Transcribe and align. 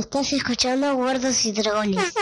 Estás 0.00 0.32
escuchando 0.32 0.94
Guardos 0.94 1.44
y 1.44 1.52
Dragones. 1.52 2.14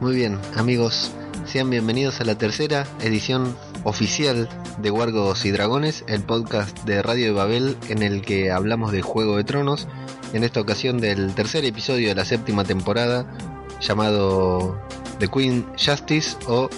Muy 0.00 0.16
bien, 0.16 0.40
amigos, 0.56 1.12
sean 1.46 1.70
bienvenidos 1.70 2.20
a 2.20 2.24
la 2.24 2.36
tercera 2.36 2.88
edición 3.02 3.56
oficial 3.84 4.48
de 4.78 4.90
Guargos 4.90 5.44
y 5.44 5.52
Dragones, 5.52 6.04
el 6.08 6.24
podcast 6.24 6.76
de 6.82 7.00
Radio 7.00 7.26
de 7.26 7.32
Babel 7.32 7.76
en 7.88 8.02
el 8.02 8.22
que 8.22 8.50
hablamos 8.50 8.90
de 8.90 9.02
Juego 9.02 9.36
de 9.36 9.44
Tronos, 9.44 9.86
en 10.32 10.42
esta 10.42 10.60
ocasión 10.60 10.98
del 10.98 11.36
tercer 11.36 11.64
episodio 11.64 12.08
de 12.08 12.16
la 12.16 12.24
séptima 12.24 12.64
temporada 12.64 13.32
llamado 13.80 14.76
The 15.20 15.28
Queen 15.28 15.64
Justice 15.78 16.36
o 16.48 16.68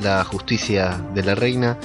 La 0.00 0.24
Justicia 0.24 0.98
de 1.12 1.22
la 1.22 1.34
Reina, 1.34 1.76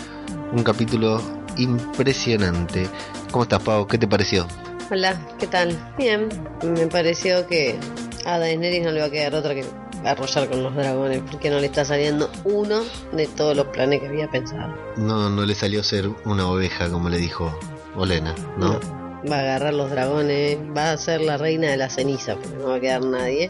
un 0.54 0.63
capítulo 0.63 1.20
impresionante. 1.57 2.88
¿Cómo 3.31 3.43
estás, 3.43 3.62
Pau? 3.63 3.88
¿Qué 3.88 3.98
te 3.98 4.07
pareció? 4.07 4.48
Hola, 4.91 5.20
¿qué 5.39 5.48
tal? 5.48 5.76
Bien, 5.98 6.29
me 6.63 6.85
pareció 6.88 7.48
que 7.48 7.76
a 8.26 8.38
Daenerys 8.38 8.84
no 8.84 8.91
le 8.91 8.99
va 8.99 9.07
a 9.07 9.09
quedar 9.09 9.34
otra 9.34 9.55
que 9.55 9.66
arrollar 10.05 10.49
con 10.49 10.62
los 10.62 10.76
dragones, 10.76 11.21
porque 11.31 11.49
no 11.49 11.59
le 11.59 11.66
está 11.66 11.85
saliendo 11.85 12.29
uno 12.43 12.81
de 13.13 13.27
todos 13.27 13.55
los 13.55 13.67
planes 13.67 14.02
que 14.02 14.07
había 14.07 14.29
pensado. 14.29 14.76
No, 14.98 15.29
no 15.29 15.45
le 15.45 15.55
salió 15.55 15.81
ser 15.81 16.09
una 16.26 16.48
oveja, 16.48 16.90
como 16.90 17.09
le 17.09 17.17
dijo 17.17 17.57
Olena, 17.95 18.35
¿no? 18.57 18.79
Va 19.29 19.38
a 19.38 19.40
agarrar 19.40 19.73
los 19.73 19.90
dragones, 19.90 20.57
va 20.76 20.91
a 20.91 20.98
ser 20.98 21.21
la 21.21 21.38
reina 21.38 21.70
de 21.70 21.77
la 21.77 21.90
ceniza, 21.90 22.35
porque 22.35 22.57
no 22.57 22.67
va 22.67 22.76
a 22.76 22.79
quedar 22.79 23.04
nadie. 23.04 23.49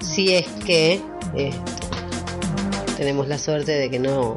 Si 0.00 0.34
es 0.34 0.46
que 0.64 1.00
eh, 1.34 1.50
tenemos 2.96 3.26
la 3.26 3.38
suerte 3.38 3.72
de 3.72 3.90
que 3.90 3.98
no, 3.98 4.36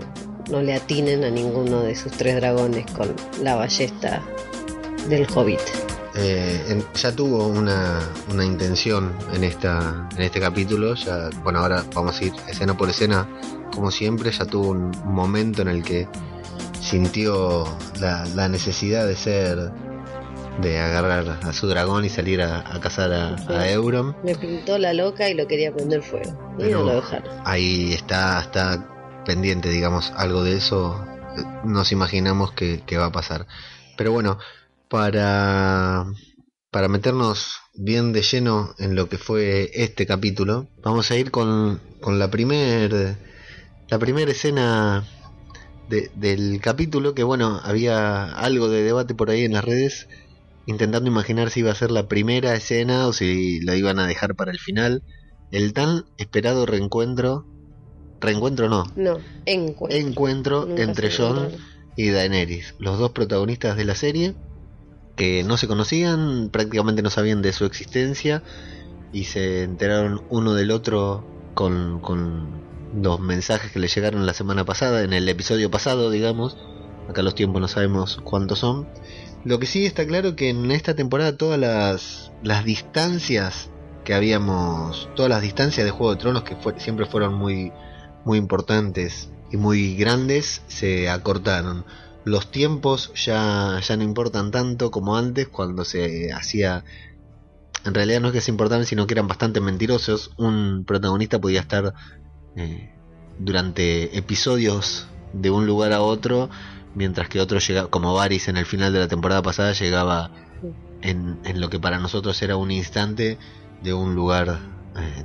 no 0.49 0.61
le 0.61 0.73
atinen 0.73 1.23
a 1.23 1.29
ninguno 1.29 1.81
de 1.81 1.95
sus 1.95 2.11
tres 2.11 2.35
dragones 2.35 2.85
con 2.91 3.13
la 3.41 3.55
ballesta 3.55 4.21
del 5.09 5.27
hobbit. 5.33 5.59
Eh, 6.19 6.83
ya 6.95 7.11
tuvo 7.11 7.47
una, 7.47 7.99
una, 8.31 8.43
intención 8.43 9.13
en 9.35 9.43
esta 9.43 10.09
en 10.15 10.23
este 10.23 10.39
capítulo 10.39 10.95
ya 10.95 11.29
bueno 11.43 11.59
ahora 11.59 11.83
vamos 11.93 12.19
a 12.19 12.25
ir 12.25 12.33
escena 12.47 12.75
por 12.75 12.89
escena 12.89 13.29
como 13.71 13.91
siempre 13.91 14.31
ya 14.31 14.45
tuvo 14.45 14.69
un 14.69 14.89
momento 15.05 15.61
en 15.61 15.67
el 15.67 15.83
que 15.83 16.07
sintió 16.81 17.65
la, 17.99 18.25
la 18.33 18.49
necesidad 18.49 19.05
de 19.05 19.15
ser 19.15 19.71
de 20.59 20.79
agarrar 20.79 21.37
a 21.43 21.53
su 21.53 21.67
dragón 21.67 22.03
y 22.03 22.09
salir 22.09 22.41
a, 22.41 22.61
a 22.61 22.79
cazar 22.79 23.13
a, 23.13 23.37
sí. 23.37 23.53
a, 23.53 23.71
Euron 23.71 24.15
me 24.23 24.33
pintó 24.33 24.79
la 24.79 24.93
loca 24.93 25.29
y 25.29 25.35
lo 25.35 25.45
quería 25.45 25.71
prender 25.71 26.01
fuego 26.01 26.35
y 26.57 26.63
Pero 26.63 26.79
no 26.79 26.85
lo 26.85 26.95
dejaron 26.95 27.29
ahí 27.45 27.93
está 27.93 28.41
está 28.41 28.96
pendiente 29.27 29.69
digamos 29.69 30.11
algo 30.15 30.43
de 30.43 30.55
eso 30.55 31.05
nos 31.63 31.91
imaginamos 31.91 32.51
que, 32.53 32.81
va 32.97 33.05
a 33.05 33.11
pasar 33.11 33.45
pero 33.95 34.11
bueno 34.11 34.39
para, 34.89 36.05
para 36.71 36.87
meternos 36.87 37.59
bien 37.75 38.13
de 38.13 38.23
lleno 38.23 38.73
en 38.79 38.95
lo 38.95 39.09
que 39.09 39.19
fue 39.19 39.69
este 39.73 40.07
capítulo, 40.07 40.67
vamos 40.81 41.11
a 41.11 41.17
ir 41.17 41.29
con, 41.29 41.79
con 42.01 42.17
la 42.17 42.31
primera 42.31 43.17
la 43.89 43.99
primera 43.99 44.31
escena 44.31 45.05
de, 45.89 46.11
del 46.15 46.59
capítulo, 46.61 47.13
que 47.13 47.23
bueno, 47.23 47.59
había 47.63 48.25
algo 48.33 48.69
de 48.69 48.83
debate 48.83 49.15
por 49.15 49.29
ahí 49.29 49.43
en 49.43 49.53
las 49.53 49.63
redes, 49.63 50.07
intentando 50.65 51.09
imaginar 51.09 51.49
si 51.49 51.61
iba 51.61 51.71
a 51.71 51.75
ser 51.75 51.91
la 51.91 52.07
primera 52.07 52.53
escena 52.55 53.07
o 53.07 53.13
si 53.13 53.61
la 53.61 53.75
iban 53.75 53.99
a 53.99 54.07
dejar 54.07 54.35
para 54.35 54.51
el 54.51 54.59
final. 54.59 55.03
El 55.51 55.71
tan 55.71 56.03
esperado 56.17 56.65
reencuentro, 56.65 57.45
reencuentro 58.19 58.69
no, 58.69 58.85
no 58.95 59.17
encuentro, 59.45 59.97
encuentro 59.97 60.77
entre 60.77 61.11
John 61.11 61.49
y 61.95 62.09
Daenerys, 62.09 62.75
los 62.79 62.99
dos 62.99 63.11
protagonistas 63.11 63.75
de 63.77 63.85
la 63.85 63.95
serie 63.95 64.35
que 65.15 65.43
no 65.43 65.57
se 65.57 65.67
conocían, 65.67 66.49
prácticamente 66.51 67.01
no 67.01 67.09
sabían 67.09 67.41
de 67.41 67.51
su 67.51 67.65
existencia 67.65 68.43
y 69.11 69.25
se 69.25 69.63
enteraron 69.63 70.21
uno 70.29 70.53
del 70.53 70.71
otro 70.71 71.25
con, 71.55 71.99
con 71.99 72.61
los 72.95 73.19
mensajes 73.19 73.71
que 73.71 73.79
le 73.79 73.87
llegaron 73.87 74.25
la 74.25 74.33
semana 74.33 74.63
pasada, 74.63 75.01
en 75.01 75.13
el 75.13 75.27
episodio 75.27 75.71
pasado, 75.71 76.11
digamos. 76.11 76.55
Acá 77.09 77.23
los 77.23 77.35
tiempos 77.35 77.61
no 77.61 77.67
sabemos 77.67 78.19
cuántos 78.23 78.59
son. 78.59 78.87
Lo 79.43 79.59
que 79.59 79.65
sí 79.65 79.85
está 79.85 80.05
claro 80.05 80.35
que 80.35 80.49
en 80.49 80.71
esta 80.71 80.95
temporada 80.95 81.35
todas 81.35 81.59
las, 81.59 82.31
las 82.43 82.63
distancias 82.63 83.69
que 84.03 84.13
habíamos, 84.13 85.09
todas 85.15 85.29
las 85.29 85.41
distancias 85.41 85.85
de 85.85 85.91
Juego 85.91 86.13
de 86.13 86.19
Tronos 86.19 86.43
que 86.43 86.55
fue, 86.55 86.79
siempre 86.79 87.05
fueron 87.05 87.33
muy, 87.33 87.71
muy 88.27 88.37
importantes 88.37 89.29
y 89.49 89.57
muy 89.57 89.95
grandes, 89.95 90.61
se 90.67 91.09
acortaron. 91.09 91.85
Los 92.25 92.51
tiempos 92.51 93.13
ya, 93.15 93.79
ya 93.79 93.95
no 93.95 94.03
importan 94.03 94.51
tanto 94.51 94.91
como 94.91 95.15
antes 95.15 95.47
cuando 95.47 95.85
se 95.85 96.33
hacía 96.33 96.83
en 97.85 97.93
realidad 97.93 98.19
no 98.19 98.27
es 98.27 98.33
que 98.33 98.41
se 98.41 98.51
importaban 98.51 98.85
sino 98.85 99.07
que 99.07 99.13
eran 99.13 99.29
bastante 99.29 99.61
mentirosos. 99.61 100.31
Un 100.35 100.83
protagonista 100.85 101.39
podía 101.39 101.61
estar 101.61 101.93
eh, 102.57 102.93
durante 103.39 104.17
episodios 104.17 105.07
de 105.31 105.49
un 105.49 105.65
lugar 105.65 105.93
a 105.93 106.01
otro 106.01 106.49
mientras 106.95 107.29
que 107.29 107.39
otro 107.39 107.59
llegaba 107.59 107.89
como 107.89 108.13
Varys 108.13 108.49
en 108.49 108.57
el 108.57 108.65
final 108.65 108.91
de 108.91 108.99
la 108.99 109.07
temporada 109.07 109.41
pasada 109.41 109.71
llegaba 109.71 110.31
en, 111.01 111.39
en 111.45 111.61
lo 111.61 111.69
que 111.69 111.79
para 111.79 111.97
nosotros 111.97 112.41
era 112.41 112.57
un 112.57 112.71
instante 112.71 113.37
de 113.81 113.93
un 113.93 114.15
lugar 114.15 114.76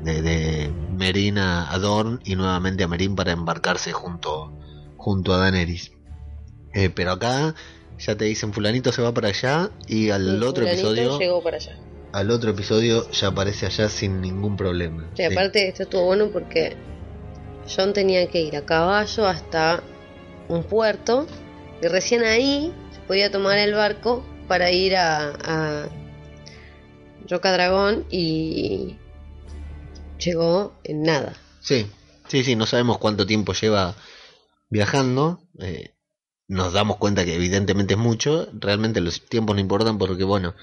de, 0.03 0.23
de 0.23 0.71
Merín 0.97 1.39
a 1.39 1.77
Dorn 1.79 2.21
y 2.25 2.37
nuevamente 2.37 2.85
a 2.85 2.89
Merín 2.89 3.17
para 3.17 3.33
embarcarse 3.33 3.93
junto 3.93 4.53
junto 4.97 5.35
a 5.35 5.39
Daenerys 5.39 5.93
eh, 6.75 6.91
pero 6.91 7.13
acá 7.13 7.55
ya 7.99 8.17
te 8.17 8.25
dicen 8.25 8.53
fulanito 8.53 8.93
se 8.93 9.03
va 9.03 9.13
para 9.13 9.29
allá 9.29 9.71
y 9.87 10.11
al 10.11 10.41
Sí, 10.41 10.47
otro 10.47 10.67
episodio 10.67 11.19
llegó 11.19 11.43
para 11.43 11.57
allá. 11.57 11.77
al 12.13 12.31
otro 12.31 12.51
episodio 12.51 13.11
ya 13.11 13.29
aparece 13.29 13.67
allá 13.67 13.89
sin 13.89 14.21
ningún 14.21 14.57
problema. 14.57 15.11
Sí, 15.17 15.23
Sí. 15.25 15.33
aparte 15.33 15.69
esto 15.69 15.85
estuvo 15.85 16.05
bueno 16.07 16.29
porque 16.33 16.77
John 17.75 17.93
tenía 17.93 18.27
que 18.29 18.41
ir 18.41 18.57
a 18.57 18.63
caballo 18.67 19.27
hasta 19.27 19.83
un 20.49 20.65
puerto 20.65 21.27
y 21.81 21.87
recién 21.89 22.25
ahí 22.25 22.73
se 22.93 23.01
podía 23.01 23.31
tomar 23.31 23.59
el 23.59 23.73
barco 23.75 24.25
para 24.49 24.71
ir 24.71 24.97
a, 24.97 25.31
a 25.45 25.87
Roca 27.29 27.53
Dragón 27.53 28.05
y 28.11 28.97
llegó 30.25 30.75
en 30.85 31.03
nada. 31.03 31.35
Sí, 31.61 31.87
sí, 32.29 32.43
sí, 32.45 32.57
no 32.57 32.67
sabemos 32.67 32.99
cuánto 32.99 33.27
tiempo 33.27 33.53
lleva 33.53 33.95
viajando. 34.71 35.41
eh, 35.61 35.95
nos 36.49 36.73
damos 36.73 36.97
cuenta 36.99 37.25
que 37.25 37.35
evidentemente 37.35 37.95
es 37.95 38.01
mucho. 38.01 38.49
Realmente 38.53 39.01
los 39.01 39.23
tiempos 39.27 39.55
no 39.57 39.61
importan 39.61 39.97
porque, 39.99 40.25
bueno, 40.25 40.55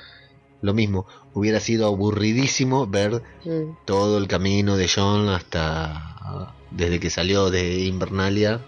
lo 0.62 0.74
mismo. 0.74 1.08
Hubiera 1.34 1.60
sido 1.60 1.88
aburridísimo 1.88 2.86
ver 2.88 3.24
Mm. 3.46 3.78
todo 3.86 4.18
el 4.18 4.28
camino 4.28 4.76
de 4.78 4.90
John 4.94 5.30
hasta. 5.30 6.54
desde 6.72 7.00
que 7.00 7.10
salió 7.10 7.50
de 7.50 7.80
Invernalia 7.86 8.62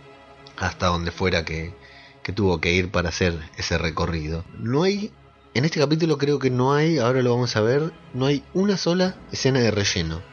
hasta 0.58 0.88
donde 0.88 1.12
fuera 1.12 1.46
que, 1.46 1.75
que 2.23 2.31
tuvo 2.34 2.59
que 2.59 2.72
ir 2.73 2.90
para 2.90 3.09
hacer 3.09 3.38
ese 3.58 3.78
recorrido. 3.78 4.44
No 4.58 4.84
hay. 4.84 5.12
En 5.53 5.66
este 5.66 5.79
capítulo 5.79 6.18
creo 6.18 6.40
que 6.40 6.50
no 6.50 6.73
hay, 6.73 6.97
ahora 6.97 7.22
lo 7.22 7.31
vamos 7.35 7.56
a 7.58 7.62
ver, 7.62 7.91
no 8.16 8.25
hay 8.25 8.44
una 8.56 8.78
sola 8.78 9.16
escena 9.31 9.59
de 9.59 9.69
relleno. 9.69 10.23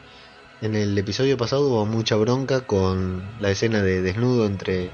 En 0.61 0.75
el 0.75 0.97
episodio 0.97 1.37
pasado 1.37 1.67
hubo 1.69 1.85
mucha 1.85 2.15
bronca 2.17 2.61
con 2.61 3.23
la 3.39 3.49
escena 3.49 3.81
de 3.81 4.01
desnudo 4.01 4.45
entre 4.45 4.91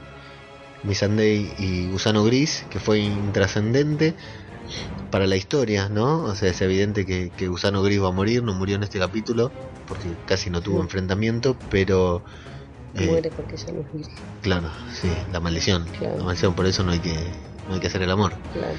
Missandei 0.83 1.51
y 1.57 1.89
Gusano 1.89 2.23
Gris, 2.23 2.65
que 2.69 2.79
fue 2.79 2.99
intrascendente 2.99 4.13
para 5.09 5.25
la 5.25 5.35
historia, 5.35 5.89
¿no? 5.89 6.23
O 6.25 6.35
sea, 6.35 6.49
es 6.51 6.61
evidente 6.61 7.05
que, 7.05 7.31
que 7.35 7.47
Gusano 7.47 7.81
Gris 7.81 8.01
va 8.01 8.09
a 8.09 8.11
morir, 8.11 8.43
no 8.43 8.53
murió 8.53 8.75
en 8.75 8.83
este 8.83 8.99
capítulo, 8.99 9.51
porque 9.87 10.07
casi 10.27 10.49
no 10.51 10.61
tuvo 10.61 10.77
Sí. 10.77 10.83
enfrentamiento, 10.83 11.57
pero... 11.71 12.23
eh, 12.95 13.07
Muere 13.07 13.31
porque 13.31 13.57
ya 13.57 13.71
no 13.73 13.81
es 13.81 13.91
virgen. 13.93 14.15
Claro, 14.43 14.69
sí, 14.93 15.09
la 15.31 15.39
maldición. 15.39 15.85
Claro. 15.97 16.17
La 16.19 16.23
maldición, 16.25 16.53
por 16.53 16.67
eso 16.67 16.83
no 16.83 16.91
hay 16.91 16.99
que, 16.99 17.15
no 17.67 17.73
hay 17.75 17.79
que 17.79 17.87
hacer 17.87 18.03
el 18.03 18.11
amor. 18.11 18.33
Claro. 18.53 18.73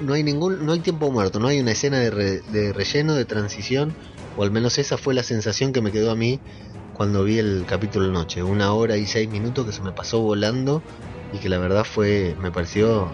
No 0.00 0.12
hay 0.14 0.22
ningún, 0.22 0.64
no 0.66 0.72
hay 0.72 0.80
tiempo 0.80 1.10
muerto, 1.10 1.40
no 1.40 1.48
hay 1.48 1.60
una 1.60 1.72
escena 1.72 1.98
de, 1.98 2.10
re- 2.10 2.40
de 2.52 2.72
relleno, 2.72 3.14
de 3.14 3.24
transición, 3.24 3.94
o 4.36 4.42
al 4.42 4.50
menos 4.50 4.78
esa 4.78 4.98
fue 4.98 5.14
la 5.14 5.22
sensación 5.22 5.72
que 5.72 5.80
me 5.80 5.92
quedó 5.92 6.10
a 6.10 6.16
mí 6.16 6.40
cuando 6.94 7.24
vi 7.24 7.38
el 7.38 7.64
capítulo 7.66 8.10
noche. 8.12 8.42
Una 8.42 8.72
hora 8.72 8.96
y 8.96 9.06
seis 9.06 9.28
minutos 9.30 9.64
que 9.64 9.72
se 9.72 9.82
me 9.82 9.92
pasó 9.92 10.20
volando 10.20 10.82
y 11.32 11.38
que 11.38 11.48
la 11.48 11.58
verdad 11.58 11.84
fue, 11.84 12.36
me 12.40 12.50
pareció, 12.50 13.10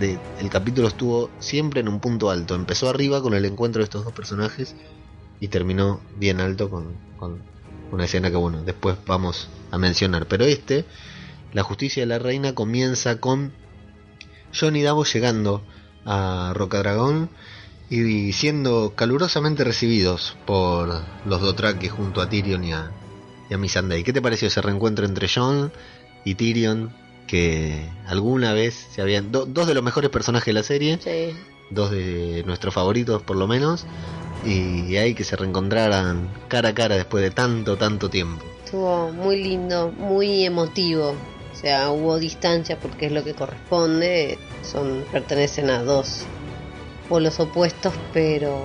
de, 0.00 0.18
el 0.40 0.50
capítulo 0.50 0.88
estuvo 0.88 1.30
siempre 1.38 1.80
en 1.80 1.88
un 1.88 2.00
punto 2.00 2.30
alto. 2.30 2.54
Empezó 2.56 2.88
arriba 2.88 3.22
con 3.22 3.34
el 3.34 3.44
encuentro 3.44 3.80
de 3.80 3.84
estos 3.84 4.04
dos 4.04 4.12
personajes 4.12 4.74
y 5.40 5.48
terminó 5.48 6.00
bien 6.18 6.40
alto 6.40 6.68
con, 6.68 6.96
con 7.16 7.38
una 7.92 8.04
escena 8.06 8.30
que 8.30 8.36
bueno, 8.36 8.62
después 8.64 8.96
vamos 9.06 9.48
a 9.70 9.78
mencionar. 9.78 10.26
Pero 10.26 10.44
este, 10.44 10.84
la 11.52 11.62
justicia 11.62 12.02
de 12.02 12.06
la 12.06 12.18
reina 12.18 12.54
comienza 12.54 13.20
con 13.20 13.52
John 14.58 14.74
y 14.74 14.82
Davos 14.82 15.12
llegando 15.12 15.62
a 16.04 16.52
Rocadragón 16.54 17.30
y 17.90 18.32
siendo 18.32 18.94
calurosamente 18.96 19.62
recibidos 19.64 20.36
por 20.46 21.02
los 21.24 21.40
Dothraki 21.40 21.88
junto 21.88 22.20
a 22.20 22.28
Tyrion 22.28 22.64
y 22.64 22.72
a, 22.72 22.90
y 23.50 23.54
a 23.54 23.58
Missandei. 23.58 24.02
¿Qué 24.02 24.12
te 24.12 24.22
pareció 24.22 24.48
ese 24.48 24.62
reencuentro 24.62 25.04
entre 25.04 25.28
John 25.32 25.72
y 26.24 26.34
Tyrion 26.34 26.92
que 27.26 27.88
alguna 28.06 28.52
vez 28.52 28.74
se 28.94 29.00
habían... 29.02 29.32
do- 29.32 29.46
dos 29.46 29.66
de 29.66 29.74
los 29.74 29.82
mejores 29.82 30.10
personajes 30.10 30.46
de 30.46 30.52
la 30.52 30.62
serie, 30.62 30.98
Sí. 31.02 31.34
dos 31.70 31.90
de 31.90 32.42
nuestros 32.46 32.74
favoritos 32.74 33.22
por 33.22 33.36
lo 33.36 33.46
menos, 33.46 33.86
y 34.44 34.96
ahí 34.96 35.14
que 35.14 35.24
se 35.24 35.36
reencontraran 35.36 36.28
cara 36.48 36.70
a 36.70 36.74
cara 36.74 36.96
después 36.96 37.22
de 37.22 37.30
tanto, 37.30 37.76
tanto 37.76 38.10
tiempo. 38.10 38.44
Estuvo 38.64 39.10
muy 39.12 39.42
lindo, 39.42 39.90
muy 39.96 40.44
emotivo. 40.44 41.14
O 41.54 41.56
sea, 41.56 41.90
hubo 41.90 42.18
distancia 42.18 42.78
porque 42.80 43.06
es 43.06 43.12
lo 43.12 43.22
que 43.22 43.34
corresponde. 43.34 44.38
Son, 44.62 45.04
pertenecen 45.12 45.70
a 45.70 45.82
dos 45.82 46.26
polos 47.08 47.38
opuestos, 47.38 47.94
pero, 48.12 48.60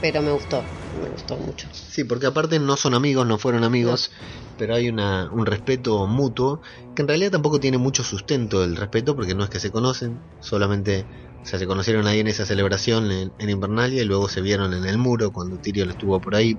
pero 0.00 0.20
me 0.20 0.32
gustó, 0.32 0.62
me 1.00 1.08
gustó 1.08 1.36
mucho. 1.36 1.68
Sí, 1.72 2.04
porque 2.04 2.26
aparte 2.26 2.58
no 2.58 2.76
son 2.76 2.94
amigos, 2.94 3.26
no 3.26 3.38
fueron 3.38 3.64
amigos, 3.64 4.10
pero 4.58 4.74
hay 4.74 4.88
una, 4.88 5.30
un 5.32 5.46
respeto 5.46 6.06
mutuo 6.06 6.60
que 6.96 7.02
en 7.02 7.08
realidad 7.08 7.30
tampoco 7.30 7.60
tiene 7.60 7.78
mucho 7.78 8.02
sustento 8.02 8.64
el 8.64 8.76
respeto 8.76 9.14
porque 9.14 9.34
no 9.34 9.44
es 9.44 9.50
que 9.50 9.60
se 9.60 9.70
conocen, 9.70 10.18
solamente 10.40 11.06
o 11.42 11.46
sea, 11.46 11.58
se 11.58 11.66
conocieron 11.66 12.06
ahí 12.06 12.20
en 12.20 12.26
esa 12.26 12.46
celebración 12.46 13.10
en, 13.10 13.32
en 13.38 13.50
Invernalia 13.50 14.02
y 14.02 14.06
luego 14.06 14.28
se 14.28 14.40
vieron 14.40 14.72
en 14.72 14.86
el 14.86 14.96
muro 14.96 15.30
cuando 15.30 15.58
Tyrion 15.58 15.90
estuvo 15.90 16.18
por 16.18 16.34
ahí, 16.34 16.56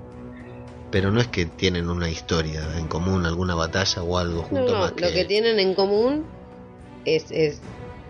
pero 0.90 1.10
no 1.10 1.20
es 1.20 1.26
que 1.28 1.46
tienen 1.46 1.88
una 1.90 2.08
historia 2.08 2.78
en 2.78 2.86
común, 2.88 3.26
alguna 3.26 3.54
batalla 3.54 4.02
o 4.02 4.18
algo 4.18 4.42
No, 4.42 4.48
juntos 4.48 4.72
no, 4.72 4.78
más 4.80 4.92
lo 4.96 5.08
que 5.12 5.24
tienen 5.24 5.58
en 5.58 5.74
común 5.74 6.24
es, 7.04 7.26
es 7.30 7.60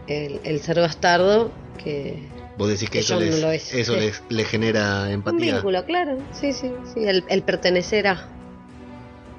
el, 0.06 0.40
el 0.44 0.60
ser 0.60 0.80
bastardo 0.80 1.50
que 1.82 2.22
Vos 2.58 2.68
decís 2.68 2.88
que 2.88 2.98
que 2.98 2.98
eso, 3.00 3.14
no 3.14 3.20
les, 3.20 3.34
es. 3.44 3.74
eso 3.74 3.94
Sí. 3.94 4.00
les, 4.00 4.22
les 4.30 4.46
genera 4.48 5.02
un 5.04 5.10
empatía. 5.10 5.54
vínculo, 5.54 5.84
claro, 5.84 6.18
sí, 6.32 6.52
sí, 6.52 6.72
sí, 6.94 7.04
el, 7.04 7.22
el 7.28 7.42
pertenecer 7.42 8.06
a 8.06 8.28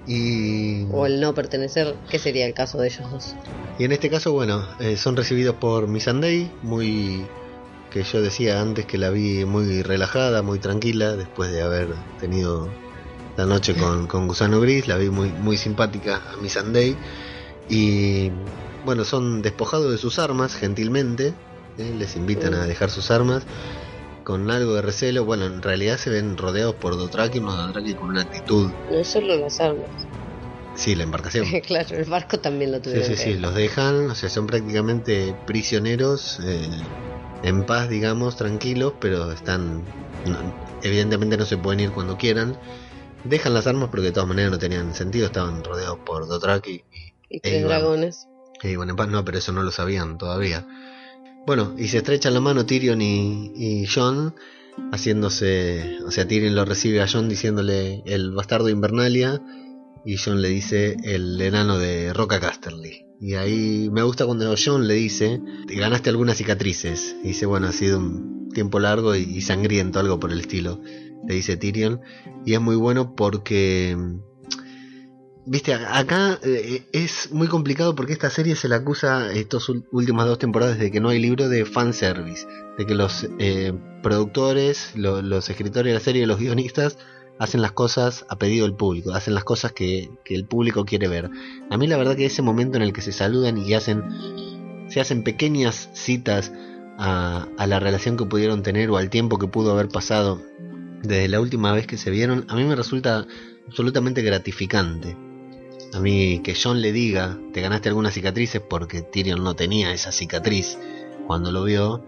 Y... 0.06 0.86
o 0.92 1.06
el 1.06 1.20
no 1.20 1.34
pertenecer, 1.34 1.96
que 2.10 2.20
sería 2.20 2.46
el 2.46 2.54
caso 2.54 2.78
de 2.78 2.88
ellos 2.88 3.12
dos. 3.12 3.36
Y 3.80 3.84
en 3.86 3.92
este 3.92 4.10
caso, 4.10 4.34
bueno, 4.34 4.66
eh, 4.80 4.98
son 4.98 5.16
recibidos 5.18 5.56
por 5.56 5.88
Missandei, 5.88 6.50
muy 6.64 7.26
que 7.92 8.04
yo 8.04 8.22
decía 8.22 8.62
antes 8.62 8.86
que 8.86 8.98
la 8.98 9.10
vi 9.10 9.46
muy 9.46 9.82
relajada, 9.82 10.42
muy 10.44 10.60
tranquila, 10.60 11.16
después 11.16 11.52
de 11.52 11.62
haber 11.62 11.88
tenido 12.20 12.70
la 13.38 13.46
noche 13.46 13.76
con, 13.76 14.08
con 14.08 14.28
Gusano 14.28 14.60
Gris, 14.60 14.88
la 14.88 14.98
vi 14.98 15.10
muy, 15.10 15.30
muy 15.30 15.58
simpática 15.58 16.22
a 16.34 16.38
Missandei. 16.42 16.98
Y 17.70 18.32
bueno, 18.84 19.04
son 19.06 19.42
despojados 19.42 19.92
de 19.92 19.98
sus 19.98 20.20
armas, 20.20 20.56
gentilmente, 20.56 21.34
¿eh? 21.78 21.94
les 21.98 22.16
invitan 22.16 22.54
a 22.56 22.66
dejar 22.66 22.90
sus 22.90 23.12
armas 23.12 23.44
con 24.24 24.50
algo 24.50 24.74
de 24.76 24.82
recelo. 24.82 25.24
Bueno, 25.26 25.46
en 25.46 25.62
realidad 25.62 25.98
se 25.98 26.10
ven 26.10 26.36
rodeados 26.38 26.76
por 26.76 26.98
Dothraki, 26.98 27.40
unos 27.40 27.58
Dothraki 27.58 27.94
con 27.96 28.10
una 28.10 28.22
actitud, 28.22 28.72
No 28.90 28.98
es 28.98 29.08
solo 29.08 29.38
las 29.38 29.60
armas. 29.62 29.90
sí, 30.76 30.96
la 30.96 31.04
embarcación. 31.04 31.46
claro, 31.68 31.96
el 31.96 32.06
barco 32.06 32.40
también 32.40 32.72
lo 32.72 32.78
Sí, 32.78 32.84
tuvieron. 32.86 33.06
sí, 33.08 33.16
que 33.16 33.22
sí, 33.34 33.38
los 33.38 33.54
dejan, 33.54 34.10
o 34.10 34.16
sea, 34.16 34.30
son 34.30 34.48
prácticamente 34.48 35.36
prisioneros, 35.46 36.40
eh, 36.44 36.70
en 37.44 37.66
paz, 37.66 37.88
digamos, 37.90 38.36
tranquilos, 38.36 38.94
pero 39.00 39.32
están, 39.32 39.84
no- 40.26 40.56
evidentemente 40.82 41.38
no 41.38 41.46
se 41.46 41.58
pueden 41.58 41.82
ir 41.82 41.92
cuando 41.92 42.18
quieran. 42.18 42.58
Dejan 43.30 43.54
las 43.54 43.68
armas 43.68 43.90
porque 43.90 44.08
de 44.08 44.12
todas 44.12 44.28
maneras 44.30 44.52
no 44.52 44.58
tenían 44.60 44.94
sentido, 44.94 45.26
estaban 45.28 45.64
rodeados 45.64 46.00
por 46.06 46.28
Dothraki 46.28 46.84
Y 47.30 47.36
Ahí 47.36 47.40
tres 47.42 47.64
va. 47.66 47.68
dragones. 47.70 48.28
y 48.64 48.76
bueno, 48.76 48.96
no, 48.96 49.26
pero 49.26 49.38
eso 49.38 49.52
no 49.52 49.64
lo 49.64 49.72
sabían 49.72 50.18
todavía. 50.18 50.66
Bueno, 51.46 51.74
y 51.78 51.88
se 51.88 51.98
estrechan 51.98 52.34
la 52.34 52.40
mano 52.42 52.66
Tyrion 52.66 53.02
y, 53.02 53.52
y 53.56 53.86
Jon, 53.88 54.36
haciéndose, 54.92 56.00
o 56.06 56.12
sea, 56.12 56.28
Tyrion 56.28 56.56
lo 56.56 56.66
recibe 56.66 57.02
a 57.02 57.08
Jon 57.08 57.30
diciéndole 57.30 58.04
el 58.06 58.32
bastardo 58.32 58.66
de 58.66 58.72
Invernalia 58.74 59.42
y 60.06 60.18
Jon 60.18 60.42
le 60.42 60.50
dice 60.50 60.98
el 61.04 61.40
enano 61.42 61.78
de 61.78 62.14
Roca 62.14 62.40
Casterly. 62.40 63.06
Y 63.20 63.34
ahí 63.34 63.90
me 63.92 64.04
gusta 64.04 64.26
cuando 64.26 64.54
Jon 64.64 64.88
le 64.88 64.94
dice, 64.94 65.42
"Te 65.68 65.76
ganaste 65.76 66.10
algunas 66.10 66.38
cicatrices. 66.38 67.16
Y 67.24 67.30
dice, 67.30 67.46
bueno, 67.46 67.68
ha 67.68 67.72
sido 67.72 67.98
un 68.00 68.50
tiempo 68.54 68.80
largo 68.80 69.16
y, 69.16 69.22
y 69.24 69.42
sangriento, 69.42 70.00
algo 70.00 70.20
por 70.20 70.32
el 70.32 70.40
estilo, 70.42 70.80
le 71.26 71.36
dice 71.36 71.58
Tyrion. 71.58 72.02
Y 72.46 72.54
es 72.54 72.62
muy 72.62 72.76
bueno 72.76 73.16
porque 73.16 73.98
Viste, 75.50 75.74
acá 75.74 76.38
eh, 76.44 76.84
es 76.92 77.32
muy 77.32 77.48
complicado 77.48 77.96
porque 77.96 78.12
esta 78.12 78.30
serie 78.30 78.58
se 78.58 78.68
la 78.68 78.78
acusa 78.78 79.32
estos 79.32 79.70
ul- 79.70 79.86
últimas 79.94 80.26
dos 80.28 80.40
temporadas 80.40 80.78
de 80.78 80.92
que 80.92 81.00
no 81.00 81.08
hay 81.08 81.20
libro 81.20 81.48
de 81.48 81.64
fanservice, 81.64 82.46
de 82.78 82.86
que 82.86 82.94
los 82.94 83.26
eh, 83.40 83.72
productores, 84.04 84.92
lo- 84.96 85.22
los 85.22 85.50
escritores 85.50 85.90
de 85.90 85.94
la 85.94 86.02
serie, 86.02 86.28
los 86.28 86.40
guionistas 86.40 86.98
hacen 87.40 87.62
las 87.62 87.72
cosas 87.72 88.26
a 88.28 88.38
pedido 88.38 88.66
del 88.66 88.76
público, 88.76 89.14
hacen 89.14 89.36
las 89.36 89.46
cosas 89.46 89.72
que, 89.72 90.10
que 90.26 90.36
el 90.36 90.46
público 90.46 90.84
quiere 90.84 91.08
ver. 91.08 91.30
A 91.70 91.78
mí 91.78 91.88
la 91.88 91.96
verdad 91.96 92.18
que 92.18 92.26
ese 92.26 92.42
momento 92.42 92.76
en 92.76 92.84
el 92.84 92.92
que 92.92 93.02
se 93.02 93.14
saludan 93.14 93.58
y 93.58 93.74
hacen, 93.74 94.04
se 94.90 95.00
hacen 95.00 95.24
pequeñas 95.24 95.90
citas 95.94 96.52
a 96.98 97.48
la 97.68 97.80
relación 97.80 98.18
que 98.18 98.26
pudieron 98.26 98.64
tener 98.64 98.90
o 98.90 98.98
al 98.98 99.10
tiempo 99.10 99.38
que 99.38 99.48
pudo 99.48 99.72
haber 99.72 99.88
pasado 99.88 100.42
desde 101.04 101.28
la 101.28 101.40
última 101.40 101.72
vez 101.72 101.88
que 101.88 101.98
se 101.98 102.10
vieron, 102.10 102.46
a 102.50 102.56
mí 102.56 102.64
me 102.64 102.76
resulta 102.76 103.26
absolutamente 103.68 104.22
gratificante. 104.22 105.16
A 105.94 106.00
mí 106.00 106.42
que 106.44 106.56
John 106.62 106.82
le 106.82 106.92
diga, 106.92 107.38
te 107.54 107.62
ganaste 107.62 107.90
algunas 107.90 108.14
cicatrices 108.14 108.62
porque 108.62 109.02
Tyrion 109.02 109.44
no 109.44 109.56
tenía 109.56 109.94
esa 109.94 110.12
cicatriz 110.12 110.78
cuando 111.28 111.52
lo 111.52 111.64
vio, 111.64 112.04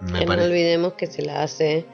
me 0.00 0.20
Que 0.20 0.26
no 0.26 0.42
olvidemos 0.42 0.94
que 0.94 1.06
se 1.06 1.22
la 1.22 1.42
hace 1.42 1.86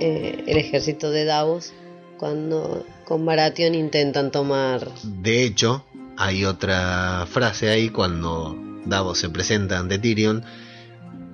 eh, 0.00 0.44
el 0.46 0.56
ejército 0.56 1.10
de 1.10 1.24
Davos 1.24 1.72
cuando 2.18 2.84
con 3.06 3.24
Baratheon 3.24 3.74
intentan 3.74 4.30
tomar 4.30 4.88
De 5.02 5.42
hecho, 5.42 5.84
hay 6.16 6.44
otra 6.44 7.26
frase 7.26 7.70
ahí 7.70 7.88
cuando 7.88 8.56
Davos 8.84 9.18
se 9.18 9.30
presenta 9.30 9.78
ante 9.78 9.98
Tyrion 9.98 10.44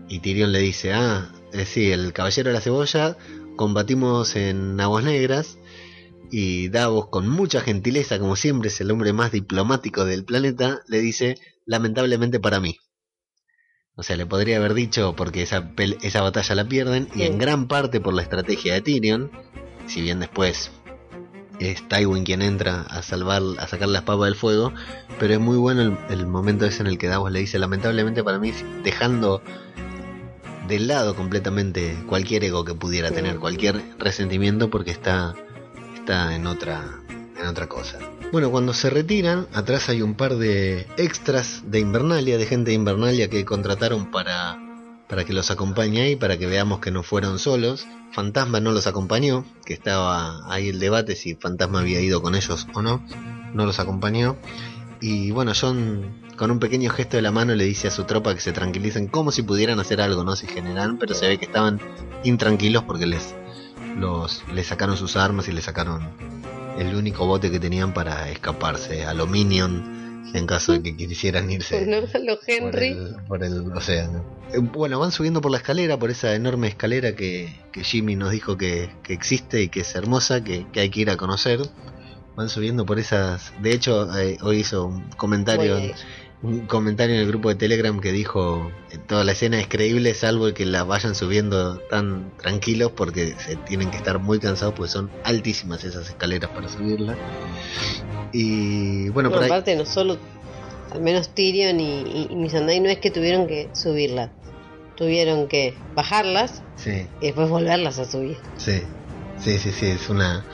y 0.08 0.20
Tyrion 0.20 0.52
le 0.52 0.60
dice, 0.60 0.92
ah, 0.92 1.28
eh, 1.52 1.64
sí, 1.64 1.90
el 1.90 2.12
caballero 2.12 2.50
de 2.50 2.54
la 2.54 2.60
cebolla, 2.60 3.16
combatimos 3.56 4.36
en 4.36 4.78
aguas 4.80 5.04
negras 5.04 5.58
y 6.30 6.68
Davos 6.68 7.08
con 7.08 7.28
mucha 7.28 7.60
gentileza, 7.60 8.18
como 8.18 8.36
siempre 8.36 8.68
es 8.68 8.80
el 8.80 8.90
hombre 8.90 9.12
más 9.12 9.32
diplomático 9.32 10.04
del 10.04 10.24
planeta, 10.24 10.82
le 10.86 11.00
dice, 11.00 11.36
lamentablemente 11.64 12.40
para 12.40 12.60
mí. 12.60 12.78
O 13.94 14.02
sea, 14.02 14.16
le 14.16 14.26
podría 14.26 14.58
haber 14.58 14.74
dicho 14.74 15.14
porque 15.16 15.42
esa, 15.42 15.72
esa 16.02 16.20
batalla 16.20 16.54
la 16.54 16.68
pierden 16.68 17.08
y 17.14 17.22
en 17.22 17.38
gran 17.38 17.66
parte 17.66 18.00
por 18.00 18.12
la 18.12 18.22
estrategia 18.22 18.74
de 18.74 18.82
Tyrion, 18.82 19.30
si 19.86 20.02
bien 20.02 20.20
después 20.20 20.70
es 21.58 21.88
Tywin 21.88 22.24
quien 22.24 22.42
entra 22.42 22.82
a 22.82 23.00
salvar, 23.00 23.42
a 23.58 23.66
sacar 23.66 23.88
la 23.88 24.00
espada 24.00 24.26
del 24.26 24.34
fuego, 24.34 24.72
pero 25.18 25.32
es 25.32 25.40
muy 25.40 25.56
bueno 25.56 25.80
el, 25.80 25.96
el 26.10 26.26
momento 26.26 26.66
ese 26.66 26.82
en 26.82 26.88
el 26.88 26.98
que 26.98 27.08
Davos 27.08 27.32
le 27.32 27.38
dice, 27.38 27.58
lamentablemente 27.58 28.22
para 28.22 28.38
mí, 28.38 28.52
dejando 28.84 29.42
de 30.68 30.78
lado 30.80 31.14
completamente 31.14 31.96
cualquier 32.08 32.44
ego 32.44 32.64
que 32.64 32.74
pudiera 32.74 33.10
tener, 33.10 33.38
cualquier 33.38 33.82
resentimiento, 33.98 34.70
porque 34.70 34.90
está, 34.90 35.34
está 35.94 36.34
en 36.34 36.46
otra, 36.46 37.00
en 37.40 37.46
otra 37.46 37.68
cosa. 37.68 37.98
Bueno, 38.32 38.50
cuando 38.50 38.74
se 38.74 38.90
retiran, 38.90 39.46
atrás 39.52 39.88
hay 39.88 40.02
un 40.02 40.14
par 40.14 40.36
de 40.36 40.86
extras 40.96 41.62
de 41.66 41.80
Invernalia, 41.80 42.38
de 42.38 42.46
gente 42.46 42.70
de 42.70 42.74
Invernalia 42.74 43.30
que 43.30 43.44
contrataron 43.44 44.10
para, 44.10 44.58
para 45.08 45.24
que 45.24 45.32
los 45.32 45.50
acompañe 45.50 46.02
ahí, 46.02 46.16
para 46.16 46.36
que 46.36 46.46
veamos 46.46 46.80
que 46.80 46.90
no 46.90 47.02
fueron 47.02 47.38
solos. 47.38 47.86
Fantasma 48.12 48.60
no 48.60 48.72
los 48.72 48.86
acompañó, 48.86 49.44
que 49.64 49.74
estaba 49.74 50.52
ahí 50.52 50.70
el 50.70 50.80
debate 50.80 51.14
si 51.14 51.34
Fantasma 51.34 51.80
había 51.80 52.00
ido 52.00 52.20
con 52.20 52.34
ellos 52.34 52.66
o 52.74 52.82
no. 52.82 53.02
No 53.54 53.64
los 53.64 53.78
acompañó. 53.78 54.36
Y 55.00 55.30
bueno, 55.30 55.52
John 55.58 56.25
con 56.36 56.50
un 56.50 56.58
pequeño 56.58 56.90
gesto 56.90 57.16
de 57.16 57.22
la 57.22 57.32
mano 57.32 57.54
le 57.54 57.64
dice 57.64 57.88
a 57.88 57.90
su 57.90 58.04
tropa 58.04 58.34
que 58.34 58.40
se 58.40 58.52
tranquilicen 58.52 59.08
como 59.08 59.32
si 59.32 59.42
pudieran 59.42 59.80
hacer 59.80 60.00
algo, 60.00 60.24
no 60.24 60.36
se 60.36 60.46
generan, 60.46 60.98
pero 60.98 61.14
se 61.14 61.28
ve 61.28 61.38
que 61.38 61.46
estaban 61.46 61.80
intranquilos 62.24 62.84
porque 62.84 63.06
les, 63.06 63.34
los, 63.98 64.42
les 64.52 64.66
sacaron 64.66 64.96
sus 64.96 65.16
armas 65.16 65.48
y 65.48 65.52
les 65.52 65.64
sacaron 65.64 66.10
el 66.78 66.94
único 66.94 67.26
bote 67.26 67.50
que 67.50 67.58
tenían 67.58 67.94
para 67.94 68.28
escaparse 68.30 69.04
a 69.04 69.14
lo 69.14 69.26
Minion 69.26 69.96
en 70.34 70.46
caso 70.46 70.72
de 70.72 70.82
que 70.82 70.96
quisieran 70.96 71.50
irse 71.50 71.78
a 71.78 71.86
los 71.86 72.10
por 72.10 72.50
Henry. 72.50 72.88
el, 72.88 73.16
por 73.26 73.42
el 73.42 73.72
océano. 73.72 74.24
Eh, 74.52 74.58
Bueno, 74.58 74.98
van 74.98 75.12
subiendo 75.12 75.40
por 75.40 75.50
la 75.50 75.58
escalera, 75.58 75.98
por 75.98 76.10
esa 76.10 76.34
enorme 76.34 76.68
escalera 76.68 77.14
que, 77.14 77.54
que 77.72 77.84
Jimmy 77.84 78.16
nos 78.16 78.32
dijo 78.32 78.56
que, 78.56 78.90
que 79.02 79.12
existe 79.12 79.62
y 79.62 79.68
que 79.68 79.80
es 79.80 79.94
hermosa, 79.94 80.42
que, 80.44 80.66
que 80.72 80.80
hay 80.80 80.90
que 80.90 81.00
ir 81.00 81.10
a 81.10 81.16
conocer. 81.16 81.60
Van 82.34 82.50
subiendo 82.50 82.84
por 82.84 82.98
esas... 82.98 83.52
De 83.62 83.72
hecho, 83.72 84.14
eh, 84.18 84.36
hoy 84.42 84.58
hizo 84.58 84.86
un 84.86 85.08
comentario. 85.16 85.78
Un 86.46 86.66
comentario 86.66 87.14
en 87.16 87.22
el 87.22 87.26
grupo 87.28 87.48
de 87.48 87.56
Telegram 87.56 87.98
que 88.00 88.12
dijo 88.12 88.70
toda 89.08 89.24
la 89.24 89.32
escena 89.32 89.58
es 89.60 89.66
creíble 89.66 90.14
salvo 90.14 90.52
que 90.54 90.64
la 90.64 90.84
vayan 90.84 91.14
subiendo 91.14 91.78
tan 91.90 92.30
tranquilos 92.38 92.92
porque 92.92 93.34
se 93.38 93.56
tienen 93.56 93.90
que 93.90 93.96
estar 93.96 94.18
muy 94.20 94.38
cansados 94.38 94.74
porque 94.74 94.90
son 94.92 95.10
altísimas 95.24 95.82
esas 95.84 96.08
escaleras 96.08 96.50
para 96.50 96.68
subirla. 96.68 97.16
Y 98.32 99.08
bueno, 99.10 99.28
No, 99.30 99.34
por 99.34 99.44
ahí... 99.44 99.50
aparte 99.50 99.74
no 99.76 99.84
solo, 99.86 100.18
al 100.92 101.00
menos 101.00 101.30
Tyrion 101.34 101.80
y, 101.80 102.28
y, 102.30 102.36
Missandei 102.36 102.80
no 102.80 102.88
es 102.88 102.98
que 102.98 103.10
tuvieron 103.10 103.46
que 103.46 103.68
subirlas, 103.72 104.30
tuvieron 104.96 105.48
que 105.48 105.74
bajarlas 105.94 106.62
Sí. 106.76 107.06
y 107.20 107.26
después 107.26 107.48
volverlas 107.48 107.98
a 107.98 108.04
subir. 108.04 108.36
Sí, 108.56 108.82
sí, 109.40 109.58
sí, 109.58 109.72
sí, 109.72 109.86
es 109.86 110.08
una... 110.08 110.44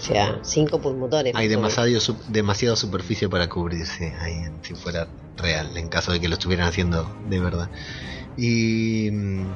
O 0.00 0.02
sea, 0.02 0.40
cinco 0.42 0.80
pulmotores. 0.80 1.34
Hay 1.34 1.48
demasiado, 1.48 2.00
su- 2.00 2.18
demasiada 2.28 2.76
superficie 2.76 3.28
para 3.28 3.48
cubrirse 3.48 4.14
ahí, 4.20 4.42
si 4.62 4.74
fuera 4.74 5.08
real, 5.36 5.76
en 5.76 5.88
caso 5.88 6.12
de 6.12 6.20
que 6.20 6.28
lo 6.28 6.34
estuvieran 6.34 6.66
haciendo 6.66 7.16
de 7.26 7.40
verdad. 7.40 7.70
Y 8.36 9.10
mm, 9.10 9.52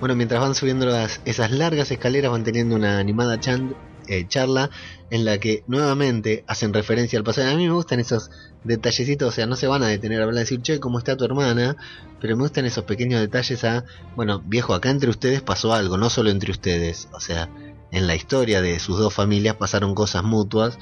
bueno, 0.00 0.16
mientras 0.16 0.40
van 0.40 0.54
subiendo 0.54 0.86
las, 0.86 1.20
esas 1.24 1.50
largas 1.50 1.90
escaleras, 1.90 2.30
van 2.30 2.44
teniendo 2.44 2.74
una 2.76 2.98
animada 2.98 3.38
chan- 3.38 3.74
eh, 4.08 4.26
charla 4.26 4.70
en 5.10 5.24
la 5.24 5.38
que 5.38 5.62
nuevamente 5.66 6.44
hacen 6.48 6.72
referencia 6.72 7.18
al 7.18 7.24
pasado. 7.24 7.50
A 7.50 7.56
mí 7.56 7.66
me 7.68 7.74
gustan 7.74 8.00
esos 8.00 8.30
detallecitos, 8.64 9.28
o 9.28 9.32
sea, 9.32 9.46
no 9.46 9.56
se 9.56 9.66
van 9.66 9.82
a 9.82 9.88
detener 9.88 10.20
a 10.20 10.24
hablar, 10.24 10.40
decir, 10.40 10.60
che, 10.62 10.80
¿cómo 10.80 10.98
está 10.98 11.16
tu 11.16 11.24
hermana? 11.24 11.76
Pero 12.20 12.36
me 12.36 12.42
gustan 12.44 12.64
esos 12.64 12.84
pequeños 12.84 13.20
detalles 13.20 13.62
a, 13.64 13.84
bueno, 14.16 14.42
viejo, 14.44 14.74
acá 14.74 14.90
entre 14.90 15.10
ustedes 15.10 15.42
pasó 15.42 15.72
algo, 15.72 15.98
no 15.98 16.08
solo 16.10 16.30
entre 16.30 16.50
ustedes, 16.50 17.08
o 17.12 17.20
sea, 17.20 17.50
en 17.92 18.06
la 18.08 18.14
historia 18.16 18.60
de 18.60 18.78
sus 18.80 18.98
dos 18.98 19.14
familias 19.14 19.54
pasaron 19.56 19.94
cosas 19.94 20.24
mutuas 20.24 20.78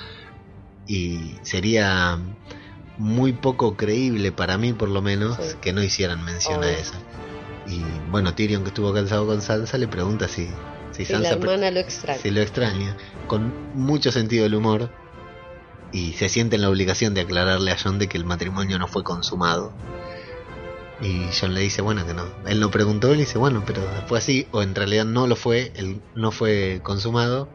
y 0.86 1.34
sería 1.42 2.18
muy 2.98 3.32
poco 3.32 3.76
creíble 3.76 4.32
para 4.32 4.56
mí 4.58 4.72
por 4.72 4.88
lo 4.88 5.02
menos 5.02 5.36
Sí. 5.36 5.56
que 5.60 5.72
no 5.72 5.82
hicieran 5.82 6.24
mención 6.24 6.62
a 6.64 6.70
eso. 6.70 6.94
Y 7.66 7.82
bueno, 8.10 8.34
Tyrion 8.34 8.62
que 8.62 8.68
estuvo 8.68 8.92
cansado 8.94 9.26
con 9.26 9.42
Sansa 9.42 9.76
le 9.78 9.86
pregunta 9.88 10.28
si, 10.28 10.48
si 10.92 11.02
la 11.04 11.18
Sansa 11.20 11.38
pre- 11.38 11.50
hermana 11.52 11.70
lo 11.70 11.80
extraña. 11.80 12.18
si 12.20 12.30
lo 12.30 12.40
extraña, 12.40 12.96
con 13.26 13.52
mucho 13.74 14.10
sentido 14.12 14.44
del 14.44 14.54
humor 14.54 14.90
y 15.92 16.12
se 16.14 16.28
siente 16.28 16.56
en 16.56 16.62
la 16.62 16.70
obligación 16.70 17.14
de 17.14 17.22
aclararle 17.22 17.72
a 17.72 17.76
John 17.82 17.98
de 17.98 18.08
que 18.08 18.16
el 18.18 18.24
matrimonio 18.24 18.78
no 18.78 18.86
fue 18.86 19.02
consumado. 19.04 19.72
Y 21.02 21.26
John 21.38 21.54
le 21.54 21.60
dice, 21.60 21.80
bueno, 21.82 22.06
que 22.06 22.12
no. 22.14 22.24
Él 22.46 22.60
no 22.60 22.70
preguntó, 22.70 23.12
él 23.12 23.18
dice, 23.18 23.38
bueno, 23.38 23.62
pero 23.66 23.82
fue 24.06 24.18
así, 24.18 24.46
o 24.52 24.62
en 24.62 24.74
realidad 24.74 25.04
no 25.06 25.26
lo 25.26 25.34
fue, 25.36 25.72
él 25.76 26.00
no 26.14 26.30
fue 26.30 26.80
consumado. 26.82 27.48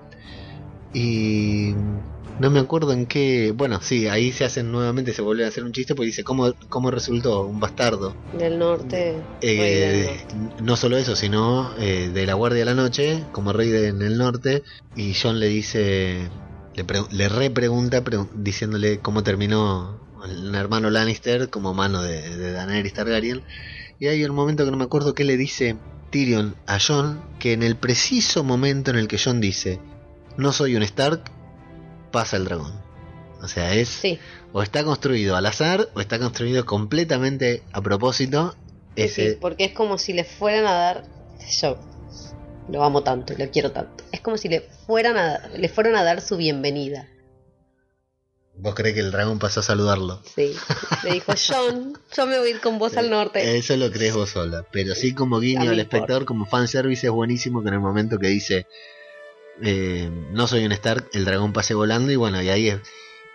Y 0.93 1.73
no 2.39 2.49
me 2.49 2.59
acuerdo 2.59 2.91
en 2.93 3.05
qué. 3.05 3.53
Bueno, 3.55 3.79
sí, 3.81 4.07
ahí 4.07 4.31
se 4.31 4.45
hacen 4.45 4.71
nuevamente, 4.71 5.13
se 5.13 5.21
vuelve 5.21 5.45
a 5.45 5.49
hacer 5.49 5.63
un 5.63 5.73
chiste, 5.73 5.93
porque 5.93 6.07
dice, 6.07 6.23
¿cómo, 6.23 6.53
cómo 6.69 6.89
resultó? 6.89 7.45
Un 7.45 7.59
bastardo. 7.59 8.15
Del 8.33 8.57
norte. 8.57 8.95
del 8.95 9.23
Eh, 9.41 10.05
norte. 10.31 10.63
no 10.63 10.75
solo 10.77 10.97
eso, 10.97 11.15
sino 11.15 11.71
eh, 11.77 12.09
de 12.13 12.25
la 12.25 12.33
Guardia 12.33 12.59
de 12.59 12.65
la 12.65 12.73
Noche, 12.75 13.23
como 13.31 13.53
rey 13.53 13.69
de- 13.69 13.89
en 13.89 14.01
el 14.01 14.17
norte, 14.17 14.63
y 14.95 15.13
John 15.13 15.39
le 15.39 15.47
dice, 15.47 16.29
le, 16.75 16.83
pre- 16.83 17.03
le 17.11 17.29
repregunta 17.29 18.03
pregu- 18.03 18.29
diciéndole 18.33 18.99
cómo 18.99 19.21
terminó 19.23 19.99
el 20.25 20.53
hermano 20.55 20.89
Lannister 20.89 21.49
como 21.49 21.73
mano 21.73 22.01
de, 22.01 22.37
de 22.37 22.51
Daenerys 22.51 22.93
Targaryen, 22.93 23.43
y 23.99 24.07
hay 24.07 24.23
un 24.25 24.35
momento 24.35 24.65
que 24.65 24.71
no 24.71 24.77
me 24.77 24.83
acuerdo 24.83 25.13
qué 25.13 25.23
le 25.23 25.37
dice 25.37 25.77
Tyrion 26.09 26.55
a 26.67 26.79
John, 26.85 27.21
que 27.39 27.53
en 27.53 27.63
el 27.63 27.75
preciso 27.75 28.43
momento 28.43 28.91
en 28.91 28.97
el 28.97 29.07
que 29.07 29.17
John 29.23 29.41
dice, 29.41 29.79
no 30.37 30.51
soy 30.51 30.75
un 30.75 30.83
Stark, 30.83 31.23
pasa 32.11 32.37
el 32.37 32.45
dragón. 32.45 32.73
O 33.41 33.47
sea, 33.47 33.73
es 33.73 33.89
Sí, 33.89 34.19
o 34.53 34.61
está 34.61 34.83
construido 34.83 35.35
al 35.35 35.45
azar 35.45 35.89
o 35.93 36.01
está 36.01 36.17
construido 36.19 36.65
completamente 36.65 37.63
a 37.73 37.81
propósito. 37.81 38.55
sí, 38.95 39.03
Ese, 39.03 39.31
sí, 39.31 39.37
porque 39.39 39.65
es 39.65 39.73
como 39.73 39.97
si 39.97 40.13
le 40.13 40.23
fueran 40.23 40.65
a 40.65 40.73
dar. 40.73 41.03
Yo 41.61 41.77
lo 42.69 42.83
amo 42.83 43.03
tanto 43.03 43.33
y 43.33 43.37
lo 43.37 43.51
quiero 43.51 43.71
tanto. 43.71 44.03
Es 44.11 44.21
como 44.21 44.37
si 44.37 44.49
le 44.49 44.61
fueran 44.61 45.17
a, 45.17 45.47
le 45.55 45.69
fueran 45.69 45.95
a 45.95 46.03
dar 46.03 46.21
su 46.21 46.37
bienvenida. 46.37 47.07
¿Vos 48.57 48.73
crees 48.75 48.95
que 48.95 49.01
el 49.01 49.11
dragón 49.11 49.37
pasó 49.39 49.59
a 49.59 49.63
saludarlo? 49.63 50.21
Sí. 50.35 50.55
Le 51.03 51.13
dijo, 51.13 51.33
John, 51.47 51.97
yo 52.15 52.25
me 52.25 52.37
voy 52.39 52.47
a 52.47 52.51
ir 52.51 52.61
con 52.61 52.79
vos 52.79 52.95
al 52.95 53.09
norte. 53.09 53.57
Eso 53.57 53.75
lo 53.75 53.91
crees 53.91 54.13
vos 54.13 54.29
sola. 54.29 54.65
Pero 54.71 54.95
sí 54.95 55.13
como 55.13 55.39
guiño 55.39 55.61
al 55.61 55.67
por- 55.67 55.79
espectador, 55.79 56.25
como 56.25 56.45
fanservice 56.45 57.07
es 57.07 57.11
buenísimo 57.11 57.61
que 57.61 57.67
en 57.67 57.73
el 57.75 57.79
momento 57.81 58.17
que 58.17 58.27
dice 58.27 58.65
eh, 59.61 60.09
no 60.31 60.47
soy 60.47 60.65
un 60.65 60.71
Stark, 60.71 61.09
el 61.13 61.25
dragón 61.25 61.53
pase 61.53 61.73
volando 61.73 62.11
y 62.11 62.15
bueno, 62.15 62.41
y 62.41 62.49
ahí 62.49 62.69
es, 62.69 62.79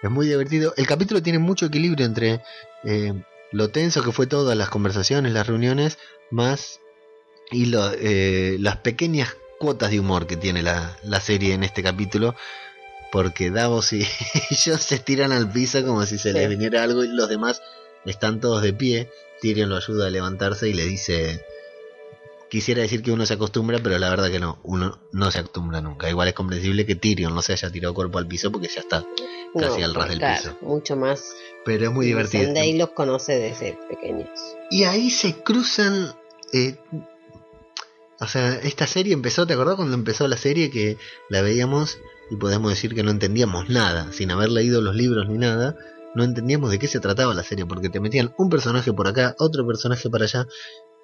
es 0.02 0.10
muy 0.10 0.26
divertido. 0.26 0.74
El 0.76 0.86
capítulo 0.86 1.22
tiene 1.22 1.38
mucho 1.38 1.66
equilibrio 1.66 2.06
entre 2.06 2.42
eh, 2.84 3.12
lo 3.52 3.68
tenso 3.70 4.02
que 4.02 4.12
fue 4.12 4.26
todas 4.26 4.56
las 4.56 4.68
conversaciones, 4.70 5.32
las 5.32 5.46
reuniones, 5.46 5.98
más 6.30 6.80
y 7.50 7.66
lo- 7.66 7.92
eh, 7.92 8.56
las 8.60 8.78
pequeñas 8.78 9.36
cuotas 9.58 9.90
de 9.90 10.00
humor 10.00 10.26
que 10.26 10.36
tiene 10.36 10.62
la, 10.62 10.96
la 11.02 11.20
serie 11.20 11.52
en 11.54 11.62
este 11.62 11.82
capítulo. 11.82 12.34
Porque 13.12 13.50
Davos 13.50 13.92
y 13.92 14.06
ellos 14.50 14.80
se 14.82 14.98
tiran 14.98 15.32
al 15.32 15.50
piso 15.50 15.84
como 15.84 16.04
si 16.06 16.18
se 16.18 16.32
Sí. 16.32 16.38
les 16.38 16.48
viniera 16.48 16.82
algo 16.82 17.02
y 17.04 17.08
los 17.08 17.28
demás 17.28 17.60
están 18.04 18.40
todos 18.40 18.62
de 18.62 18.72
pie. 18.72 19.10
Tyrion 19.40 19.68
lo 19.70 19.76
ayuda 19.76 20.06
a 20.06 20.10
levantarse 20.10 20.68
y 20.68 20.74
le 20.74 20.84
dice, 20.84 21.44
quisiera 22.50 22.82
decir 22.82 23.02
que 23.02 23.10
uno 23.10 23.24
se 23.26 23.34
acostumbra, 23.34 23.78
pero 23.82 23.98
la 23.98 24.10
verdad 24.10 24.30
que 24.30 24.38
no, 24.38 24.58
uno 24.64 25.00
no 25.12 25.30
se 25.30 25.38
acostumbra 25.38 25.80
nunca. 25.80 26.08
Igual 26.10 26.28
es 26.28 26.34
comprensible 26.34 26.84
que 26.86 26.94
Tyrion 26.94 27.34
no 27.34 27.40
se 27.42 27.52
haya 27.54 27.70
tirado 27.70 27.94
cuerpo 27.94 28.18
al 28.18 28.26
piso 28.26 28.52
porque 28.52 28.68
ya 28.68 28.80
está 28.80 29.04
casi 29.58 29.82
al 29.82 29.94
ras 29.94 30.08
del 30.10 30.18
claro, 30.18 30.42
piso. 30.42 30.58
Mucho 30.60 30.94
más. 30.96 31.24
Pero 31.64 31.86
es 31.86 31.90
muy 31.92 32.06
divertido. 32.06 32.44
Sunday 32.44 32.76
los 32.78 32.90
conoce 32.90 33.38
desde 33.38 33.78
pequeños. 33.88 34.28
Y 34.70 34.84
ahí 34.84 35.10
se 35.10 35.42
cruzan... 35.42 36.14
eh, 36.52 36.76
o 38.22 38.26
sea, 38.26 38.54
esta 38.56 38.86
serie 38.86 39.14
empezó, 39.14 39.46
¿te 39.46 39.54
acordás 39.54 39.76
cuando 39.76 39.94
empezó 39.94 40.28
la 40.28 40.36
serie 40.36 40.70
que 40.70 40.98
la 41.30 41.40
veíamos 41.40 41.98
y 42.30 42.36
podemos 42.36 42.70
decir 42.70 42.94
que 42.94 43.02
no 43.02 43.10
entendíamos 43.10 43.68
nada, 43.68 44.12
sin 44.12 44.30
haber 44.30 44.50
leído 44.50 44.80
los 44.80 44.94
libros 44.94 45.28
ni 45.28 45.36
nada? 45.36 45.76
No 46.14 46.24
entendíamos 46.24 46.70
de 46.70 46.78
qué 46.78 46.86
se 46.86 47.00
trataba 47.00 47.34
la 47.34 47.42
serie, 47.42 47.66
porque 47.66 47.88
te 47.90 48.00
metían 48.00 48.32
un 48.38 48.48
personaje 48.48 48.92
por 48.92 49.08
acá, 49.08 49.34
otro 49.38 49.66
personaje 49.66 50.08
para 50.08 50.24
allá. 50.24 50.46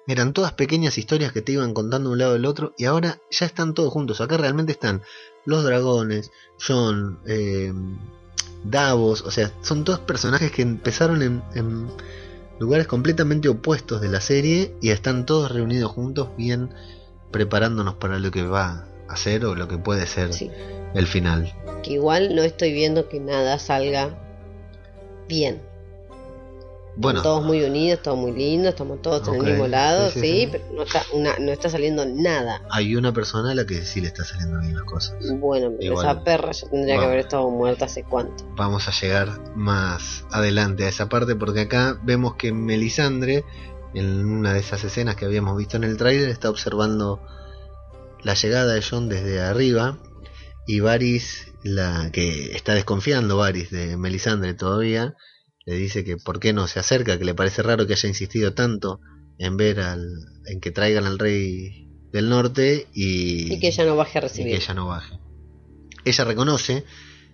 Eran 0.07 0.31
todas 0.31 0.53
pequeñas 0.53 0.97
historias 0.97 1.33
que 1.33 1.41
te 1.41 1.51
iban 1.51 1.73
contando 1.73 2.09
un 2.09 2.17
lado 2.17 2.33
del 2.33 2.45
otro 2.45 2.73
y 2.77 2.85
ahora 2.85 3.19
ya 3.29 3.45
están 3.45 3.73
todos 3.73 3.91
juntos. 3.91 4.21
Acá 4.21 4.37
realmente 4.37 4.71
están 4.71 5.01
los 5.45 5.65
dragones, 5.65 6.31
John, 6.65 7.19
eh, 7.25 7.73
Davos, 8.63 9.21
o 9.21 9.31
sea, 9.31 9.51
son 9.61 9.83
todos 9.83 9.99
personajes 9.99 10.51
que 10.51 10.61
empezaron 10.61 11.21
en, 11.21 11.43
en 11.55 11.89
lugares 12.59 12.87
completamente 12.87 13.49
opuestos 13.49 13.99
de 13.99 14.09
la 14.09 14.21
serie 14.21 14.75
y 14.81 14.89
están 14.89 15.25
todos 15.25 15.51
reunidos 15.51 15.91
juntos 15.91 16.29
bien 16.37 16.73
preparándonos 17.31 17.95
para 17.95 18.17
lo 18.17 18.31
que 18.31 18.43
va 18.43 18.87
a 19.09 19.15
ser 19.17 19.45
o 19.45 19.55
lo 19.55 19.67
que 19.67 19.77
puede 19.77 20.05
ser 20.07 20.33
Sí. 20.33 20.51
el 20.93 21.07
final. 21.07 21.53
Que 21.83 21.93
igual 21.93 22.35
no 22.35 22.43
estoy 22.43 22.73
viendo 22.73 23.07
que 23.09 23.19
nada 23.19 23.59
salga 23.59 24.17
bien. 25.27 25.61
Bueno, 26.99 27.21
Todos 27.21 27.45
muy 27.45 27.61
unidos, 27.63 28.01
todos 28.01 28.17
muy 28.17 28.31
lindos, 28.31 28.69
estamos 28.69 29.03
todos 29.03 29.27
en 29.27 29.35
el 29.35 29.43
mismo 29.43 29.67
lado, 29.67 30.09
sí, 30.09 30.19
sí, 30.19 30.27
sí, 30.27 30.39
sí. 30.39 30.47
pero 30.51 30.63
no 30.73 30.81
está, 30.81 31.03
una, 31.13 31.37
no 31.37 31.51
está 31.51 31.69
saliendo 31.69 32.03
nada. 32.07 32.63
hay 32.71 32.95
una 32.95 33.13
persona 33.13 33.51
a 33.51 33.53
la 33.55 33.67
que 33.67 33.83
sí 33.85 34.01
le 34.01 34.07
está 34.07 34.23
saliendo 34.25 34.59
bien 34.61 34.73
las 34.73 34.83
cosas. 34.85 35.13
Bueno, 35.39 35.73
pero 35.77 35.91
Igual. 35.93 36.05
esa 36.07 36.23
perra 36.23 36.51
ya 36.53 36.67
tendría 36.67 36.97
que 36.97 37.05
haber 37.05 37.19
estado 37.19 37.51
muerta 37.51 37.85
hace 37.85 38.03
cuánto. 38.03 38.43
Vamos 38.55 38.87
a 38.87 38.91
llegar 38.99 39.29
más 39.55 40.25
adelante 40.31 40.85
a 40.85 40.89
esa 40.89 41.07
parte 41.07 41.35
porque 41.35 41.61
acá 41.61 41.99
vemos 42.01 42.33
que 42.33 42.51
Melisandre, 42.51 43.43
en 43.93 44.25
una 44.25 44.53
de 44.53 44.59
esas 44.61 44.83
escenas 44.83 45.15
que 45.15 45.25
habíamos 45.25 45.55
visto 45.55 45.77
en 45.77 45.83
el 45.83 45.97
tráiler, 45.97 46.29
está 46.29 46.49
observando 46.49 47.21
la 48.27 48.33
llegada 48.33 48.73
de 48.73 48.81
John 48.81 49.07
desde 49.07 49.39
arriba 49.39 49.97
y 50.67 50.81
Varys, 50.81 51.47
la 51.63 52.11
que 52.11 52.51
está 52.51 52.73
desconfiando 52.73 53.37
Varys 53.37 53.71
de 53.71 53.95
Melisandre 53.95 54.53
todavía, 54.53 55.15
le 55.65 55.75
dice 55.75 56.03
que 56.03 56.17
por 56.17 56.41
qué 56.41 56.51
no 56.51 56.67
se 56.67 56.81
acerca, 56.81 57.17
que 57.17 57.23
le 57.23 57.33
parece 57.33 57.63
raro 57.63 57.87
que 57.87 57.93
haya 57.93 58.09
insistido 58.09 58.53
tanto 58.53 58.99
en 59.37 59.55
ver 59.55 59.79
al, 59.79 60.03
en 60.45 60.59
que 60.59 60.71
traigan 60.71 61.05
al 61.05 61.19
rey 61.19 61.87
del 62.11 62.27
norte 62.27 62.87
y, 62.93 63.53
Y 63.53 63.59
que 63.61 63.67
ella 63.69 63.85
no 63.85 63.95
baje 63.95 64.17
a 64.17 64.19
y 64.19 64.21
que 64.23 64.27
recibir. 64.27 64.55
ella 64.55 64.73
no 64.73 64.87
baje. 64.87 65.17
Ella 66.03 66.25
reconoce 66.25 66.83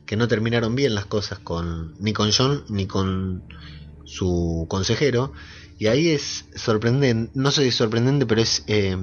que 0.06 0.16
no 0.16 0.28
terminaron 0.28 0.76
bien 0.76 0.94
las 0.94 1.08
cosas 1.08 1.40
con 1.40 1.96
ni 2.00 2.14
con 2.14 2.32
John 2.32 2.66
ni 2.70 2.86
con 2.86 3.48
su 4.06 4.68
consejero 4.70 5.34
y 5.80 5.88
ahí 5.88 6.10
es 6.10 6.46
sorprendente, 6.56 7.32
no 7.34 7.50
sé 7.50 7.64
si 7.64 7.70
es 7.70 7.76
sorprendente, 7.76 8.28
pero 8.28 8.42
es 8.42 8.64
eh, 8.68 8.96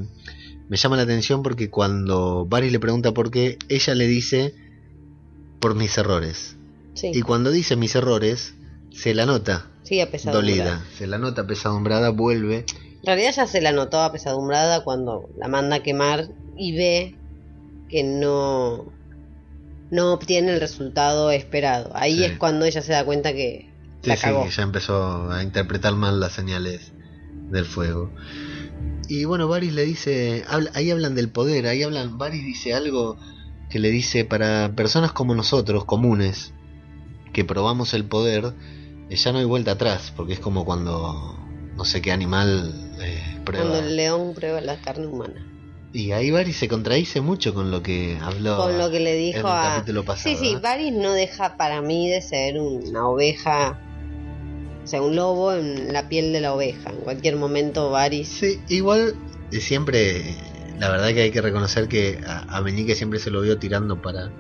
me 0.70 0.76
llama 0.78 0.96
la 0.96 1.02
atención 1.02 1.42
porque 1.42 1.68
cuando 1.68 2.46
Varys 2.48 2.72
le 2.72 2.80
pregunta 2.80 3.12
por 3.12 3.30
qué, 3.30 3.58
ella 3.68 3.94
le 3.94 4.06
dice 4.06 4.54
por 5.60 5.74
mis 5.74 5.98
errores. 5.98 6.56
Sí, 6.94 7.10
Y 7.12 7.20
cuando 7.22 7.50
dice 7.50 7.76
mis 7.76 7.94
errores, 7.94 8.54
se 8.92 9.12
la 9.14 9.26
nota 9.26 9.66
sí, 9.82 10.00
dolida, 10.32 10.82
se 10.96 11.06
la 11.06 11.18
nota 11.18 11.46
pesadumbrada, 11.46 12.10
vuelve 12.10 12.64
En 13.00 13.06
realidad 13.06 13.32
ya 13.34 13.46
se 13.46 13.60
la 13.60 13.72
notó 13.72 14.00
apesadumbrada 14.00 14.82
cuando 14.84 15.28
la 15.38 15.48
manda 15.48 15.76
a 15.76 15.82
quemar 15.82 16.28
y 16.56 16.76
ve 16.76 17.16
que 17.88 18.02
no, 18.04 18.92
no 19.90 20.12
obtiene 20.12 20.52
el 20.54 20.60
resultado 20.60 21.30
esperado. 21.32 21.90
Ahí 21.94 22.18
Sí. 22.18 22.24
es 22.24 22.38
cuando 22.38 22.64
ella 22.64 22.82
se 22.82 22.92
da 22.92 23.04
cuenta 23.04 23.32
que 23.32 23.68
Sí, 24.02 24.08
la 24.08 24.16
sí, 24.16 24.22
cagó. 24.22 24.44
que 24.44 24.50
ya 24.50 24.62
empezó 24.62 25.30
a 25.30 25.42
interpretar 25.42 25.94
mal 25.94 26.20
las 26.20 26.32
señales 26.32 26.92
del 27.50 27.64
fuego. 27.64 28.10
Y 29.10 29.24
bueno, 29.24 29.48
Varys 29.48 29.72
le 29.72 29.84
dice, 29.84 30.44
habla- 30.48 30.70
ahí 30.72 30.88
hablan 30.92 31.16
del 31.16 31.30
poder, 31.32 31.66
ahí 31.66 31.82
hablan, 31.82 32.16
Varys 32.16 32.44
dice 32.44 32.74
algo 32.74 33.18
que 33.68 33.80
le 33.80 33.90
dice 33.90 34.24
para 34.24 34.72
personas 34.76 35.10
como 35.10 35.34
nosotros, 35.34 35.84
comunes, 35.84 36.54
que 37.32 37.44
probamos 37.44 37.92
el 37.92 38.04
poder, 38.04 38.54
eh, 39.08 39.16
ya 39.16 39.32
no 39.32 39.40
hay 39.40 39.46
vuelta 39.46 39.72
atrás, 39.72 40.12
porque 40.16 40.34
es 40.34 40.38
como 40.38 40.64
cuando 40.64 41.44
no 41.76 41.84
sé 41.84 42.00
qué 42.00 42.12
animal 42.12 42.72
eh, 43.02 43.20
prueba. 43.44 43.64
Cuando 43.68 43.88
el 43.88 43.96
león 43.96 44.32
prueba 44.32 44.60
la 44.60 44.80
carne 44.80 45.08
humana. 45.08 45.44
Y 45.92 46.12
ahí 46.12 46.30
Varys 46.30 46.58
se 46.58 46.68
contradice 46.68 47.20
mucho 47.20 47.52
con 47.52 47.72
lo 47.72 47.82
que 47.82 48.16
habló 48.22 48.58
con 48.58 48.78
lo 48.78 48.92
que 48.92 49.00
le 49.00 49.14
en 49.14 49.18
dijo 49.18 49.38
el 49.48 49.52
a 49.54 49.60
capítulo 49.74 50.04
pasado. 50.04 50.36
sí 50.36 50.38
sí 50.38 50.52
¿eh? 50.52 50.60
Varys 50.62 50.92
no 50.92 51.14
deja 51.14 51.56
para 51.56 51.82
mí 51.82 52.08
de 52.08 52.22
ser 52.22 52.60
una 52.60 53.08
oveja 53.08 53.76
sea 54.90 55.02
un 55.02 55.14
lobo 55.16 55.52
en 55.52 55.92
la 55.92 56.08
piel 56.08 56.32
de 56.32 56.40
la 56.40 56.52
oveja 56.54 56.90
en 56.90 56.96
cualquier 56.98 57.36
momento 57.36 57.90
Varys 57.90 58.28
Sí, 58.28 58.60
igual 58.68 59.14
eh, 59.52 59.60
siempre, 59.60 60.36
la 60.78 60.88
verdad 60.90 61.08
que 61.08 61.22
hay 61.22 61.30
que 61.30 61.40
reconocer 61.40 61.88
que 61.88 62.20
a, 62.26 62.40
a 62.56 62.60
Meñique 62.62 62.94
siempre 62.94 63.18
se 63.18 63.30
lo 63.30 63.40
vio 63.42 63.58
tirando 63.58 64.00
para 64.02 64.30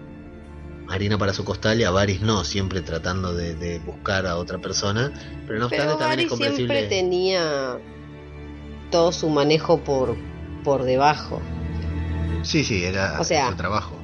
harina 0.88 1.16
para 1.18 1.32
su 1.32 1.44
costal 1.44 1.80
y 1.80 1.84
a 1.84 1.90
Varys 1.92 2.20
no, 2.22 2.42
siempre 2.44 2.80
tratando 2.80 3.32
de, 3.34 3.54
de 3.54 3.78
buscar 3.78 4.26
a 4.26 4.36
otra 4.36 4.58
persona, 4.58 5.12
pero 5.46 5.60
no 5.60 5.66
obstante 5.66 5.86
pero 5.86 5.98
también 5.98 6.20
es 6.26 6.30
Varys 6.30 6.38
siempre 6.56 6.66
comprensible. 6.66 6.88
tenía 6.88 7.78
todo 8.90 9.12
su 9.12 9.28
manejo 9.30 9.78
por 9.84 10.16
por 10.64 10.82
debajo 10.82 11.40
Sí, 12.42 12.64
sí, 12.64 12.82
era 12.84 13.20
O 13.20 13.24
sea- 13.24 13.50
su 13.50 13.56
trabajo. 13.56 13.96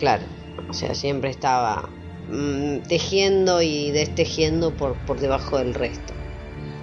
claro 0.00 0.24
o 0.68 0.72
sea 0.72 0.94
siempre 0.94 1.30
estaba 1.30 1.88
mm, 2.28 2.88
tejiendo 2.88 3.62
y 3.62 3.90
destejiendo 3.90 4.74
por 4.76 4.96
por 5.06 5.20
debajo 5.20 5.58
del 5.58 5.74
resto 5.74 6.14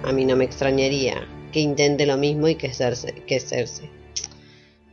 a 0.04 0.12
mí 0.12 0.24
no 0.24 0.36
me 0.36 0.44
extrañaría 0.44 1.26
que 1.52 1.60
intente 1.60 2.06
lo 2.06 2.16
mismo 2.16 2.48
y 2.48 2.56
que 2.56 2.72
Cersei 2.72 3.24
que 3.26 3.40
Cersei 3.40 3.90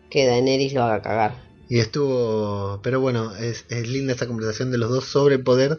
que 0.10 0.28
Daenerys 0.28 0.74
lo 0.74 0.84
haga 0.84 1.02
cagar 1.02 1.52
Y 1.70 1.80
estuvo, 1.80 2.82
pero 2.84 3.00
bueno, 3.00 3.34
es, 3.38 3.66
es 3.70 3.88
linda 3.88 4.12
esta 4.12 4.28
conversación 4.28 4.72
de 4.72 4.78
los 4.78 4.90
dos 4.90 5.06
sobre 5.06 5.36
el 5.36 5.44
poder. 5.44 5.78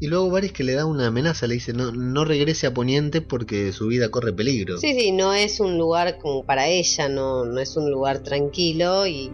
Y 0.00 0.08
luego 0.08 0.28
Varys 0.28 0.52
que 0.52 0.64
le 0.64 0.72
da 0.72 0.86
una 0.86 1.06
amenaza, 1.06 1.46
le 1.46 1.54
dice, 1.54 1.72
no, 1.72 1.92
no 1.92 2.24
regrese 2.24 2.66
a 2.66 2.74
Poniente 2.74 3.20
porque 3.20 3.72
su 3.72 3.86
vida 3.86 4.10
corre 4.10 4.32
peligro. 4.32 4.78
Sí, 4.78 4.92
sí, 4.98 5.12
no 5.12 5.32
es 5.32 5.60
un 5.60 5.78
lugar 5.78 6.18
como 6.18 6.44
para 6.44 6.66
ella, 6.66 7.08
no, 7.08 7.44
no 7.44 7.60
es 7.60 7.76
un 7.76 7.90
lugar 7.92 8.24
tranquilo 8.24 9.06
y, 9.06 9.30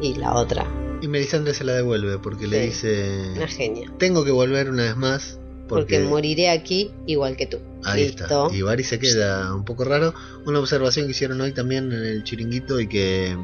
y 0.00 0.14
la 0.14 0.34
otra, 0.34 0.66
Y 1.00 1.08
Melisandre 1.08 1.54
se 1.54 1.64
la 1.64 1.72
devuelve 1.74 2.18
porque 2.18 2.46
le 2.46 2.66
dice, 2.66 3.32
una 3.36 3.46
genia. 3.48 3.92
tengo 3.98 4.24
que 4.24 4.30
volver 4.30 4.70
una 4.70 4.84
vez 4.84 4.96
más 4.96 5.38
Porque, 5.68 5.96
porque, 5.96 6.00
moriré 6.00 6.50
aquí 6.50 6.90
igual 7.06 7.36
que 7.36 7.46
tú. 7.46 7.58
ahí 7.84 8.04
Listo. 8.04 8.24
está. 8.24 8.56
Y 8.56 8.62
Varys 8.62 8.88
se 8.88 8.98
queda 8.98 9.54
un 9.54 9.64
poco 9.64 9.84
raro. 9.84 10.14
Una 10.46 10.58
observación 10.60 11.06
que 11.06 11.12
hicieron 11.12 11.40
hoy 11.40 11.52
también 11.52 11.92
en 11.92 12.04
el 12.04 12.24
chiringuito 12.24 12.80
y 12.80 12.86
que 12.88 13.36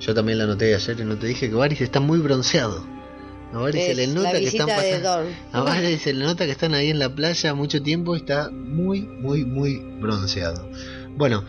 yo 0.00 0.14
también 0.14 0.38
la 0.38 0.46
noté 0.46 0.74
ayer 0.74 0.98
y 1.00 1.04
no 1.04 1.16
te 1.16 1.26
dije 1.26 1.48
que 1.48 1.54
Varys 1.54 1.80
está 1.80 2.00
muy 2.00 2.18
bronceado. 2.18 2.84
A 3.52 3.58
Varys 3.58 3.84
se 3.84 3.94
le 3.94 4.06
nota 4.08 4.32
que 4.32 4.44
están 4.46 4.66
pasando... 4.66 5.08
Dorn. 5.08 5.28
A 5.52 5.60
Varys 5.62 6.02
se 6.02 6.12
le 6.12 6.24
nota 6.24 6.44
que 6.44 6.50
están 6.50 6.74
ahí 6.74 6.90
en 6.90 6.98
la 6.98 7.14
playa 7.14 7.54
mucho 7.54 7.80
tiempo 7.82 8.14
y 8.16 8.18
está 8.18 8.50
muy, 8.50 9.02
muy, 9.02 9.44
muy 9.44 9.78
bronceado. 10.00 10.68
Bueno, 11.16 11.44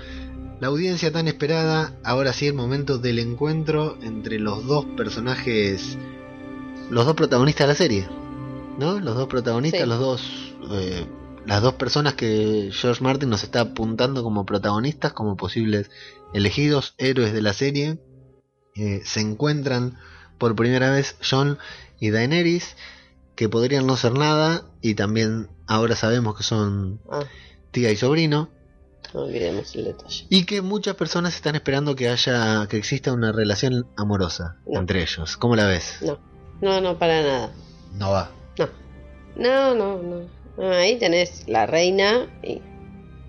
la 0.60 0.68
audiencia 0.68 1.12
tan 1.12 1.28
esperada, 1.28 1.94
ahora 2.04 2.34
sí 2.34 2.48
el 2.48 2.54
momento 2.54 2.98
del 2.98 3.20
encuentro 3.20 3.98
entre 4.02 4.40
los 4.40 4.66
dos 4.66 4.86
personajes, 4.98 5.98
los 6.90 7.06
dos 7.06 7.16
protagonistas 7.16 7.68
de 7.68 7.74
la 7.74 7.76
serie, 7.78 8.10
¿no? 8.80 9.00
Los 9.00 9.16
dos 9.16 9.28
protagonistas, 9.28 9.82
Sí. 9.82 9.88
los 9.88 10.00
dos, 10.00 10.56
eh, 10.72 11.06
las 11.46 11.62
dos 11.62 11.74
personas 11.76 12.14
que 12.14 12.70
George 12.74 13.04
Martin 13.04 13.30
nos 13.30 13.44
está 13.44 13.62
apuntando 13.62 14.24
como 14.24 14.46
protagonistas, 14.46 15.14
como 15.14 15.36
posibles 15.36 15.90
elegidos 16.34 16.96
héroes 16.98 17.34
de 17.34 17.42
la 17.42 17.54
serie, 17.54 18.00
eh, 18.76 19.02
se 19.06 19.20
encuentran 19.22 19.98
por 20.38 20.56
primera 20.56 20.92
vez 20.92 21.16
John 21.28 21.58
y 22.00 22.10
Daenerys, 22.10 22.76
que 23.36 23.50
podrían 23.50 23.86
no 23.86 23.98
ser 23.98 24.14
nada, 24.14 24.66
y 24.82 24.96
también 24.96 25.50
ahora 25.68 25.96
sabemos 25.96 26.38
que 26.38 26.44
son 26.44 27.00
Ah, 27.12 27.24
tía 27.72 27.92
y 27.92 27.96
sobrino, 27.98 28.50
no 29.14 29.22
olvidemos 29.24 29.76
el 29.76 29.86
detalle. 29.86 30.26
y 30.30 30.46
que 30.46 30.62
muchas 30.62 30.96
personas 30.96 31.36
están 31.36 31.56
esperando 31.56 31.96
que 31.96 32.10
haya, 32.10 32.68
que 32.68 32.78
exista 32.78 33.14
una 33.14 33.32
relación 33.32 33.88
amorosa 33.98 34.58
No. 34.66 34.80
entre 34.80 35.02
ellos. 35.02 35.38
¿Cómo 35.38 35.56
la 35.56 35.66
ves? 35.68 35.98
No, 36.02 36.18
no, 36.62 36.82
no, 36.82 36.98
para 36.98 37.22
nada. 37.22 37.52
No 37.94 38.12
va. 38.12 38.32
No, 38.58 39.76
no, 39.76 39.76
no, 39.76 40.02
no. 40.02 40.22
No, 40.58 40.72
Ahí 40.72 40.98
tenés 40.98 41.48
la 41.50 41.66
reina 41.66 42.28
y 42.42 42.62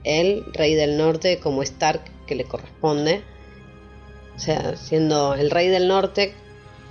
el 0.05 0.45
rey 0.55 0.75
del 0.75 0.97
norte 0.97 1.41
como 1.41 1.63
Stark 1.65 2.01
que 2.29 2.37
le 2.37 2.45
corresponde. 2.45 3.25
O 4.37 4.39
sea, 4.39 4.77
siendo 4.77 5.35
el 5.35 5.51
rey 5.51 5.67
del 5.69 5.89
norte 5.89 6.35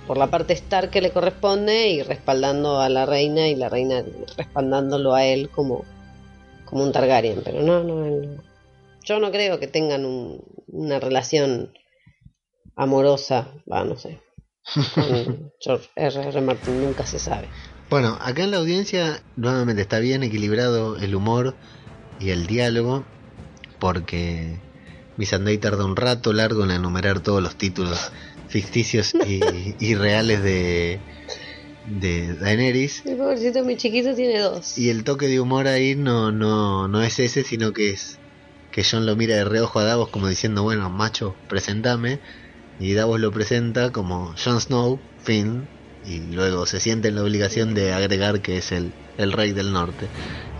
por 0.06 0.18
la 0.18 0.26
parte 0.26 0.52
Stark 0.52 0.90
que 0.90 1.00
le 1.00 1.10
corresponde 1.12 1.88
y 1.88 2.02
respaldando 2.02 2.80
a 2.80 2.88
la 2.90 3.06
reina 3.06 3.48
y 3.48 3.54
la 3.54 3.68
reina 3.70 4.04
respaldándolo 4.36 5.14
a 5.14 5.24
él 5.24 5.48
como, 5.48 5.84
como 6.66 6.82
un 6.84 6.92
Targaryen. 6.92 7.40
Pero 7.42 7.62
no, 7.62 7.82
no, 7.82 8.04
no. 8.04 8.42
Yo 9.06 9.18
no 9.20 9.30
creo 9.30 9.58
que 9.60 9.68
tengan 9.68 10.04
un- 10.04 10.42
una 10.66 10.98
relación 11.00 11.72
amorosa, 12.76 13.52
va, 13.70 13.84
no 13.84 13.96
sé. 13.96 14.20
Con 14.94 15.52
George 15.60 15.88
R. 15.96 16.28
R. 16.28 16.40
Martin 16.42 16.80
nunca 16.80 17.06
se 17.06 17.18
sabe. 17.18 17.50
Bueno, 17.88 18.18
acá 18.20 18.42
en 18.44 18.50
la 18.50 18.56
audiencia 18.58 19.22
nuevamente 19.36 19.82
está 19.82 20.00
bien 20.00 20.22
equilibrado 20.24 20.96
el 20.98 21.14
humor 21.14 21.56
y 22.18 22.30
el 22.30 22.46
diálogo, 22.46 23.06
porque 23.78 24.58
Missandei 25.16 25.58
tarda 25.58 25.84
un 25.84 25.96
rato 25.96 26.32
largo 26.32 26.64
en 26.64 26.72
enumerar 26.72 27.20
todos 27.20 27.42
los 27.42 27.56
títulos 27.56 28.10
ficticios 28.48 29.14
y, 29.14 29.40
y 29.78 29.94
reales 29.94 30.42
de, 30.42 31.00
de 31.84 32.34
Daenerys. 32.34 33.02
El 33.06 33.16
pobrecito 33.16 33.64
mi 33.64 33.76
chiquito 33.76 34.14
tiene 34.14 34.40
dos. 34.40 34.76
Y 34.76 34.88
el 34.90 35.04
toque 35.04 35.28
de 35.28 35.38
humor 35.40 35.68
ahí 35.68 35.94
no, 35.94 36.32
no, 36.32 36.88
no 36.88 37.02
es 37.02 37.20
ese, 37.20 37.44
sino 37.44 37.72
que 37.72 37.90
es 37.90 38.18
que 38.76 38.84
John 38.84 39.06
lo 39.06 39.16
mira 39.16 39.34
de 39.36 39.44
reojo 39.46 39.78
a 39.80 39.84
Davos 39.84 40.10
como 40.10 40.28
diciendo, 40.28 40.62
bueno, 40.62 40.90
macho, 40.90 41.40
presentame. 41.48 42.20
Y 42.76 42.92
Davos 42.92 43.18
lo 43.20 43.32
presenta 43.32 43.90
como 43.90 44.34
Jon 44.36 44.60
Snow, 44.60 45.02
Finn, 45.16 45.70
y 46.02 46.20
luego 46.34 46.66
se 46.66 46.78
siente 46.78 47.08
en 47.08 47.14
la 47.14 47.22
obligación 47.22 47.72
de 47.74 47.94
agregar 47.94 48.42
que 48.42 48.58
es 48.58 48.72
el, 48.72 48.94
el 49.16 49.32
rey 49.32 49.52
del 49.54 49.72
norte. 49.72 50.10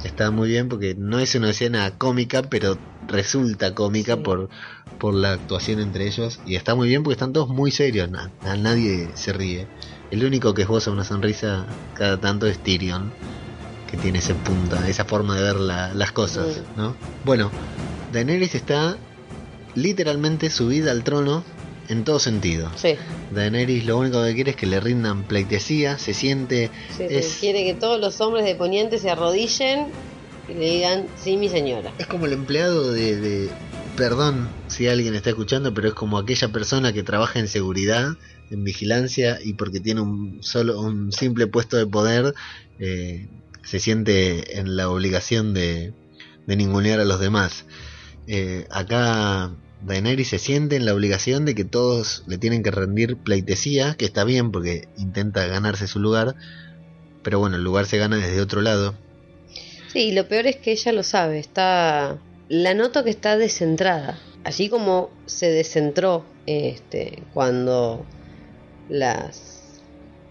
Está 0.02 0.30
muy 0.30 0.48
bien 0.48 0.70
porque 0.70 0.94
no 0.96 1.18
es 1.18 1.34
una 1.34 1.50
escena 1.50 1.98
cómica, 1.98 2.42
pero 2.44 2.80
resulta 3.02 3.74
cómica 3.74 4.14
Sí. 4.16 4.22
por, 4.22 4.48
por 4.98 5.14
la 5.14 5.32
actuación 5.32 5.78
entre 5.80 6.06
ellos. 6.06 6.40
Y 6.46 6.56
está 6.56 6.74
muy 6.74 6.88
bien 6.88 7.02
porque 7.02 7.16
están 7.16 7.34
todos 7.34 7.50
muy 7.50 7.70
serios, 7.70 8.08
a 8.40 8.56
nadie 8.56 9.14
se 9.14 9.34
ríe. 9.34 9.68
El 10.08 10.24
único 10.24 10.54
que 10.54 10.62
esboza 10.62 10.90
una 10.90 11.04
sonrisa 11.04 11.76
cada 11.92 12.18
tanto 12.18 12.46
es 12.46 12.62
Tyrion, 12.62 13.14
que 13.86 13.98
tiene 13.98 14.20
ese 14.20 14.34
punta, 14.34 14.88
esa 14.88 15.04
forma 15.04 15.36
de 15.36 15.42
ver 15.42 15.56
la- 15.60 15.94
las 15.94 16.12
cosas. 16.12 16.64
¿no? 16.74 16.96
Bueno, 17.22 17.52
Daenerys 18.10 18.54
está 18.54 18.98
literalmente 19.74 20.50
subida 20.50 20.90
al 20.90 21.04
trono 21.04 21.44
en 21.88 22.04
todo 22.04 22.18
sentido. 22.18 22.72
Sí, 22.76 22.96
Daenerys 23.30 23.84
lo 23.84 23.98
único 23.98 24.24
que 24.24 24.34
quiere 24.34 24.50
es 24.52 24.56
que 24.56 24.66
le 24.66 24.80
rindan 24.80 25.26
pleitesía, 25.26 25.98
se 25.98 26.14
siente 26.14 26.70
sí, 26.96 27.08
sí. 27.08 27.14
Es- 27.14 27.36
quiere 27.40 27.64
que 27.64 27.74
todos 27.74 28.00
los 28.00 28.20
hombres 28.20 28.44
de 28.44 28.54
Poniente 28.54 28.98
se 28.98 29.10
arrodillen 29.10 29.92
y 30.48 30.54
le 30.54 30.64
digan, 30.64 31.08
sí, 31.16 31.36
mi 31.36 31.48
señora. 31.48 31.92
Es 31.98 32.06
como 32.06 32.26
el 32.26 32.32
empleado 32.32 32.92
de, 32.92 33.16
de- 33.20 33.50
Perdón 33.96 34.50
si 34.68 34.88
alguien 34.88 35.14
está 35.14 35.30
escuchando, 35.30 35.72
pero 35.72 35.88
es 35.88 35.94
como 35.94 36.18
aquella 36.18 36.48
persona 36.48 36.92
que 36.92 37.02
trabaja 37.02 37.38
en 37.38 37.48
seguridad, 37.48 38.08
en 38.50 38.62
vigilancia, 38.62 39.38
y 39.42 39.54
porque 39.54 39.80
tiene 39.80 40.02
un 40.02 40.38
solo 40.42 40.78
un 40.80 41.12
simple 41.12 41.46
puesto 41.46 41.78
de 41.78 41.86
poder, 41.86 42.34
eh, 42.78 43.28
se 43.64 43.80
siente 43.80 44.58
en 44.58 44.76
la 44.76 44.90
obligación 44.90 45.54
de, 45.54 45.94
de 46.46 46.56
ningunear 46.56 47.00
a 47.00 47.06
los 47.06 47.20
demás. 47.20 47.64
Eh, 48.28 48.66
acá 48.70 49.52
Daenerys 49.82 50.28
se 50.28 50.38
siente 50.38 50.76
en 50.76 50.84
la 50.84 50.94
obligación 50.94 51.44
de 51.44 51.54
que 51.54 51.64
todos 51.64 52.24
le 52.26 52.38
tienen 52.38 52.62
que 52.62 52.70
rendir 52.70 53.16
pleitesía, 53.16 53.94
que 53.94 54.04
está 54.04 54.24
bien 54.24 54.50
porque 54.50 54.88
intenta 54.96 55.46
ganarse 55.46 55.86
su 55.86 56.00
lugar, 56.00 56.34
pero 57.22 57.38
bueno, 57.38 57.56
el 57.56 57.62
lugar 57.62 57.86
se 57.86 57.98
gana 57.98 58.16
desde 58.16 58.40
otro 58.40 58.62
lado. 58.62 58.94
Sí, 59.92 60.12
lo 60.12 60.28
peor 60.28 60.46
es 60.46 60.56
que 60.56 60.72
ella 60.72 60.92
lo 60.92 61.02
sabe, 61.02 61.38
está... 61.38 62.18
La 62.48 62.74
noto 62.74 63.02
que 63.02 63.10
está 63.10 63.36
descentrada. 63.36 64.20
Así 64.44 64.68
como 64.68 65.10
se 65.26 65.50
descentró 65.50 66.24
este, 66.46 67.24
cuando 67.34 68.06
las, 68.88 69.80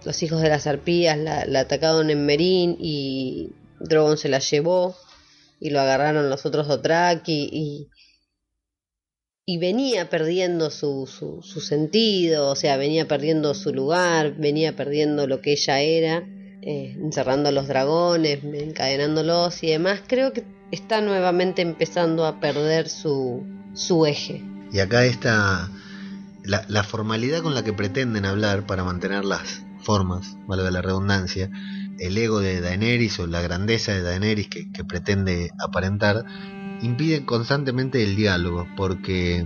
los 0.05 0.23
hijos 0.23 0.41
de 0.41 0.47
las 0.47 0.65
arpías 0.65 1.17
la, 1.17 1.45
la 1.45 1.62
atacaron 1.62 2.10
en 2.10 2.25
Merín 2.25 2.77
y 2.79 3.49
Drogon 3.81 4.17
se 4.17 4.29
la 4.29 4.39
llevó 4.39 4.95
y 5.59 5.69
lo 5.69 5.79
agarraron 5.79 6.29
los 6.29 6.45
otros 6.45 6.67
Dothraki 6.67 7.49
y, 7.51 7.89
y 9.45 9.57
venía 9.57 10.09
perdiendo 10.09 10.69
su, 10.69 11.07
su, 11.07 11.41
su 11.41 11.61
sentido, 11.61 12.49
o 12.51 12.55
sea, 12.55 12.77
venía 12.77 13.07
perdiendo 13.07 13.53
su 13.53 13.73
lugar, 13.73 14.35
venía 14.37 14.75
perdiendo 14.75 15.27
lo 15.27 15.41
que 15.41 15.53
ella 15.53 15.79
era, 15.81 16.23
eh, 16.61 16.97
encerrando 16.99 17.49
a 17.49 17.51
los 17.51 17.67
dragones, 17.67 18.43
encadenándolos 18.43 19.63
y 19.63 19.67
demás. 19.67 20.01
Creo 20.07 20.33
que 20.33 20.43
está 20.71 21.01
nuevamente 21.01 21.61
empezando 21.61 22.25
a 22.25 22.39
perder 22.39 22.89
su, 22.89 23.43
su 23.73 24.05
eje. 24.05 24.43
Y 24.71 24.79
acá 24.79 25.05
está 25.05 25.69
la, 26.43 26.65
la 26.67 26.83
formalidad 26.83 27.41
con 27.41 27.53
la 27.53 27.63
que 27.63 27.73
pretenden 27.73 28.25
hablar 28.25 28.65
para 28.65 28.83
mantener 28.83 29.25
las 29.25 29.61
formas, 29.81 30.35
valga 30.47 30.71
la 30.71 30.81
redundancia, 30.81 31.49
el 31.99 32.17
ego 32.17 32.39
de 32.39 32.62
Daenerys 32.62 33.19
o 33.19 33.27
la 33.27 33.41
grandeza 33.41 33.93
de 33.93 34.01
Daenerys 34.01 34.47
que, 34.47 34.84
pretende 34.84 35.51
aparentar, 35.60 36.25
impide 36.81 37.25
constantemente 37.25 38.03
el 38.03 38.15
diálogo, 38.15 38.67
porque 38.75 39.45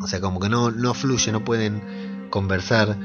O 0.00 0.06
sea, 0.06 0.20
como 0.20 0.40
que 0.40 0.48
no, 0.48 0.70
no 0.70 0.94
fluye, 0.94 1.32
no 1.32 1.44
pueden 1.44 2.28
conversar 2.30 2.96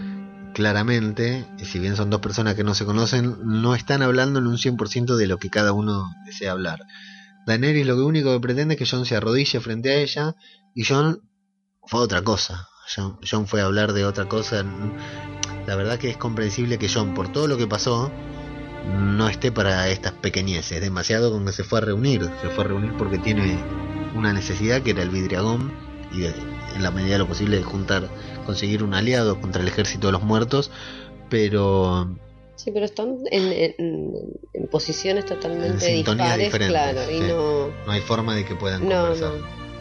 claramente. 0.54 1.46
Y 1.60 1.66
si 1.66 1.80
bien 1.80 1.96
son 1.96 2.10
dos 2.10 2.22
personas 2.22 2.56
que 2.56 2.64
no 2.64 2.74
se 2.76 2.86
conocen, 2.86 3.38
no 3.44 3.76
están 3.76 4.02
hablando 4.02 4.40
en 4.40 4.48
un 4.48 4.58
100% 4.58 5.16
de 5.16 5.28
lo 5.28 5.38
que 5.38 5.50
cada 5.50 5.74
uno 5.74 6.14
desea 6.26 6.52
hablar. 6.52 6.80
Daenerys 7.46 7.86
lo 7.86 8.06
único 8.06 8.32
que 8.32 8.40
pretende 8.40 8.76
es 8.76 8.80
que 8.80 8.86
John 8.86 9.06
se 9.06 9.16
arrodille 9.16 9.60
frente 9.60 9.90
a 9.90 9.96
ella 9.96 10.36
y 10.74 10.86
John 10.86 11.22
fue 11.86 12.00
otra 12.00 12.22
cosa. 12.22 12.70
John, 12.96 13.18
John 13.30 13.48
fue 13.48 13.62
a 13.62 13.66
hablar 13.66 13.94
de 13.94 14.06
otra 14.06 14.30
cosa. 14.30 14.64
La 15.68 15.76
verdad 15.76 15.98
que 15.98 16.10
es 16.10 16.18
comprensible 16.18 16.78
que 16.78 16.90
John, 16.90 17.14
por 17.14 17.32
todo 17.32 17.48
lo 17.48 17.58
que 17.58 17.68
pasó, 17.68 18.12
no 18.88 19.28
esté 19.30 19.52
para 19.52 19.88
estas 19.90 20.12
pequeñeces. 20.14 20.82
Demasiado 20.82 21.32
con 21.32 21.46
que 21.46 21.52
se 21.54 21.64
fue 21.64 21.80
a 21.80 21.82
reunir. 21.82 22.30
Se 22.42 22.50
fue 22.50 22.64
a 22.66 22.68
reunir 22.68 22.94
porque 22.98 23.18
tiene 23.20 23.58
una 24.16 24.34
necesidad 24.34 24.82
que 24.82 24.92
era 24.92 25.02
el 25.04 25.10
vidriagón 25.10 25.74
y 26.12 26.20
de- 26.22 26.34
en 26.76 26.84
la 26.84 26.92
medida 26.92 27.14
de 27.14 27.20
lo 27.20 27.28
posible 27.28 27.58
de 27.58 27.64
juntar, 27.64 28.10
conseguir 28.46 28.84
un 28.84 28.94
aliado 28.94 29.40
contra 29.40 29.62
el 29.62 29.68
ejército 29.68 30.08
de 30.08 30.14
los 30.14 30.24
muertos. 30.24 30.72
Pero 31.30 32.08
Sí, 32.56 32.72
pero 32.72 32.86
están 32.86 33.18
en, 33.32 33.52
en- 33.52 34.14
en 34.54 34.68
posiciones 34.68 35.26
totalmente 35.26 35.90
En 35.90 35.96
dispares, 36.06 36.38
diferentes, 36.46 36.68
claro, 36.70 37.12
y 37.12 37.18
sí. 37.18 37.24
no, 37.28 37.68
no 37.86 37.92
hay 37.92 38.02
forma 38.02 38.36
de 38.36 38.46
que 38.46 38.56
puedan 38.56 38.88
no, 38.88 39.02
conversar. 39.02 39.32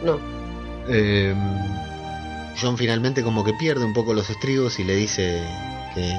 no, 0.03 0.13
no. 0.13 0.19
Eh, 0.89 1.33
John 2.61 2.77
finalmente 2.77 3.23
como 3.23 3.43
que 3.43 3.53
pierde 3.53 3.85
un 3.85 3.93
poco 3.93 4.13
los 4.13 4.29
estribos 4.29 4.79
y 4.79 4.83
le 4.83 4.95
dice 4.95 5.41
que 5.95 6.13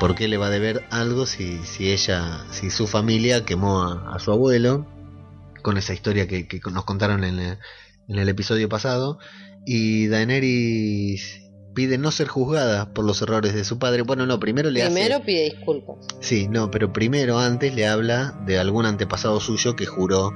por 0.00 0.14
qué 0.14 0.28
le 0.28 0.36
va 0.36 0.46
a 0.46 0.50
deber 0.50 0.84
algo 0.90 1.26
si, 1.26 1.58
si 1.64 1.90
ella, 1.92 2.44
si 2.50 2.70
su 2.70 2.86
familia 2.86 3.44
quemó 3.44 3.82
a, 3.82 4.14
a 4.14 4.18
su 4.18 4.30
abuelo, 4.32 4.86
con 5.62 5.76
esa 5.76 5.92
historia 5.94 6.26
que, 6.28 6.46
que 6.48 6.60
nos 6.72 6.84
contaron 6.84 7.24
en 7.24 7.38
el, 7.38 7.58
en 8.08 8.18
el 8.18 8.28
episodio 8.28 8.68
pasado, 8.68 9.18
y 9.66 10.06
Daenerys 10.08 11.42
pide 11.74 11.98
no 11.98 12.10
ser 12.10 12.26
juzgada 12.28 12.92
por 12.92 13.04
los 13.04 13.20
errores 13.22 13.54
de 13.54 13.64
su 13.64 13.78
padre. 13.78 14.02
Bueno, 14.02 14.26
no, 14.26 14.40
primero 14.40 14.70
le 14.70 14.82
Primero 14.84 15.16
hace... 15.16 15.24
pide 15.24 15.44
disculpas. 15.44 15.96
Sí, 16.20 16.48
no, 16.48 16.70
pero 16.70 16.92
primero 16.92 17.38
antes 17.38 17.74
le 17.74 17.86
habla 17.86 18.40
de 18.46 18.58
algún 18.58 18.86
antepasado 18.86 19.38
suyo 19.40 19.76
que 19.76 19.86
juró 19.86 20.32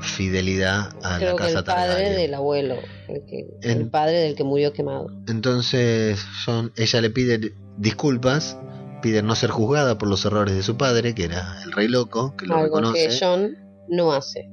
fidelidad 0.00 0.90
a 1.02 1.16
Creo 1.18 1.30
la 1.30 1.36
que 1.36 1.52
casa 1.54 1.58
el 1.60 1.64
padre 1.64 2.10
del 2.10 2.34
abuelo, 2.34 2.76
el, 3.08 3.22
que- 3.26 3.46
En- 3.62 3.80
el 3.82 3.90
padre 3.90 4.16
del 4.20 4.34
que 4.34 4.44
murió 4.44 4.72
quemado. 4.72 5.10
Entonces 5.26 6.24
John, 6.44 6.72
ella 6.76 7.00
le 7.00 7.10
pide 7.10 7.54
disculpas, 7.76 8.56
pide 9.02 9.22
no 9.22 9.34
ser 9.34 9.50
juzgada 9.50 9.98
por 9.98 10.08
los 10.08 10.24
errores 10.24 10.54
de 10.54 10.62
su 10.62 10.76
padre, 10.76 11.14
que 11.14 11.24
era 11.24 11.56
el 11.64 11.72
rey 11.72 11.88
loco, 11.88 12.34
que 12.36 12.46
lo 12.46 12.54
Algo 12.56 12.76
reconoce. 12.76 13.08
que 13.08 13.16
John 13.18 13.56
no 13.88 14.12
hace. 14.12 14.48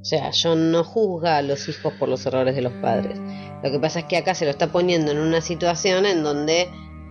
O 0.00 0.04
sea, 0.04 0.30
John 0.32 0.70
no 0.70 0.84
juzga 0.84 1.38
a 1.38 1.42
los 1.42 1.68
hijos 1.68 1.92
por 1.98 2.08
los 2.08 2.24
errores 2.26 2.54
de 2.54 2.62
los 2.62 2.72
padres. 2.74 3.18
Lo 3.62 3.70
que 3.70 3.78
pasa 3.80 4.00
es 4.00 4.04
que 4.04 4.16
acá 4.16 4.34
se 4.34 4.44
lo 4.44 4.50
está 4.52 4.68
poniendo 4.68 5.10
en 5.10 5.18
una 5.18 5.40
situación 5.40 6.06
en 6.06 6.22
donde, 6.22 6.68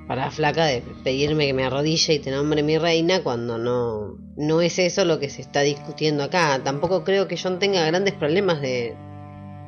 para 0.07 0.25
la 0.25 0.31
flaca 0.31 0.65
de 0.65 0.81
pedirme 1.03 1.47
que 1.47 1.53
me 1.53 1.65
arrodille 1.65 2.13
y 2.13 2.19
te 2.19 2.31
nombre 2.31 2.63
mi 2.63 2.77
reina, 2.77 3.21
cuando 3.21 3.57
no, 3.57 4.17
no 4.37 4.61
es 4.61 4.79
eso 4.79 5.03
lo 5.03 5.19
que 5.19 5.29
se 5.29 5.41
está 5.41 5.61
discutiendo 5.61 6.23
acá. 6.23 6.61
Tampoco 6.63 7.03
creo 7.03 7.27
que 7.27 7.37
John 7.37 7.59
tenga 7.59 7.85
grandes 7.85 8.13
problemas 8.13 8.61
de, 8.61 8.95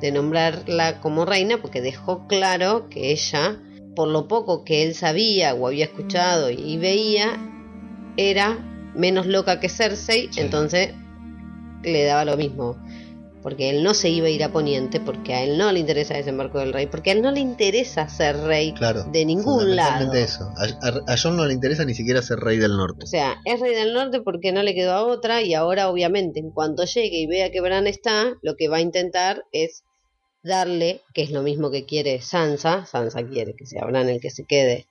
de 0.00 0.12
nombrarla 0.12 1.00
como 1.00 1.26
reina, 1.26 1.58
porque 1.60 1.82
dejó 1.82 2.26
claro 2.28 2.88
que 2.88 3.10
ella, 3.12 3.58
por 3.94 4.08
lo 4.08 4.28
poco 4.28 4.64
que 4.64 4.82
él 4.84 4.94
sabía 4.94 5.54
o 5.54 5.66
había 5.66 5.84
escuchado 5.86 6.50
y 6.50 6.76
veía, 6.78 7.36
era 8.16 8.58
menos 8.94 9.26
loca 9.26 9.60
que 9.60 9.68
Cersei, 9.68 10.28
Sí. 10.32 10.40
entonces 10.40 10.90
le 11.82 12.04
daba 12.04 12.24
lo 12.24 12.36
mismo. 12.36 12.76
Porque 13.40 13.70
él 13.70 13.84
no 13.84 13.94
se 13.94 14.08
iba 14.10 14.26
a 14.26 14.30
ir 14.30 14.42
a 14.42 14.50
Poniente, 14.52 14.98
porque 14.98 15.32
a 15.32 15.44
él 15.44 15.56
no 15.58 15.70
le 15.70 15.78
interesa 15.78 16.14
desembarco 16.14 16.58
del 16.58 16.72
rey, 16.72 16.86
porque 16.88 17.10
a 17.10 17.12
él 17.14 17.22
no 17.22 17.30
le 17.30 17.38
interesa 17.38 18.08
ser 18.08 18.36
rey 18.36 18.72
Claro, 18.74 19.04
de 19.04 19.24
ningún 19.24 19.76
lado. 19.76 20.12
eso. 20.12 20.50
A, 20.56 20.86
a- 20.86 21.12
a 21.12 21.16
John 21.16 21.36
no 21.36 21.46
le 21.46 21.54
interesa 21.54 21.84
ni 21.84 21.94
siquiera 21.94 22.20
ser 22.20 22.40
rey 22.40 22.58
del 22.58 22.76
norte. 22.76 23.04
O 23.04 23.06
sea, 23.06 23.36
es 23.44 23.60
rey 23.60 23.74
del 23.76 23.94
norte 23.94 24.20
porque 24.22 24.50
no 24.50 24.64
le 24.64 24.74
quedó 24.74 24.92
a 24.92 25.06
otra 25.06 25.40
y 25.42 25.54
ahora 25.54 25.88
obviamente 25.88 26.40
en 26.40 26.50
cuanto 26.50 26.84
llegue 26.84 27.16
y 27.20 27.26
vea 27.28 27.50
que 27.52 27.60
Bran 27.60 27.86
está, 27.86 28.34
lo 28.42 28.56
que 28.56 28.68
va 28.68 28.78
a 28.78 28.80
intentar 28.80 29.44
es 29.52 29.84
darle, 30.42 31.02
que 31.14 31.22
es 31.22 31.30
lo 31.30 31.42
mismo 31.42 31.70
que 31.70 31.84
quiere 31.84 32.20
Sansa, 32.20 32.86
Sansa 32.86 33.22
quiere 33.26 33.54
que 33.54 33.66
sea 33.66 33.84
Bran 33.84 34.08
el 34.08 34.20
que 34.20 34.30
se 34.30 34.44
quede 34.44 34.86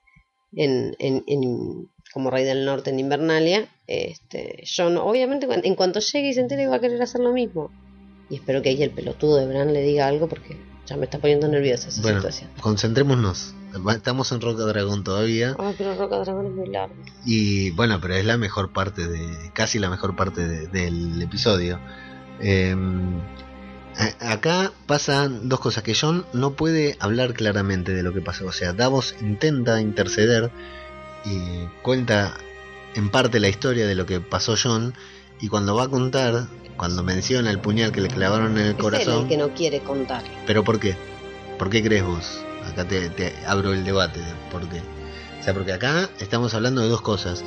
en, 0.55 0.95
en- 0.99 1.23
en- 1.27 1.89
como 2.13 2.29
rey 2.31 2.45
del 2.45 2.65
norte 2.65 2.89
en 2.89 2.99
Invernalia, 2.99 3.67
este, 3.85 4.63
Jon 4.75 4.97
obviamente 4.97 5.47
en 5.51 5.75
cuanto 5.75 5.99
llegue 5.99 6.29
y 6.29 6.33
se 6.33 6.41
entere 6.41 6.67
va 6.67 6.77
a 6.77 6.79
querer 6.79 7.01
hacer 7.01 7.21
lo 7.21 7.31
mismo. 7.33 7.69
Y 8.29 8.35
espero 8.35 8.61
que 8.61 8.69
ahí 8.69 8.81
el 8.83 8.91
pelotudo 8.91 9.37
de 9.37 9.45
Bran 9.47 9.73
le 9.73 9.81
diga 9.81 10.07
algo 10.07 10.27
porque 10.27 10.57
ya 10.85 10.97
me 10.97 11.05
está 11.05 11.19
poniendo 11.19 11.47
nerviosa 11.47 11.89
esa 11.89 12.01
Bueno, 12.01 12.17
situación. 12.19 12.49
concentrémonos. 12.61 13.53
Estamos 13.93 14.31
en 14.31 14.41
Roca 14.41 14.63
Dragón 14.63 15.03
todavía. 15.03 15.55
Ay, 15.59 15.75
pero 15.77 15.95
Roca 15.95 16.17
Dragón 16.19 16.47
es 16.47 16.51
muy 16.53 16.67
largo. 16.69 16.95
Y 17.25 17.69
bueno, 17.71 17.99
pero 18.01 18.15
es 18.15 18.25
la 18.25 18.37
mejor 18.37 18.71
parte 18.73 19.07
de. 19.07 19.51
casi 19.53 19.77
la 19.79 19.89
mejor 19.89 20.15
parte 20.15 20.47
de- 20.47 20.67
del 20.67 21.21
episodio. 21.21 21.79
Eh, 22.41 22.75
acá 24.19 24.71
pasan 24.85 25.49
dos 25.49 25.59
cosas: 25.59 25.83
que 25.83 25.95
John 25.95 26.25
no 26.33 26.51
puede 26.53 26.95
hablar 26.99 27.33
claramente 27.33 27.93
de 27.93 28.03
lo 28.03 28.13
que 28.13 28.21
pasó. 28.21 28.45
O 28.45 28.51
sea, 28.51 28.73
Davos 28.73 29.15
intenta 29.21 29.81
interceder 29.81 30.51
y 31.25 31.65
cuenta 31.81 32.33
en 32.95 33.09
parte 33.09 33.39
la 33.39 33.49
historia 33.49 33.87
de 33.87 33.95
lo 33.95 34.05
que 34.05 34.19
pasó 34.19 34.55
John. 34.61 34.93
Y 35.39 35.49
cuando 35.49 35.75
va 35.75 35.83
a 35.83 35.87
contar, 35.87 36.47
cuando 36.77 37.03
menciona 37.03 37.51
el 37.51 37.59
puñal 37.59 37.91
que 37.91 38.01
le 38.01 38.07
clavaron 38.07 38.53
en 38.53 38.57
el 38.57 38.63
Es 38.63 38.69
él 38.71 38.77
corazón. 38.77 39.21
el 39.23 39.27
que 39.27 39.37
no 39.37 39.49
quiere 39.53 39.79
contar. 39.81 40.23
¿Pero 40.47 40.63
por 40.63 40.79
qué? 40.79 40.95
¿Por 41.59 41.69
qué 41.69 41.83
crees 41.83 42.03
vos? 42.03 42.39
Acá 42.71 42.85
te, 42.87 43.09
te 43.09 43.33
abro 43.45 43.73
el 43.73 43.83
debate. 43.83 44.19
de 44.19 44.31
¿Por 44.51 44.67
qué? 44.67 44.81
O 45.39 45.43
sea, 45.43 45.53
porque 45.53 45.73
acá 45.73 46.09
estamos 46.19 46.53
hablando 46.53 46.81
de 46.81 46.87
dos 46.89 47.01
cosas. 47.01 47.43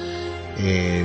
Eh, 0.59 1.05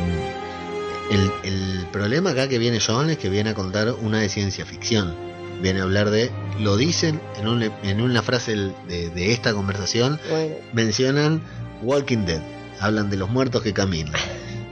el, 1.11 1.31
el 1.43 1.85
problema 1.91 2.31
acá 2.31 2.47
que 2.47 2.57
viene 2.57 2.79
John 2.79 3.09
es 3.09 3.17
que 3.17 3.29
viene 3.29 3.51
a 3.51 3.53
contar 3.55 3.91
una 3.91 4.19
de 4.19 4.29
ciencia 4.29 4.65
ficción. 4.65 5.15
Viene 5.61 5.79
a 5.79 5.83
hablar 5.83 6.09
de. 6.09 6.31
Lo 6.59 6.77
dicen 6.77 7.19
en, 7.37 7.47
un- 7.47 7.63
en 7.63 8.01
una 8.01 8.21
frase 8.21 8.55
de, 8.55 9.09
de 9.09 9.31
esta 9.31 9.53
conversación. 9.53 10.19
Bueno, 10.29 10.55
Mencionan 10.73 11.41
Walking 11.81 12.25
Dead. 12.25 12.41
Hablan 12.79 13.09
de 13.09 13.17
los 13.17 13.29
muertos 13.29 13.61
que 13.63 13.73
caminan. 13.73 14.13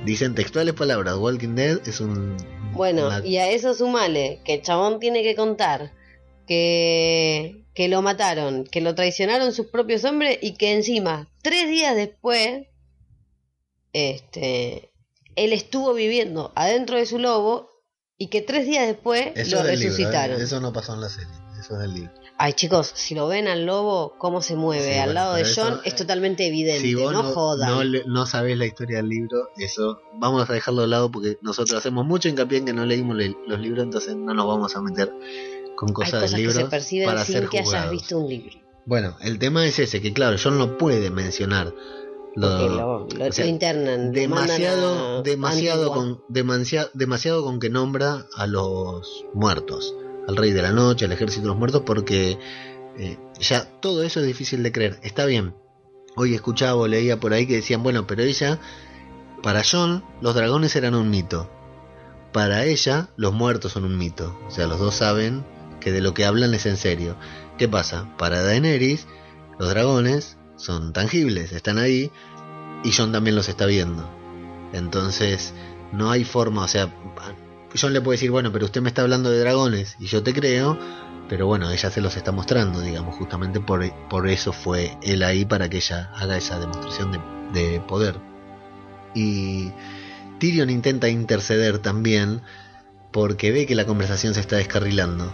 Dicen 0.06 0.36
textuales 0.36 0.74
palabras. 0.74 1.16
Walking 1.18 1.56
Dead 1.56 1.80
es 1.88 2.00
un. 2.02 2.36
Bueno, 2.74 3.08
una- 3.08 3.26
y 3.26 3.38
a 3.38 3.50
eso 3.52 3.74
sumale 3.74 4.42
que 4.46 4.56
el 4.56 4.62
chabón 4.62 5.00
tiene 5.00 5.24
que 5.24 5.36
contar 5.36 5.94
que, 6.48 7.64
que 7.74 7.88
lo 7.88 8.02
mataron, 8.02 8.66
que 8.66 8.82
lo 8.82 8.96
traicionaron 8.96 9.54
sus 9.54 9.68
propios 9.68 10.04
hombres 10.04 10.38
y 10.42 10.56
que 10.56 10.74
encima, 10.74 11.30
tres 11.42 11.70
días 11.70 11.96
después, 11.96 12.68
este, 13.94 14.92
él 15.36 15.54
estuvo 15.54 15.94
viviendo 15.94 16.52
adentro 16.56 16.98
de 16.98 17.06
su 17.06 17.20
lobo 17.20 17.70
y 18.24 18.28
que 18.28 18.42
tres 18.42 18.66
días 18.66 18.88
después 18.88 19.28
Eso 19.36 19.58
lo 19.58 19.64
libro, 19.64 19.74
¿eh? 19.74 19.76
resucitaron. 19.76 20.42
Eso 20.42 20.60
no 20.60 20.72
pasó 20.74 20.94
en 20.94 21.02
la 21.02 21.10
serie. 21.10 21.34
Eso 21.60 21.74
es 21.76 21.80
del 21.82 21.94
libro. 21.94 22.12
Ay, 22.38 22.54
chicos, 22.54 22.92
si 22.94 23.16
lo 23.16 23.28
ven 23.28 23.48
al 23.48 23.66
lobo, 23.66 24.16
cómo 24.18 24.42
se 24.42 24.56
mueve 24.56 24.84
Sí, 24.94 24.98
al 25.00 25.06
bueno, 25.10 25.14
lado 25.14 25.36
de 25.36 25.44
John 25.44 25.74
eso, 25.74 25.82
es 25.86 25.94
eh, 25.94 25.96
totalmente 25.98 26.48
evidente. 26.48 26.82
Si 26.82 26.96
vos 26.96 27.14
no, 27.14 27.24
no, 27.24 27.30
jodan. 27.32 27.92
no, 27.92 28.00
no 28.08 28.26
sabés 28.26 28.58
la 28.58 28.66
historia 28.66 28.98
del 28.98 29.10
libro, 29.10 29.50
eso 29.58 30.00
vamos 30.16 30.50
a 30.50 30.54
dejarlo 30.54 30.82
de 30.82 30.88
lado 30.88 31.12
porque 31.12 31.38
nosotros 31.42 31.78
hacemos 31.78 32.06
mucho 32.06 32.28
hincapié 32.30 32.58
en 32.60 32.66
que 32.66 32.74
no 32.74 32.86
leímos 32.86 33.16
le- 33.16 33.38
los 33.48 33.60
libros, 33.60 33.84
entonces 33.84 34.16
no 34.16 34.34
nos 34.34 34.48
vamos 34.48 34.76
a 34.76 34.82
meter 34.82 35.14
con 35.76 35.90
Hay 35.90 35.94
cosas 35.94 36.12
cosas 36.14 36.32
del 36.32 36.40
que 36.42 36.48
libro 36.48 36.54
se 36.62 36.66
perciben 36.66 37.06
para 37.08 37.24
sin 37.24 37.34
ser 37.36 37.50
que 37.50 37.60
hayas 37.60 37.92
visto 37.92 38.18
un 38.18 38.30
libro. 38.30 38.58
Bueno, 38.86 39.16
el 39.22 39.40
tema 39.40 39.66
es 39.66 39.80
ese, 39.80 40.02
que 40.02 40.12
claro, 40.12 40.36
John 40.44 40.58
no 40.58 40.78
puede 40.78 41.10
mencionar 41.12 41.74
lo, 42.36 42.68
lo, 42.68 43.08
lo- 43.08 43.28
o 43.28 43.32
sea, 43.32 43.46
lo 43.46 43.50
internan. 43.52 44.12
demasiado, 44.12 45.22
demasiado 45.24 45.92
con, 45.92 46.24
demasiado, 46.30 46.90
demasiado 46.94 47.44
con 47.44 47.60
que 47.60 47.70
nombra 47.70 48.26
a 48.36 48.48
los 48.48 49.26
muertos, 49.34 49.96
al 50.28 50.36
rey 50.36 50.52
de 50.52 50.62
la 50.62 50.72
noche, 50.72 51.06
al 51.06 51.12
ejército 51.12 51.44
de 51.44 51.48
los 51.50 51.58
muertos, 51.58 51.84
porque 51.86 52.38
eh, 52.98 53.18
ya 53.40 53.66
todo 53.82 54.04
eso 54.04 54.20
es 54.20 54.26
difícil 54.26 54.64
de 54.64 54.72
creer. 54.72 55.00
Está 55.04 55.26
bien. 55.26 55.56
Hoy 56.16 56.36
escuchaba 56.36 56.76
o 56.76 56.88
leía 56.88 57.20
por 57.20 57.34
ahí 57.34 57.48
que 57.48 57.56
decían, 57.56 57.82
bueno, 57.84 58.06
pero 58.08 58.22
ella, 58.22 58.60
para 59.42 59.64
John, 59.70 60.04
los 60.22 60.36
dragones 60.36 60.76
eran 60.76 60.94
un 60.96 61.10
mito. 61.10 61.50
Para 62.32 62.66
ella, 62.66 63.10
los 63.16 63.34
muertos 63.34 63.74
son 63.74 63.84
un 63.86 63.98
mito. 63.98 64.36
O 64.48 64.52
sea, 64.52 64.66
los 64.68 64.80
dos 64.80 64.96
saben 64.96 65.44
que 65.80 65.92
de 65.92 66.02
lo 66.02 66.14
que 66.14 66.26
hablan 66.26 66.54
es 66.54 66.66
en 66.66 66.78
serio. 66.78 67.16
¿Qué 67.58 67.68
pasa? 67.68 68.16
Para 68.18 68.42
Daenerys, 68.44 69.08
los 69.60 69.70
dragones 69.70 70.38
son 70.56 70.94
tangibles, 70.94 71.52
están 71.52 71.78
ahí, 71.78 72.12
y 72.84 72.92
John 72.92 73.12
también 73.12 73.36
los 73.36 73.50
está 73.50 73.66
viendo. 73.66 74.10
Entonces, 74.74 75.54
no 75.92 76.12
hay 76.12 76.24
forma, 76.24 76.64
o 76.64 76.68
sea, 76.68 76.94
John 77.80 77.94
le 77.94 78.02
puede 78.02 78.16
decir, 78.16 78.32
bueno, 78.32 78.52
pero 78.52 78.66
usted 78.66 78.82
me 78.82 78.90
está 78.90 79.02
hablando 79.02 79.30
de 79.30 79.40
dragones, 79.40 79.96
y 80.00 80.08
yo 80.08 80.24
te 80.24 80.34
creo, 80.34 80.78
pero 81.30 81.48
bueno, 81.48 81.72
ella 81.72 81.90
se 81.90 82.02
los 82.02 82.16
está 82.18 82.32
mostrando, 82.32 82.82
digamos, 82.82 83.16
justamente 83.16 83.60
por, 83.60 83.90
por 84.10 84.28
eso 84.28 84.54
fue 84.54 84.98
él 85.02 85.24
ahí 85.24 85.46
para 85.46 85.70
que 85.70 85.78
ella 85.78 86.12
haga 86.16 86.38
esa 86.38 86.60
demostración 86.60 87.12
de, 87.12 87.20
de 87.60 87.80
poder. 87.80 88.16
Y 89.16 89.72
Tyrion 90.40 90.70
intenta 90.70 91.08
interceder 91.08 91.80
también 91.80 92.42
porque 93.12 93.52
ve 93.52 93.66
que 93.66 93.76
la 93.76 93.86
conversación 93.86 94.34
se 94.34 94.42
está 94.42 94.58
descarrilando. 94.58 95.34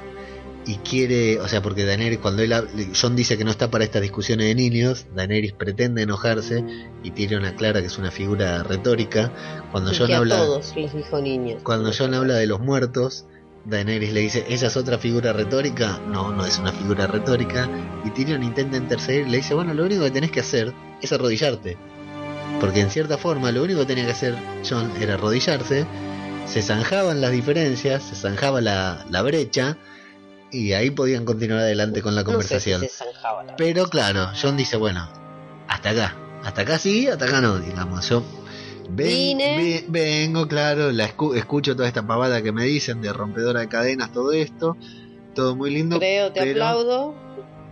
Y 0.70 0.76
quiere, 0.78 1.40
o 1.40 1.48
sea, 1.48 1.64
porque 1.64 1.84
Daenerys 1.84 2.20
cuando 2.20 2.44
él 2.44 2.54
John 2.94 3.16
dice 3.16 3.40
que 3.40 3.44
no 3.44 3.50
está 3.50 3.72
para 3.72 3.84
estas 3.84 4.04
discusiones 4.04 4.46
de 4.46 4.54
niños, 4.54 5.08
Daenerys 5.16 5.54
pretende 5.54 6.04
enojarse 6.04 6.64
y 7.02 7.10
Tyrion 7.10 7.44
aclara 7.44 7.82
que 7.82 7.88
es 7.88 7.98
una 7.98 8.12
figura 8.12 8.62
retórica. 8.62 9.34
Cuando 9.72 9.92
Y 9.92 9.98
John 9.98 10.06
que 10.06 10.14
a 10.14 10.18
habla 10.18 10.38
todos 10.38 10.76
les 10.76 10.94
dijo 10.94 11.20
niños. 11.22 11.64
cuando 11.64 11.92
John 11.98 12.14
habla 12.14 12.36
de 12.36 12.46
los 12.46 12.60
muertos, 12.60 13.26
Daenerys 13.66 14.14
le 14.14 14.20
dice, 14.20 14.46
¿esa 14.48 14.68
es 14.68 14.78
otra 14.78 15.00
figura 15.00 15.34
retórica? 15.34 16.00
No, 16.08 16.32
no 16.32 16.46
es 16.46 16.60
una 16.60 16.72
figura 16.72 17.08
retórica. 17.08 17.68
Y 18.06 18.12
Tyrion 18.12 18.44
intenta 18.44 18.78
interceder 18.78 19.26
y 19.26 19.32
le 19.32 19.38
dice, 19.38 19.56
bueno, 19.56 19.74
lo 19.74 19.86
único 19.86 20.04
que 20.04 20.12
tenés 20.12 20.30
que 20.30 20.42
hacer 20.42 20.72
es 21.02 21.12
arrodillarte. 21.12 21.78
Porque 22.60 22.82
en 22.82 22.92
cierta 22.92 23.18
forma 23.18 23.52
lo 23.52 23.64
único 23.64 23.80
que 23.80 23.88
tenía 23.88 24.06
que 24.06 24.12
hacer 24.12 24.36
John 24.70 24.92
era 25.02 25.16
arrodillarse, 25.16 25.88
se 26.46 26.62
zanjaban 26.62 27.22
las 27.22 27.32
diferencias, 27.32 28.04
se 28.04 28.14
zanjaba 28.14 28.62
la, 28.62 29.04
la 29.10 29.24
brecha 29.24 29.80
y 30.52 30.74
ahí 30.74 30.90
podían 30.90 31.26
continuar 31.26 31.60
adelante 31.62 32.02
con 32.02 32.16
la 32.16 32.24
conversación. 32.24 32.82
No 32.82 32.88
sé 32.88 32.94
si 32.94 33.04
se 33.04 33.54
Pero 33.58 33.88
claro, 33.88 34.28
John 34.40 34.58
dice, 34.58 34.78
bueno, 34.78 35.10
hasta 35.68 35.92
acá. 35.92 36.16
Hasta 36.44 36.62
acá 36.62 36.78
sí, 36.80 37.08
hasta 37.08 37.26
acá 37.26 37.42
no, 37.42 37.60
digamos. 37.60 38.08
Yo 38.10 38.24
ven- 38.90 39.86
vengo, 39.90 40.48
claro, 40.48 40.92
la 40.92 41.08
escu- 41.10 41.36
escucho 41.38 41.76
toda 41.76 41.88
esta 41.88 42.06
pavada 42.06 42.42
que 42.42 42.52
me 42.52 42.64
dicen 42.64 43.02
de 43.02 43.12
rompedora 43.14 43.60
de 43.62 43.68
cadenas, 43.68 44.12
todo 44.12 44.32
esto. 44.32 44.78
Todo 45.36 45.56
muy 45.56 45.70
lindo. 45.72 46.00
Creo, 46.00 46.32
te 46.32 46.40
pero- 46.42 46.52
aplaudo, 46.52 47.16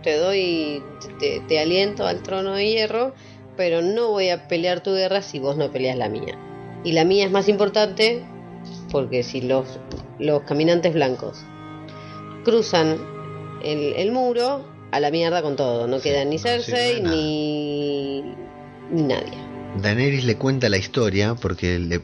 te 0.02 0.16
doy, 0.16 0.82
te, 1.18 1.40
te 1.48 1.58
aliento 1.60 2.06
al 2.06 2.22
trono 2.22 2.52
de 2.54 2.68
hierro, 2.70 3.14
pero 3.56 3.82
no 3.82 4.10
voy 4.10 4.28
a 4.28 4.46
pelear 4.48 4.82
tu 4.82 4.92
guerra 4.94 5.22
si 5.22 5.38
vos 5.40 5.56
no 5.56 5.70
peleas 5.72 5.96
la 5.96 6.08
mía. 6.08 6.38
Y 6.84 6.92
la 6.92 7.04
mía 7.04 7.24
es 7.24 7.30
más 7.32 7.48
importante 7.48 8.22
porque 8.92 9.22
si 9.24 9.40
los, 9.40 9.66
los 10.18 10.42
caminantes 10.42 10.94
blancos 10.94 11.42
cruzan 12.44 12.98
el, 13.62 13.94
el 13.96 14.12
muro, 14.12 14.66
a 14.90 15.00
la 15.00 15.10
mierda 15.10 15.42
con 15.42 15.56
todo. 15.56 15.86
No 15.86 16.00
queda 16.00 16.24
ni 16.24 16.38
Cersei 16.38 17.02
ni, 17.02 18.22
ni 18.90 19.02
nadie. 19.02 19.38
Daenerys 19.82 20.24
le 20.24 20.36
cuenta 20.36 20.68
la 20.68 20.78
historia 20.78 21.34
porque 21.34 21.78
le, 21.78 22.00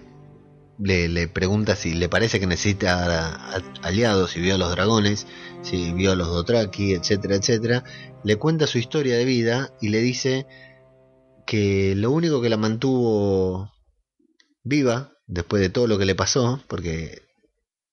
le, 0.78 1.08
le 1.08 1.28
pregunta 1.28 1.76
si 1.76 1.94
le 1.94 2.08
parece 2.08 2.38
que 2.40 2.46
necesita 2.46 3.04
a- 3.04 3.56
a- 3.56 3.62
aliados, 3.82 4.32
si 4.32 4.40
vio 4.40 4.54
a 4.54 4.58
los 4.58 4.70
dragones, 4.70 5.26
si 5.62 5.92
vio 5.92 6.12
a 6.12 6.16
los 6.16 6.28
Dothraki, 6.28 6.92
etcétera, 6.92 7.36
etcétera. 7.36 7.84
Le 8.22 8.36
cuenta 8.36 8.66
su 8.66 8.78
historia 8.78 9.16
de 9.16 9.24
vida 9.24 9.70
y 9.80 9.88
le 9.88 10.00
dice 10.00 10.46
que 11.46 11.94
lo 11.96 12.10
único 12.10 12.40
que 12.42 12.48
la 12.50 12.56
mantuvo 12.56 13.70
viva 14.62 15.12
después 15.26 15.60
de 15.62 15.70
todo 15.70 15.86
lo 15.86 15.98
que 15.98 16.04
le 16.06 16.14
pasó, 16.14 16.60
porque 16.68 17.22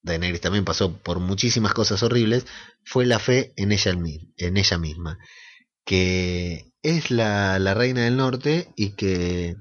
Daenerys 0.04 0.42
también 0.42 0.66
pasó 0.66 0.98
por 0.98 1.20
muchísimas 1.20 1.74
cosas 1.74 2.02
horribles, 2.04 2.46
fue 2.84 3.06
la 3.06 3.20
fe 3.20 3.54
en 3.56 3.72
ella, 3.72 3.92
en 3.92 4.58
ella 4.58 4.78
misma, 4.78 5.20
que 5.86 6.72
es 6.82 7.12
la, 7.12 7.60
la 7.60 7.74
reina 7.74 8.02
del 8.02 8.18
norte 8.18 8.72
y 8.76 8.96
que 8.96 9.56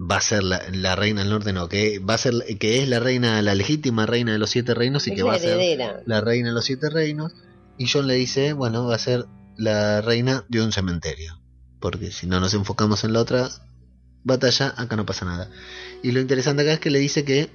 va 0.00 0.16
a 0.16 0.20
ser 0.20 0.42
la, 0.42 0.62
la 0.72 0.96
reina 0.96 1.20
del 1.20 1.30
norte, 1.30 1.52
no, 1.52 1.68
que 1.68 1.98
va 1.98 2.14
a 2.14 2.18
ser 2.18 2.34
que 2.58 2.82
es 2.82 2.88
la 2.88 3.00
reina, 3.00 3.42
la 3.42 3.54
legítima 3.54 4.06
reina 4.06 4.32
de 4.32 4.38
los 4.38 4.50
siete 4.50 4.74
reinos 4.74 5.06
y 5.06 5.10
Es 5.10 5.16
que 5.16 5.22
va 5.22 5.34
a 5.34 5.38
ser 5.38 6.02
la 6.06 6.20
reina 6.20 6.48
de 6.48 6.54
los 6.54 6.64
siete 6.64 6.88
reinos. 6.90 7.32
Y 7.78 7.86
John 7.86 8.06
le 8.06 8.14
dice, 8.14 8.52
bueno, 8.52 8.86
va 8.86 8.96
a 8.96 8.98
ser 8.98 9.26
la 9.56 10.00
reina 10.00 10.44
de 10.48 10.62
un 10.62 10.72
cementerio. 10.72 11.40
Porque 11.80 12.10
si 12.10 12.26
no 12.26 12.40
nos 12.40 12.54
enfocamos 12.54 13.04
en 13.04 13.12
la 13.12 13.20
otra 13.20 13.48
batalla, 14.22 14.74
acá 14.76 14.96
no 14.96 15.06
pasa 15.06 15.24
nada. 15.24 15.50
Y 16.02 16.12
lo 16.12 16.20
interesante 16.20 16.62
acá 16.62 16.74
es 16.74 16.80
que 16.80 16.90
le 16.90 16.98
dice 16.98 17.24
que 17.24 17.50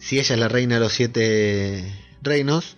si 0.00 0.18
ella 0.18 0.34
es 0.34 0.40
la 0.40 0.48
reina 0.48 0.74
de 0.74 0.80
los 0.80 0.92
siete 0.92 1.94
reinos, 2.22 2.76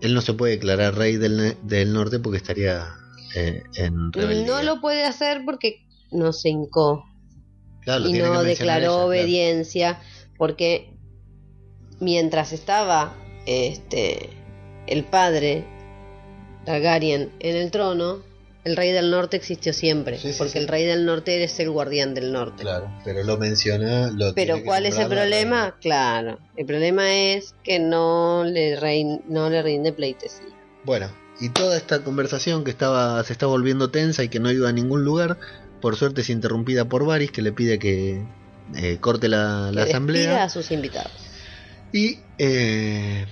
él 0.00 0.14
no 0.14 0.20
se 0.20 0.34
puede 0.34 0.52
declarar 0.52 0.94
rey 0.94 1.16
del, 1.16 1.56
del 1.62 1.92
norte 1.92 2.20
porque 2.20 2.36
estaría 2.36 2.86
eh, 3.34 3.62
en 3.74 4.12
rebeldía. 4.12 4.46
No 4.46 4.62
lo 4.62 4.80
puede 4.80 5.04
hacer 5.04 5.42
porque 5.44 5.84
no 6.12 6.32
se 6.32 6.50
hincó 6.50 7.04
Claro, 7.80 8.06
y 8.06 8.12
no 8.12 8.42
declaró 8.42 8.46
ella, 8.46 8.56
claro. 8.56 9.06
obediencia 9.06 10.00
porque 10.36 10.94
mientras 12.00 12.52
estaba 12.52 13.16
este 13.46 14.30
el 14.86 15.04
padre 15.04 15.64
Targaryen 16.64 17.32
en 17.40 17.56
el 17.56 17.70
trono 17.70 18.27
el 18.64 18.76
rey 18.76 18.92
del 18.92 19.10
norte 19.10 19.36
existió 19.36 19.72
siempre 19.72 20.18
Sí, 20.18 20.32
porque 20.36 20.52
sí. 20.54 20.58
el 20.58 20.68
rey 20.68 20.84
del 20.84 21.06
norte 21.06 21.42
es 21.42 21.58
el 21.60 21.70
guardián 21.70 22.12
del 22.14 22.32
norte. 22.32 22.62
Claro, 22.62 22.90
pero 23.04 23.22
lo 23.24 23.36
menciona. 23.38 24.10
Lo 24.10 24.34
pero 24.34 24.62
cuál 24.64 24.84
es 24.86 24.98
el 24.98 25.06
problema 25.08 25.76
claro 25.80 26.38
el 26.56 26.66
problema 26.66 27.14
es 27.14 27.54
que 27.64 27.78
no 27.78 28.44
le 28.44 28.78
rein- 28.78 29.22
no 29.28 29.48
le 29.48 29.62
rinde 29.62 29.92
pleitesía. 29.92 30.46
Bueno, 30.84 31.10
y 31.40 31.50
toda 31.50 31.76
esta 31.76 32.02
conversación 32.02 32.64
que 32.64 32.70
estaba 32.70 33.22
se 33.24 33.32
está 33.32 33.46
volviendo 33.46 33.90
tensa 33.90 34.24
y 34.24 34.28
que 34.28 34.40
no 34.40 34.50
iba 34.50 34.68
a 34.68 34.72
ningún 34.72 35.04
lugar, 35.04 35.38
por 35.80 35.96
suerte 35.96 36.22
es 36.22 36.30
interrumpida 36.30 36.84
por 36.86 37.06
Varys 37.06 37.30
que 37.30 37.42
le 37.42 37.52
pide 37.52 37.78
que 37.78 38.22
eh, 38.76 38.98
corte 39.00 39.28
la, 39.28 39.70
la 39.72 39.84
Que 39.84 39.90
asamblea. 39.90 40.42
a 40.44 40.48
sus 40.48 40.70
invitados. 40.72 41.12
Y 41.92 42.18
eh, 42.38 43.24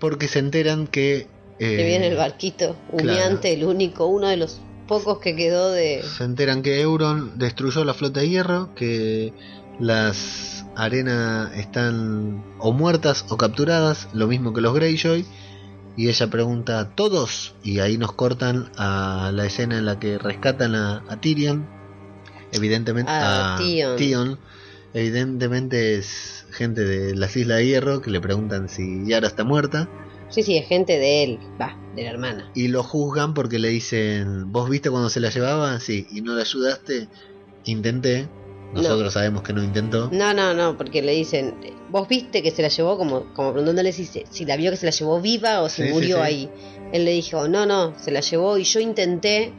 porque 0.00 0.26
se 0.28 0.38
enteran 0.40 0.86
que 0.86 1.28
eh, 1.62 1.76
que 1.76 1.84
viene 1.84 2.08
el 2.08 2.16
barquito 2.16 2.76
humeante 2.90 3.52
el 3.52 3.64
único 3.64 4.06
uno 4.06 4.28
de 4.28 4.36
los 4.36 4.60
pocos 4.88 5.18
que 5.18 5.36
quedó 5.36 5.70
de 5.70 6.02
se 6.02 6.24
enteran 6.24 6.62
que 6.62 6.80
Euron 6.80 7.38
destruyó 7.38 7.84
la 7.84 7.94
flota 7.94 8.20
de 8.20 8.28
hierro, 8.28 8.74
que 8.74 9.32
las 9.78 10.66
arenas 10.76 11.52
están 11.56 12.44
o 12.58 12.72
muertas 12.72 13.24
o 13.28 13.36
capturadas, 13.36 14.08
lo 14.12 14.26
mismo 14.26 14.52
que 14.52 14.60
los 14.60 14.74
Greyjoy. 14.74 15.24
Y 15.94 16.08
ella 16.08 16.30
pregunta, 16.30 16.88
¿todos? 16.94 17.54
Y 17.62 17.80
ahí 17.80 17.98
nos 17.98 18.12
cortan 18.12 18.70
a 18.78 19.30
la 19.34 19.44
escena 19.44 19.76
en 19.76 19.84
la 19.84 19.98
que 19.98 20.16
rescatan 20.16 20.74
a, 20.74 21.04
a 21.08 21.20
Tyrion. 21.20 21.68
Evidentemente, 22.50 23.12
A 23.12 23.58
Theon. 23.58 24.38
Evidentemente 24.94 25.96
es 25.96 26.46
gente 26.50 26.82
de 26.82 27.14
las 27.14 27.36
Islas 27.36 27.58
de 27.58 27.66
Hierro 27.66 28.00
que 28.02 28.10
le 28.10 28.20
preguntan 28.20 28.68
si 28.68 29.06
Yara 29.06 29.26
está 29.26 29.44
muerta. 29.44 29.88
Sí, 30.32 30.42
sí, 30.42 30.56
es 30.56 30.66
gente 30.66 30.98
de 30.98 31.22
él, 31.24 31.38
va, 31.60 31.76
de 31.94 32.02
la 32.04 32.10
hermana. 32.10 32.50
Y 32.54 32.68
lo 32.68 32.82
juzgan 32.82 33.34
porque 33.34 33.58
le 33.58 33.68
dicen, 33.68 34.50
¿vos 34.50 34.68
viste 34.68 34.90
cuando 34.90 35.08
se 35.10 35.20
la 35.20 35.30
llevaba? 35.30 35.78
Sí, 35.78 36.06
y 36.10 36.20
no 36.22 36.34
la 36.34 36.40
ayudaste. 36.42 37.08
Intenté. 37.64 38.28
Nosotros 38.74 39.12
sabemos 39.12 39.42
que 39.42 39.52
no 39.52 39.62
intentó. 39.62 40.08
No, 40.10 40.32
no, 40.32 40.54
no, 40.54 40.78
porque 40.78 41.02
le 41.02 41.12
dicen, 41.12 41.54
vos 41.90 42.08
viste 42.08 42.42
que 42.42 42.50
se 42.50 42.62
la 42.62 42.68
llevó, 42.68 42.96
como, 42.96 43.26
como 43.34 43.50
preguntándole 43.52 43.92
si, 43.92 44.06
si 44.06 44.44
la 44.46 44.56
vio 44.56 44.70
que 44.70 44.78
se 44.78 44.86
la 44.86 44.92
llevó 44.92 45.20
viva 45.20 45.60
o 45.60 45.68
si 45.68 45.82
Sí, 45.82 45.88
sí, 45.88 45.92
murió 45.94 46.16
sí. 46.16 46.22
ahí. 46.22 46.50
Él 46.92 47.04
le 47.04 47.10
dijo, 47.10 47.48
no, 47.48 47.66
no, 47.66 47.92
se 47.98 48.10
la 48.10 48.20
llevó 48.20 48.56
y 48.56 48.64
yo 48.64 48.80
intenté. 48.80 49.52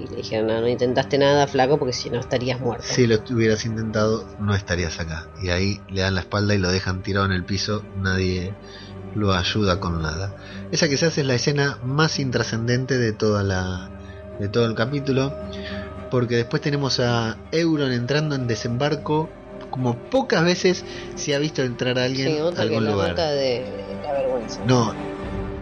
Y 0.00 0.08
le 0.10 0.16
dijeron, 0.16 0.46
no, 0.46 0.60
no 0.60 0.68
intentaste 0.68 1.18
nada, 1.18 1.46
flaco, 1.46 1.78
porque 1.78 1.92
si 1.92 2.08
no 2.08 2.18
estarías 2.18 2.58
muerto. 2.60 2.84
Si 2.86 3.06
lo 3.06 3.16
hubieras 3.30 3.64
intentado, 3.66 4.26
no 4.40 4.54
estarías 4.54 4.98
acá. 5.00 5.28
Y 5.42 5.50
ahí 5.50 5.80
le 5.90 6.00
dan 6.00 6.14
la 6.14 6.20
espalda 6.22 6.54
y 6.54 6.58
lo 6.58 6.70
dejan 6.70 7.02
tirado 7.02 7.26
en 7.26 7.32
el 7.32 7.44
piso. 7.44 7.82
Nadie 7.98 8.54
lo 9.16 9.32
ayuda 9.32 9.80
con 9.80 10.02
nada. 10.02 10.34
Esa 10.70 10.88
que 10.88 10.96
se 10.96 11.06
hace 11.06 11.22
es 11.22 11.26
la 11.26 11.34
escena 11.34 11.78
más 11.82 12.18
intrascendente 12.18 12.98
de 12.98 13.12
toda 13.12 13.42
la 13.42 13.90
de 14.38 14.48
todo 14.48 14.66
el 14.66 14.74
capítulo, 14.74 15.34
porque 16.10 16.36
después 16.36 16.60
tenemos 16.60 17.00
a 17.00 17.38
Euron 17.52 17.90
entrando 17.90 18.34
en 18.34 18.46
desembarco 18.46 19.30
como 19.70 19.96
pocas 20.10 20.44
veces 20.44 20.84
se 21.16 21.34
ha 21.34 21.38
visto 21.38 21.62
entrar 21.62 21.98
a 21.98 22.04
alguien 22.04 22.28
Sí, 22.28 22.38
a 22.38 22.60
algún 22.60 22.84
lugar. 22.86 23.16
de 23.16 23.64
la 24.02 24.12
vergüenza. 24.12 24.60
No, 24.66 24.94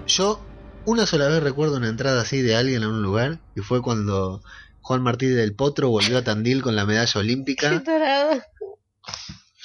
yo 0.06 0.40
una 0.84 1.06
sola 1.06 1.28
vez 1.28 1.42
recuerdo 1.42 1.76
una 1.76 1.88
entrada 1.88 2.22
así 2.22 2.42
de 2.42 2.56
alguien 2.56 2.82
a 2.82 2.88
un 2.88 3.02
lugar 3.02 3.38
y 3.54 3.60
fue 3.60 3.80
cuando 3.80 4.42
Juan 4.82 5.02
Martí 5.02 5.26
del 5.26 5.54
Potro 5.54 5.88
volvió 5.88 6.18
a 6.18 6.22
Tandil 6.22 6.62
con 6.62 6.76
la 6.76 6.84
medalla 6.84 7.10
Qué 7.12 7.18
olímpica. 7.18 7.82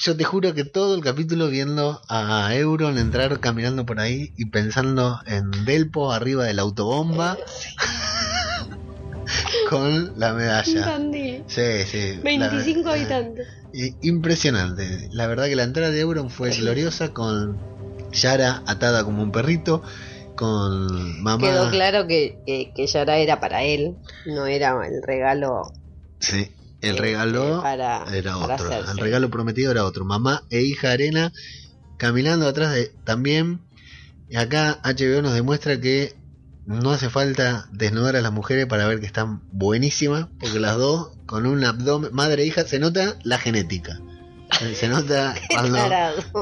Yo 0.01 0.15
te 0.15 0.23
juro 0.23 0.53
que 0.53 0.63
todo 0.63 0.95
el 0.95 1.03
capítulo 1.03 1.49
viendo 1.49 2.01
a 2.07 2.55
Euron 2.55 2.97
entrar 2.97 3.39
caminando 3.41 3.85
por 3.85 3.99
ahí 3.99 4.31
y 4.37 4.45
pensando 4.45 5.19
en 5.25 5.51
Belpo 5.65 6.13
arriba 6.13 6.45
de 6.45 6.53
la 6.53 6.61
autobomba 6.61 7.37
con 9.69 10.17
la 10.17 10.33
medalla. 10.33 10.97
Sí, 11.47 11.83
sí. 11.85 12.15
la- 12.23 12.47
25 12.47 12.89
habitantes. 12.89 13.47
y- 13.73 14.07
Impresionante. 14.07 15.09
La 15.11 15.27
verdad 15.27 15.47
que 15.47 15.57
la 15.57 15.63
entrada 15.63 15.91
de 15.91 15.99
Euron 15.99 16.29
fue 16.29 16.51
gloriosa 16.51 17.09
con 17.13 17.59
Yara 18.13 18.63
atada 18.67 19.03
como 19.03 19.21
un 19.21 19.33
perrito, 19.33 19.83
con 20.35 21.21
mamá. 21.21 21.45
Quedó 21.45 21.69
claro 21.69 22.07
que, 22.07 22.39
que, 22.45 22.71
que 22.73 22.87
Yara 22.87 23.17
era 23.17 23.41
para 23.41 23.63
él, 23.63 23.97
no 24.25 24.45
era 24.45 24.79
el 24.87 25.03
regalo 25.03 25.73
Sí, 26.21 26.51
el 26.81 26.95
eh, 26.95 26.99
regalo 26.99 27.61
para, 27.61 28.05
era 28.13 28.37
otro. 28.37 28.71
El 28.71 28.97
regalo 28.97 29.29
prometido 29.29 29.71
era 29.71 29.85
otro. 29.85 30.05
Mamá 30.05 30.43
e 30.49 30.61
hija 30.61 30.91
Arena 30.91 31.31
caminando 31.97 32.47
atrás 32.47 32.73
de 32.73 32.91
también. 33.03 33.61
Y 34.29 34.37
acá 34.37 34.79
HBO 34.83 35.21
nos 35.21 35.33
demuestra 35.33 35.79
que 35.81 36.15
no 36.65 36.91
hace 36.91 37.09
falta 37.09 37.67
desnudar 37.71 38.15
a 38.15 38.21
las 38.21 38.31
mujeres 38.31 38.67
para 38.67 38.87
ver 38.87 38.99
que 38.99 39.07
están 39.07 39.41
buenísimas, 39.51 40.27
porque 40.39 40.59
las 40.59 40.77
dos 40.77 41.17
con 41.25 41.47
un 41.47 41.63
abdomen, 41.63 42.11
madre 42.13 42.43
e 42.43 42.45
hija, 42.45 42.63
se 42.63 42.79
nota 42.79 43.17
la 43.23 43.39
genética. 43.39 43.99
Se 44.75 44.87
nota 44.87 45.35
cuando 45.49 45.79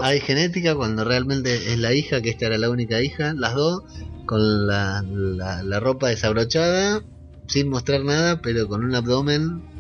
hay 0.02 0.20
genética, 0.20 0.76
cuando 0.76 1.06
realmente 1.06 1.72
es 1.72 1.80
la 1.80 1.94
hija, 1.94 2.22
que 2.22 2.30
esta 2.30 2.48
era 2.48 2.58
la 2.58 2.70
única 2.70 3.02
hija, 3.02 3.34
las 3.34 3.56
dos, 3.56 3.84
con 4.26 4.68
la, 4.68 5.02
la, 5.02 5.64
la 5.64 5.80
ropa 5.80 6.10
desabrochada, 6.10 7.04
sin 7.48 7.70
mostrar 7.70 8.04
nada, 8.04 8.42
pero 8.42 8.68
con 8.68 8.84
un 8.84 8.96
abdomen 8.96 9.77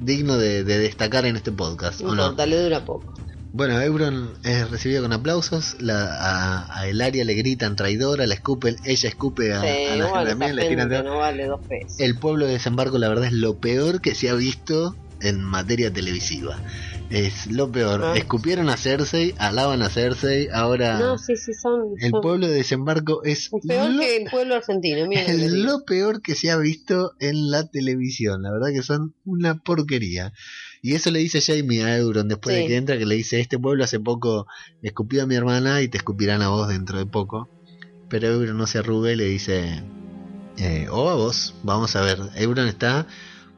digno 0.00 0.36
de, 0.36 0.64
de 0.64 0.78
destacar 0.78 1.26
en 1.26 1.36
este 1.36 1.52
podcast. 1.52 2.00
No 2.00 2.10
¿o 2.10 2.14
no? 2.14 2.46
le 2.46 2.62
dura 2.62 2.84
poco. 2.84 3.14
Bueno, 3.52 3.80
Euron 3.80 4.34
es 4.44 4.70
recibido 4.70 5.02
con 5.02 5.14
aplausos, 5.14 5.76
la, 5.80 6.14
a, 6.14 6.78
a 6.78 6.88
Elaria 6.88 7.24
le 7.24 7.32
gritan 7.32 7.74
traidora, 7.74 8.26
la 8.26 8.34
escupen, 8.34 8.76
ella 8.84 9.08
escupe 9.08 9.54
a, 9.54 9.62
Sí, 9.62 9.68
a 9.68 10.24
la 10.24 10.62
gente 10.62 11.02
no 11.02 11.18
vale 11.18 11.46
dos 11.46 11.60
pesos. 11.66 11.98
El 11.98 12.18
pueblo 12.18 12.44
de 12.46 12.52
desembarco, 12.52 12.98
la 12.98 13.08
verdad, 13.08 13.24
es 13.24 13.32
lo 13.32 13.56
peor 13.56 14.02
que 14.02 14.14
se 14.14 14.28
ha 14.28 14.34
visto 14.34 14.94
en 15.20 15.42
materia 15.42 15.92
televisiva. 15.92 16.58
Es 17.10 17.46
lo 17.46 17.70
peor. 17.70 18.02
Ah. 18.04 18.14
Escupieron 18.16 18.68
a 18.68 18.76
Cersei, 18.76 19.34
alaban 19.38 19.82
a 19.82 19.88
Cersei, 19.88 20.48
ahora 20.52 20.98
No, 20.98 21.18
sí, 21.18 21.36
sí, 21.36 21.52
son. 21.54 21.94
el 22.00 22.10
son- 22.10 22.20
pueblo 22.20 22.48
de 22.48 22.54
desembarco 22.54 23.22
es 23.22 23.50
peor 23.66 23.90
lo, 23.90 24.00
que 24.00 24.16
el 24.16 24.30
pueblo 24.30 24.56
argentino. 24.56 25.08
Que 25.08 25.14
es 25.26 25.52
lo 25.52 25.84
peor 25.84 26.20
que 26.20 26.34
se 26.34 26.50
ha 26.50 26.56
visto 26.56 27.12
en 27.20 27.50
la 27.50 27.68
televisión. 27.68 28.42
La 28.42 28.50
verdad 28.52 28.68
que 28.74 28.82
son 28.82 29.14
una 29.24 29.56
porquería. 29.62 30.32
Y 30.82 30.94
eso 30.94 31.10
le 31.10 31.20
dice 31.20 31.40
Jamie 31.40 31.84
a 31.84 31.96
Euron 31.96 32.28
después 32.28 32.56
de 32.56 32.66
que 32.66 32.76
entra, 32.76 32.98
que 32.98 33.06
le 33.06 33.14
dice, 33.14 33.40
este 33.40 33.58
pueblo 33.58 33.84
hace 33.84 33.98
poco 33.98 34.46
escupió 34.82 35.22
a 35.22 35.26
mi 35.26 35.34
hermana 35.34 35.82
y 35.82 35.88
te 35.88 35.98
escupirán 35.98 36.42
a 36.42 36.48
vos 36.48 36.68
dentro 36.68 36.98
de 36.98 37.06
poco. 37.06 37.48
Pero 38.08 38.28
Euron 38.28 38.56
no 38.56 38.66
se 38.66 38.78
arruga 38.78 39.10
y 39.10 39.16
le 39.16 39.24
dice, 39.24 39.82
eh, 40.58 40.86
o 40.90 41.08
a 41.08 41.14
vos, 41.14 41.54
vamos 41.62 41.96
a 41.96 42.02
ver. 42.02 42.18
Euron 42.36 42.68
está 42.68 43.06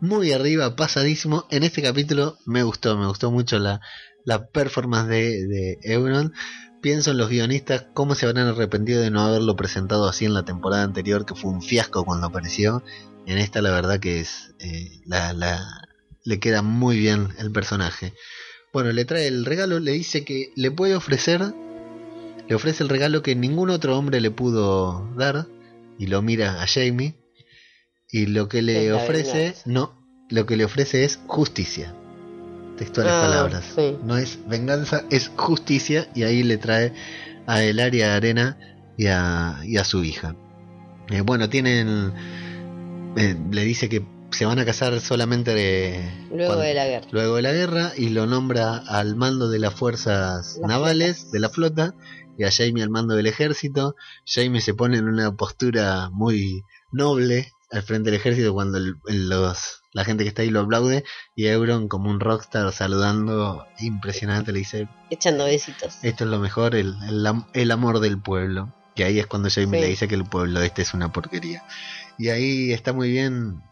muy 0.01 0.33
arriba, 0.33 0.77
pasadísimo. 0.77 1.47
En 1.51 1.63
este 1.63 1.83
capítulo 1.83 2.39
me 2.47 2.63
gustó, 2.63 2.97
me 2.97 3.07
gustó 3.07 3.31
mucho 3.31 3.59
la, 3.59 3.81
la 4.25 4.47
performance 4.49 5.09
de, 5.09 5.79
Euron. 5.83 6.33
Pienso 6.81 7.11
en 7.11 7.19
los 7.19 7.29
guionistas, 7.29 7.87
cómo 7.93 8.15
se 8.15 8.27
habrán 8.27 8.47
arrepentido 8.47 9.03
de 9.03 9.11
no 9.11 9.23
haberlo 9.23 9.57
presentado 9.57 10.09
así 10.09 10.25
en 10.25 10.35
la 10.35 10.45
temporada 10.45 10.85
anterior, 10.85 11.27
que 11.27 11.35
fue 11.35 11.51
un 11.51 11.63
fiasco 11.63 12.05
cuando 12.05 12.29
apareció. 12.29 12.85
En 13.27 13.39
esta 13.39 13.61
la 13.63 13.71
verdad 13.73 13.99
que 13.99 14.21
es 14.21 14.55
eh, 14.61 15.01
la, 15.05 15.33
la- 15.33 15.83
le 16.25 16.39
queda 16.39 16.63
muy 16.63 16.99
bien 16.99 17.29
el 17.39 17.51
personaje. 17.51 18.13
Bueno, 18.73 18.93
le 18.93 19.05
trae 19.05 19.27
el 19.27 19.45
regalo, 19.45 19.81
le 19.81 19.93
dice 19.93 20.25
que 20.25 20.53
le 20.55 20.71
puede 20.71 20.95
ofrecer, 20.95 21.55
le 22.49 22.55
ofrece 22.55 22.83
el 22.83 22.89
regalo 22.91 23.23
que 23.23 23.35
ningún 23.35 23.71
otro 23.71 23.97
hombre 23.99 24.21
le 24.21 24.31
pudo 24.31 25.09
dar, 25.17 25.47
y 25.99 26.07
lo 26.07 26.23
mira 26.23 26.63
a 26.63 26.67
Jamie, 26.67 27.17
y 28.11 28.27
lo 28.27 28.49
que 28.49 28.63
le 28.63 28.93
ofrece, 28.93 29.55
no, 29.67 29.93
lo 30.31 30.47
que 30.47 30.57
le 30.57 30.65
ofrece 30.65 31.05
es 31.05 31.19
justicia. 31.27 31.95
Textuales 32.77 33.13
Ah, 33.13 33.21
palabras. 33.23 33.65
sí. 33.75 33.97
No 34.05 34.17
es 34.17 34.39
venganza, 34.49 35.05
es 35.11 35.31
justicia, 35.37 36.09
y 36.15 36.23
ahí 36.23 36.43
le 36.43 36.59
trae 36.59 36.93
a 37.47 37.63
Elaria 37.63 38.15
Arena 38.15 38.57
y 38.97 39.07
a, 39.07 39.61
y 39.65 39.77
a 39.79 39.85
su 39.85 40.05
hija. 40.05 40.37
Eh, 41.11 41.23
bueno, 41.23 41.49
tienen. 41.49 42.13
eh, 43.17 43.37
le 43.51 43.65
dice 43.65 43.89
que 43.89 44.05
se 44.31 44.45
van 44.45 44.59
a 44.59 44.65
casar 44.65 45.01
solamente 45.01 45.55
de, 45.55 46.01
Luego 46.31 46.47
cuando- 46.55 46.65
de 46.65 46.75
la 46.75 46.87
guerra. 46.87 47.07
luego 47.11 47.37
de 47.37 47.43
la 47.43 47.53
guerra 47.53 47.93
y 47.97 48.11
lo 48.11 48.27
nombra 48.27 48.77
al 48.77 49.17
mando 49.17 49.49
de 49.49 49.59
las 49.59 49.75
fuerzas 49.75 50.61
navales 50.63 51.33
de 51.33 51.41
la 51.41 51.49
flota 51.49 51.95
y 52.37 52.45
a 52.45 52.51
Jaime 52.53 52.83
al 52.83 52.91
mando 52.91 53.15
del 53.17 53.27
ejército. 53.27 53.97
Jaime 54.27 54.61
se 54.61 54.75
pone 54.75 54.99
en 54.99 55.09
una 55.09 55.35
postura 55.35 56.11
muy 56.13 56.63
noble 56.93 57.51
al 57.71 57.83
frente 57.83 58.11
del 58.11 58.19
ejército 58.21 58.53
cuando 58.55 58.79
el- 58.79 58.97
los, 59.09 59.83
la 59.93 60.05
gente 60.05 60.25
que 60.25 60.29
está 60.29 60.43
ahí 60.43 60.51
lo 60.51 60.61
aplaude 60.61 61.05
y 61.37 61.47
Euron 61.47 61.89
como 61.89 62.11
un 62.11 62.21
rockstar 62.21 62.73
saludando 62.73 63.67
impresionante 63.81 64.53
le 64.53 64.61
dice 64.61 64.89
Echando 65.11 65.45
besitos. 65.45 65.99
esto 66.03 66.25
es 66.25 66.31
lo 66.31 66.39
mejor, 66.39 66.75
el, 66.75 66.95
el, 67.09 67.27
el 67.53 67.71
amor 67.71 68.01
del 68.01 68.21
pueblo. 68.21 68.73
Que 68.95 69.05
ahí 69.05 69.19
es 69.21 69.27
cuando 69.29 69.49
Jamie 69.49 69.79
Sí. 69.79 69.85
le 69.85 69.91
dice 69.91 70.09
que 70.09 70.17
el 70.17 70.25
pueblo 70.25 70.61
este 70.61 70.83
es 70.83 70.93
una 70.93 71.13
porquería. 71.13 71.63
Y 72.19 72.31
ahí 72.31 72.73
está 72.73 72.93
muy 72.93 73.11
bien. 73.11 73.63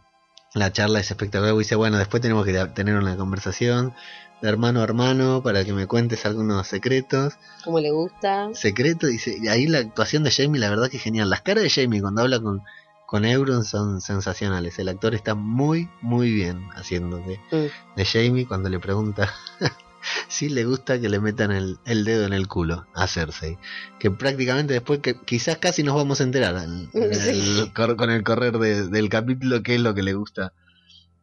La 0.55 0.73
charla 0.73 1.01
es 1.01 1.11
espectacular. 1.11 1.57
Dice, 1.57 1.75
bueno, 1.75 1.99
después 1.99 2.21
tenemos 2.23 2.45
que 2.47 2.53
tener 2.67 2.95
una 2.95 3.17
conversación 3.17 3.93
de 4.41 4.49
hermano 4.49 4.81
a 4.81 4.85
hermano 4.85 5.43
para 5.43 5.65
que 5.65 5.73
me 5.73 5.87
cuentes 5.89 6.25
algunos 6.27 6.69
secretos. 6.69 7.35
Como 7.65 7.81
le 7.81 7.91
gusta. 7.91 8.51
Secreto, 8.55 9.09
dice, 9.09 9.37
y 9.43 9.49
ahí 9.49 9.67
la 9.67 9.79
actuación 9.79 10.23
de 10.23 10.31
Jamie, 10.31 10.61
la 10.61 10.71
verdad 10.71 10.89
que 10.89 10.99
es 10.99 11.03
genial. 11.03 11.29
Las 11.29 11.43
caras 11.43 11.65
de 11.65 11.71
Jamie 11.71 12.01
cuando 12.01 12.23
habla 12.23 12.39
con, 12.39 12.63
con 13.07 13.25
Euron 13.25 13.65
son 13.65 14.01
sensacionales. 14.01 14.79
El 14.79 14.89
actor 14.89 15.15
está 15.15 15.35
muy, 15.35 15.89
muy 16.03 16.33
bien 16.33 16.69
haciendo 16.75 17.19
de, 17.19 17.39
Mm. 17.53 17.97
de 17.97 18.05
Jamie 18.05 18.47
cuando 18.47 18.69
le 18.69 18.79
pregunta 18.81 19.33
si 20.29 20.49
le 20.49 20.65
gusta 20.65 21.01
que 21.01 21.09
le 21.09 21.21
metan 21.21 21.51
el, 21.53 21.79
el 21.85 22.05
dedo 22.05 22.27
en 22.27 22.33
el 22.33 22.47
culo 22.49 22.87
a 22.95 23.07
Cersei. 23.07 23.59
Que 23.99 24.11
prácticamente 24.11 24.73
después, 24.75 25.01
que 25.01 25.21
quizás 25.21 25.59
casi 25.59 25.83
nos 25.83 25.95
vamos 25.97 26.21
a 26.21 26.25
enterar 26.25 26.57
el 26.57 27.73
con 27.97 28.11
el 28.11 28.23
correr 28.23 28.59
de- 28.59 28.89
del 28.89 29.09
capítulo 29.09 29.63
qué 29.63 29.77
es 29.77 29.81
lo 29.81 29.95
que 29.95 30.03
le 30.03 30.15
gusta 30.15 30.53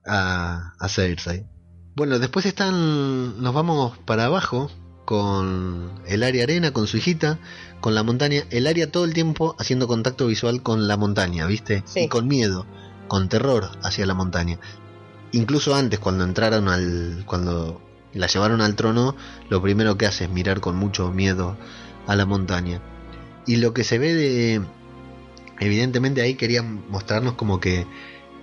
a, 0.05 0.73
a 0.79 0.89
Cersei. 0.89 1.45
Bueno, 1.95 2.17
después 2.19 2.45
están, 2.45 3.41
nos 3.41 3.53
vamos 3.53 3.97
para 3.99 4.25
abajo 4.25 4.71
con 5.05 5.91
el 6.07 6.23
área 6.23 6.43
arena, 6.43 6.71
con 6.71 6.87
su 6.87 6.97
hijita, 6.97 7.39
con 7.81 7.95
la 7.95 8.03
montaña, 8.03 8.43
el 8.49 8.67
área 8.67 8.91
todo 8.91 9.05
el 9.05 9.13
tiempo 9.13 9.55
haciendo 9.59 9.87
contacto 9.87 10.27
visual 10.27 10.61
con 10.61 10.87
la 10.87 10.97
montaña, 10.97 11.45
¿viste? 11.45 11.83
Sí. 11.85 12.01
Y 12.01 12.07
con 12.07 12.27
miedo, 12.27 12.65
con 13.07 13.29
terror 13.29 13.69
hacia 13.83 14.05
la 14.05 14.13
montaña. 14.13 14.59
Incluso 15.31 15.75
antes, 15.75 15.99
cuando 15.99 16.23
entraron 16.23 16.67
al. 16.69 17.23
cuando 17.25 17.81
la 18.13 18.27
llevaron 18.27 18.61
al 18.61 18.75
trono, 18.75 19.15
lo 19.49 19.61
primero 19.61 19.97
que 19.97 20.05
hace 20.05 20.25
es 20.25 20.29
mirar 20.29 20.61
con 20.61 20.75
mucho 20.75 21.11
miedo 21.11 21.57
a 22.07 22.15
la 22.15 22.25
montaña. 22.25 22.81
Y 23.45 23.57
lo 23.57 23.73
que 23.73 23.83
se 23.83 23.97
ve 23.97 24.13
de. 24.13 24.61
Evidentemente 25.59 26.21
ahí 26.21 26.35
querían 26.35 26.89
mostrarnos 26.89 27.33
como 27.33 27.59
que 27.59 27.85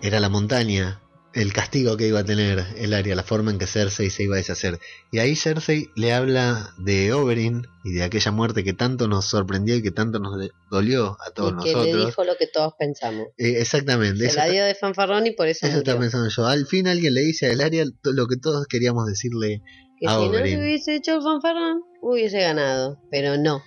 era 0.02 0.20
la 0.20 0.28
montaña 0.28 1.00
el 1.32 1.52
castigo 1.52 1.96
que 1.96 2.08
iba 2.08 2.20
a 2.20 2.24
tener 2.24 2.64
el 2.76 2.92
área, 2.92 3.14
la 3.14 3.22
forma 3.22 3.50
en 3.52 3.58
que 3.58 3.66
Cersei 3.66 4.10
se 4.10 4.24
iba 4.24 4.34
a 4.34 4.38
deshacer. 4.38 4.78
Y 5.12 5.18
ahí 5.20 5.36
Cersei 5.36 5.88
le 5.94 6.12
habla 6.12 6.74
de 6.78 7.12
Oberyn 7.12 7.66
y 7.84 7.92
de 7.92 8.02
aquella 8.02 8.32
muerte 8.32 8.64
que 8.64 8.72
tanto 8.72 9.06
nos 9.06 9.26
sorprendió 9.26 9.76
y 9.76 9.82
que 9.82 9.92
tanto 9.92 10.18
nos 10.18 10.34
dolió 10.70 11.16
a 11.24 11.30
todos 11.30 11.52
y 11.52 11.64
que 11.68 11.72
nosotros. 11.72 11.96
le 12.00 12.06
dijo 12.06 12.24
lo 12.24 12.36
que 12.36 12.46
todos 12.48 12.72
pensamos. 12.78 13.28
Eh, 13.38 13.60
exactamente, 13.60 14.18
Se 14.18 14.26
eso, 14.26 14.36
la 14.36 14.42
está- 14.46 14.52
dio 14.52 14.64
de 14.64 14.74
fanfarrón 14.74 15.26
y 15.26 15.30
por 15.32 15.46
eso, 15.46 15.66
eso 15.66 15.76
murió. 15.78 15.98
pensando 16.00 16.28
yo. 16.28 16.46
Al 16.46 16.66
fin 16.66 16.88
alguien 16.88 17.14
le 17.14 17.20
dice 17.20 17.46
a 17.46 17.52
el 17.52 17.60
área 17.60 17.84
lo 18.02 18.26
que 18.26 18.36
todos 18.36 18.66
queríamos 18.66 19.06
decirle. 19.06 19.62
Que 20.00 20.06
a 20.08 20.12
si 20.12 20.16
no 20.16 20.22
Oberyn. 20.30 20.58
se 20.58 20.64
hubiese 20.64 20.94
hecho 20.96 21.14
el 21.16 21.22
fanfarrón, 21.22 21.82
hubiese 22.02 22.40
ganado. 22.40 22.98
Pero 23.10 23.36
no. 23.36 23.62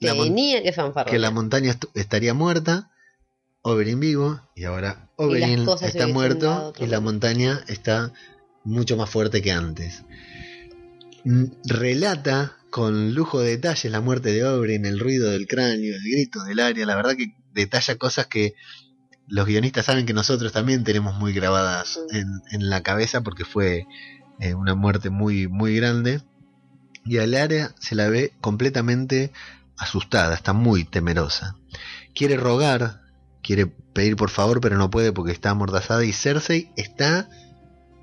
Tenía 0.00 0.62
que 0.62 0.72
fanfarrón. 0.72 1.12
que 1.12 1.18
la 1.18 1.30
montaña 1.30 1.78
estaría 1.94 2.34
muerta, 2.34 2.90
Oberyn 3.66 3.98
vivo, 3.98 4.40
y 4.54 4.64
ahora 4.64 5.08
Oberyn 5.16 5.66
está 5.80 6.06
muerto 6.06 6.74
y 6.78 6.86
la 6.86 7.00
montaña 7.00 7.64
está 7.66 8.12
mucho 8.62 8.96
más 8.98 9.08
fuerte 9.08 9.40
que 9.40 9.52
antes. 9.52 10.02
Mm, 11.24 11.44
Relata 11.64 12.58
con 12.68 13.14
lujo 13.14 13.40
de 13.40 13.50
detalles 13.50 13.90
la 13.90 14.02
muerte 14.02 14.32
de 14.32 14.44
Oberyn, 14.44 14.84
el 14.84 15.00
ruido 15.00 15.30
del 15.30 15.46
cráneo, 15.46 15.96
el 15.96 16.02
grito 16.02 16.44
del 16.44 16.60
área, 16.60 16.84
la 16.84 16.94
verdad 16.94 17.16
que 17.16 17.34
detalla 17.54 17.96
cosas 17.96 18.26
que 18.26 18.54
los 19.28 19.46
guionistas 19.46 19.86
saben 19.86 20.04
que 20.04 20.12
nosotros 20.12 20.52
también 20.52 20.84
tenemos 20.84 21.14
muy 21.14 21.32
grabadas 21.32 21.98
en, 22.12 22.42
en 22.50 22.68
la 22.68 22.82
cabeza 22.82 23.22
porque 23.22 23.46
fue 23.46 23.86
eh, 24.40 24.52
una 24.52 24.74
muerte 24.74 25.08
muy, 25.08 25.48
muy 25.48 25.74
grande. 25.76 26.20
Y 27.06 27.16
al 27.16 27.34
área 27.34 27.74
se 27.78 27.94
la 27.94 28.10
ve 28.10 28.34
completamente 28.42 29.32
asustada, 29.78 30.34
está 30.34 30.52
muy 30.52 30.84
temerosa. 30.84 31.56
Quiere 32.14 32.36
rogar, 32.36 33.03
quiere 33.44 33.66
pedir 33.66 34.16
por 34.16 34.30
favor, 34.30 34.60
pero 34.60 34.76
no 34.76 34.90
puede 34.90 35.12
porque 35.12 35.32
está 35.32 35.50
amordazada. 35.50 36.04
Y 36.04 36.12
Cersei 36.12 36.72
está 36.76 37.28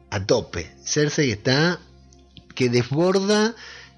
a 0.10 0.26
tope. 0.26 0.72
Cersei 0.84 1.32
está 1.32 1.80
que 2.56 2.70
desborda. 2.70 3.56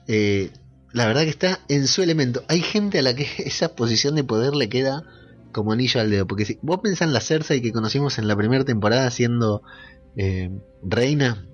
eh, 0.07 0.51
la 0.93 1.07
verdad 1.07 1.23
que 1.23 1.29
está 1.29 1.59
en 1.69 1.87
su 1.87 2.01
elemento. 2.01 2.43
Hay 2.47 2.61
gente 2.61 2.99
a 2.99 3.01
la 3.01 3.15
que 3.15 3.27
esa 3.45 3.75
posición 3.75 4.15
de 4.15 4.23
poder 4.23 4.55
le 4.55 4.69
queda 4.69 5.03
como 5.51 5.71
anillo 5.71 6.01
al 6.01 6.09
dedo. 6.09 6.25
Porque 6.25 6.45
si 6.45 6.59
vos 6.61 6.79
pensás 6.81 7.07
en 7.07 7.13
la 7.13 7.21
Cersei 7.21 7.61
que 7.61 7.73
conocimos 7.73 8.17
en 8.17 8.27
la 8.27 8.35
primera 8.35 8.63
temporada 8.63 9.11
siendo 9.11 9.61
eh, 10.15 10.49
reina, 10.81 11.45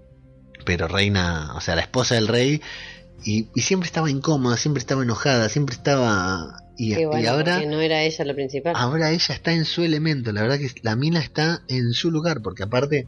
pero 0.66 0.88
reina, 0.88 1.54
o 1.56 1.62
sea, 1.62 1.76
la 1.76 1.82
esposa 1.82 2.16
del 2.16 2.28
rey, 2.28 2.62
y, 3.24 3.50
y 3.56 3.62
siempre 3.62 3.88
estaba 3.88 4.10
incómoda, 4.10 4.58
siempre 4.58 4.80
estaba 4.80 5.04
enojada, 5.04 5.50
siempre 5.50 5.76
estaba... 5.76 6.64
Y, 6.80 6.96
Qué 6.96 7.06
bueno, 7.06 7.22
y 7.22 7.26
ahora, 7.28 7.62
no 7.66 7.82
era 7.82 8.02
ella 8.04 8.24
la 8.24 8.34
principal. 8.34 8.74
ahora 8.76 9.12
ella 9.12 9.36
está 9.36 9.52
en 9.52 9.66
su 9.66 9.84
elemento, 9.84 10.32
la 10.32 10.42
verdad 10.42 10.58
que 10.60 10.72
la 10.82 10.96
mina 10.96 11.20
está 11.20 11.62
en 11.68 11.92
su 11.92 12.10
lugar, 12.10 12.42
porque 12.42 12.64
aparte, 12.64 13.06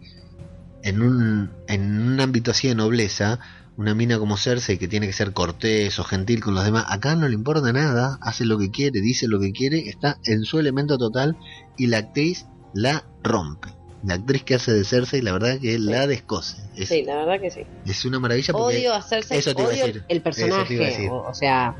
en 0.84 1.02
un, 1.02 1.50
en 1.70 2.02
un 2.02 2.20
ámbito 2.20 2.52
así 2.52 2.68
de 2.68 2.76
nobleza, 2.76 3.40
una 3.78 3.96
mina 3.96 4.20
como 4.20 4.36
Cersei 4.36 4.78
que 4.78 4.90
tiene 4.90 5.08
que 5.08 5.14
ser 5.14 5.32
cortés 5.32 5.98
o 6.00 6.04
gentil 6.04 6.42
con 6.42 6.54
los 6.54 6.66
demás, 6.66 6.86
acá 6.90 7.16
no 7.16 7.30
le 7.30 7.34
importa 7.34 7.72
nada, 7.72 8.20
hace 8.22 8.44
lo 8.44 8.58
que 8.60 8.72
quiere, 8.72 9.00
dice 9.00 9.30
lo 9.30 9.40
que 9.40 9.54
quiere, 9.54 9.88
está 9.88 10.18
en 10.26 10.44
su 10.44 10.60
elemento 10.60 10.98
total 10.98 11.38
y 11.78 11.88
la 11.88 12.00
actriz 12.00 12.46
la 12.74 13.06
rompe. 13.24 13.70
La 14.04 14.16
actriz 14.16 14.44
que 14.44 14.56
hace 14.56 14.74
de 14.74 14.84
Cersei, 14.84 15.22
la 15.22 15.32
verdad 15.32 15.60
que 15.60 15.78
la 15.80 16.08
descose. 16.08 16.58
Es, 16.76 16.90
Sí, 16.90 17.04
la 17.04 17.16
verdad 17.18 17.40
que 17.40 17.52
sí. 17.52 17.62
es 17.86 18.04
una 18.04 18.20
maravilla 18.20 18.52
porque 18.52 18.78
Odio 18.80 18.94
hacerse, 18.96 19.38
eso 19.38 19.54
te 19.56 19.62
iba 19.62 19.70
a 19.70 19.74
odio 19.74 19.86
decir, 19.86 20.04
el 20.10 20.18
eso 20.18 20.30
te 20.32 20.46
iba 20.48 20.56
a 20.56 20.66
personaje. 20.66 20.76
decir. 20.76 21.10
O, 21.10 21.30
o 21.30 21.34
sea, 21.36 21.76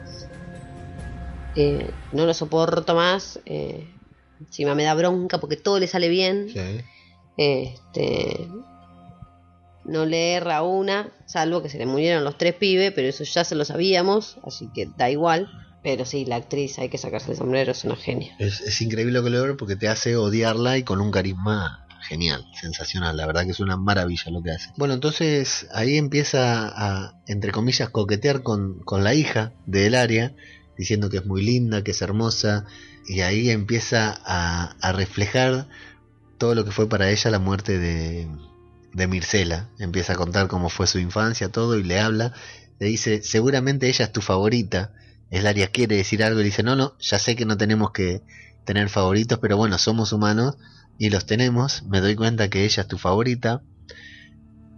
eh, 1.56 1.96
no 2.12 2.26
lo 2.26 2.34
soporto 2.34 2.96
más. 2.96 3.40
Eh, 3.46 4.00
encima 4.40 4.76
me 4.76 4.84
da 4.84 4.94
bronca 4.94 5.40
porque 5.40 5.58
todo 5.58 5.80
le 5.80 5.88
sale 5.88 6.10
bien. 6.10 6.50
Sí. 6.50 6.82
Este, 7.38 8.48
no 9.86 10.06
le 10.06 10.34
erra 10.34 10.62
una, 10.62 11.12
salvo 11.26 11.62
que 11.62 11.70
se 11.70 11.78
le 11.78 11.86
murieron 11.86 12.24
los 12.24 12.38
tres 12.38 12.54
pibes, 12.56 12.92
pero 12.94 13.08
eso 13.08 13.24
ya 13.24 13.44
se 13.44 13.56
lo 13.56 13.66
sabíamos, 13.66 14.38
así 14.44 14.70
que 14.74 14.88
da 14.98 15.10
igual. 15.10 15.50
Pero 15.84 16.06
sí, 16.06 16.26
la 16.26 16.36
actriz 16.36 16.78
hay 16.78 16.90
que 16.90 17.00
sacarse 17.00 17.32
el 17.32 17.38
sombrero, 17.38 17.72
es 17.72 17.84
una 17.84 17.96
genia. 17.96 18.36
Es, 18.38 18.62
es 18.62 18.82
increíble 18.82 19.14
lo 19.14 19.24
que 19.24 19.32
logra 19.32 19.56
porque 19.58 19.76
te 19.76 19.88
hace 19.88 20.16
odiarla 20.16 20.78
y 20.78 20.84
con 20.84 21.02
un 21.02 21.10
carisma 21.10 21.88
genial, 22.08 22.46
sensacional. 22.60 23.18
La 23.18 23.26
verdad 23.26 23.46
que 23.46 23.52
es 23.52 23.60
una 23.60 23.78
maravilla 23.78 24.32
lo 24.32 24.44
que 24.44 24.52
hace. 24.52 24.70
Bueno, 24.78 24.94
entonces 24.94 25.68
ahí 25.74 25.98
empieza 25.98 26.68
a, 26.68 27.16
entre 27.26 27.52
comillas, 27.52 27.90
coquetear 27.90 28.44
con, 28.44 28.80
con 28.84 29.04
la 29.04 29.16
hija 29.16 29.54
de 29.66 29.88
Elaria, 29.88 30.36
diciendo 30.78 31.10
que 31.10 31.18
es 31.18 31.26
muy 31.26 31.44
linda, 31.44 31.84
que 31.84 31.92
es 31.92 32.02
hermosa, 32.02 32.66
y 33.06 33.22
ahí 33.22 33.50
empieza 33.50 34.20
a, 34.26 34.76
a 34.82 34.92
reflejar 34.92 35.68
todo 36.38 36.56
lo 36.56 36.66
que 36.66 36.72
fue 36.72 36.90
para 36.90 37.10
ella 37.10 37.30
la 37.30 37.40
muerte 37.40 37.78
de, 37.78 38.28
de 38.94 39.08
Mircela. 39.08 39.70
Empieza 39.80 40.14
a 40.14 40.16
contar 40.16 40.48
cómo 40.48 40.70
fue 40.70 40.88
su 40.88 41.00
infancia, 41.00 41.50
todo, 41.50 41.78
y 41.78 41.84
le 41.84 42.00
habla. 42.00 42.34
Le 42.80 42.88
dice, 42.88 43.22
seguramente 43.22 43.88
ella 43.88 44.06
es 44.06 44.12
tu 44.12 44.22
favorita. 44.22 44.94
Elaria 45.30 45.68
quiere 45.68 45.96
decir 45.96 46.24
algo 46.24 46.42
y 46.42 46.44
dice, 46.44 46.64
no, 46.64 46.76
no, 46.76 46.98
ya 47.00 47.20
sé 47.20 47.36
que 47.36 47.46
no 47.46 47.58
tenemos 47.58 47.92
que 47.92 48.22
tener 48.66 48.90
favoritos, 48.90 49.40
pero 49.40 49.58
bueno, 49.58 49.78
somos 49.78 50.14
humanos 50.14 50.58
y 50.98 51.10
los 51.10 51.26
tenemos. 51.26 51.84
Me 51.84 52.02
doy 52.02 52.16
cuenta 52.16 52.50
que 52.50 52.66
ella 52.66 52.82
es 52.82 52.88
tu 52.88 52.98
favorita 52.98 53.64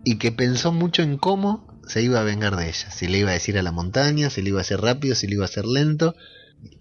y 0.04 0.18
que 0.18 0.32
pensó 0.32 0.72
mucho 0.72 1.02
en 1.02 1.18
cómo 1.18 1.73
se 1.88 2.02
iba 2.02 2.20
a 2.20 2.24
vengar 2.24 2.56
de 2.56 2.70
ella. 2.70 2.92
Si 2.92 3.08
le 3.08 3.20
iba 3.20 3.32
a 3.32 3.34
decir 3.34 3.58
a 3.58 3.64
la 3.64 3.72
montaña, 3.72 4.30
si 4.30 4.42
le 4.42 4.50
iba 4.50 4.60
a 4.60 4.62
hacer 4.62 4.82
rápido, 4.82 5.16
si 5.16 5.28
le 5.28 5.36
iba 5.36 5.44
a 5.44 5.48
hacer 5.48 5.66
lento. 5.66 6.16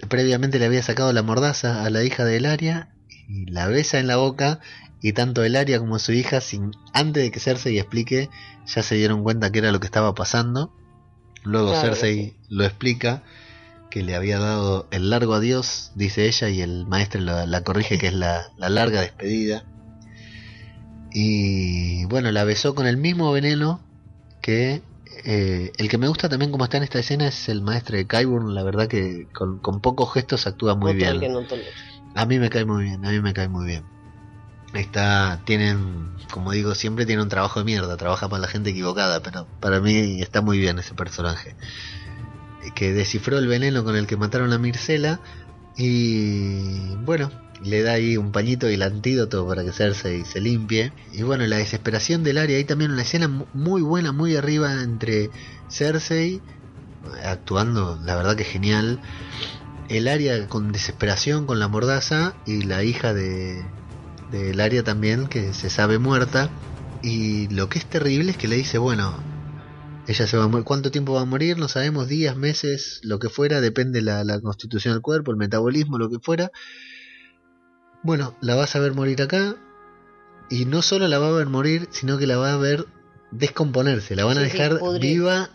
Previamente 0.09 0.59
le 0.59 0.67
había 0.67 0.83
sacado 0.83 1.13
la 1.13 1.23
mordaza 1.23 1.85
a 1.85 1.91
la 1.91 2.05
hija 2.05 2.25
de 2.25 2.37
Elaria 2.37 2.95
y 3.29 3.47
la 3.47 3.67
besa 3.67 3.99
en 3.99 4.07
la 4.07 4.17
boca 4.17 4.61
y 5.01 5.13
tanto 5.13 5.43
Elaria 5.43 5.81
como 5.81 5.99
su 5.99 6.13
hija, 6.13 6.41
sin, 6.41 6.71
antes 6.93 7.25
de 7.25 7.31
que 7.33 7.41
Cersei 7.41 7.79
explique, 7.79 8.31
ya 8.67 8.83
se 8.85 8.95
dieron 8.95 9.25
cuenta 9.25 9.51
que 9.51 9.59
era 9.59 9.73
lo 9.73 9.81
que 9.81 9.87
estaba 9.87 10.15
pasando. 10.15 10.73
Luego 11.43 11.71
Claro 11.71 11.89
Cersei 11.89 12.17
sí. 12.17 12.37
lo 12.49 12.65
explica 12.65 13.25
que 13.91 14.05
le 14.05 14.15
había 14.15 14.39
dado 14.39 14.87
el 14.93 15.11
largo 15.11 15.35
adiós, 15.35 15.91
dice 15.97 16.27
ella, 16.27 16.49
y 16.49 16.61
el 16.63 16.87
maestro 16.87 17.21
la, 17.21 17.47
la 17.47 17.63
corrige 17.65 17.99
que 17.99 18.07
es 18.07 18.15
la, 18.15 18.47
la 18.57 18.71
larga 18.71 19.01
despedida. 19.01 19.65
Y 21.13 22.05
bueno, 22.07 22.31
la 22.31 22.45
besó 22.45 22.75
con 22.77 22.87
el 22.87 22.97
mismo 22.97 23.33
veneno 23.33 23.85
que 24.41 24.83
eh, 25.25 25.73
el 25.77 25.89
que 25.89 25.99
me 25.99 26.09
gusta 26.09 26.29
también 26.29 26.51
como 26.51 26.65
está 26.65 26.79
en 26.79 26.83
esta 26.83 26.99
escena 26.99 27.29
es 27.29 27.49
el 27.49 27.63
maestro 27.63 27.97
de 27.97 28.07
Kyburn, 28.07 28.55
la 28.55 28.63
verdad 28.63 28.89
que 28.89 29.29
con, 29.33 29.59
con 29.59 29.81
pocos 29.81 30.13
gestos 30.13 30.47
actúa 30.47 30.75
muy 30.75 30.95
bien. 30.95 31.21
no. 31.21 31.43
A 32.15 32.27
mí 32.27 32.39
me 32.39 32.51
cae 32.51 32.65
muy 32.65 32.85
bien, 32.85 33.05
a 33.05 33.11
mí 33.11 33.21
me 33.21 33.33
cae 33.33 33.49
muy 33.49 33.67
bien. 33.67 33.85
Está, 34.75 35.41
tienen, 35.45 36.13
como 36.31 36.53
digo, 36.53 36.75
siempre 36.75 37.07
tiene 37.07 37.23
un 37.23 37.29
trabajo 37.29 37.61
de 37.61 37.65
mierda, 37.65 37.97
trabaja 37.97 38.29
para 38.29 38.41
la 38.41 38.49
gente 38.49 38.71
equivocada, 38.71 39.23
pero 39.23 39.47
para 39.61 39.81
mí 39.81 40.21
está 40.21 40.41
muy 40.41 40.59
bien 40.59 40.79
ese 40.79 40.95
personaje. 40.95 41.57
Que 42.75 42.93
descifró 42.93 43.39
el 43.39 43.47
veneno 43.47 43.85
con 43.85 43.97
el 43.97 44.07
que 44.07 44.17
mataron 44.17 44.53
a 44.53 44.59
Mircela 44.59 45.21
y 45.77 46.95
bueno, 46.97 47.31
le 47.63 47.83
da 47.83 47.93
ahí 47.95 48.17
un 48.17 48.33
pañito 48.33 48.71
y 48.71 48.75
el 48.75 48.83
antídoto 48.83 49.47
para 49.47 49.65
que 49.65 49.73
Cersei 49.73 50.25
se 50.25 50.41
limpie. 50.41 50.95
Y 51.13 51.23
bueno, 51.23 51.47
la 51.47 51.59
desesperación 51.59 52.23
del 52.25 52.39
área, 52.39 52.57
hay 52.59 52.65
también 52.65 52.93
una 52.93 53.03
escena 53.03 53.29
mu- 53.29 53.47
muy 53.53 53.83
buena, 53.83 54.13
muy 54.13 54.37
arriba 54.37 54.83
entre 54.83 55.31
Cersei, 55.69 56.43
actuando, 57.25 57.99
la 58.03 58.17
verdad 58.17 58.37
que 58.37 58.45
genial, 58.45 59.01
el 59.89 60.09
área 60.09 60.49
con 60.49 60.73
desesperación, 60.73 61.47
con 61.47 61.59
la 61.59 61.69
mordaza, 61.69 62.37
y 62.45 62.63
la 62.63 62.85
hija 62.85 63.15
de 63.15 63.63
del 64.29 64.61
área 64.61 64.83
también, 64.85 65.29
que 65.29 65.55
se 65.55 65.71
sabe 65.71 65.99
muerta. 65.99 66.51
Y 67.03 67.49
lo 67.49 67.69
que 67.69 67.79
es 67.81 67.87
terrible 67.89 68.33
es 68.33 68.39
que 68.39 68.49
le 68.49 68.57
dice, 68.57 68.79
bueno, 68.79 69.23
ella 70.07 70.27
se 70.27 70.37
va 70.37 70.45
a. 70.45 70.63
¿Cuánto 70.65 70.91
tiempo 70.91 71.15
va 71.15 71.23
a 71.23 71.25
morir? 71.25 71.59
No 71.59 71.69
sabemos, 71.69 72.09
días, 72.09 72.37
meses, 72.37 73.01
lo 73.03 73.19
que 73.19 73.29
fuera, 73.29 73.61
depende 73.61 74.03
la, 74.03 74.25
la 74.25 74.41
constitución 74.41 74.95
del 74.95 75.03
cuerpo, 75.03 75.31
el 75.31 75.37
metabolismo, 75.39 75.99
lo 75.99 76.11
que 76.11 76.19
fuera. 76.21 76.51
Bueno, 78.03 78.35
la 78.41 78.55
vas 78.55 78.75
a 78.77 78.81
ver 78.81 78.95
morir 78.95 79.23
acá. 79.23 79.57
Y 80.51 80.65
no 80.67 80.83
solo 80.83 81.09
la 81.09 81.19
va 81.19 81.29
a 81.29 81.33
ver 81.33 81.47
morir, 81.47 81.89
sino 81.91 82.19
que 82.19 82.27
la 82.27 82.37
va 82.37 82.53
a 82.53 82.57
ver 82.57 82.87
descomponerse. 83.31 84.17
La 84.17 84.25
van 84.25 84.39
a 84.39 84.43
Sí, 84.45 84.51
sí, 84.51 84.59
dejar 84.59 84.81
viva 85.01 85.51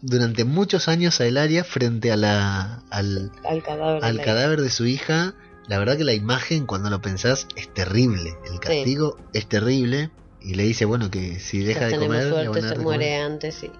durante 0.00 0.44
muchos 0.44 0.88
años 0.88 1.20
a 1.20 1.26
el 1.26 1.36
área 1.36 1.64
frente 1.64 2.10
a 2.12 2.16
la, 2.16 2.82
al, 2.90 3.30
Al 3.44 3.62
cadáver. 3.62 4.00
de 4.00 4.06
al 4.08 4.16
la- 4.16 4.22
cadáver 4.22 4.60
de 4.62 4.70
su 4.70 4.86
hija. 4.86 5.34
La 5.66 5.78
verdad 5.78 5.96
que 5.96 6.04
la 6.04 6.12
imagen, 6.14 6.66
cuando 6.66 6.90
lo 6.90 7.00
pensás, 7.00 7.46
es 7.56 7.72
terrible. 7.72 8.34
El 8.50 8.60
castigo 8.60 9.18
es 9.32 9.46
terrible. 9.48 10.10
Y 10.40 10.54
le 10.54 10.62
dice, 10.64 10.84
bueno, 10.84 11.10
que 11.10 11.40
si 11.40 11.64
deja 11.64 11.86
de 11.86 11.96
comer, 11.98 12.24
le 12.24 12.30
suerte, 12.30 12.48
van 12.60 12.64
a 12.64 12.68
se 12.74 12.78
muere 12.78 13.06
comer. 13.16 13.22
antes 13.22 13.64
y 13.64 13.70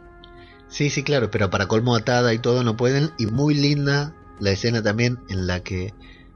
Sí, 0.69 0.91
sí, 0.91 1.03
claro, 1.03 1.31
pero 1.31 1.51
para 1.51 1.67
colmo 1.69 1.95
atada 1.95 2.33
y 2.35 2.39
todo 2.39 2.65
no 2.65 2.77
pueden. 2.77 3.11
Y 3.19 3.27
muy 3.27 3.55
linda 3.55 4.15
la 4.41 4.51
escena 4.51 4.83
también 4.83 5.19
en 5.29 5.47
la 5.47 5.61
que 5.61 5.93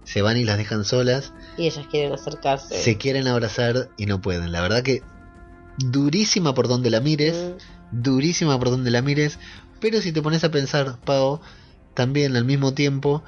se 0.08 0.22
van 0.22 0.38
y 0.38 0.44
las 0.44 0.56
dejan 0.56 0.86
solas. 0.86 1.34
y 1.58 1.66
ellas 1.66 1.86
quieren 1.90 2.14
acercarse. 2.14 2.78
Se 2.78 2.96
quieren 2.96 3.28
abrazar 3.28 3.90
y 3.98 4.06
no 4.06 4.22
pueden. 4.22 4.52
La 4.52 4.62
verdad 4.62 4.82
que 4.82 5.02
durísima 5.76 6.54
por 6.54 6.66
donde 6.66 6.88
la 6.88 7.00
mires. 7.00 7.36
Mm, 7.36 8.02
durísima 8.02 8.58
por 8.58 8.70
donde 8.70 8.90
la 8.90 9.02
mires, 9.02 9.38
pero 9.80 10.00
si 10.00 10.12
te 10.12 10.22
pones 10.22 10.44
a 10.44 10.50
pensar, 10.50 10.98
Pau, 11.04 11.40
también 11.92 12.36
al 12.36 12.46
mismo 12.46 12.72
tiempo 12.72 13.22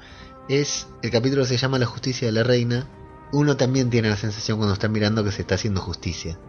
es 0.49 0.87
el 1.03 1.11
capítulo 1.11 1.45
se 1.45 1.57
llama 1.57 1.77
La 1.77 1.85
justicia 1.85 2.27
de 2.27 2.31
la 2.31 2.43
reina. 2.43 2.87
Uno 3.31 3.57
también 3.57 3.91
tiene 3.91 4.09
la 4.09 4.17
sensación 4.17 4.57
cuando 4.57 4.73
está 4.73 4.87
mirando 4.87 5.23
que 5.23 5.31
se 5.31 5.41
está 5.41 5.55
haciendo 5.55 5.81
justicia. 5.81 6.39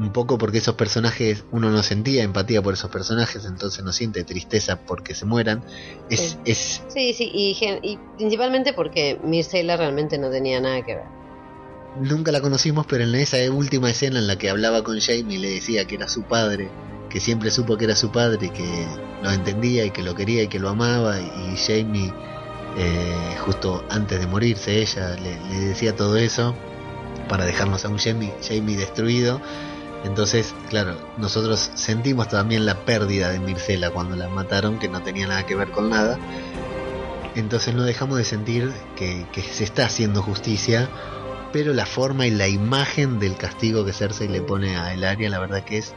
Un 0.00 0.12
poco 0.14 0.38
porque 0.38 0.58
esos 0.58 0.76
personajes, 0.76 1.44
uno 1.50 1.68
no 1.68 1.82
sentía 1.82 2.22
empatía 2.22 2.62
por 2.62 2.72
esos 2.72 2.90
personajes, 2.90 3.44
entonces 3.44 3.84
no 3.84 3.92
siente 3.92 4.24
tristeza 4.24 4.80
porque 4.86 5.14
se 5.14 5.26
mueran. 5.26 5.62
Es, 6.08 6.20
Sí. 6.20 6.38
es 6.46 6.82
Sí, 6.88 7.12
sí, 7.12 7.30
y, 7.34 7.54
y 7.82 7.98
principalmente 8.16 8.72
porque 8.72 9.20
Mircela 9.22 9.76
realmente 9.76 10.16
no 10.16 10.30
tenía 10.30 10.58
nada 10.58 10.80
que 10.82 10.94
ver. 10.94 11.04
Nunca 12.00 12.32
la 12.32 12.40
conocimos, 12.40 12.86
pero 12.86 13.04
en 13.04 13.14
esa 13.14 13.36
última 13.52 13.90
escena 13.90 14.20
en 14.20 14.26
la 14.26 14.36
que 14.36 14.48
hablaba 14.48 14.82
con 14.82 14.98
Jamie 15.00 15.38
le 15.38 15.50
decía 15.50 15.84
que 15.84 15.96
era 15.96 16.08
su 16.08 16.22
padre, 16.22 16.70
que 17.10 17.20
siempre 17.20 17.50
supo 17.50 17.76
que 17.76 17.84
era 17.84 17.94
su 17.94 18.10
padre, 18.10 18.46
y 18.46 18.50
que 18.50 18.86
lo 19.22 19.30
entendía 19.30 19.84
y 19.84 19.90
que 19.90 20.02
lo 20.02 20.14
quería 20.14 20.44
y 20.44 20.48
que 20.48 20.58
lo 20.58 20.70
amaba, 20.70 21.20
y 21.20 21.56
Jamie, 21.58 22.10
eh, 22.78 23.36
justo 23.40 23.84
antes 23.90 24.18
de 24.18 24.26
morirse, 24.26 24.80
ella 24.80 25.14
le, 25.16 25.38
le 25.50 25.66
decía 25.66 25.94
todo 25.94 26.16
eso 26.16 26.54
para 27.28 27.44
dejarnos 27.44 27.84
a 27.84 27.88
un 27.88 27.98
Jamie, 27.98 28.32
Jamie 28.48 28.78
destruido. 28.78 29.42
Entonces, 30.04 30.54
claro, 30.68 30.96
nosotros 31.18 31.70
sentimos 31.74 32.28
también 32.28 32.64
la 32.64 32.84
pérdida 32.84 33.30
de 33.30 33.38
Mircela 33.38 33.90
cuando 33.90 34.16
la 34.16 34.28
mataron, 34.28 34.78
que 34.78 34.88
no 34.88 35.02
tenía 35.02 35.26
nada 35.26 35.44
que 35.44 35.54
ver 35.54 35.70
con 35.70 35.90
nada. 35.90 36.18
Entonces 37.34 37.74
no 37.74 37.84
dejamos 37.84 38.18
de 38.18 38.24
sentir 38.24 38.72
que, 38.96 39.26
se 39.52 39.64
está 39.64 39.86
haciendo 39.86 40.22
justicia, 40.22 40.88
pero 41.52 41.74
la 41.74 41.86
forma 41.86 42.26
y 42.26 42.30
la 42.30 42.48
imagen 42.48 43.18
del 43.18 43.36
castigo 43.36 43.84
que 43.84 43.92
Cersei 43.92 44.28
le 44.28 44.40
pone 44.40 44.76
a 44.76 44.92
Elaria, 44.94 45.28
la 45.30 45.38
verdad 45.38 45.64
que 45.64 45.78
es 45.78 45.94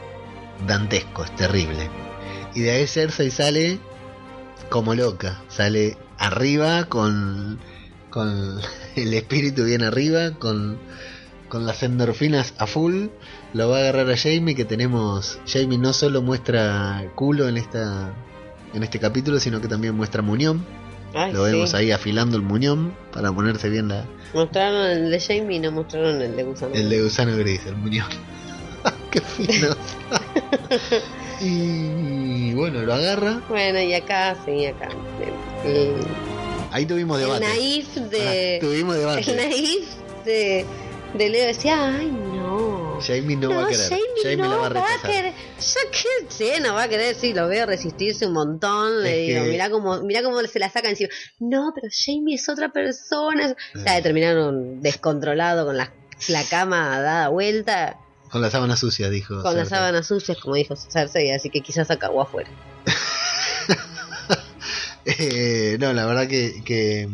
dantesco, 0.66 1.24
es 1.24 1.34
terrible. 1.34 1.88
Y 2.54 2.60
de 2.60 2.70
ahí 2.72 2.86
Cersei 2.86 3.30
sale 3.30 3.80
como 4.70 4.94
loca, 4.94 5.42
sale 5.48 5.96
arriba 6.18 6.84
con, 6.84 7.58
con 8.10 8.60
el 8.96 9.14
espíritu 9.14 9.64
bien 9.64 9.82
arriba, 9.82 10.32
con, 10.32 10.78
con 11.48 11.66
las 11.66 11.82
endorfinas 11.82 12.54
a 12.58 12.66
full. 12.66 13.06
Lo 13.54 13.68
va 13.70 13.76
a 13.78 13.80
agarrar 13.80 14.10
a 14.10 14.16
Jamie, 14.16 14.54
que 14.54 14.64
tenemos. 14.64 15.38
Jamie 15.46 15.78
no 15.78 15.92
solo 15.92 16.20
muestra 16.22 17.04
culo 17.14 17.48
en 17.48 17.56
esta 17.56 18.12
en 18.74 18.82
este 18.82 18.98
capítulo, 18.98 19.38
sino 19.40 19.60
que 19.60 19.68
también 19.68 19.94
muestra 19.94 20.20
muñón. 20.22 20.66
Ay, 21.14 21.32
Lo 21.32 21.46
sí. 21.46 21.52
vemos 21.52 21.74
ahí 21.74 21.92
afilando 21.92 22.36
el 22.36 22.42
muñón 22.42 22.92
para 23.12 23.32
ponerse 23.32 23.68
bien 23.68 23.86
la, 23.86 24.04
Mostraron 24.34 24.86
el 24.90 25.10
de 25.12 25.20
Jamie 25.20 25.58
y 25.58 25.60
no 25.60 25.70
mostraron 25.70 26.20
el 26.20 26.34
de 26.34 26.42
Gusano. 26.42 26.74
el 26.74 26.88
de 26.90 27.02
gusano 27.02 27.36
gris, 27.36 27.64
el 27.66 27.76
muñón. 27.76 28.08
Qué 29.12 29.20
fino. 29.20 29.68
y 31.40 32.52
bueno, 32.54 32.82
lo 32.82 32.94
agarra. 32.94 33.40
Bueno, 33.48 33.80
y 33.80 33.94
acá, 33.94 34.36
sí, 34.44 34.66
acá. 34.66 34.88
El, 35.64 35.70
el- 35.70 35.94
Ahí 36.72 36.86
tuvimos 36.86 37.20
el 37.20 37.26
debate. 37.26 37.46
naif 37.46 37.94
de. 37.94 38.56
Ah, 38.60 38.64
tuvimos 38.66 38.94
el 38.96 39.00
debate. 39.02 39.36
naif 39.36 39.84
de, 40.24 40.66
de 41.14 41.28
Leo 41.28 41.46
decía, 41.46 41.86
ay 41.96 42.06
no. 42.10 42.98
Jamie 43.04 43.36
no, 43.36 43.50
va 43.50 43.64
a 43.64 43.68
querer. 43.68 43.88
Jamie, 44.22 44.36
no 44.36 44.48
la 44.48 44.56
va 44.56 44.66
a 44.66 44.70
va 44.70 44.86
a 44.94 45.02
querer. 45.06 45.32
Ya 45.58 45.90
que 45.90 46.26
sí, 46.28 46.50
no 46.62 46.74
va 46.74 46.84
a 46.84 46.88
querer, 46.88 47.14
sí, 47.14 47.32
lo 47.34 47.48
veo 47.48 47.66
resistirse 47.66 48.26
un 48.26 48.32
montón. 48.34 49.02
Le 49.02 49.22
Es 49.22 49.28
digo, 49.28 49.44
que- 49.44 49.50
mirá 49.50 49.68
cómo, 49.70 50.00
mirá 50.02 50.22
cómo 50.22 50.40
se 50.42 50.58
la 50.58 50.70
saca 50.70 50.88
encima. 50.90 51.10
No, 51.40 51.72
pero 51.74 51.88
Jamie 51.92 52.36
es 52.36 52.48
otra 52.48 52.70
persona. 52.70 53.54
O 53.74 53.78
sea, 53.80 53.98
Eh. 53.98 54.02
terminaron 54.02 54.80
descontrolado 54.80 55.66
con 55.66 55.76
las 55.76 55.90
la 56.28 56.44
cama 56.44 57.00
dada 57.00 57.28
vuelta 57.28 57.98
Con 58.30 58.40
la 58.40 58.48
sábana 58.50 58.76
sucia, 58.76 59.10
dijo. 59.10 59.42
con 59.42 59.56
las 59.56 59.68
sábanas 59.68 60.06
sucias, 60.06 60.38
como 60.38 60.54
dijo 60.54 60.74
Cersei, 60.76 61.32
así 61.32 61.50
que 61.50 61.60
quizás 61.60 61.90
acabó 61.90 62.22
afuera. 62.22 62.48
Eh, 65.06 65.76
no, 65.80 65.92
la 65.92 66.06
verdad 66.06 66.26
que, 66.28 66.62
que. 66.64 67.06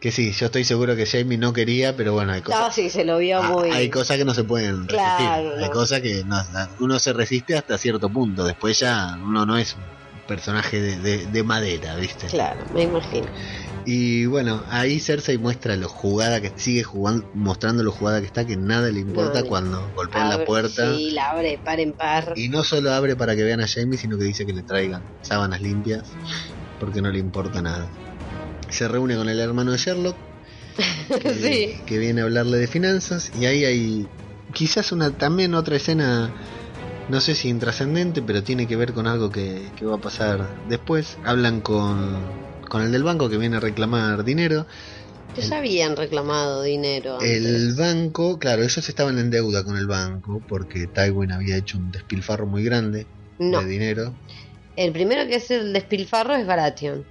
Que 0.00 0.10
sí, 0.12 0.32
yo 0.32 0.46
estoy 0.46 0.64
seguro 0.64 0.96
que 0.96 1.06
Jamie 1.06 1.36
no 1.38 1.52
quería, 1.52 1.94
pero 1.94 2.12
bueno, 2.14 2.32
hay 2.32 2.40
cosas. 2.40 2.60
No, 2.60 2.72
sí, 2.72 2.88
se 2.90 3.04
lo 3.04 3.18
vio 3.18 3.38
Ah, 3.42 3.50
muy... 3.50 3.70
Hay 3.70 3.90
cosas 3.90 4.16
que 4.16 4.24
no 4.24 4.34
se 4.34 4.44
pueden 4.44 4.88
resistir. 4.88 4.98
Claro, 5.26 5.56
Hay 5.58 5.66
no. 5.66 5.70
cosas 5.70 6.00
que 6.00 6.22
no- 6.24 6.42
uno 6.78 6.98
se 6.98 7.12
resiste 7.12 7.56
hasta 7.56 7.76
cierto 7.78 8.10
punto. 8.10 8.44
Después 8.44 8.78
ya 8.78 9.16
uno 9.22 9.44
no 9.46 9.58
es 9.58 9.74
un 9.76 9.82
personaje 10.26 10.80
de, 10.80 10.98
de- 10.98 11.26
de 11.26 11.44
madera, 11.44 11.96
¿viste? 11.96 12.28
Claro, 12.28 12.64
me 12.72 12.82
imagino. 12.84 13.30
Y 13.84 14.26
bueno, 14.26 14.62
ahí 14.68 15.00
Cersei 15.00 15.38
muestra 15.38 15.76
lo 15.76 15.88
jugada 15.88 16.40
que 16.40 16.50
sigue 16.56 16.82
jugando, 16.82 17.28
mostrando 17.34 17.82
lo 17.82 17.92
jugada 17.92 18.20
que 18.20 18.26
está, 18.26 18.46
que 18.46 18.56
nada 18.56 18.90
le 18.90 19.00
importa 19.00 19.40
No, 19.40 19.46
cuando 19.46 19.90
golpean 19.94 20.28
la 20.28 20.44
puerta. 20.44 20.94
Sí, 20.94 21.10
la 21.12 21.30
abre 21.30 21.60
par 21.64 21.80
en 21.80 21.92
par. 21.94 22.32
Y 22.36 22.48
no 22.48 22.62
solo 22.62 22.92
abre 22.92 23.16
para 23.16 23.34
que 23.36 23.42
vean 23.42 23.60
a 23.60 23.66
Jamie, 23.68 23.98
sino 23.98 24.18
que 24.18 24.24
dice 24.24 24.44
que 24.46 24.52
le 24.52 24.62
traigan 24.62 25.04
sábanas 25.22 25.60
limpias, 25.60 26.10
porque 26.78 27.00
no 27.02 27.10
le 27.10 27.18
importa 27.18 27.60
nada. 27.62 27.90
Se 28.70 28.88
reúne 28.88 29.16
con 29.16 29.28
el 29.28 29.38
hermano 29.40 29.72
de 29.72 29.78
Sherlock, 29.78 30.16
que, 31.22 31.34
Sí. 31.34 31.76
que 31.86 31.98
viene 31.98 32.20
a 32.20 32.24
hablarle 32.24 32.58
de 32.58 32.66
finanzas, 32.66 33.30
y 33.38 33.46
ahí 33.46 33.64
hay 33.64 34.08
quizás 34.54 34.92
una 34.92 35.10
también 35.10 35.54
otra 35.54 35.76
escena, 35.76 36.30
no 37.08 37.20
sé 37.20 37.34
si 37.34 37.48
intrascendente, 37.48 38.22
pero 38.22 38.42
tiene 38.42 38.66
que 38.66 38.76
ver 38.76 38.92
con 38.92 39.06
algo 39.06 39.30
que, 39.30 39.68
que 39.76 39.84
va 39.84 39.96
a 39.96 40.00
pasar 40.00 40.48
después. 40.68 41.18
Hablan 41.24 41.60
con, 41.60 42.16
con 42.68 42.82
el 42.82 42.92
del 42.92 43.02
banco 43.02 43.28
que 43.28 43.36
viene 43.36 43.56
a 43.56 43.60
reclamar 43.60 44.24
dinero. 44.24 44.66
Que 45.34 45.42
ya 45.42 45.58
habían 45.58 45.94
reclamado 45.96 46.62
dinero. 46.62 47.14
antes. 47.14 47.44
El 47.44 47.74
banco, 47.74 48.38
claro, 48.40 48.62
ellos 48.62 48.88
estaban 48.88 49.16
en 49.18 49.30
deuda 49.30 49.62
con 49.62 49.76
el 49.76 49.86
banco 49.86 50.42
porque 50.48 50.88
Tywin 50.88 51.30
había 51.30 51.56
hecho 51.56 51.78
un 51.78 51.92
despilfarro 51.92 52.46
muy 52.46 52.64
grande 52.64 53.06
No, 53.38 53.60
de 53.62 53.66
dinero. 53.68 54.12
el 54.74 54.90
primero 54.92 55.28
que 55.28 55.36
hace 55.36 55.56
el 55.56 55.72
despilfarro 55.72 56.34
es 56.34 56.44
Baratheon. 56.46 57.04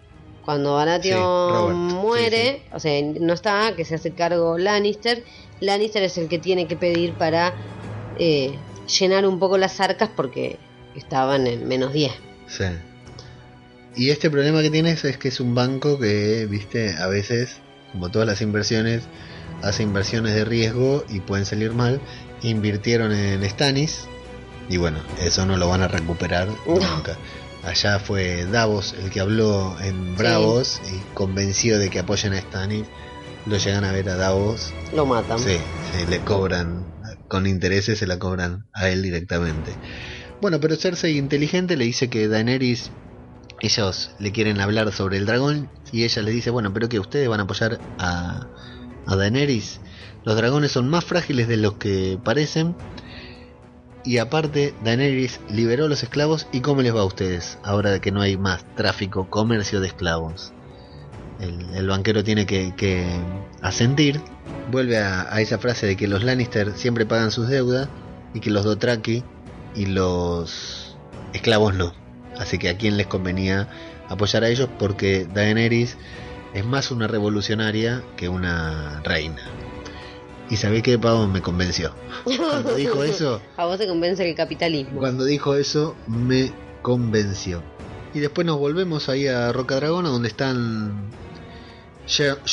Cuando 0.49 0.73
Baratheon 0.73 1.89
Sí, 1.91 1.95
muere, 1.95 2.63
o 2.73 2.79
sea, 2.79 2.99
no 3.19 3.33
está, 3.35 3.75
que 3.75 3.85
se 3.85 3.93
hace 3.93 4.13
cargo 4.15 4.57
Lannister, 4.57 5.23
Lannister 5.59 6.01
es 6.01 6.17
el 6.17 6.27
que 6.27 6.39
tiene 6.39 6.65
que 6.65 6.75
pedir 6.75 7.13
para 7.13 7.53
eh, 8.17 8.55
llenar 8.99 9.27
un 9.27 9.37
poco 9.37 9.59
las 9.59 9.79
arcas 9.79 10.09
porque 10.15 10.57
estaban 10.95 11.45
en 11.45 11.67
menos 11.67 11.93
10. 11.93 12.11
Sí. 12.47 12.63
Y 13.95 14.09
este 14.09 14.31
problema 14.31 14.63
que 14.63 14.71
tienes 14.71 15.05
es 15.05 15.19
que 15.19 15.27
es 15.27 15.39
un 15.39 15.53
banco 15.53 15.99
que, 15.99 16.47
viste, 16.49 16.95
a 16.97 17.05
veces, 17.05 17.57
como 17.91 18.09
todas 18.09 18.27
las 18.27 18.41
inversiones, 18.41 19.03
hace 19.61 19.83
inversiones 19.83 20.33
de 20.33 20.45
riesgo 20.45 21.03
y 21.09 21.19
pueden 21.19 21.45
salir 21.45 21.73
mal. 21.73 22.01
Invirtieron 22.41 23.11
en 23.11 23.47
Stannis 23.47 24.07
y 24.67 24.77
bueno, 24.77 24.97
eso 25.21 25.45
no 25.45 25.57
lo 25.57 25.69
van 25.69 25.83
a 25.83 25.87
recuperar 25.87 26.47
No. 26.65 26.73
nunca. 26.95 27.17
Allá 27.63 27.99
fue 27.99 28.45
Davos 28.45 28.93
el 28.93 29.09
que 29.09 29.19
habló 29.19 29.77
en 29.81 30.15
Bravos 30.15 30.79
y 30.91 31.13
convenció 31.13 31.77
de 31.77 31.89
que 31.89 31.99
apoyen 31.99 32.33
a 32.33 32.41
Stannis. 32.41 32.87
Lo 33.45 33.57
llegan 33.57 33.83
a 33.83 33.91
ver 33.91 34.09
a 34.09 34.15
Davos 34.15 34.71
Lo 34.93 35.05
matan. 35.05 35.39
Sí, 35.39 35.57
sí, 35.91 36.05
le 36.05 36.19
cobran, 36.19 36.85
con 37.27 37.47
intereses 37.47 37.99
se 37.99 38.07
la 38.07 38.19
cobran 38.19 38.65
a 38.73 38.89
él 38.89 39.01
directamente. 39.01 39.77
Bueno, 40.41 40.59
pero 40.59 40.75
Cersei 40.75 41.17
inteligente 41.17 41.75
le 41.75 41.85
dice 41.85 42.09
que 42.09 42.27
Daenerys, 42.27 42.91
ellos 43.61 44.11
le 44.19 44.31
quieren 44.31 44.61
hablar 44.61 44.91
sobre 44.93 45.17
el 45.17 45.25
dragón 45.25 45.69
y 45.91 46.05
ella 46.05 46.21
le 46.21 46.31
dice, 46.31 46.49
bueno, 46.49 46.73
pero 46.73 46.87
que 46.87 46.99
ustedes 46.99 47.27
van 47.27 47.41
a 47.41 47.43
apoyar 47.43 47.81
a, 47.97 48.47
a 49.05 49.15
Daenerys. 49.15 49.81
Los 50.23 50.35
dragones 50.37 50.71
son 50.71 50.89
más 50.89 51.03
frágiles 51.03 51.47
de 51.47 51.57
los 51.57 51.77
que 51.77 52.17
parecen. 52.23 52.75
Y 54.09 54.17
aparte, 54.17 54.73
Daenerys 54.83 55.39
liberó 55.51 55.85
a 55.85 55.87
los 55.87 56.01
esclavos 56.01 56.47
y 56.51 56.61
¿cómo 56.61 56.81
les 56.81 56.95
va 56.95 57.01
a 57.01 57.05
ustedes 57.05 57.59
ahora 57.61 58.01
que 58.01 58.11
no 58.11 58.21
hay 58.21 58.37
más 58.37 58.65
tráfico, 58.73 59.29
comercio 59.29 59.81
de 59.81 59.87
esclavos? 59.89 60.51
El, 61.39 61.87
banquero 61.87 62.23
tiene 62.23 62.47
que, 62.47 62.73
que 62.75 63.05
asentir 63.61 64.19
vuelve 64.71 64.97
a, 64.97 65.31
a 65.31 65.41
esa 65.41 65.59
frase 65.59 65.85
de 65.85 65.95
que 65.95 66.07
los 66.07 66.23
Lannister 66.23 66.73
siempre 66.75 67.05
pagan 67.05 67.29
sus 67.29 67.49
deudas 67.49 67.87
y 68.33 68.39
que 68.39 68.49
los 68.49 68.65
Dothraki 68.65 69.23
y 69.75 69.85
los 69.85 70.97
esclavos 71.33 71.75
no. 71.75 71.93
Así 72.35 72.57
que 72.57 72.69
a 72.69 72.77
quién 72.77 72.97
les 72.97 73.05
convenía 73.05 73.69
apoyar 74.07 74.43
a 74.43 74.49
ellos 74.49 74.69
porque 74.79 75.27
Daenerys 75.31 75.97
es 76.55 76.65
más 76.65 76.89
una 76.89 77.07
revolucionaria 77.07 78.01
que 78.17 78.27
una 78.27 79.01
reina. 79.03 79.43
Y 80.49 80.55
sabés 80.57 80.81
que 80.83 80.97
Pavo 80.97 81.27
me 81.27 81.41
convenció. 81.41 81.93
Cuando 82.23 82.75
dijo 82.75 83.03
eso, 83.03 83.41
A 83.57 83.65
vos 83.65 83.77
te 83.77 83.87
convence 83.87 84.27
el 84.27 84.35
capitalismo. 84.35 84.99
cuando 84.99 85.23
dijo 85.25 85.55
eso 85.55 85.95
me 86.07 86.51
convenció. 86.81 87.61
Y 88.13 88.19
después 88.19 88.47
nos 88.47 88.57
volvemos 88.57 89.07
ahí 89.09 89.27
a 89.27 89.51
Roca 89.51 89.75
Dragona 89.75 90.09
donde 90.09 90.29
están 90.29 91.11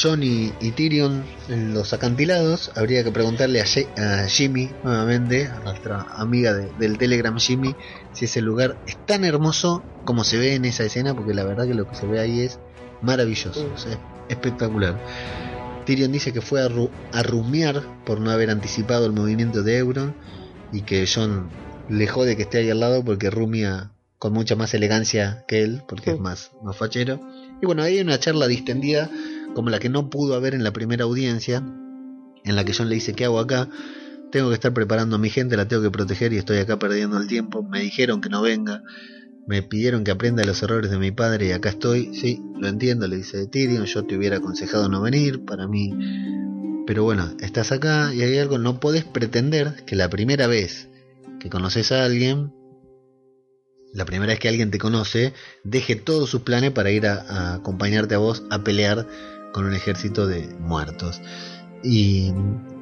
Jon 0.03 0.23
y, 0.23 0.53
y 0.61 0.73
Tyrion 0.73 1.25
en 1.49 1.73
los 1.73 1.95
acantilados. 1.95 2.71
Habría 2.77 3.03
que 3.03 3.11
preguntarle 3.11 3.63
a, 3.63 3.65
Ye- 3.65 3.89
a 3.97 4.27
Jimmy 4.29 4.71
nuevamente, 4.85 5.47
a 5.47 5.61
nuestra 5.61 6.03
amiga 6.17 6.53
de- 6.53 6.71
del 6.79 6.99
Telegram 6.99 7.39
Jimmy, 7.39 7.75
si 8.13 8.27
ese 8.27 8.43
lugar 8.43 8.77
es 8.87 8.99
tan 9.07 9.25
hermoso 9.25 9.83
como 10.05 10.25
se 10.25 10.37
ve 10.37 10.55
en 10.55 10.67
esa 10.67 10.85
escena, 10.85 11.15
porque 11.15 11.33
la 11.33 11.45
verdad 11.45 11.67
que 11.67 11.73
lo 11.75 11.89
que 11.89 11.95
se 11.97 12.07
ve 12.07 12.21
ahí 12.21 12.41
es 12.41 12.59
maravilloso, 13.01 13.67
Mm. 13.67 13.75
o 13.75 13.79
sea, 13.79 13.93
es 13.93 13.99
espectacular. 14.29 15.01
Tyrion 15.87 16.13
dice 16.13 16.33
que 16.33 16.41
fue 16.41 16.61
a, 16.63 16.69
ru- 16.69 16.91
a 17.13 17.23
rumiar 17.23 17.83
por 18.05 18.21
no 18.21 18.31
haber 18.31 18.51
anticipado 18.51 19.07
el 19.07 19.13
movimiento 19.13 19.63
de 19.63 19.79
Euron 19.79 20.15
y 20.73 20.83
que 20.83 21.07
Jon 21.07 21.49
le 21.89 22.07
jode 22.09 22.37
que 22.37 22.43
esté 22.43 22.59
ahí 22.59 22.71
al 22.71 22.81
lado 22.81 23.05
porque 23.05 23.31
rumia 23.31 23.93
con 24.19 24.33
mucha 24.33 24.57
más 24.57 24.75
elegancia 24.75 25.45
que 25.47 25.63
él, 25.63 25.83
porque 25.89 26.11
es 26.11 26.19
Mm. 26.19 26.23
más, 26.23 26.51
más 26.63 26.77
fachero. 26.77 27.21
Y 27.63 27.67
bueno, 27.67 27.83
ahí 27.83 27.95
hay 27.97 28.01
una 28.01 28.19
charla 28.19 28.47
distendida 28.49 29.11
como 29.55 29.71
la 29.71 29.79
que 29.79 29.89
no 29.89 30.11
pudo 30.11 30.35
haber 30.35 30.55
en 30.55 30.65
la 30.65 30.73
primera 30.73 31.05
audiencia, 31.05 31.63
en 32.45 32.57
la 32.57 32.65
que 32.65 32.73
John 32.75 32.89
le 32.89 32.95
dice, 32.97 33.15
¿qué 33.15 33.25
hago 33.25 33.39
acá? 33.39 33.69
Tengo 34.33 34.49
que 34.49 34.55
estar 34.55 34.73
preparando 34.75 35.17
a 35.17 35.19
mi 35.19 35.31
gente, 35.31 35.57
la 35.57 35.69
tengo 35.69 35.83
que 35.83 35.91
proteger 35.91 36.33
y 36.33 36.39
estoy 36.39 36.59
acá 36.59 36.79
perdiendo 36.79 37.17
el 37.19 37.27
tiempo. 37.29 37.63
Me 37.63 37.81
dijeron 37.81 38.21
que 38.21 38.29
no 38.29 38.43
venga, 38.43 38.83
me 39.47 39.63
pidieron 39.63 40.05
que 40.05 40.11
aprenda 40.11 40.45
los 40.45 40.63
errores 40.63 40.91
de 40.91 40.99
mi 40.99 41.13
padre 41.13 41.47
y 41.47 41.53
acá 41.53 41.69
estoy. 41.69 42.15
Sí, 42.15 42.43
lo 42.59 42.69
entiendo, 42.69 43.07
le 43.07 43.17
dice 43.17 43.47
Tyrion, 43.47 43.85
yo 43.85 44.05
te 44.05 44.17
hubiera 44.17 44.39
aconsejado 44.39 44.89
no 44.89 45.01
venir, 45.01 45.45
para 45.45 45.67
mí... 45.67 45.93
Pero 46.87 47.03
bueno, 47.03 47.33
estás 47.41 47.73
acá 47.73 48.15
y 48.15 48.23
hay 48.23 48.39
algo, 48.39 48.59
no 48.59 48.79
podés 48.79 49.05
pretender 49.05 49.85
que 49.87 49.97
la 49.97 50.09
primera 50.09 50.47
vez 50.47 50.89
que 51.41 51.51
conoces 51.51 51.91
a 51.91 52.05
alguien, 52.05 52.53
la 53.93 54.05
primera 54.05 54.33
vez 54.33 54.39
que 54.39 54.49
alguien 54.49 54.71
te 54.71 54.79
conoce, 54.79 55.33
deje 55.65 55.97
todos 55.97 56.31
sus 56.31 56.43
planes 56.43 56.71
para 56.71 56.93
ir 56.93 57.09
a, 57.09 57.23
a 57.23 57.55
acompañarte 57.55 58.15
a 58.15 58.19
vos 58.19 58.45
a 58.51 58.63
pelear 58.63 59.09
con 59.53 59.65
un 59.65 59.75
ejército 59.75 60.29
de 60.29 60.47
muertos. 60.61 61.21
Y 61.83 62.33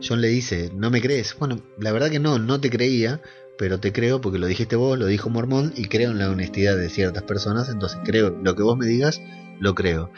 John 0.07 0.21
le 0.21 0.29
dice, 0.29 0.71
¿no 0.75 0.91
me 0.91 1.01
crees? 1.01 1.35
Bueno, 1.39 1.63
la 1.79 1.93
verdad 1.93 2.11
que 2.11 2.21
no, 2.21 2.39
no 2.39 2.61
te 2.61 2.71
creía, 2.71 3.23
pero 3.57 3.81
te 3.81 3.93
creo 3.93 4.21
porque 4.21 4.39
lo 4.39 4.47
dijiste 4.47 4.77
vos, 4.77 4.99
lo 4.99 5.07
dijo 5.07 5.31
Mormón, 5.31 5.73
y 5.77 5.87
creo 5.87 6.11
en 6.11 6.19
la 6.19 6.31
honestidad 6.31 6.77
de 6.77 6.91
ciertas 6.91 7.23
personas, 7.23 7.69
entonces 7.69 7.99
creo, 8.05 8.31
lo 8.31 8.55
que 8.55 8.63
vos 8.63 8.77
me 8.77 8.87
digas, 8.87 9.21
lo 9.61 9.75
creo. 9.75 10.11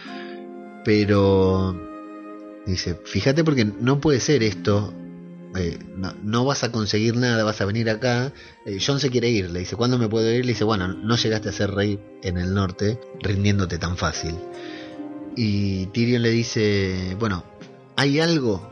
Pero, 0.84 1.76
dice, 2.66 2.98
fíjate 3.04 3.44
porque 3.44 3.64
no 3.64 4.00
puede 4.00 4.20
ser 4.20 4.42
esto, 4.42 4.94
eh, 5.56 5.78
no, 5.96 6.14
no 6.22 6.44
vas 6.44 6.64
a 6.64 6.72
conseguir 6.72 7.16
nada, 7.16 7.44
vas 7.44 7.60
a 7.60 7.64
venir 7.64 7.88
acá. 7.88 8.32
Eh, 8.66 8.78
John 8.84 9.00
se 9.00 9.10
quiere 9.10 9.30
ir, 9.30 9.50
le 9.50 9.60
dice, 9.60 9.76
¿cuándo 9.76 9.98
me 9.98 10.08
puedo 10.08 10.30
ir? 10.32 10.44
Le 10.44 10.52
dice, 10.52 10.64
bueno, 10.64 10.88
no 10.88 11.16
llegaste 11.16 11.48
a 11.48 11.52
ser 11.52 11.70
rey 11.70 11.98
en 12.22 12.38
el 12.38 12.54
norte, 12.54 13.00
rindiéndote 13.20 13.78
tan 13.78 13.96
fácil. 13.96 14.34
Y 15.34 15.86
Tyrion 15.86 16.22
le 16.22 16.30
dice, 16.30 17.16
bueno, 17.18 17.44
hay 17.96 18.20
algo 18.20 18.68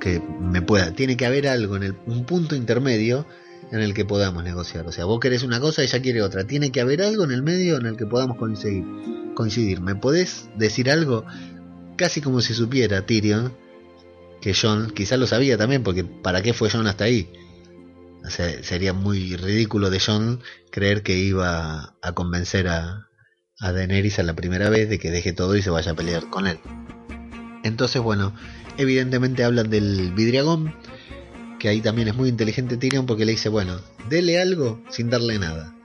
que 0.00 0.20
me 0.40 0.62
pueda, 0.62 0.92
tiene 0.92 1.16
que 1.16 1.26
haber 1.26 1.46
algo 1.46 1.76
en 1.76 1.82
el, 1.82 1.96
un 2.06 2.24
punto 2.24 2.56
intermedio 2.56 3.26
en 3.70 3.80
el 3.80 3.94
que 3.94 4.04
podamos 4.04 4.42
negociar. 4.44 4.86
O 4.86 4.92
sea, 4.92 5.04
vos 5.04 5.20
querés 5.20 5.42
una 5.42 5.60
cosa, 5.60 5.82
ella 5.82 6.02
quiere 6.02 6.22
otra. 6.22 6.46
Tiene 6.46 6.72
que 6.72 6.80
haber 6.80 7.02
algo 7.02 7.24
en 7.24 7.30
el 7.30 7.42
medio 7.42 7.76
en 7.76 7.86
el 7.86 7.96
que 7.96 8.06
podamos 8.06 8.36
conseguir, 8.36 8.84
coincidir. 9.34 9.80
¿Me 9.80 9.94
podés 9.94 10.48
decir 10.56 10.90
algo? 10.90 11.24
Casi 11.96 12.20
como 12.20 12.40
si 12.40 12.54
supiera 12.54 13.06
Tyrion 13.06 13.52
que 14.40 14.54
John, 14.54 14.90
quizás 14.90 15.18
lo 15.18 15.26
sabía 15.26 15.58
también, 15.58 15.82
porque 15.82 16.04
¿para 16.04 16.42
qué 16.42 16.52
fue 16.54 16.70
John 16.70 16.86
hasta 16.86 17.04
ahí? 17.04 17.30
O 18.24 18.30
sea, 18.30 18.62
sería 18.62 18.92
muy 18.92 19.36
ridículo 19.36 19.90
de 19.90 20.00
John 20.00 20.40
creer 20.70 21.02
que 21.02 21.16
iba 21.16 21.94
a 22.02 22.12
convencer 22.12 22.68
a, 22.68 23.08
a 23.60 23.72
Daenerys 23.72 24.18
a 24.18 24.22
la 24.22 24.34
primera 24.34 24.70
vez 24.70 24.88
de 24.88 24.98
que 24.98 25.10
deje 25.10 25.32
todo 25.32 25.56
y 25.56 25.62
se 25.62 25.70
vaya 25.70 25.92
a 25.92 25.94
pelear 25.94 26.28
con 26.30 26.46
él. 26.46 26.58
Entonces, 27.62 28.00
bueno, 28.00 28.34
evidentemente 28.78 29.44
hablan 29.44 29.68
del 29.70 30.12
vidriagón, 30.14 30.74
que 31.60 31.68
ahí 31.68 31.80
también 31.80 32.08
es 32.08 32.16
muy 32.16 32.28
inteligente 32.28 32.76
Tyrion 32.76 33.06
porque 33.06 33.24
le 33.24 33.32
dice, 33.32 33.48
bueno, 33.48 33.78
dele 34.08 34.40
algo 34.40 34.82
sin 34.88 35.10
darle 35.10 35.38
nada. 35.38 35.76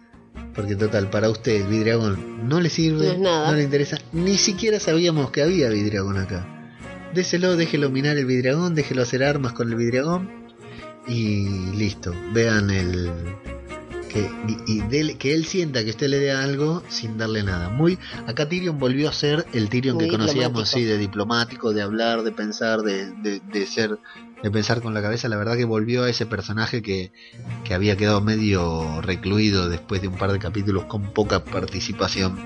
Porque 0.56 0.76
total, 0.76 1.10
para 1.10 1.30
usted 1.30 1.62
el 1.62 1.68
vidriagón 1.68 2.48
no 2.48 2.62
le 2.62 2.70
sirve, 2.70 3.18
No 3.18 3.54
le 3.54 3.64
interesa, 3.64 3.98
ni 4.14 4.38
siquiera 4.38 4.80
sabíamos 4.80 5.30
que 5.30 5.44
había 5.44 5.70
vidriagón 5.70 6.18
acá. 6.18 6.48
déselo, 7.14 7.56
déjelo 7.58 7.90
minar 7.90 8.18
el 8.18 8.26
vidriagón, 8.26 8.74
déjelo 8.74 9.02
hacer 9.04 9.24
armas 9.24 9.54
con 9.54 9.70
el 9.70 9.76
vidriagón 9.76 10.30
y 11.08 11.72
listo. 11.76 12.14
Vean 12.34 12.70
el 12.70 13.12
que, 14.10 14.32
y, 14.48 14.82
y 14.82 15.16
que 15.16 15.34
él 15.34 15.46
sienta 15.46 15.84
que 15.84 15.90
usted 15.90 16.08
le 16.08 16.20
dé 16.20 16.32
algo 16.32 16.84
sin 16.88 17.18
darle 17.18 17.44
nada. 17.44 17.68
Muy 17.70 18.00
acá 18.26 18.48
Tyrion 18.48 18.80
volvió 18.80 19.10
a 19.10 19.14
ser 19.14 19.46
el 19.52 19.68
Tyrion 19.70 19.96
Muy 19.96 20.06
que 20.06 20.12
conocíamos, 20.12 20.70
sí, 20.70 20.86
de 20.86 20.98
diplomático, 20.98 21.74
de 21.74 21.82
hablar, 21.82 22.24
de 22.24 22.32
pensar, 22.32 22.82
de, 22.82 23.12
de, 23.12 23.42
de 23.42 23.66
ser, 23.66 24.00
de 24.46 24.52
pensar 24.52 24.80
con 24.82 24.94
la 24.94 25.02
cabeza. 25.02 25.28
La 25.28 25.38
verdad 25.38 25.58
que 25.58 25.66
volvió 25.66 26.04
a 26.04 26.10
ese 26.10 26.28
personaje 26.28 26.84
que, 26.84 27.12
que 27.64 27.74
había 27.74 27.98
quedado 27.98 28.22
medio 28.22 29.02
recluido 29.02 29.70
después 29.70 30.04
de 30.04 30.08
un 30.08 30.18
par 30.20 30.32
de 30.32 30.38
capítulos 30.38 30.86
con 30.86 31.12
poca 31.14 31.44
participación. 31.44 32.38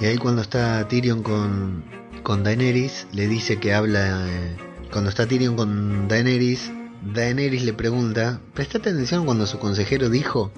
Y 0.00 0.06
ahí 0.06 0.18
cuando 0.18 0.42
está 0.42 0.88
Tyrion 0.88 1.22
con, 1.22 1.84
con 2.24 2.42
Daenerys, 2.42 3.06
le 3.12 3.28
dice 3.28 3.58
que 3.58 3.72
habla... 3.72 4.26
eh, 4.28 4.56
cuando 4.90 5.10
está 5.10 5.26
Tyrion 5.28 5.54
con 5.54 6.08
Daenerys, 6.08 6.72
Daenerys 7.14 7.64
le 7.64 7.72
pregunta, 7.72 8.40
prestate 8.52 8.90
atención 8.90 9.24
cuando 9.24 9.46
su 9.46 9.60
consejero 9.60 10.08
dijo 10.10 10.50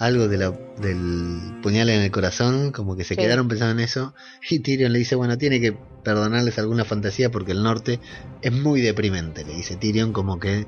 algo 0.00 0.26
de 0.26 0.38
la, 0.38 0.50
del 0.80 1.60
puñal 1.62 1.88
en 1.88 2.00
el 2.00 2.10
corazón, 2.10 2.72
como 2.72 2.96
que 2.96 3.04
se 3.04 3.14
Sí. 3.14 3.20
quedaron 3.20 3.46
pensando 3.46 3.74
en 3.80 3.84
eso, 3.84 4.12
y 4.50 4.58
Tyrion 4.58 4.92
le 4.92 4.98
dice, 4.98 5.14
bueno, 5.14 5.38
tiene 5.38 5.60
que 5.60 5.76
perdonarles 6.02 6.58
alguna 6.58 6.84
fantasía 6.84 7.30
porque 7.30 7.52
el 7.52 7.62
norte 7.62 8.00
es 8.42 8.52
muy 8.52 8.80
deprimente, 8.80 9.44
le 9.44 9.54
dice 9.54 9.76
Tyrion 9.76 10.12
como 10.12 10.38
que 10.38 10.66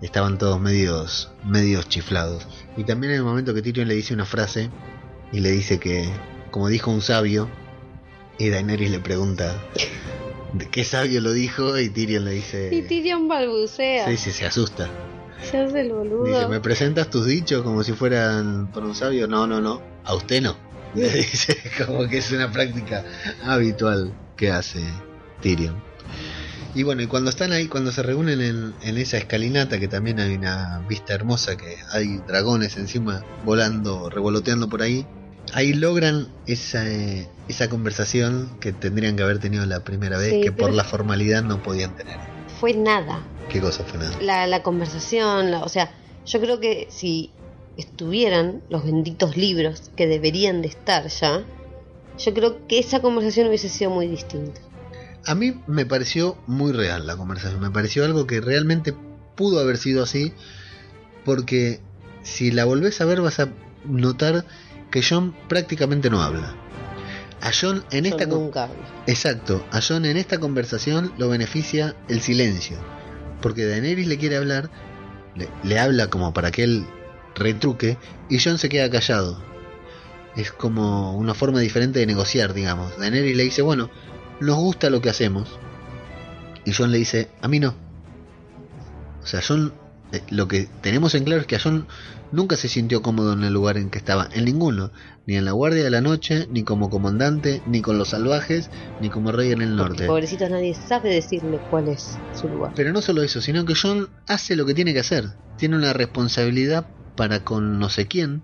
estaban 0.00 0.38
todos 0.38 0.60
medios, 0.60 1.30
medios 1.44 1.88
chiflados. 1.88 2.46
Y 2.76 2.84
también 2.84 3.12
en 3.12 3.18
el 3.18 3.24
momento 3.24 3.54
que 3.54 3.62
Tyrion 3.62 3.88
le 3.88 3.94
dice 3.94 4.14
una 4.14 4.24
frase 4.26 4.70
y 5.32 5.40
le 5.40 5.50
dice 5.50 5.78
que, 5.78 6.08
como 6.50 6.68
dijo 6.68 6.90
un 6.90 7.00
sabio, 7.02 7.48
y 8.38 8.48
Daenerys 8.50 8.90
le 8.90 8.98
pregunta, 8.98 9.54
¿de 10.52 10.68
qué 10.68 10.84
sabio 10.84 11.20
lo 11.20 11.32
dijo? 11.32 11.78
Y 11.78 11.88
Tyrion 11.88 12.24
le 12.24 12.32
dice, 12.32 12.70
Y 12.72 12.82
Tyrion 12.82 13.28
balbucea. 13.28 14.06
sí, 14.08 14.16
sí, 14.16 14.30
se 14.30 14.46
asusta. 14.46 14.88
Se 15.42 15.58
hace 15.58 15.80
el 15.82 15.92
boludo. 15.92 16.24
Dice, 16.24 16.48
¿me 16.48 16.60
presentas 16.60 17.10
tus 17.10 17.26
dichos 17.26 17.62
como 17.62 17.82
si 17.82 17.92
fueran 17.92 18.70
por 18.72 18.82
un 18.84 18.94
sabio? 18.94 19.26
No, 19.28 19.46
no, 19.46 19.60
no, 19.60 19.82
a 20.04 20.14
usted 20.14 20.42
no. 20.42 20.56
Le 20.94 21.10
dice, 21.10 21.56
como 21.84 22.08
que 22.08 22.18
es 22.18 22.30
una 22.32 22.50
práctica 22.50 23.04
habitual 23.44 24.12
que 24.36 24.50
hace 24.50 24.84
Tyrion. 25.40 25.82
Y 26.74 26.82
bueno, 26.82 27.02
y 27.02 27.06
cuando 27.06 27.30
están 27.30 27.52
ahí, 27.52 27.68
cuando 27.68 27.92
se 27.92 28.02
reúnen 28.02 28.40
en, 28.40 28.74
en 28.82 28.98
esa 28.98 29.16
escalinata, 29.16 29.78
que 29.78 29.86
también 29.88 30.18
hay 30.18 30.34
una 30.34 30.84
vista 30.88 31.14
hermosa, 31.14 31.56
que 31.56 31.76
hay 31.92 32.18
dragones 32.26 32.76
encima 32.76 33.22
volando, 33.44 34.10
revoloteando 34.10 34.68
por 34.68 34.82
ahí, 34.82 35.06
ahí 35.52 35.72
logran 35.72 36.26
esa, 36.46 36.88
eh, 36.90 37.28
esa 37.48 37.68
conversación 37.68 38.50
que 38.60 38.72
tendrían 38.72 39.14
que 39.14 39.22
haber 39.22 39.38
tenido 39.38 39.64
la 39.66 39.80
primera 39.84 40.18
vez, 40.18 40.32
Sí, 40.34 40.40
que 40.40 40.50
por 40.52 40.72
la 40.72 40.82
formalidad 40.84 41.44
no 41.44 41.62
podían 41.62 41.94
tener. 41.94 42.18
Fue 42.58 42.74
nada. 42.74 43.24
¿Qué 43.48 43.60
cosa 43.60 43.84
fue 43.84 44.00
nada? 44.00 44.16
La, 44.20 44.46
la 44.48 44.62
conversación, 44.64 45.52
la- 45.52 45.62
o 45.62 45.68
sea, 45.68 45.92
yo 46.26 46.40
creo 46.40 46.58
que 46.58 46.88
si 46.90 47.34
estuvieran 47.76 48.62
los 48.68 48.84
benditos 48.84 49.36
libros 49.36 49.90
que 49.96 50.06
deberían 50.06 50.62
de 50.62 50.68
estar 50.68 51.06
ya, 51.08 51.44
yo 52.18 52.34
creo 52.34 52.66
que 52.66 52.78
esa 52.78 53.00
conversación 53.00 53.48
hubiese 53.48 53.68
sido 53.68 53.90
muy 53.90 54.08
distinta. 54.08 54.60
A 55.26 55.34
mí 55.34 55.60
me 55.66 55.86
pareció 55.86 56.36
muy 56.46 56.72
real 56.72 57.06
la 57.06 57.16
conversación, 57.16 57.60
me 57.60 57.70
pareció 57.70 58.04
algo 58.04 58.26
que 58.26 58.40
realmente 58.40 58.94
pudo 59.34 59.60
haber 59.60 59.78
sido 59.78 60.02
así, 60.02 60.32
porque 61.24 61.80
si 62.22 62.50
la 62.50 62.64
volvés 62.64 63.00
a 63.00 63.06
ver 63.06 63.20
vas 63.20 63.40
a 63.40 63.48
notar 63.84 64.44
que 64.90 65.02
John 65.02 65.34
prácticamente 65.48 66.10
no 66.10 66.22
habla. 66.22 66.54
A 67.40 67.50
John 67.58 67.84
en 67.90 68.06
esta 68.06 68.26
nunca 68.26 68.64
hablo. 68.64 68.76
exacto, 69.06 69.64
a 69.70 69.80
John 69.86 70.04
en 70.04 70.16
esta 70.16 70.38
conversación 70.38 71.12
lo 71.18 71.28
beneficia 71.28 71.96
el 72.08 72.20
silencio, 72.20 72.76
porque 73.40 73.66
Daenerys 73.66 74.06
le 74.06 74.18
quiere 74.18 74.36
hablar, 74.36 74.70
le, 75.34 75.48
le 75.62 75.78
habla 75.78 76.08
como 76.08 76.32
para 76.32 76.50
que 76.50 76.64
él 76.64 76.86
retruque 77.34 77.98
y 78.28 78.38
John 78.38 78.58
se 78.58 78.68
queda 78.68 78.90
callado. 78.90 79.53
Es 80.36 80.52
como 80.52 81.16
una 81.16 81.34
forma 81.34 81.60
diferente 81.60 82.00
de 82.00 82.06
negociar, 82.06 82.54
digamos. 82.54 82.98
Daenerys 82.98 83.36
le 83.36 83.44
dice, 83.44 83.62
bueno, 83.62 83.90
nos 84.40 84.56
gusta 84.56 84.90
lo 84.90 85.00
que 85.00 85.10
hacemos. 85.10 85.58
Y 86.64 86.72
John 86.72 86.90
le 86.90 86.98
dice, 86.98 87.28
a 87.40 87.48
mí 87.48 87.60
no. 87.60 87.74
O 89.22 89.26
sea, 89.26 89.40
John, 89.46 89.72
eh, 90.12 90.22
lo 90.30 90.48
que 90.48 90.68
tenemos 90.80 91.14
en 91.14 91.24
claro 91.24 91.40
es 91.42 91.46
que 91.46 91.56
a 91.56 91.60
John 91.60 91.86
nunca 92.32 92.56
se 92.56 92.68
sintió 92.68 93.00
cómodo 93.00 93.32
en 93.32 93.44
el 93.44 93.52
lugar 93.52 93.76
en 93.76 93.90
que 93.90 93.98
estaba, 93.98 94.28
en 94.32 94.44
ninguno. 94.44 94.90
Ni 95.26 95.36
en 95.36 95.44
la 95.44 95.52
Guardia 95.52 95.84
de 95.84 95.90
la 95.90 96.00
Noche, 96.00 96.46
ni 96.50 96.64
como 96.64 96.90
comandante, 96.90 97.62
ni 97.66 97.80
con 97.80 97.96
los 97.96 98.08
salvajes, 98.08 98.70
ni 99.00 99.08
como 99.08 99.32
rey 99.32 99.52
en 99.52 99.62
el 99.62 99.76
Porque 99.76 99.88
norte. 99.88 100.06
pobrecitos 100.06 100.50
nadie 100.50 100.74
sabe 100.74 101.14
decirle 101.14 101.58
cuál 101.70 101.88
es 101.88 102.18
su 102.34 102.48
lugar. 102.48 102.72
Pero 102.74 102.92
no 102.92 103.00
solo 103.00 103.22
eso, 103.22 103.40
sino 103.40 103.64
que 103.64 103.74
John 103.74 104.08
hace 104.26 104.56
lo 104.56 104.66
que 104.66 104.74
tiene 104.74 104.92
que 104.92 105.00
hacer. 105.00 105.30
Tiene 105.56 105.76
una 105.76 105.92
responsabilidad 105.92 106.86
para 107.16 107.44
con 107.44 107.78
no 107.78 107.88
sé 107.88 108.06
quién, 108.06 108.42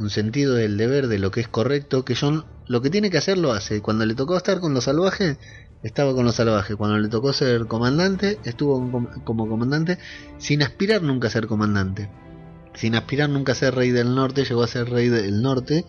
un 0.00 0.10
sentido 0.10 0.54
del 0.54 0.76
deber 0.76 1.06
de 1.08 1.18
lo 1.18 1.30
que 1.30 1.40
es 1.40 1.48
correcto, 1.48 2.04
que 2.04 2.16
John 2.16 2.44
lo 2.66 2.80
que 2.80 2.90
tiene 2.90 3.10
que 3.10 3.18
hacer 3.18 3.36
lo 3.36 3.52
hace. 3.52 3.82
Cuando 3.82 4.06
le 4.06 4.14
tocó 4.14 4.36
estar 4.36 4.60
con 4.60 4.72
los 4.72 4.84
salvajes, 4.84 5.38
estaba 5.82 6.14
con 6.14 6.24
los 6.24 6.36
salvajes. 6.36 6.76
Cuando 6.76 6.98
le 6.98 7.08
tocó 7.08 7.32
ser 7.32 7.66
comandante, 7.66 8.38
estuvo 8.44 8.90
com- 8.90 9.08
como 9.24 9.46
comandante, 9.46 9.98
sin 10.38 10.62
aspirar 10.62 11.02
nunca 11.02 11.28
a 11.28 11.30
ser 11.30 11.46
comandante. 11.46 12.08
Sin 12.74 12.94
aspirar 12.94 13.28
nunca 13.28 13.52
a 13.52 13.54
ser 13.56 13.74
rey 13.74 13.90
del 13.90 14.14
norte, 14.14 14.44
llegó 14.44 14.62
a 14.62 14.68
ser 14.68 14.88
rey 14.88 15.08
del 15.08 15.42
norte 15.42 15.84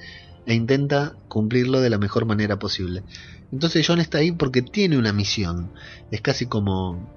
e 0.45 0.53
intenta 0.53 1.16
cumplirlo 1.30 1.80
de 1.80 1.89
la 1.89 1.97
mejor 1.97 2.26
manera 2.26 2.59
posible. 2.59 3.03
Entonces 3.51 3.86
John 3.88 3.99
está 4.01 4.18
ahí 4.18 4.32
porque 4.32 4.62
tiene 4.62 4.97
una 4.97 5.14
misión. 5.14 5.72
Es 6.09 6.22
casi 6.22 6.47
como 6.47 7.14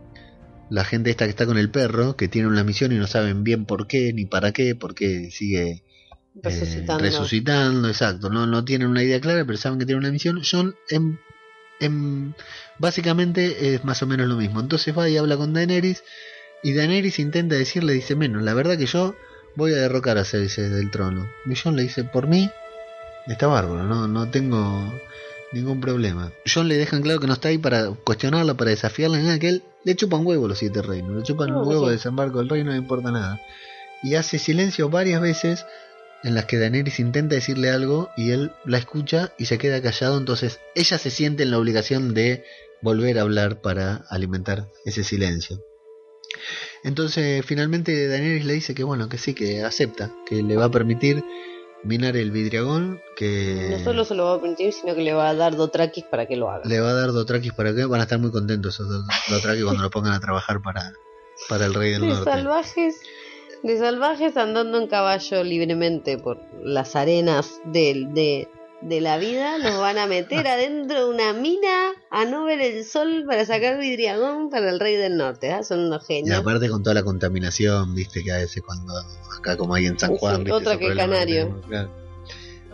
la 0.71 0.85
gente 0.85 1.11
esta 1.11 1.25
que 1.25 1.31
está 1.31 1.47
con 1.47 1.59
el 1.59 1.71
perro, 1.71 2.17
que 2.17 2.29
tiene 2.29 2.49
una 2.49 2.65
misión 2.65 2.93
y 2.93 2.99
no 2.99 3.07
saben 3.07 3.43
bien 3.43 3.65
por 3.65 3.87
qué 3.87 4.13
ni 4.13 4.27
para 4.27 4.53
qué, 4.53 4.75
porque 4.75 5.31
sigue 5.31 5.83
eh, 6.43 6.87
Resucitando. 6.99 7.89
exacto. 7.89 8.28
No, 8.30 8.47
no 8.47 8.64
tienen 8.64 8.89
una 8.89 9.03
idea 9.03 9.20
clara, 9.20 9.45
pero 9.45 9.59
saben 9.59 9.78
que 9.78 9.87
tiene 9.87 10.01
una 10.01 10.11
misión. 10.11 10.43
John, 10.49 10.74
en, 10.91 11.18
en- 11.80 12.35
básicamente, 12.78 13.74
es 13.74 13.85
más 13.85 14.03
o 14.03 14.07
menos 14.07 14.28
lo 14.28 14.37
mismo. 14.37 14.61
Entonces 14.61 14.97
va 14.97 15.09
y 15.09 15.16
habla 15.16 15.37
con 15.37 15.53
Daenerys, 15.53 16.03
y 16.62 16.72
Daenerys 16.72 17.18
intenta 17.18 17.55
decirle, 17.57 17.93
dice, 17.93 18.16
menos, 18.16 18.43
la 18.43 18.55
verdad 18.55 18.76
que 18.78 18.87
yo 18.87 19.14
voy 19.57 19.72
a 19.72 19.76
derrocar 19.76 20.18
a 20.18 20.24
Cersei 20.24 20.68
del 20.68 20.91
trono. 20.91 21.28
Y 21.47 21.55
John 21.55 21.76
le 21.76 21.82
dice, 21.82 22.05
por 22.05 22.26
mí, 22.26 22.51
está 23.26 23.47
bárbaro, 23.47 23.85
no, 23.85 24.09
no 24.09 24.28
tengo 24.30 24.93
ningún 25.53 25.80
problema. 25.80 26.32
John 26.53 26.66
le 26.68 26.76
dejan 26.76 27.03
claro 27.03 27.20
que 27.20 27.26
no 27.28 27.35
está 27.35 27.49
ahí 27.49 27.59
para 27.59 27.91
cuestionarla, 27.91 28.55
para 28.55 28.70
desafiarla, 28.70 29.18
nada, 29.18 29.39
que 29.39 29.49
él 29.51 29.62
le 29.85 29.95
chupa 29.95 30.16
un 30.16 30.26
huevo 30.26 30.49
los 30.49 30.59
siete 30.59 30.82
reinos, 30.82 31.14
le 31.16 31.22
chupan 31.22 31.51
No, 31.51 31.62
un 31.62 31.68
huevo 31.68 31.82
sí. 31.82 31.87
de 31.91 31.93
desembarco 31.97 32.39
del 32.39 32.49
reino, 32.49 32.70
no 32.72 32.76
importa 32.76 33.11
nada. 33.12 33.41
Y 34.03 34.16
hace 34.16 34.39
silencio 34.39 34.89
varias 34.91 35.20
veces 35.20 35.64
en 36.25 36.35
las 36.35 36.47
que 36.47 36.59
Daenerys 36.59 36.99
intenta 37.01 37.35
decirle 37.35 37.70
algo 37.70 38.11
y 38.16 38.31
él 38.33 38.53
la 38.64 38.79
escucha 38.79 39.33
y 39.39 39.45
se 39.47 39.59
queda 39.59 39.81
callado, 39.83 40.16
entonces 40.18 40.59
ella 40.75 40.99
se 40.99 41.11
siente 41.11 41.43
en 41.45 41.51
la 41.51 41.59
obligación 41.59 42.14
de 42.14 42.45
volver 42.83 43.18
a 43.18 43.22
hablar 43.22 43.61
para 43.61 44.05
alimentar 44.09 44.68
ese 44.85 45.05
silencio. 45.05 45.61
Entonces 46.83 47.45
finalmente 47.45 48.09
Daenerys 48.09 48.45
le 48.45 48.55
dice 48.55 48.75
que 48.75 48.85
bueno, 48.85 49.09
que 49.09 49.18
sí, 49.18 49.35
que 49.35 49.62
acepta, 49.62 50.11
que 50.27 50.43
le 50.43 50.57
va 50.57 50.66
a 50.66 50.70
permitir 50.70 51.22
minar 51.83 52.16
el 52.16 52.31
vidriagón, 52.31 53.01
que 53.16 53.68
No 53.70 53.79
solo 53.85 54.05
se 54.05 54.14
lo 54.14 54.25
va 54.25 54.35
a 54.37 54.41
permitir, 54.41 54.72
sino 54.72 54.95
que 54.95 55.03
le 55.03 55.12
va 55.12 55.29
a 55.29 55.35
dar 55.35 55.55
Dothrakis 55.55 56.05
para 56.11 56.27
que 56.27 56.37
lo 56.37 56.51
haga. 56.51 56.64
le 56.64 56.81
va 56.81 56.91
a 56.91 56.95
dar 56.95 57.12
Dothrakis 57.12 57.53
para 57.53 57.75
que 57.75 57.85
van 57.85 58.01
a 58.01 58.05
estar 58.05 58.18
muy 58.18 58.31
contentos 58.31 58.75
esos 58.75 58.89
Do- 58.89 59.05
Dothraki 59.29 59.62
cuando 59.62 59.83
lo 59.83 59.91
pongan 59.91 60.14
a 60.14 60.20
trabajar 60.20 60.62
para, 60.62 60.93
para 61.49 61.66
el 61.66 61.75
rey 61.75 61.93
del 61.93 62.01
De 62.03 62.07
norte. 62.09 62.25
salvajes, 62.31 62.97
de 63.65 63.79
salvajes 63.79 64.37
andando 64.37 64.79
en 64.79 64.87
caballo 64.87 65.43
libremente 65.43 66.19
por 66.19 66.39
las 66.62 66.95
arenas 66.95 67.61
del- 67.65 68.12
de, 68.15 68.47
de 68.83 69.01
la 69.01 69.17
vida, 69.19 69.57
los 69.59 69.79
van 69.79 69.97
a 69.99 70.07
meter 70.07 70.47
adentro 70.47 71.07
de 71.07 71.15
una 71.15 71.33
mina 71.33 71.93
a 72.11 72.25
no 72.27 72.45
ver 72.45 72.61
el 72.61 72.85
sol 72.85 73.25
para 73.27 73.45
sacar 73.47 73.79
vidriagón 73.79 74.51
para 74.51 74.69
el 74.69 74.79
rey 74.79 74.97
del 74.97 75.17
norte. 75.17 75.51
¿ah? 75.51 75.62
Son 75.62 75.81
unos 75.81 76.03
Y 76.05 76.15
genios. 76.15 76.39
aparte 76.39 76.69
con 76.69 76.83
toda 76.83 76.93
la 76.95 77.03
contaminación, 77.03 77.95
viste, 77.95 78.23
que 78.23 78.33
a 78.33 78.37
veces 78.37 78.62
cuando 78.62 78.93
acá 79.39 79.57
como 79.57 79.75
hay 79.75 79.87
en 79.87 79.99
San 79.99 80.11
Sí, 80.11 80.17
Juan, 80.21 80.39
viste, 80.45 80.53
otra 80.53 80.77
que 80.79 80.95
Canario. 80.95 81.61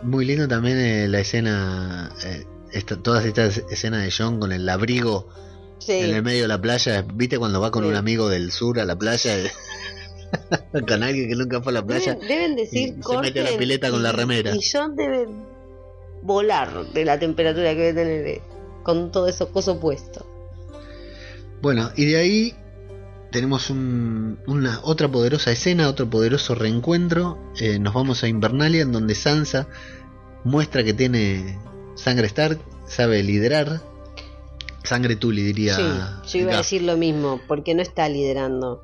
Muy 0.03 0.25
lindo 0.25 0.47
también 0.47 0.77
eh, 0.77 1.07
la 1.07 1.19
escena, 1.19 2.11
eh, 2.25 2.45
esta- 2.73 2.97
todas 3.01 3.23
estas 3.25 3.59
escenas 3.69 4.03
de 4.03 4.11
John 4.15 4.39
con 4.39 4.51
el 4.51 4.67
abrigo 4.67 5.29
Sí. 5.77 5.93
en 5.93 6.13
el 6.15 6.23
medio 6.23 6.41
de 6.43 6.47
la 6.49 6.59
playa, 6.61 7.05
viste 7.13 7.37
cuando 7.39 7.61
va 7.61 7.71
con 7.71 7.83
Sí. 7.83 7.89
un 7.89 7.95
amigo 7.95 8.27
del 8.27 8.51
sur 8.51 8.79
a 8.79 8.85
la 8.85 8.95
playa, 8.97 9.35
con 10.87 11.03
alguien 11.03 11.29
que 11.29 11.35
nunca 11.35 11.61
fue 11.61 11.71
a 11.71 11.75
la 11.75 11.85
playa. 11.85 12.13
Deben, 12.15 12.27
deben 12.27 12.55
decir 12.55 12.95
y 12.99 13.03
se 13.03 13.17
mete 13.19 13.43
la 13.43 13.57
pileta 13.57 13.89
con 13.91 14.03
la 14.03 14.11
remera. 14.11 14.55
Y 14.55 14.59
John 14.61 14.95
debe 14.95 15.27
volar 16.21 16.85
de 16.93 17.05
la 17.05 17.17
temperatura 17.19 17.73
que 17.73 17.93
debe 17.93 17.93
tener 18.01 18.27
eh, 18.27 18.41
con 18.83 19.11
todo 19.11 19.27
eso 19.27 19.51
coso 19.51 19.79
puesto. 19.79 20.25
Bueno, 21.61 21.91
y 21.95 22.05
de 22.05 22.17
ahí 22.17 22.55
tenemos 23.31 23.69
un- 23.69 24.39
una 24.47 24.79
otra 24.83 25.07
poderosa 25.07 25.51
escena, 25.51 25.87
otro 25.87 26.09
poderoso 26.09 26.55
reencuentro. 26.55 27.37
Eh, 27.59 27.79
nos 27.79 27.93
vamos 27.93 28.23
a 28.23 28.27
Invernalia, 28.27 28.81
en 28.81 28.91
donde 28.91 29.15
Sansa 29.15 29.67
muestra 30.43 30.83
que 30.83 30.93
tiene 30.93 31.57
sangre 31.95 32.27
Stark, 32.27 32.59
sabe 32.87 33.23
liderar. 33.23 33.81
Sangre 34.83 35.15
Tuli, 35.15 35.43
diría. 35.43 35.75
Sí, 36.25 36.37
yo 36.39 36.43
iba 36.45 36.53
a 36.55 36.57
decir 36.57 36.81
lo 36.81 36.97
mismo, 36.97 37.39
porque 37.47 37.75
no 37.75 37.83
está 37.83 38.09
liderando. 38.09 38.83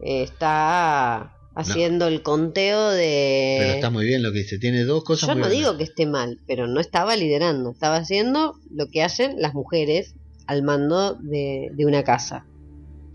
Está 0.00 1.32
haciendo 1.54 2.06
el 2.06 2.22
conteo 2.22 2.90
de... 2.90 3.56
Pero 3.60 3.72
está 3.74 3.90
muy 3.90 4.04
bien 4.04 4.22
lo 4.22 4.32
que 4.32 4.40
dice. 4.40 4.58
Tiene 4.58 4.84
dos 4.84 5.04
cosas 5.04 5.28
Yo 5.28 5.34
muy 5.34 5.42
no 5.42 5.48
buenas. 5.48 5.58
digo 5.58 5.78
que 5.78 5.84
esté 5.84 6.06
mal, 6.06 6.38
pero 6.46 6.66
no 6.66 6.80
estaba 6.80 7.16
liderando. 7.16 7.70
Estaba 7.70 7.96
haciendo 7.96 8.58
lo 8.70 8.88
que 8.88 9.02
hacen 9.02 9.40
las 9.40 9.54
mujeres 9.54 10.14
al 10.46 10.62
mando 10.62 11.14
de, 11.14 11.70
de 11.72 11.86
una 11.86 12.04
casa. 12.04 12.46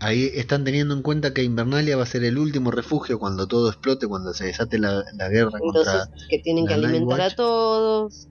Ahí 0.00 0.28
están 0.34 0.64
teniendo 0.64 0.94
en 0.94 1.02
cuenta 1.02 1.32
que 1.32 1.44
Invernalia 1.44 1.96
va 1.96 2.02
a 2.02 2.06
ser 2.06 2.24
el 2.24 2.36
último 2.36 2.72
refugio 2.72 3.20
cuando 3.20 3.46
todo 3.46 3.68
explote, 3.68 4.08
cuando 4.08 4.34
se 4.34 4.46
desate 4.46 4.80
la, 4.80 5.04
la 5.16 5.28
guerra 5.28 5.60
Entonces, 5.62 5.94
contra. 5.94 6.26
que 6.28 6.38
tienen 6.40 6.66
que 6.66 6.74
alimentar 6.74 7.20
a 7.20 7.30
todos, 7.36 8.26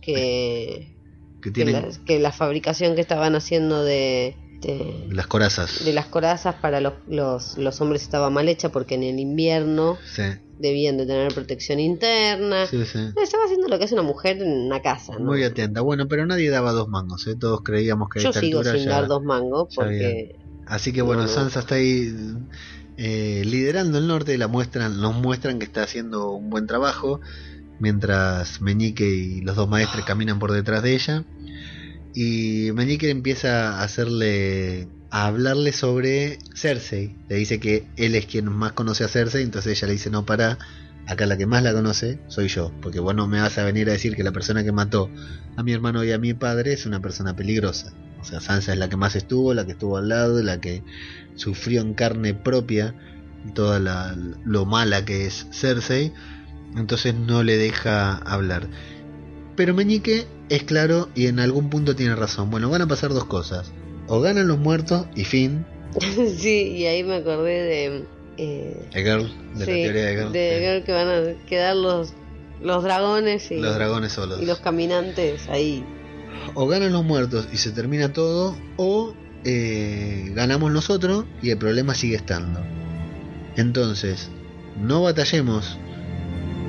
que, 0.00 0.14
que 0.14 0.96
que, 1.42 1.50
tienen 1.50 1.74
la, 1.74 1.88
que 2.06 2.20
la 2.20 2.30
fabricación 2.30 2.94
que 2.94 3.00
estaban 3.00 3.34
haciendo 3.34 3.82
de, 3.82 4.36
de, 4.62 5.06
las 5.10 5.26
corazas. 5.26 5.84
de 5.84 5.92
las 5.92 6.06
corazas 6.06 6.54
para 6.56 6.80
los, 6.80 6.94
los, 7.06 7.56
los 7.58 7.80
hombres 7.80 8.02
estaba 8.02 8.30
mal 8.30 8.48
hecha 8.48 8.70
porque 8.70 8.94
en 8.96 9.02
el 9.04 9.18
invierno 9.18 9.98
Sí, 10.14 10.22
debían 10.58 10.96
de 10.96 11.06
tener 11.06 11.32
protección 11.34 11.78
interna. 11.80 12.66
sí, 12.66 12.84
sí. 12.86 12.98
Estaba 13.22 13.44
haciendo 13.44 13.68
lo 13.68 13.78
que 13.78 13.84
hace 13.84 13.94
una 13.94 14.02
mujer 14.02 14.40
en 14.42 14.66
una 14.66 14.80
casa. 14.82 15.14
¿no? 15.18 15.26
Muy 15.26 15.42
atenta. 15.44 15.80
Bueno, 15.80 16.08
pero 16.08 16.26
nadie 16.26 16.50
daba 16.50 16.72
dos 16.72 16.88
mangos, 16.88 17.26
¿eh? 17.26 17.36
Todos 17.38 17.62
creíamos 17.62 18.08
que 18.08 18.20
a 18.20 18.22
Yo 18.22 18.28
esta 18.30 18.40
sigo 18.40 18.58
altura 18.60 18.76
sin 18.78 18.84
ya- 18.88 18.90
dar 18.96 19.08
dos 19.08 19.22
mangos 19.22 19.68
porque 19.74 20.32
Así 20.66 20.92
que 20.92 21.00
bueno, 21.02 21.22
No, 21.22 21.28
no. 21.28 21.32
Sansa 21.34 21.60
está 21.60 21.76
ahí 21.76 22.12
eh, 22.96 23.42
liderando 23.44 23.98
el 23.98 24.06
norte 24.08 24.34
y 24.34 24.36
la 24.36 24.48
muestran, 24.48 25.00
nos 25.00 25.14
muestran 25.14 25.58
que 25.60 25.64
está 25.64 25.82
haciendo 25.84 26.30
un 26.32 26.50
buen 26.50 26.66
trabajo, 26.66 27.20
mientras 27.78 28.60
Meñique 28.60 29.04
y 29.06 29.40
los 29.42 29.54
dos 29.56 29.68
maestres 29.68 30.04
caminan 30.04 30.38
por 30.38 30.50
detrás 30.52 30.82
de 30.82 30.94
ella. 30.94 31.24
Y 32.18 32.72
Meñique 32.72 33.10
empieza 33.10 33.78
a 33.78 33.82
hacerle 33.82 34.88
a 35.10 35.26
hablarle 35.26 35.72
sobre 35.72 36.38
Cersei. 36.54 37.14
Le 37.28 37.36
dice 37.36 37.60
que 37.60 37.86
él 37.98 38.14
es 38.14 38.24
quien 38.24 38.50
más 38.50 38.72
conoce 38.72 39.04
a 39.04 39.08
Cersei, 39.08 39.42
entonces 39.42 39.76
ella 39.76 39.88
le 39.88 39.92
dice, 39.92 40.08
no, 40.08 40.24
para, 40.24 40.56
acá 41.06 41.26
la 41.26 41.36
que 41.36 41.44
más 41.44 41.62
la 41.62 41.74
conoce 41.74 42.18
soy 42.28 42.48
yo, 42.48 42.72
porque 42.80 43.00
vos 43.00 43.14
no 43.14 43.28
me 43.28 43.38
vas 43.38 43.58
a 43.58 43.64
venir 43.64 43.90
a 43.90 43.92
decir 43.92 44.16
que 44.16 44.24
la 44.24 44.32
persona 44.32 44.64
que 44.64 44.72
mató 44.72 45.10
a 45.58 45.62
mi 45.62 45.74
hermano 45.74 46.04
y 46.04 46.12
a 46.12 46.18
mi 46.18 46.32
padre 46.32 46.72
es 46.72 46.86
una 46.86 47.00
persona 47.00 47.36
peligrosa. 47.36 47.92
O 48.18 48.24
sea, 48.24 48.40
Sansa 48.40 48.72
es 48.72 48.78
la 48.78 48.88
que 48.88 48.96
más 48.96 49.14
estuvo, 49.14 49.52
la 49.52 49.66
que 49.66 49.72
estuvo 49.72 49.98
al 49.98 50.08
lado, 50.08 50.42
la 50.42 50.58
que 50.58 50.82
sufrió 51.34 51.82
en 51.82 51.92
carne 51.92 52.32
propia 52.32 52.94
toda 53.54 53.78
la, 53.78 54.16
lo 54.46 54.64
mala 54.64 55.04
que 55.04 55.26
es 55.26 55.48
Cersei, 55.52 56.14
entonces 56.76 57.14
no 57.14 57.42
le 57.42 57.58
deja 57.58 58.16
hablar. 58.16 58.70
Pero 59.56 59.74
Meñique 59.74 60.26
es 60.48 60.62
claro 60.64 61.08
y 61.14 61.26
en 61.26 61.40
algún 61.40 61.70
punto 61.70 61.96
tiene 61.96 62.14
razón. 62.14 62.50
Bueno, 62.50 62.68
van 62.70 62.82
a 62.82 62.86
pasar 62.86 63.10
dos 63.10 63.24
cosas. 63.24 63.72
O 64.06 64.20
ganan 64.20 64.46
los 64.48 64.58
muertos 64.58 65.06
y 65.16 65.24
fin. 65.24 65.64
sí, 66.38 66.72
y 66.76 66.86
ahí 66.86 67.02
me 67.02 67.16
acordé 67.16 67.62
de... 67.62 68.04
eh, 68.36 68.86
The 68.92 69.02
Girl, 69.02 69.32
de 69.54 69.64
sí, 69.64 69.70
la 69.70 69.76
teoría 69.76 70.04
de 70.04 70.16
Girl. 70.16 70.32
de. 70.32 70.58
Girl 70.60 70.84
que 70.84 70.92
van 70.92 71.08
a 71.08 71.46
quedar 71.46 71.74
los, 71.76 72.12
los 72.62 72.82
dragones 72.84 73.50
y 73.50 73.58
Los 73.58 73.74
dragones 73.74 74.12
solos. 74.12 74.40
y 74.42 74.46
los 74.46 74.60
caminantes 74.60 75.48
ahí. 75.48 75.84
O 76.54 76.66
ganan 76.68 76.92
los 76.92 77.02
muertos 77.04 77.48
y 77.52 77.56
se 77.56 77.72
termina 77.72 78.12
todo, 78.12 78.54
o 78.76 79.14
eh, 79.44 80.30
ganamos 80.34 80.70
nosotros 80.70 81.24
y 81.42 81.50
el 81.50 81.56
problema 81.58 81.94
sigue 81.94 82.16
estando. 82.16 82.60
Entonces, 83.56 84.28
no 84.78 85.02
batallemos, 85.02 85.78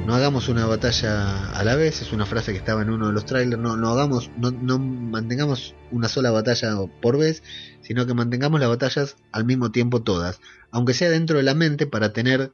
no 0.07 0.15
hagamos 0.15 0.47
una 0.47 0.65
batalla 0.65 1.49
a 1.49 1.65
la 1.65 1.75
vez, 1.75 2.01
es 2.01 2.13
una 2.13 2.25
frase 2.25 2.53
que 2.53 2.57
estaba 2.57 2.81
en 2.81 2.89
uno 2.89 3.07
de 3.07 3.11
los 3.13 3.25
trailers, 3.25 3.61
no, 3.61 3.75
no 3.75 3.89
hagamos, 3.89 4.31
no, 4.37 4.51
no 4.51 4.79
mantengamos 4.79 5.75
una 5.91 6.07
sola 6.07 6.31
batalla 6.31 6.77
por 7.01 7.17
vez, 7.17 7.43
sino 7.81 8.05
que 8.05 8.13
mantengamos 8.13 8.61
las 8.61 8.69
batallas 8.69 9.17
al 9.33 9.43
mismo 9.43 9.69
tiempo 9.73 10.03
todas, 10.03 10.39
aunque 10.71 10.93
sea 10.93 11.09
dentro 11.09 11.35
de 11.35 11.43
la 11.43 11.55
mente 11.55 11.87
para 11.87 12.13
tener 12.13 12.53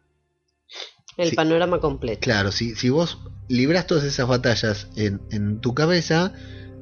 El 1.15 1.35
panorama 1.35 1.79
completo. 1.79 2.21
Claro, 2.21 2.51
si, 2.51 2.73
si 2.73 2.89
vos 2.89 3.19
libras 3.47 3.85
todas 3.85 4.03
esas 4.03 4.27
batallas 4.27 4.87
en, 4.95 5.21
en 5.29 5.61
tu 5.61 5.75
cabeza, 5.75 6.33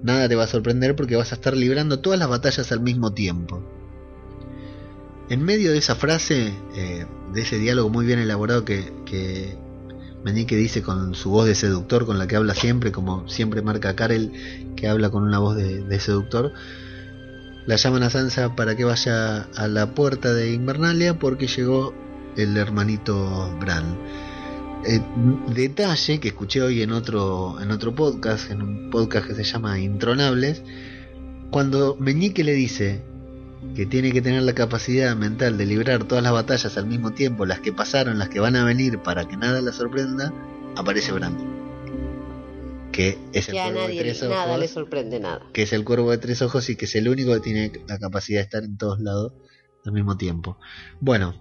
nada 0.04 0.30
te 0.30 0.36
va 0.36 0.46
a 0.46 0.48
sorprender 0.48 0.96
porque 0.96 1.18
vas 1.18 1.34
a 1.34 1.36
estar 1.36 1.54
librando 1.54 2.00
todas 2.00 2.18
las 2.18 2.30
batallas 2.30 2.72
al 2.72 2.80
mismo 2.80 3.14
tiempo. 3.14 3.62
En 5.28 5.44
medio 5.44 5.74
de 5.74 5.80
esa 5.80 5.96
frase, 5.96 6.54
eh, 6.78 7.06
de 7.34 7.42
ese 7.42 7.60
diálogo 7.60 7.90
muy 7.90 8.06
bien 8.06 8.20
elaborado 8.20 8.64
que, 8.64 8.94
que 9.06 9.58
Meñique 10.24 10.56
dice 10.56 10.84
con 10.84 11.16
su 11.16 11.32
voz 11.32 11.48
de 11.48 11.56
seductor, 11.56 12.06
con 12.06 12.20
la 12.20 12.28
que 12.28 12.36
habla 12.36 12.54
siempre, 12.54 12.92
como 12.92 13.28
siempre 13.28 13.62
marca 13.62 13.96
Karel, 13.96 14.32
que 14.76 14.88
habla 14.88 15.10
con 15.10 15.24
una 15.24 15.40
voz 15.40 15.56
de, 15.56 16.00
seductor, 16.00 16.54
la 17.66 17.76
llaman 17.76 18.04
a 18.04 18.10
Sansa 18.10 18.56
para 18.56 18.76
que 18.76 18.84
vaya 18.84 19.48
a 19.56 19.68
la 19.68 19.94
puerta 19.94 20.34
de 20.34 20.54
Invernalia 20.54 21.18
porque 21.18 21.48
llegó 21.48 21.94
el 22.38 22.56
hermanito 22.58 23.56
Bran. 23.60 23.98
Eh, 24.86 25.02
detalle 25.54 26.20
que 26.20 26.30
escuché 26.30 26.62
hoy 26.62 26.82
en 26.82 26.92
otro, 26.92 27.60
en 27.62 27.72
otro 27.72 27.94
podcast, 27.94 28.50
en 28.50 28.62
un 28.62 28.90
podcast 28.90 29.28
que 29.28 29.36
se 29.36 29.44
llama 29.44 29.80
Intronables, 29.80 30.64
cuando 31.52 31.98
Meñique 32.00 32.44
le 32.44 32.54
dice 32.54 33.11
que 33.76 33.86
tiene 33.86 34.12
que 34.12 34.22
tener 34.22 34.43
la 34.43 34.53
capacidad 34.53 35.16
mental 35.16 35.57
de 35.57 35.66
librar 35.66 36.03
todas 36.05 36.24
las 36.24 36.34
batallas 36.34 36.78
al 36.78 36.88
mismo 36.88 37.12
tiempo, 37.12 37.45
las 37.45 37.59
que 37.59 37.72
pasaron, 37.72 38.18
las 38.20 38.30
que 38.30 38.39
van 38.39 38.55
a 38.55 38.66
venir, 38.66 38.99
para 38.99 39.28
que 39.28 39.38
nada 39.38 39.62
la 39.62 39.72
sorprenda, 39.72 40.34
aparece 40.76 41.12
Bran. 41.12 41.38
Que 42.91 43.18
es 43.32 43.47
el 43.47 43.53
Que 43.53 43.59
a 43.62 43.64
cuervo 43.66 43.80
de 43.82 43.88
nadie 43.88 44.01
tres 44.01 44.24
nada 44.24 44.45
ojos 44.47 44.59
le 44.59 44.68
sorprende 44.68 45.20
nada. 45.20 45.41
que 45.53 45.62
es 45.64 45.72
el 45.74 45.86
cuervo 45.86 46.12
de 46.12 46.18
tres 46.18 46.41
ojos 46.41 46.70
y 46.70 46.76
que 46.76 46.86
es 46.86 46.95
el 46.95 47.07
único 47.07 47.34
que 47.34 47.39
tiene 47.39 47.72
la 47.88 47.97
capacidad 47.99 48.39
de 48.39 48.43
estar 48.43 48.64
en 48.64 48.78
todos 48.78 48.99
lados 48.99 49.34
al 49.86 49.93
mismo 49.93 50.18
tiempo. 50.18 50.57
Bueno, 50.99 51.34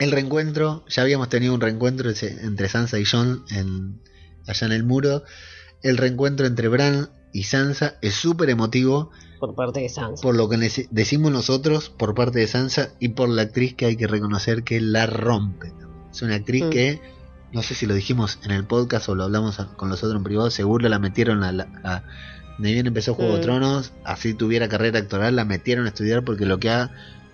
el 0.00 0.10
reencuentro, 0.10 0.84
ya 0.88 1.02
habíamos 1.02 1.28
tenido 1.28 1.52
un 1.54 1.60
reencuentro 1.60 2.10
entre 2.20 2.68
Sansa 2.68 2.98
y 2.98 3.04
Jon 3.04 3.44
en, 3.50 4.00
allá 4.46 4.66
en 4.66 4.72
el 4.72 4.84
muro. 4.84 5.24
El 5.82 5.98
reencuentro 5.98 6.46
entre 6.46 6.68
Bran 6.68 7.10
y 7.32 7.42
Sansa 7.44 7.98
es 8.00 8.14
súper 8.14 8.48
emotivo 8.48 9.10
Por 9.46 9.54
parte 9.54 9.80
de 9.80 9.88
Sansa. 9.88 10.22
por 10.22 10.34
lo 10.34 10.48
que 10.48 10.56
decimos 10.90 11.30
nosotros 11.32 11.90
por 11.90 12.14
parte 12.14 12.38
de 12.38 12.46
Sansa 12.46 12.90
y 12.98 13.08
por 13.10 13.28
la 13.28 13.42
actriz 13.42 13.74
que 13.74 13.86
hay 13.86 13.96
que 13.96 14.06
reconocer 14.06 14.62
que 14.64 14.80
la 14.80 15.06
rompe. 15.06 15.72
Es 16.12 16.22
una 16.22 16.36
actriz 16.36 16.64
Mm. 16.64 16.70
que, 16.70 17.00
no 17.52 17.62
sé 17.62 17.74
si 17.74 17.86
lo 17.86 17.94
dijimos 17.94 18.38
en 18.42 18.50
el 18.52 18.64
podcast 18.64 19.08
o 19.08 19.14
lo 19.14 19.24
hablamos 19.24 19.56
con 19.76 19.88
los 19.90 20.02
otros 20.02 20.16
en 20.18 20.24
privado, 20.24 20.50
seguro 20.50 20.88
la 20.88 20.98
metieron 20.98 21.42
a... 21.44 21.52
la 21.52 21.68
a, 21.84 22.02
de 22.58 22.72
bien 22.72 22.86
empezó 22.86 23.14
Juego 23.14 23.32
de 23.34 23.40
Mm. 23.40 23.42
Tronos, 23.42 23.92
así 24.04 24.32
tuviera 24.32 24.68
carrera 24.68 25.00
actoral, 25.00 25.34
la 25.36 25.44
metieron 25.44 25.86
a 25.86 25.88
estudiar 25.88 26.24
porque 26.24 26.46
lo 26.46 26.58
que 26.58 26.70
ha 26.70 26.90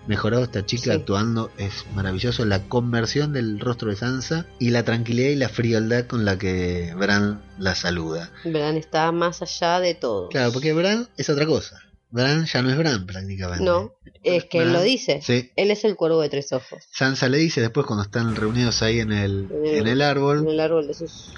mejorado 0.07 0.43
esta 0.43 0.65
chica 0.65 0.85
Sí. 0.85 0.89
actuando 0.89 1.51
es 1.59 1.85
maravilloso. 1.93 2.43
La 2.43 2.63
conversión 2.67 3.31
del 3.33 3.59
rostro 3.59 3.91
de 3.91 3.97
Sansa 3.97 4.47
y 4.57 4.71
la 4.71 4.81
tranquilidad 4.83 5.29
y 5.29 5.35
la 5.35 5.47
frialdad 5.47 6.07
con 6.07 6.25
la 6.25 6.39
que 6.39 6.95
Bran 6.97 7.39
la 7.59 7.75
saluda. 7.75 8.31
Bran 8.43 8.77
está 8.77 9.11
más 9.11 9.43
allá 9.43 9.79
de 9.79 9.93
todo. 9.93 10.29
Claro, 10.29 10.51
porque 10.53 10.73
Bran 10.73 11.07
es 11.17 11.29
otra 11.29 11.45
cosa. 11.45 11.79
Bran 12.11 12.45
ya 12.45 12.61
no 12.61 12.69
es 12.69 12.77
Bran 12.77 13.05
prácticamente. 13.05 13.63
No, 13.63 13.93
es 14.23 14.45
que 14.45 14.59
él 14.59 14.73
lo 14.73 14.81
dice. 14.81 15.21
Sí. 15.21 15.51
Él 15.55 15.71
es 15.71 15.83
el 15.85 15.95
cuervo 15.95 16.21
de 16.21 16.29
tres 16.29 16.51
ojos. 16.53 16.83
Sansa 16.91 17.29
le 17.29 17.37
dice 17.37 17.61
después 17.61 17.85
cuando 17.85 18.03
están 18.03 18.35
reunidos 18.35 18.81
ahí 18.83 18.99
en 18.99 19.11
el, 19.11 19.47
en 19.63 19.87
el 19.87 19.87
En 19.87 20.01
árbol, 20.01 20.45
el 20.47 20.59
árbol 20.59 20.87
de 20.87 20.93
sus 20.93 21.33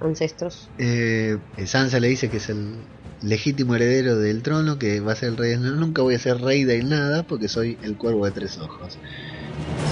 ancestros. 0.00 0.68
eh, 0.78 1.38
Sansa 1.66 2.00
le 2.00 2.08
dice 2.08 2.28
que 2.28 2.36
es 2.38 2.48
el 2.48 2.74
legítimo 3.22 3.74
heredero 3.76 4.16
del 4.16 4.42
trono, 4.42 4.78
que 4.78 5.00
va 5.00 5.12
a 5.12 5.16
ser 5.16 5.30
el 5.30 5.36
rey. 5.36 5.56
No, 5.56 5.70
nunca 5.72 6.02
voy 6.02 6.14
a 6.14 6.18
ser 6.18 6.40
rey 6.40 6.64
de 6.64 6.82
nada 6.82 7.22
porque 7.22 7.48
soy 7.48 7.78
el 7.82 7.96
cuervo 7.96 8.26
de 8.26 8.32
tres 8.32 8.58
ojos. 8.58 8.98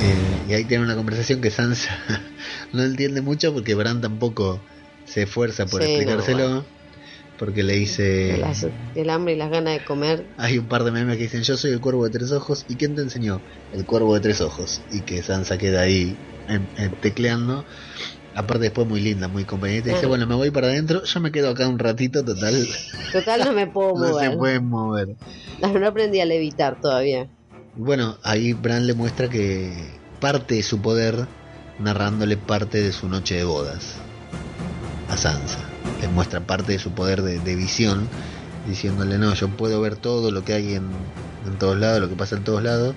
Eh, 0.02 0.50
y 0.50 0.54
ahí 0.54 0.64
tiene 0.64 0.84
una 0.84 0.96
conversación 0.96 1.40
que 1.40 1.50
Sansa 1.50 1.90
no 2.72 2.82
entiende 2.82 3.20
mucho 3.20 3.52
porque 3.54 3.74
Bran 3.74 4.00
tampoco 4.00 4.60
se 5.04 5.22
esfuerza 5.22 5.66
por 5.66 5.82
Sí, 5.82 5.88
no, 5.88 5.94
explicárselo. 5.94 6.38
bueno. 6.38 6.79
Porque 7.40 7.62
le 7.62 7.72
dice... 7.72 8.36
Las- 8.38 8.66
el 8.94 9.08
hambre 9.10 9.32
y 9.32 9.36
las 9.36 9.50
ganas 9.50 9.72
de 9.78 9.82
comer. 9.84 10.26
Hay 10.36 10.58
un 10.58 10.68
par 10.68 10.84
de 10.84 10.92
memes 10.92 11.16
que 11.16 11.22
dicen 11.22 11.42
yo 11.42 11.56
soy 11.56 11.72
el 11.72 11.80
cuervo 11.80 12.04
de 12.04 12.10
tres 12.10 12.30
ojos 12.32 12.66
y 12.68 12.76
quién 12.76 12.94
te 12.94 13.00
enseñó 13.02 13.42
el 13.72 13.84
cuervo 13.86 14.14
de 14.14 14.20
tres 14.20 14.40
ojos 14.42 14.82
y 14.90 15.02
que 15.04 15.22
Sansa 15.22 15.56
queda 15.56 15.80
ahí 15.80 16.18
en- 16.48 16.68
en- 16.76 16.94
tecleando. 17.00 17.64
Aparte 18.34 18.64
después 18.64 18.86
muy 18.86 19.00
linda 19.00 19.26
muy 19.26 19.44
compañera 19.44 19.92
dice 19.94 20.06
bueno 20.06 20.24
me 20.26 20.34
voy 20.36 20.50
para 20.52 20.68
adentro 20.68 21.02
yo 21.02 21.20
me 21.20 21.32
quedo 21.32 21.50
acá 21.50 21.66
un 21.66 21.78
ratito 21.80 22.24
total 22.24 22.64
Total, 23.12 23.40
no 23.44 23.52
me 23.52 23.66
puedo 23.66 23.94
no 23.98 24.06
se 24.18 24.28
mover. 24.28 24.38
pueden 24.38 24.66
mover. 24.68 25.08
No 25.80 25.86
aprendí 25.88 26.20
a 26.20 26.26
levitar 26.26 26.78
todavía. 26.80 27.28
bueno 27.74 28.18
ahí 28.22 28.52
Bran 28.52 28.86
le 28.86 28.94
muestra 28.94 29.28
que 29.28 29.72
parte 30.20 30.56
de 30.56 30.62
su 30.62 30.80
poder 30.80 31.26
narrándole 31.78 32.36
parte 32.36 32.80
de 32.82 32.92
su 32.92 33.08
noche 33.08 33.34
de 33.36 33.44
bodas 33.44 33.96
a 35.08 35.16
Sansa 35.16 35.69
le 36.00 36.08
muestra 36.08 36.40
parte 36.40 36.72
de 36.72 36.78
su 36.78 36.92
poder 36.92 37.22
de, 37.22 37.38
de 37.38 37.54
visión 37.56 38.08
diciéndole 38.66 39.18
no 39.18 39.34
yo 39.34 39.48
puedo 39.48 39.80
ver 39.80 39.96
todo 39.96 40.30
lo 40.30 40.44
que 40.44 40.52
hay 40.54 40.74
en, 40.74 40.90
en 41.46 41.58
todos 41.58 41.78
lados 41.78 42.00
lo 42.00 42.08
que 42.08 42.16
pasa 42.16 42.36
en 42.36 42.44
todos 42.44 42.62
lados 42.62 42.94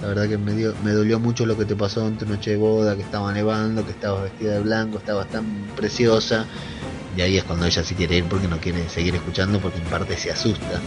la 0.00 0.08
verdad 0.08 0.28
que 0.28 0.38
me, 0.38 0.52
dio, 0.52 0.74
me 0.82 0.92
dolió 0.92 1.20
mucho 1.20 1.46
lo 1.46 1.56
que 1.56 1.64
te 1.64 1.76
pasó 1.76 2.06
en 2.06 2.18
tu 2.18 2.26
noche 2.26 2.50
de 2.50 2.56
boda 2.56 2.96
que 2.96 3.02
estaba 3.02 3.32
nevando 3.32 3.84
que 3.84 3.92
estabas 3.92 4.24
vestida 4.24 4.54
de 4.54 4.60
blanco 4.60 4.98
estabas 4.98 5.28
tan 5.30 5.44
preciosa 5.76 6.46
y 7.16 7.20
ahí 7.20 7.36
es 7.36 7.44
cuando 7.44 7.66
ella 7.66 7.84
sí 7.84 7.94
quiere 7.94 8.16
ir 8.16 8.24
porque 8.24 8.48
no 8.48 8.58
quiere 8.58 8.88
seguir 8.88 9.14
escuchando 9.14 9.60
porque 9.60 9.78
en 9.78 9.84
parte 9.84 10.16
se 10.16 10.32
asusta 10.32 10.80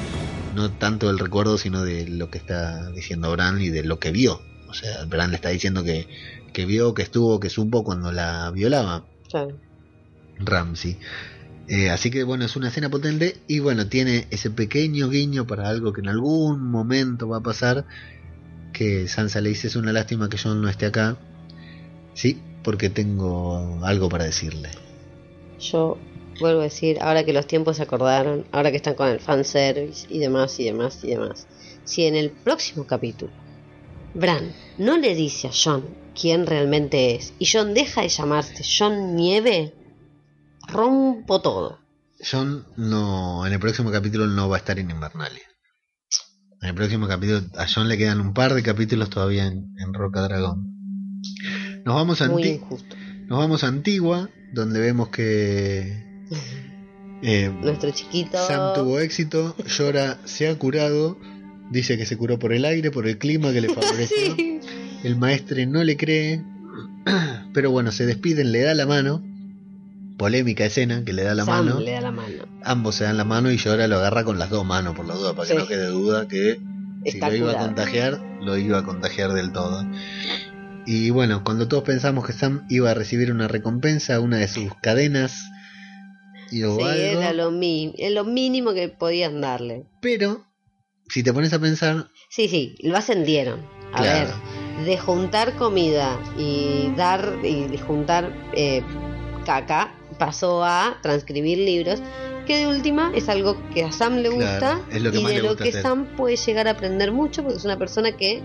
no 0.58 0.72
tanto 0.72 1.08
del 1.08 1.20
recuerdo, 1.20 1.60
sino 1.60 1.84
de 1.84 2.08
lo 2.10 2.32
que 2.32 2.40
está 2.40 2.90
diciendo 2.90 3.32
Bran 3.32 3.62
y 3.62 3.70
de 3.70 3.84
lo 3.84 4.00
que 4.00 4.12
vio. 4.12 4.42
O 4.68 4.74
sea, 4.74 5.06
Bran 5.06 5.30
le 5.30 5.36
está 5.36 5.50
diciendo 5.50 5.84
que, 5.84 6.08
que 6.52 6.66
vio, 6.66 6.96
que 6.96 7.04
estuvo, 7.04 7.40
que 7.40 7.52
supo 7.52 7.84
cuando 7.84 8.12
la 8.12 8.50
violaba. 8.50 9.06
Ramsey. 10.40 10.98
Eh, 11.68 11.90
así 11.90 12.10
que 12.10 12.24
bueno, 12.24 12.46
es 12.46 12.56
una 12.56 12.70
escena 12.70 12.90
potente 12.90 13.36
y 13.48 13.60
bueno, 13.60 13.88
tiene 13.88 14.28
ese 14.32 14.50
pequeño 14.50 15.10
guiño 15.10 15.46
para 15.46 15.68
algo 15.68 15.92
que 15.92 16.02
en 16.02 16.08
algún 16.08 16.64
momento 16.70 17.28
va 17.28 17.38
a 17.38 17.42
pasar. 17.42 17.86
Que 18.74 19.08
Sansa 19.08 19.42
le 19.42 19.50
dice 19.50 19.68
es 19.68 19.76
una 19.76 19.92
lástima 19.92 20.30
que 20.30 20.38
John 20.38 20.62
no 20.62 20.70
esté 20.70 20.86
acá. 20.86 21.18
Sí, 22.14 22.42
porque 22.64 22.90
tengo 22.90 23.80
algo 23.84 24.10
para 24.10 24.26
decirle. 24.26 24.70
Yo 25.60 25.98
vuelvo 26.40 26.62
a 26.62 26.64
decir, 26.66 26.98
ahora 27.02 27.24
que 27.24 27.34
los 27.34 27.48
tiempos 27.48 27.78
se 27.78 27.84
acordaron, 27.84 28.46
ahora 28.52 28.72
que 28.72 28.78
están 28.78 28.96
con 28.96 29.08
el 29.08 29.20
fanservice 29.20 30.08
y 30.10 30.20
demás 30.20 30.60
y 30.60 30.66
demás 30.66 31.04
y 31.04 31.10
demás, 31.10 31.48
si 31.84 32.04
en 32.06 32.16
el 32.16 32.32
próximo 32.32 32.86
capítulo 32.86 33.32
Bran 34.14 34.54
no 34.78 34.98
le 34.98 35.16
dice 35.16 35.48
a 35.48 35.52
John 35.52 35.86
quién 36.20 36.46
realmente 36.46 37.16
es 37.16 37.34
y 37.40 37.48
John 37.52 37.74
deja 37.74 38.02
de 38.02 38.10
llamarse 38.10 38.64
John 38.64 39.16
Nieve, 39.16 39.74
rompo 40.68 41.42
todo. 41.42 41.80
John 42.20 42.66
no, 42.78 43.46
en 43.46 43.54
el 43.54 43.60
próximo 43.60 43.92
capítulo 43.92 44.28
no 44.28 44.50
va 44.50 44.58
a 44.58 44.60
estar 44.60 44.80
en 44.80 44.90
Invernalia. 44.90 45.44
En 46.62 46.70
el 46.70 46.76
próximo 46.76 47.08
capítulo 47.08 47.42
a 47.58 47.68
John 47.68 47.88
le 47.88 47.98
quedan 47.98 48.20
un 48.22 48.34
par 48.34 48.54
de 48.54 48.64
capítulos 48.64 49.10
todavía 49.10 49.46
en, 49.46 49.74
en 49.78 49.94
Roca 49.94 50.22
Dragón. 50.22 50.74
Nos 51.86 51.96
vamos 51.96 52.22
a 52.22 52.30
Muy 52.30 52.62
nos 53.28 53.40
vamos 53.40 53.64
a 53.64 53.68
Antigua, 53.68 54.30
donde 54.54 54.80
vemos 54.80 55.10
que 55.10 56.08
eh, 57.22 57.52
Nuestro 57.62 57.92
chiquito. 57.92 58.38
Sam 58.46 58.74
tuvo 58.74 59.00
éxito, 59.00 59.56
Llora 59.66 60.20
se 60.26 60.48
ha 60.48 60.58
curado, 60.58 61.18
dice 61.72 61.98
que 61.98 62.06
se 62.06 62.16
curó 62.18 62.40
por 62.40 62.54
el 62.54 62.64
aire, 62.66 62.92
por 62.92 63.08
el 63.08 63.18
clima 63.18 63.52
que 63.52 63.62
le 63.62 63.70
favoreció. 63.74 64.36
Sí. 64.36 64.60
El 65.04 65.18
maestre 65.18 65.66
no 65.66 65.84
le 65.84 65.98
cree, 65.98 66.44
pero 67.54 67.72
bueno, 67.72 67.92
se 67.92 68.06
despiden, 68.06 68.52
le 68.52 68.62
da 68.62 68.74
la 68.74 68.86
mano. 68.86 69.22
Polémica 70.18 70.66
escena 70.66 71.04
que 71.06 71.14
le 71.14 71.24
da 71.24 71.36
la 71.36 71.46
Sam 71.46 71.66
mano. 71.66 71.80
le 71.80 71.92
da 71.92 72.02
la 72.02 72.12
mano. 72.12 72.46
Ambos 72.64 72.96
se 72.96 73.04
dan 73.04 73.18
la 73.18 73.24
mano 73.24 73.52
y 73.52 73.58
Llora 73.58 73.88
lo 73.88 73.98
agarra 73.98 74.24
con 74.24 74.40
las 74.40 74.50
dos 74.50 74.66
manos, 74.66 74.96
por 74.96 75.06
la 75.08 75.14
duda, 75.14 75.34
para 75.36 75.48
que 75.48 75.56
no 75.56 75.68
quede 75.68 75.88
duda 75.88 76.28
que 76.28 76.60
si 77.06 77.20
lo 77.20 77.36
iba 77.36 77.52
a 77.54 77.58
contagiar, 77.60 78.20
lo 78.42 78.58
iba 78.58 78.80
a 78.80 78.84
contagiar 78.84 79.34
del 79.34 79.52
todo. 79.52 79.86
Y 80.86 81.10
bueno, 81.12 81.44
cuando 81.44 81.68
todos 81.68 81.84
pensamos 81.84 82.26
que 82.26 82.34
Sam 82.34 82.66
iba 82.70 82.90
a 82.92 82.94
recibir 82.94 83.32
una 83.32 83.48
recompensa, 83.48 84.20
una 84.20 84.38
de 84.38 84.48
sus 84.48 84.74
cadenas 84.82 85.44
y 86.50 86.64
o 86.64 86.78
Sí, 86.78 86.82
algo, 86.84 87.22
era 87.22 87.34
lo, 87.34 87.52
mínimo 87.52 88.74
que 88.74 88.88
podían 88.90 89.42
darle. 89.42 89.86
pero 90.02 90.46
si 91.10 91.24
te 91.24 91.32
pones 91.34 91.54
a 91.54 91.60
pensar, 91.60 92.08
Sí, 92.30 92.48
sí, 92.50 92.76
lo 92.84 92.98
ascendieron. 92.98 93.60
A 93.94 94.02
Claro. 94.02 94.34
ver, 94.78 94.86
de 94.86 94.98
juntar 94.98 95.56
comida 95.56 96.20
y 96.38 96.92
dar 96.98 97.34
y 97.44 97.78
juntar 97.78 98.34
eh, 98.54 98.84
caca, 99.46 99.94
pasó 100.18 100.64
a 100.64 100.98
transcribir 101.02 101.58
libros, 101.60 102.02
que 102.46 102.58
de 102.60 102.68
última 102.68 103.12
es 103.16 103.28
algo 103.30 103.58
que 103.74 103.84
a 103.84 103.92
Sam 103.92 104.18
le 104.18 104.30
gusta 104.30 104.82
lo 104.92 105.10
y 105.20 105.26
de 105.26 105.42
lo 105.42 105.56
que 105.56 105.70
hacer. 105.70 105.82
Sam 105.82 106.06
puede 106.16 106.36
llegar 106.38 106.68
a 106.68 106.72
aprender 106.72 107.12
mucho 107.12 107.44
porque 107.44 107.58
es 107.58 107.66
una 107.66 107.78
persona 107.78 108.14
que 108.14 108.42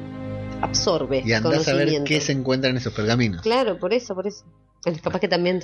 absorbe 0.60 1.22
y 1.24 1.32
andás 1.32 1.66
a 1.68 1.72
ver 1.72 1.78
conocimiento. 1.86 2.04
qué 2.08 2.20
se 2.20 2.32
encuentra 2.32 2.70
en 2.70 2.76
esos 2.76 2.92
pergaminos. 2.92 3.42
Claro, 3.42 3.78
por 3.78 3.92
eso, 3.92 4.14
por 4.14 4.26
eso. 4.26 4.44
Es 4.84 5.00
capaz 5.00 5.20
que 5.20 5.28
también 5.28 5.60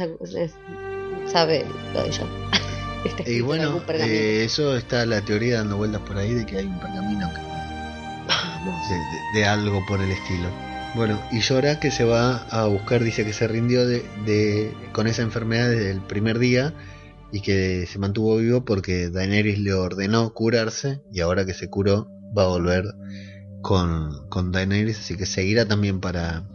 sabe 1.26 1.64
lo 1.94 2.02
de 2.02 2.10
yo. 2.10 2.24
Está 3.04 3.30
Y 3.30 3.40
bueno, 3.40 3.80
eh, 3.90 4.42
eso 4.44 4.76
está 4.76 5.06
la 5.06 5.20
teoría 5.24 5.58
dando 5.58 5.76
vueltas 5.76 6.00
por 6.02 6.18
ahí 6.18 6.34
de 6.34 6.44
que 6.44 6.58
hay 6.58 6.64
un 6.66 6.80
pergamino 6.80 7.28
que- 7.32 7.40
Vamos. 8.28 8.88
de, 8.88 8.96
de- 8.96 9.38
de 9.40 9.44
algo 9.46 9.84
por 9.86 10.00
el 10.00 10.10
estilo. 10.10 10.48
Bueno, 10.94 11.20
y 11.30 11.40
Llora 11.40 11.78
que 11.78 11.90
se 11.90 12.04
va 12.04 12.38
a 12.50 12.66
buscar, 12.66 13.04
dice 13.04 13.24
que 13.24 13.32
se 13.32 13.46
rindió 13.46 13.86
de, 13.86 14.02
de- 14.24 14.72
con 14.92 15.06
esa 15.06 15.22
enfermedad 15.22 15.68
desde 15.70 15.90
el 15.90 16.00
primer 16.00 16.38
día 16.38 16.74
y 17.30 17.40
que 17.40 17.86
se 17.86 17.98
mantuvo 17.98 18.36
vivo 18.38 18.64
porque 18.64 19.10
Daenerys 19.10 19.58
le 19.58 19.74
ordenó 19.74 20.32
curarse 20.32 21.02
y 21.12 21.20
ahora 21.20 21.44
que 21.44 21.54
se 21.54 21.68
curó 21.68 22.08
va 22.36 22.44
a 22.44 22.48
volver 22.48 22.84
con, 23.60 24.28
con 24.28 24.50
Daenerys, 24.50 24.98
así 24.98 25.16
que 25.16 25.26
seguirá 25.26 25.66
también 25.66 26.00
para, 26.00 26.48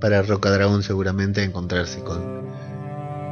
para 0.00 0.22
Rocadragón 0.22 0.82
seguramente 0.82 1.40
a 1.40 1.44
encontrarse 1.44 2.00
con, 2.00 2.22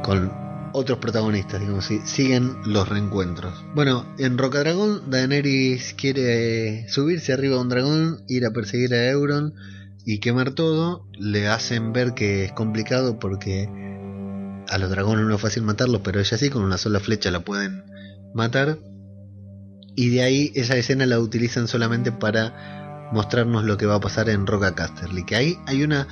con 0.03 0.31
otros 0.73 0.99
protagonistas, 0.99 1.61
digamos, 1.61 1.85
si- 1.85 2.01
siguen 2.05 2.57
los 2.65 2.87
reencuentros. 2.87 3.53
Bueno, 3.73 4.05
en 4.19 4.37
Rocadragón 4.37 5.09
Daenerys 5.09 5.93
quiere 5.95 6.87
subirse 6.89 7.33
arriba 7.33 7.55
de 7.55 7.61
un 7.61 7.69
dragón, 7.69 8.23
ir 8.27 8.45
a 8.45 8.51
perseguir 8.51 8.93
a 8.93 9.09
Euron 9.09 9.53
y 10.09 10.17
quemar 10.17 10.51
todo. 10.51 11.05
Le 11.13 11.47
hacen 11.47 11.93
ver 11.93 12.15
que 12.15 12.45
es 12.45 12.51
complicado 12.51 13.19
porque 13.19 13.69
a 14.67 14.77
los 14.79 14.89
dragones 14.89 15.27
no 15.27 15.35
es 15.35 15.41
fácil 15.41 15.61
matarlos, 15.61 16.01
pero 16.03 16.19
ella 16.19 16.35
sí, 16.35 16.49
con 16.49 16.63
una 16.63 16.79
sola 16.79 16.99
flecha 16.99 17.29
la 17.29 17.41
pueden 17.41 17.83
matar. 18.33 18.79
Y 19.95 20.09
de 20.09 20.23
ahí 20.23 20.51
esa 20.55 20.75
escena 20.77 21.05
la 21.05 21.19
utilizan 21.19 21.67
solamente 21.67 22.11
para 22.11 23.09
mostrarnos 23.13 23.65
lo 23.65 23.77
que 23.77 23.85
va 23.85 23.95
a 23.95 23.99
pasar 23.99 24.29
en 24.29 24.47
Roca 24.47 24.73
Casterly. 24.73 25.25
Que 25.25 25.35
ahí 25.35 25.59
hay 25.67 25.83
una 25.83 26.07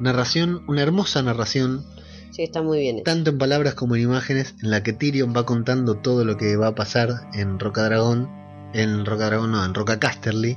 narración, 0.00 0.64
una 0.66 0.80
hermosa 0.80 1.22
narración 1.22 1.84
Sí, 2.30 2.44
está 2.44 2.62
muy 2.62 2.78
bien. 2.78 3.02
tanto 3.04 3.28
en 3.28 3.36
palabras 3.36 3.74
como 3.74 3.96
en 3.96 4.02
imágenes, 4.04 4.54
en 4.62 4.70
la 4.70 4.82
que 4.82 4.94
Tyrion 4.94 5.34
va 5.36 5.44
contando 5.44 5.96
todo 5.96 6.24
lo 6.24 6.38
que 6.38 6.56
va 6.56 6.68
a 6.68 6.74
pasar 6.74 7.28
en 7.34 7.58
Roca 7.58 7.82
Dragón, 7.82 8.30
en 8.72 9.04
Roca 9.04 9.26
Dragón 9.26 9.52
no, 9.52 9.62
en 9.62 9.74
Roca 9.74 10.00
Casterly, 10.00 10.56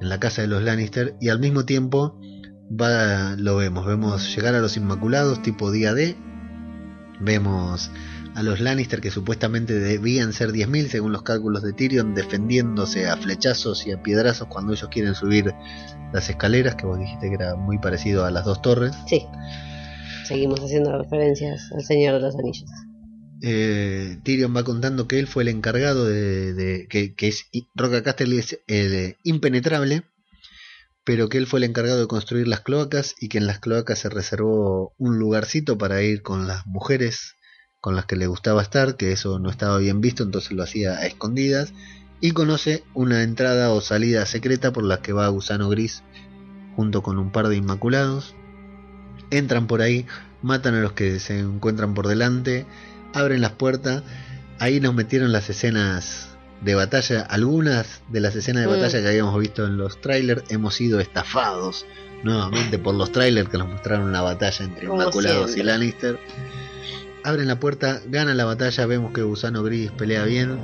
en 0.00 0.08
la 0.08 0.20
casa 0.20 0.42
de 0.42 0.48
los 0.48 0.62
Lannister, 0.62 1.16
y 1.20 1.28
al 1.28 1.38
mismo 1.38 1.64
tiempo 1.64 2.18
va, 2.70 3.36
lo 3.36 3.56
vemos, 3.56 3.86
vemos 3.86 4.34
llegar 4.34 4.54
a 4.54 4.60
los 4.60 4.76
Inmaculados 4.76 5.42
tipo 5.42 5.70
día 5.70 5.94
D, 5.94 6.16
vemos 7.20 7.90
a 8.34 8.42
los 8.42 8.60
Lannister 8.60 9.00
que 9.00 9.10
supuestamente 9.10 9.74
debían 9.74 10.32
ser 10.32 10.50
10.000 10.50 10.88
según 10.88 11.12
los 11.12 11.22
cálculos 11.22 11.62
de 11.62 11.72
Tyrion, 11.72 12.14
defendiéndose 12.14 13.08
a 13.08 13.16
flechazos 13.16 13.86
y 13.86 13.92
a 13.92 14.02
piedrazos 14.02 14.48
cuando 14.48 14.72
ellos 14.72 14.88
quieren 14.88 15.14
subir 15.14 15.52
las 16.12 16.30
escaleras, 16.30 16.76
que 16.76 16.86
vos 16.86 16.98
dijiste 16.98 17.28
que 17.28 17.34
era 17.34 17.56
muy 17.56 17.78
parecido 17.78 18.24
a 18.24 18.30
las 18.30 18.44
dos 18.44 18.62
torres. 18.62 18.94
Sí. 19.06 19.26
Seguimos 20.24 20.60
haciendo 20.60 20.96
referencias 20.96 21.70
al 21.72 21.82
Señor 21.82 22.14
de 22.14 22.20
los 22.20 22.36
Anillos. 22.36 22.70
Eh, 23.42 24.18
Tyrion 24.22 24.54
va 24.54 24.64
contando 24.64 25.08
que 25.08 25.18
él 25.18 25.26
fue 25.26 25.42
el 25.42 25.48
encargado 25.48 26.04
de, 26.04 26.86
que, 26.88 27.14
es 27.26 27.46
Roca 27.74 28.02
Casterly 28.02 28.38
es 28.38 28.58
eh, 28.68 29.16
impenetrable, 29.22 30.04
pero 31.04 31.28
que 31.28 31.38
él 31.38 31.46
fue 31.46 31.60
el 31.60 31.64
encargado 31.64 32.00
de 32.00 32.06
construir 32.06 32.48
las 32.48 32.60
cloacas 32.60 33.14
y 33.20 33.28
que 33.28 33.38
en 33.38 33.46
las 33.46 33.58
cloacas 33.58 33.98
se 33.98 34.10
reservó 34.10 34.94
un 34.98 35.18
lugarcito 35.18 35.78
para 35.78 36.02
ir 36.02 36.22
con 36.22 36.46
las 36.46 36.66
mujeres 36.66 37.36
con 37.80 37.96
las 37.96 38.04
que 38.04 38.16
le 38.16 38.26
gustaba 38.26 38.60
estar, 38.60 38.96
que 38.96 39.12
eso 39.12 39.38
no 39.38 39.50
estaba 39.50 39.78
bien 39.78 40.00
visto, 40.02 40.22
entonces 40.22 40.52
lo 40.52 40.62
hacía 40.62 40.98
a 40.98 41.06
escondidas 41.06 41.72
y 42.20 42.32
conoce 42.32 42.84
una 42.92 43.22
entrada 43.22 43.70
o 43.70 43.80
salida 43.80 44.26
secreta 44.26 44.72
por 44.72 44.84
la 44.84 45.00
que 45.00 45.14
va 45.14 45.28
Gusano 45.28 45.70
Gris 45.70 46.02
junto 46.76 47.02
con 47.02 47.18
un 47.18 47.32
par 47.32 47.48
de 47.48 47.56
inmaculados. 47.56 48.34
Entran 49.30 49.66
por 49.66 49.80
ahí, 49.80 50.06
matan 50.42 50.74
a 50.74 50.80
los 50.80 50.92
que 50.92 51.18
se 51.18 51.38
encuentran 51.38 51.94
por 51.94 52.06
delante, 52.06 52.66
abren 53.14 53.40
las 53.40 53.52
puertas. 53.52 54.02
Ahí 54.58 54.80
nos 54.80 54.94
metieron 54.94 55.32
las 55.32 55.48
escenas 55.50 56.28
de 56.60 56.74
batalla. 56.74 57.22
Algunas 57.22 58.02
de 58.08 58.20
las 58.20 58.36
escenas 58.36 58.62
de 58.64 58.68
Mm. 58.68 58.72
batalla 58.72 59.00
que 59.00 59.08
habíamos 59.08 59.40
visto 59.40 59.66
en 59.66 59.76
los 59.78 60.00
trailers 60.00 60.42
hemos 60.50 60.74
sido 60.74 61.00
estafados 61.00 61.86
nuevamente 62.22 62.78
por 62.78 62.94
los 62.94 63.12
trailers 63.12 63.48
que 63.48 63.56
nos 63.56 63.68
mostraron 63.68 64.12
la 64.12 64.20
batalla 64.20 64.64
entre 64.66 64.84
Inmaculados 64.86 65.56
y. 65.56 65.62
Lannister. 65.62 66.18
Abren 67.24 67.48
la 67.48 67.58
puerta, 67.60 68.00
ganan 68.06 68.36
la 68.36 68.44
batalla, 68.44 68.86
vemos 68.86 69.12
que 69.12 69.22
Gusano 69.22 69.62
Gris 69.62 69.90
pelea 69.90 70.24
bien. 70.24 70.58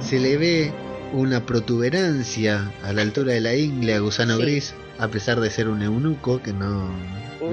Se 0.00 0.18
le 0.20 0.36
ve 0.36 0.72
una 1.12 1.44
protuberancia 1.46 2.72
a 2.84 2.92
la 2.92 3.02
altura 3.02 3.32
de 3.32 3.40
la 3.40 3.54
ingle 3.56 3.94
a 3.94 3.98
Gusano 4.00 4.36
Sí. 4.36 4.42
Gris, 4.42 4.74
a 4.98 5.08
pesar 5.08 5.40
de 5.40 5.50
ser 5.50 5.68
un 5.68 5.82
eunuco 5.82 6.40
que 6.42 6.52
no, 6.52 6.88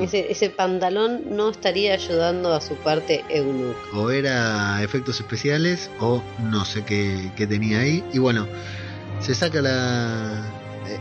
Ese, 0.01 0.31
ese 0.31 0.49
pantalón 0.49 1.21
no 1.35 1.49
estaría 1.49 1.93
ayudando 1.93 2.53
a 2.53 2.61
su 2.61 2.75
parte 2.75 3.23
eunuco. 3.29 3.77
o 3.93 4.09
era 4.11 4.83
efectos 4.83 5.19
especiales 5.19 5.89
o 5.99 6.21
no 6.39 6.65
sé 6.65 6.83
qué, 6.83 7.31
qué 7.35 7.47
tenía 7.47 7.79
ahí. 7.79 8.03
Y 8.13 8.19
bueno, 8.19 8.47
se 9.21 9.33
saca 9.33 9.61
la, 9.61 10.43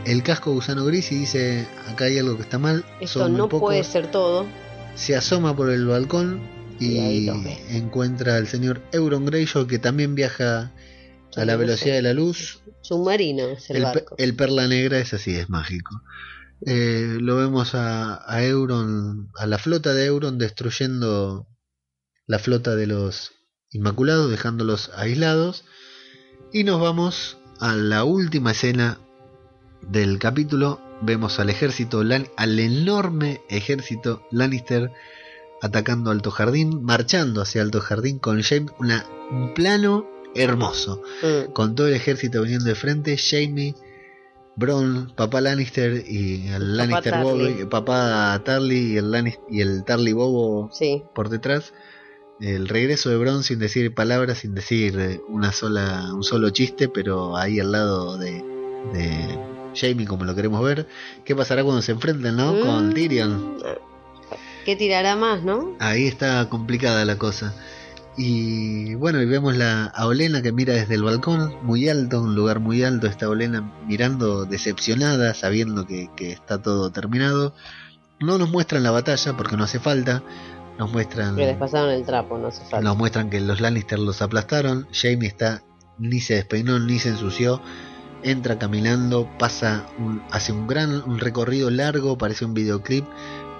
el 0.05 0.23
casco 0.23 0.51
gusano 0.53 0.85
gris 0.85 1.11
y 1.11 1.15
dice, 1.19 1.67
acá 1.89 2.05
hay 2.05 2.17
algo 2.17 2.35
que 2.37 2.43
está 2.43 2.57
mal. 2.59 2.85
Esto 3.01 3.27
no 3.29 3.49
pocos". 3.49 3.67
puede 3.67 3.83
ser 3.83 4.09
todo. 4.09 4.45
Se 4.95 5.15
asoma 5.15 5.55
por 5.55 5.69
el 5.69 5.85
balcón 5.85 6.39
Y 6.79 7.29
encuentra 7.71 8.35
al 8.37 8.47
señor 8.47 8.81
Euron 8.91 9.25
Greyjoy 9.25 9.67
que 9.67 9.79
también 9.79 10.15
viaja 10.15 10.71
a 11.35 11.45
la 11.45 11.55
velocidad 11.55 11.95
de 11.95 12.01
la 12.01 12.13
luz. 12.13 12.59
Submarino 12.81 13.47
es 13.49 13.69
el, 13.69 13.77
El, 13.77 13.81
pe- 13.83 13.87
barco. 13.89 14.15
el 14.17 14.35
perla 14.35 14.67
negra 14.67 14.97
es 14.99 15.13
así, 15.13 15.35
es 15.35 15.49
mágico. 15.49 16.01
Eh, 16.65 17.17
lo 17.19 17.37
vemos 17.37 17.75
a, 17.75 18.19
a 18.31 18.43
Euron, 18.43 19.29
a 19.37 19.45
la 19.47 19.57
flota 19.57 19.93
de 19.93 20.05
Euron 20.05 20.37
destruyendo 20.37 21.47
la 22.25 22.39
flota 22.39 22.75
de 22.75 22.87
los 22.87 23.31
Inmaculados, 23.69 24.31
dejándolos 24.31 24.91
aislados. 24.95 25.65
Y 26.53 26.63
nos 26.63 26.79
vamos 26.79 27.37
a 27.59 27.75
la 27.75 28.03
última 28.05 28.51
escena 28.51 28.97
del 29.81 30.19
capítulo. 30.19 30.81
Vemos 31.01 31.39
al 31.39 31.49
ejército, 31.49 32.01
al 32.01 32.59
enorme 32.59 33.41
ejército 33.49 34.25
Lannister 34.31 34.91
atacando 35.61 36.11
Alto 36.11 36.31
Jardín, 36.31 36.83
marchando 36.83 37.41
hacia 37.41 37.61
Alto 37.61 37.81
Jardín 37.81 38.19
con 38.19 38.41
Jaime, 38.41 38.71
una, 38.79 39.05
un 39.31 39.53
plano 39.53 40.07
hermoso, 40.33 41.01
Mm. 41.21 41.51
con 41.51 41.75
todo 41.75 41.87
el 41.87 41.95
ejército 41.95 42.41
viniendo 42.43 42.65
de 42.65 42.75
frente, 42.75 43.17
Jamie, 43.17 43.75
Bron, 44.57 45.13
papá 45.15 45.39
Lannister 45.39 46.03
y 46.07 46.47
el 46.47 46.75
Lannister. 46.75 47.13
Bobo, 47.21 47.69
papá 47.69 48.41
Tarly 48.43 48.93
y 48.93 48.97
el, 48.97 49.11
Lannis- 49.11 49.39
y 49.49 49.61
el 49.61 49.83
Tarly 49.85 50.13
Bobo 50.13 50.69
Sí, 50.73 51.03
por 51.13 51.29
detrás. 51.29 51.73
El 52.41 52.67
regreso 52.67 53.09
de 53.09 53.17
Bron 53.17 53.43
sin 53.43 53.59
decir 53.59 53.93
palabras, 53.93 54.39
sin 54.39 54.55
decir 54.55 54.99
eh, 54.99 55.21
una 55.29 55.51
sola, 55.51 56.09
un 56.13 56.23
solo 56.23 56.49
chiste, 56.49 56.89
pero 56.89 57.37
ahí 57.37 57.59
al 57.59 57.71
lado 57.71 58.17
de, 58.17 58.43
de 58.93 59.39
Jamie 59.75 60.07
como 60.07 60.25
lo 60.25 60.33
queremos 60.35 60.63
ver. 60.63 60.87
¿Qué 61.23 61.35
pasará 61.35 61.63
cuando 61.63 61.81
se 61.83 61.91
enfrenten, 61.91 62.35
no? 62.35 62.53
Mm. 62.53 62.59
Con 62.61 62.93
Tyrion. 62.93 63.57
¿qué 64.65 64.75
tirará 64.75 65.15
más, 65.15 65.43
no? 65.43 65.75
Ahí 65.79 66.07
está 66.07 66.49
complicada 66.49 67.05
la 67.05 67.17
cosa. 67.17 67.53
Y 68.17 68.95
bueno, 68.95 69.21
y 69.21 69.25
vemos 69.27 69.55
la, 69.55 69.85
a 69.85 70.07
Olena 70.07 70.41
que 70.41 70.51
mira 70.51 70.73
desde 70.73 70.95
el 70.95 71.03
balcón, 71.03 71.55
muy 71.61 71.87
alto, 71.87 72.21
un 72.21 72.33
lugar 72.33 72.59
muy 72.59 72.83
alto, 72.83 73.05
está 73.05 73.29
Olena 73.29 73.71
mirando 73.85 74.45
decepcionada, 74.45 75.35
sabiendo 75.35 75.85
que, 75.85 76.09
que 76.15 76.31
está 76.31 76.59
todo 76.59 76.91
terminado. 76.91 77.53
No 78.19 78.39
nos 78.39 78.49
muestran 78.49 78.81
la 78.81 78.89
batalla 78.89 79.37
porque 79.37 79.55
no 79.55 79.63
hace 79.63 79.79
falta. 79.79 80.23
Nos 80.79 80.91
muestran, 80.91 81.35
Que 81.35 81.45
les 81.45 81.57
pasaron 81.57 81.91
el 81.91 82.05
trapo, 82.05 82.37
no 82.37 82.47
hace 82.47 82.61
falta. 82.61 82.81
nos 82.81 82.97
muestran 82.97 83.29
que 83.29 83.39
los 83.39 83.61
Lannister 83.61 83.99
los 83.99 84.21
aplastaron. 84.21 84.87
Jamie 84.91 85.27
está 85.27 85.61
ni 85.99 86.19
se 86.19 86.35
despeinó 86.35 86.79
ni 86.79 86.97
se 86.99 87.09
ensució. 87.09 87.61
Entra 88.23 88.57
caminando, 88.57 89.29
pasa 89.37 89.85
un, 89.99 90.23
hace 90.31 90.51
un 90.51 90.65
gran 90.67 91.03
un 91.07 91.19
recorrido 91.19 91.69
largo, 91.69 92.17
parece 92.17 92.45
un 92.45 92.55
videoclip 92.55 93.05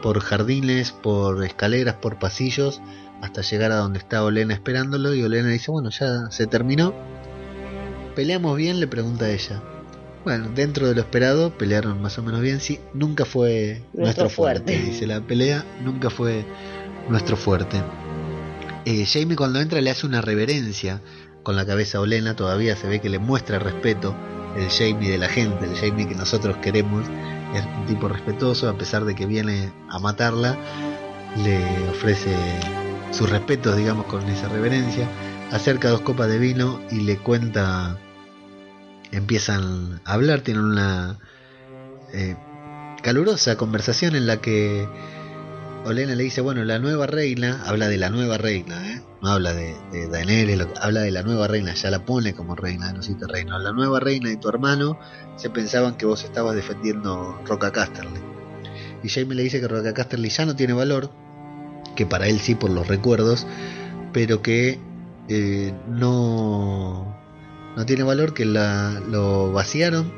por 0.01 0.19
jardines, 0.19 0.91
por 0.91 1.43
escaleras, 1.43 1.95
por 1.95 2.17
pasillos, 2.19 2.81
hasta 3.21 3.41
llegar 3.41 3.71
a 3.71 3.77
donde 3.77 3.99
está 3.99 4.23
Olena 4.23 4.53
esperándolo 4.53 5.13
y 5.13 5.23
Olena 5.23 5.49
dice, 5.49 5.71
bueno, 5.71 5.89
ya 5.89 6.29
se 6.31 6.47
terminó. 6.47 6.93
¿Peleamos 8.15 8.57
bien? 8.57 8.79
le 8.79 8.87
pregunta 8.87 9.29
ella. 9.29 9.61
Bueno, 10.23 10.49
dentro 10.53 10.87
de 10.87 10.95
lo 10.95 11.01
esperado, 11.01 11.57
pelearon 11.57 12.01
más 12.01 12.17
o 12.17 12.23
menos 12.23 12.41
bien, 12.41 12.59
sí, 12.59 12.79
nunca 12.93 13.23
fue 13.25 13.81
nuestro, 13.93 14.23
Nuestro 14.25 14.29
fuerte. 14.29 14.73
fuerte. 14.73 14.91
Dice, 14.91 15.07
la 15.07 15.21
pelea 15.21 15.63
nunca 15.83 16.09
fue 16.09 16.45
nuestro 17.09 17.37
fuerte. 17.37 17.81
Eh, 18.85 19.05
Jamie 19.05 19.35
cuando 19.35 19.59
entra 19.61 19.79
le 19.81 19.89
hace 19.89 20.05
una 20.05 20.21
reverencia 20.21 21.01
con 21.43 21.55
la 21.55 21.65
cabeza 21.65 21.99
a 21.99 22.01
Olena, 22.01 22.35
todavía 22.35 22.75
se 22.75 22.87
ve 22.87 22.99
que 22.99 23.09
le 23.09 23.19
muestra 23.19 23.59
respeto, 23.59 24.15
el 24.57 24.69
Jamie 24.69 25.11
de 25.11 25.17
la 25.17 25.29
gente, 25.29 25.65
el 25.65 25.75
Jamie 25.75 26.07
que 26.07 26.15
nosotros 26.15 26.57
queremos, 26.57 27.05
es 27.55 27.63
un 27.65 27.85
tipo 27.85 28.09
respetuoso, 28.09 28.67
a 28.69 28.77
pesar 28.77 29.05
de 29.05 29.15
que 29.15 29.25
viene 29.25 29.71
a 29.89 29.99
matarla, 29.99 30.57
le 31.43 31.89
ofrece 31.89 32.35
sus 33.11 33.29
respetos, 33.29 33.75
digamos, 33.75 34.05
con 34.05 34.27
esa 34.29 34.49
reverencia, 34.49 35.07
acerca 35.51 35.89
dos 35.89 36.01
copas 36.01 36.29
de 36.29 36.39
vino 36.39 36.81
y 36.91 37.01
le 37.01 37.17
cuenta, 37.17 37.97
empiezan 39.11 40.01
a 40.05 40.13
hablar, 40.13 40.41
tienen 40.41 40.63
una 40.63 41.17
eh, 42.13 42.35
calurosa 43.01 43.57
conversación 43.57 44.15
en 44.15 44.27
la 44.27 44.41
que 44.41 44.87
Olena 45.85 46.15
le 46.15 46.23
dice, 46.23 46.41
bueno, 46.41 46.63
la 46.65 46.79
nueva 46.79 47.07
reina, 47.07 47.63
habla 47.65 47.87
de 47.87 47.97
la 47.97 48.09
nueva 48.09 48.37
reina, 48.37 48.91
¿eh? 48.91 49.01
no 49.21 49.29
habla 49.29 49.53
de, 49.53 49.75
de 49.91 50.07
Daenerys, 50.07 50.67
habla 50.81 51.01
de 51.01 51.11
la 51.11 51.23
nueva 51.23 51.47
reina, 51.47 51.73
ya 51.73 51.89
la 51.89 52.05
pone 52.05 52.33
como 52.33 52.55
reina, 52.55 52.91
no 52.91 53.01
siete 53.01 53.25
reina. 53.27 53.57
La 53.57 53.71
nueva 53.71 53.99
reina 53.99 54.31
y 54.31 54.37
tu 54.37 54.49
hermano 54.49 54.99
se 55.37 55.49
pensaban 55.49 55.95
que 55.95 56.05
vos 56.05 56.23
estabas 56.23 56.55
defendiendo 56.55 57.39
Roca 57.45 57.71
Casterly. 57.71 58.19
Y 59.03 59.09
Jaime 59.09 59.35
le 59.35 59.43
dice 59.43 59.61
que 59.61 59.67
Roca 59.67 59.93
Casterly 59.93 60.29
ya 60.29 60.45
no 60.45 60.55
tiene 60.55 60.73
valor, 60.73 61.09
que 61.97 62.05
para 62.05 62.27
él 62.27 62.39
sí 62.39 62.55
por 62.55 62.69
los 62.69 62.87
recuerdos, 62.87 63.45
pero 64.13 64.41
que 64.41 64.79
eh, 65.27 65.73
no, 65.89 67.13
no 67.75 67.85
tiene 67.85 68.03
valor, 68.03 68.33
que 68.33 68.45
la, 68.45 69.01
lo 69.09 69.51
vaciaron, 69.51 70.13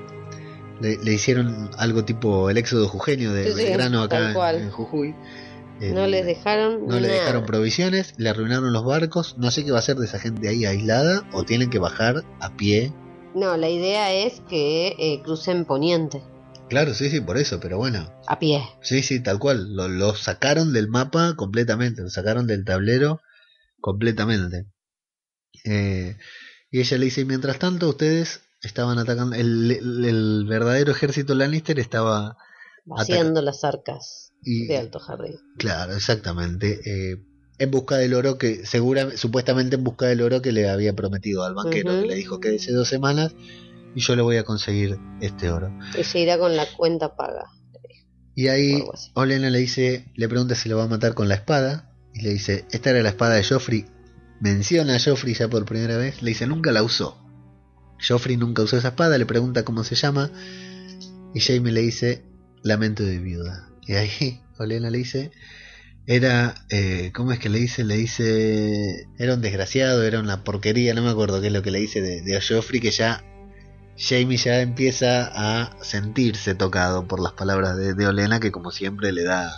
le, 0.82 0.98
le 0.98 1.14
hicieron 1.14 1.72
algo 1.78 2.06
tipo 2.06 2.50
el 2.52 2.58
éxodo 2.58 2.88
jujeño 2.88 3.34
de 3.34 3.52
Sí, 3.52 3.56
Belgrano 3.56 4.04
acá 4.04 4.32
en- 4.54 4.70
Jujuy. 4.70 5.16
No 5.82 6.04
Eh, 6.04 6.08
les 6.10 6.26
dejaron 6.26 6.86
no 6.88 7.00
le 7.00 7.08
dejaron 7.08 7.46
provisiones, 7.46 8.14
le 8.18 8.30
arruinaron 8.30 8.74
los 8.74 8.84
barcos. 8.84 9.36
No 9.38 9.50
sé 9.50 9.64
qué 9.64 9.72
va 9.72 9.78
a 9.78 9.80
hacer 9.80 9.96
de 9.96 10.06
esa 10.06 10.20
gente 10.20 10.50
ahí 10.50 10.66
aislada 10.66 11.24
o 11.32 11.44
tienen 11.44 11.70
que 11.70 11.80
bajar 11.80 12.24
a 12.42 12.50
pie. 12.58 12.92
No, 13.34 13.56
la 13.56 13.70
idea 13.70 14.12
es 14.14 14.42
que 14.50 14.96
eh, 15.00 15.22
crucen 15.24 15.64
poniente, 15.64 16.22
Claro, 16.70 16.94
sí, 16.94 17.10
sí, 17.10 17.20
por 17.20 17.38
eso, 17.38 17.60
pero 17.60 17.78
bueno. 17.78 18.14
a 18.28 18.38
pie. 18.40 18.62
Sí, 18.82 19.02
sí, 19.02 19.22
tal 19.22 19.40
cual. 19.40 19.76
Lo, 19.76 19.88
lo 19.88 20.16
sacaron 20.16 20.72
del 20.74 20.88
mapa 20.88 21.36
completamente, 21.36 22.02
lo 22.04 22.10
sacaron 22.10 22.46
del 22.48 22.64
tablero 22.64 23.22
completamente. 23.82 24.66
Eh, 25.66 26.16
y 26.72 26.80
ella 26.80 26.98
le 26.98 27.06
dice, 27.06 27.22
y 27.22 27.26
mientras 27.26 27.60
tanto 27.60 27.90
ustedes 27.90 28.42
estaban 28.62 29.00
atacando, 29.00 29.36
el, 29.36 29.72
el- 29.72 30.06
el 30.06 30.46
verdadero 30.48 30.92
ejército 30.92 31.34
Lannister 31.36 31.80
estaba... 31.80 32.38
Vaciando 32.86 33.42
las 33.42 33.64
arcas 33.64 34.32
Y, 34.44 34.68
de 34.68 34.78
Alto 34.78 35.00
Jardín. 35.00 35.36
Claro, 35.58 35.94
exactamente. 35.96 36.80
eh, 36.86 37.18
en 37.58 37.72
busca 37.72 37.98
del 37.98 38.14
oro 38.14 38.38
que, 38.38 38.66
segura, 38.66 39.16
supuestamente 39.18 39.76
en 39.76 39.84
busca 39.84 40.06
del 40.06 40.22
oro 40.22 40.42
que 40.42 40.52
le 40.54 40.70
había 40.70 40.94
prometido 40.94 41.44
al 41.44 41.56
banquero, 41.56 42.00
que 42.02 42.08
le 42.08 42.16
dijo 42.16 42.40
que 42.40 42.56
hace 42.56 42.72
dos 42.72 42.88
semanas 42.88 43.34
y 43.96 44.02
yo 44.02 44.16
le 44.16 44.22
voy 44.22 44.38
a 44.38 44.44
conseguir 44.44 44.98
este 45.22 45.52
oro. 45.52 45.72
Y 45.98 46.04
se 46.04 46.20
irá 46.20 46.38
con 46.38 46.56
la 46.56 46.66
cuenta 46.78 47.16
paga. 47.16 47.46
Y 48.36 48.48
ahí. 48.48 48.84
Olena 49.16 49.50
le 49.50 49.60
dice, 49.60 50.06
le 50.16 50.30
pregunta 50.30 50.56
si 50.56 50.70
lo 50.70 50.78
va 50.78 50.84
a 50.84 50.88
matar 50.88 51.14
con 51.14 51.28
la 51.28 51.36
espada 51.36 51.92
y 52.14 52.22
le 52.22 52.30
dice, 52.30 52.66
esta 52.72 52.92
era 52.92 53.02
la 53.02 53.10
espada 53.10 53.36
de 53.36 53.44
Joffrey. 53.44 53.86
Menciona 54.40 54.96
a 54.96 55.00
Joffrey 55.00 55.34
ya 55.34 55.50
por 55.50 55.66
primera 55.66 55.98
vez, 55.98 56.22
le 56.22 56.30
dice, 56.30 56.48
nunca 56.48 56.72
la 56.72 56.84
usó. 56.84 57.18
Joffrey 58.06 58.38
nunca 58.38 58.62
usó 58.62 58.78
esa 58.78 58.90
espada, 58.90 59.18
le 59.18 59.26
pregunta 59.26 59.66
cómo 59.66 59.84
se 59.84 59.96
llama 59.96 60.32
y 61.34 61.42
Jaime 61.42 61.72
le 61.72 61.82
dice, 61.82 62.24
lamento 62.64 63.04
de 63.04 63.20
viuda. 63.20 63.70
Y 63.86 63.94
ahí 63.94 64.42
Olena 64.58 64.90
le 64.90 65.00
dice, 65.00 65.32
era, 66.08 66.56
eh, 66.70 67.12
¿cómo 67.14 67.32
es 67.32 67.40
que 67.40 67.50
le 67.50 67.60
dice? 67.60 67.84
Le 67.84 67.98
dice, 67.98 69.08
era 69.18 69.34
un 69.34 69.42
desgraciado, 69.42 70.04
era 70.04 70.20
una 70.20 70.44
porquería, 70.44 70.94
no 70.94 71.04
me 71.04 71.10
acuerdo 71.10 71.42
qué 71.42 71.48
es 71.48 71.54
lo 71.54 71.62
que 71.62 71.72
le 71.72 71.80
dice 71.80 72.02
de, 72.02 72.22
de 72.22 72.42
Joffrey, 72.42 72.80
que 72.80 72.92
ya 72.92 73.24
Jamie 74.00 74.38
ya 74.38 74.62
empieza 74.62 75.30
a 75.34 75.84
sentirse 75.84 76.56
tocado 76.56 77.06
por 77.06 77.20
las 77.20 77.34
palabras 77.34 77.76
de, 77.76 77.94
de 77.94 78.08
Olena, 78.08 78.40
que 78.40 78.52
como 78.52 78.72
siempre 78.72 79.12
le 79.12 79.24
da, 79.24 79.52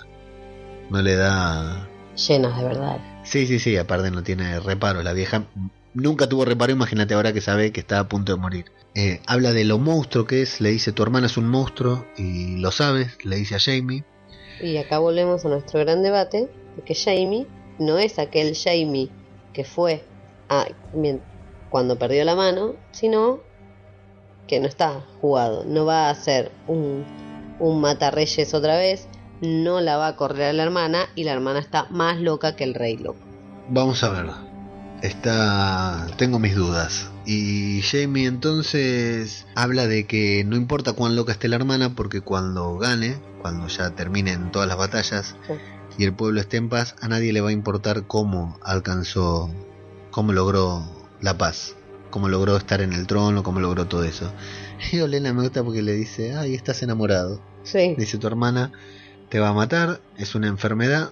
no 0.89 1.02
le 1.02 1.16
da... 1.16 1.88
Llenas 2.28 2.58
de 2.58 2.64
verdad. 2.64 2.98
Sí, 3.24 3.46
sí, 3.46 3.60
sí, 3.60 3.78
aparte 3.78 4.10
no 4.10 4.24
tiene 4.24 4.60
reparo, 4.60 5.04
la 5.04 5.14
vieja 5.14 5.46
nunca 5.94 6.28
tuvo 6.28 6.44
reparo, 6.44 6.72
imagínate 6.72 7.14
ahora 7.14 7.34
que 7.34 7.42
sabe 7.42 7.72
que 7.72 7.82
está 7.82 8.00
a 8.00 8.08
punto 8.10 8.34
de 8.34 8.42
morir. 8.42 8.66
Eh, 8.96 9.22
habla 9.28 9.54
de 9.54 9.64
lo 9.64 9.78
monstruo 9.78 10.26
que 10.26 10.42
es, 10.42 10.60
le 10.60 10.72
dice 10.72 10.92
tu 10.92 11.04
hermana 11.04 11.28
es 11.28 11.38
un 11.38 11.48
monstruo 11.48 12.06
y 12.18 12.58
lo 12.58 12.72
sabes, 12.72 13.24
le 13.24 13.36
dice 13.36 13.56
a 13.56 13.60
Jamie. 13.60 14.04
Y 14.60 14.78
acá 14.78 14.98
volvemos 15.00 15.46
a 15.46 15.50
nuestro 15.50 15.80
gran 15.82 16.02
debate, 16.02 16.50
porque 16.76 16.96
Jamie 16.96 17.48
no 17.80 18.00
es 18.00 18.18
aquel 18.18 18.56
Jamie 18.56 19.12
que 19.54 19.64
fue 19.64 20.04
a- 20.50 20.68
cuando 21.70 21.98
perdió 21.98 22.26
la 22.26 22.36
mano, 22.36 22.76
sino 22.92 23.51
que 24.52 24.60
no 24.60 24.68
está 24.68 24.99
jugado, 25.22 25.64
no 25.66 25.86
va 25.86 26.10
a 26.10 26.16
ser 26.16 26.52
un, 26.68 27.06
un 27.62 27.80
matarreyes 27.80 28.54
otra 28.54 28.76
vez, 28.78 29.08
no 29.39 29.80
la 29.80 29.95
va 29.95 30.08
a 30.08 30.16
correr 30.18 30.49
a 30.49 30.54
la 30.54 30.64
hermana 30.64 31.08
y 31.16 31.24
la 31.24 31.32
hermana 31.32 31.60
está 31.60 31.86
más 31.89 32.20
loca 32.20 32.58
que 32.58 32.66
el 32.66 32.74
rey 32.74 32.97
loco. 32.97 33.18
Vamos 33.70 34.04
a 34.04 34.10
ver. 34.10 34.26
Está. 35.02 36.06
Tengo 36.18 36.38
mis 36.38 36.54
dudas. 36.54 37.10
Y 37.26 37.82
Jamie 37.84 38.28
entonces 38.28 39.47
habla 39.56 39.88
de 39.88 40.06
que 40.06 40.43
no 40.43 40.58
importa 40.58 40.91
cuán 40.91 41.16
loca 41.16 41.32
esté 41.32 41.47
la 41.47 41.56
hermana, 41.56 41.95
porque 41.95 42.20
cuando 42.20 42.78
gane, 42.78 43.16
cuando 43.41 43.68
ya 43.70 43.91
terminen 43.91 44.52
todas 44.52 44.68
las 44.68 44.78
batallas 44.78 45.38
Sí. 45.47 45.54
y 45.97 46.04
el 46.04 46.14
pueblo 46.14 46.41
esté 46.41 46.58
en 46.58 46.68
paz, 46.68 46.95
a 47.02 47.08
nadie 47.08 47.32
le 47.32 47.39
va 47.39 47.49
a 47.49 47.54
importar 47.54 48.06
cómo 48.06 48.60
alcanzó, 48.64 49.49
cómo 50.12 50.34
logró 50.34 50.84
la 51.22 51.38
paz, 51.38 51.76
cómo 52.12 52.30
logró 52.30 52.55
estar 52.57 52.82
en 52.82 52.93
el 52.93 53.07
trono, 53.07 53.41
cómo 53.41 53.59
logró 53.59 53.88
todo 53.88 54.03
eso. 54.03 54.32
Y 54.91 54.99
Olena 54.99 55.34
me 55.34 55.41
gusta 55.41 55.64
porque 55.64 55.82
le 55.82 55.93
dice, 55.93 56.36
ay, 56.36 56.53
estás 56.53 56.84
enamorado. 56.84 57.41
Sí, 57.64 57.95
Dice 57.97 58.18
tu 58.18 58.28
hermana 58.28 58.72
te 59.32 59.39
va 59.39 59.49
a 59.49 59.53
matar, 59.53 60.01
es 60.18 60.36
una 60.36 60.47
enfermedad. 60.47 61.12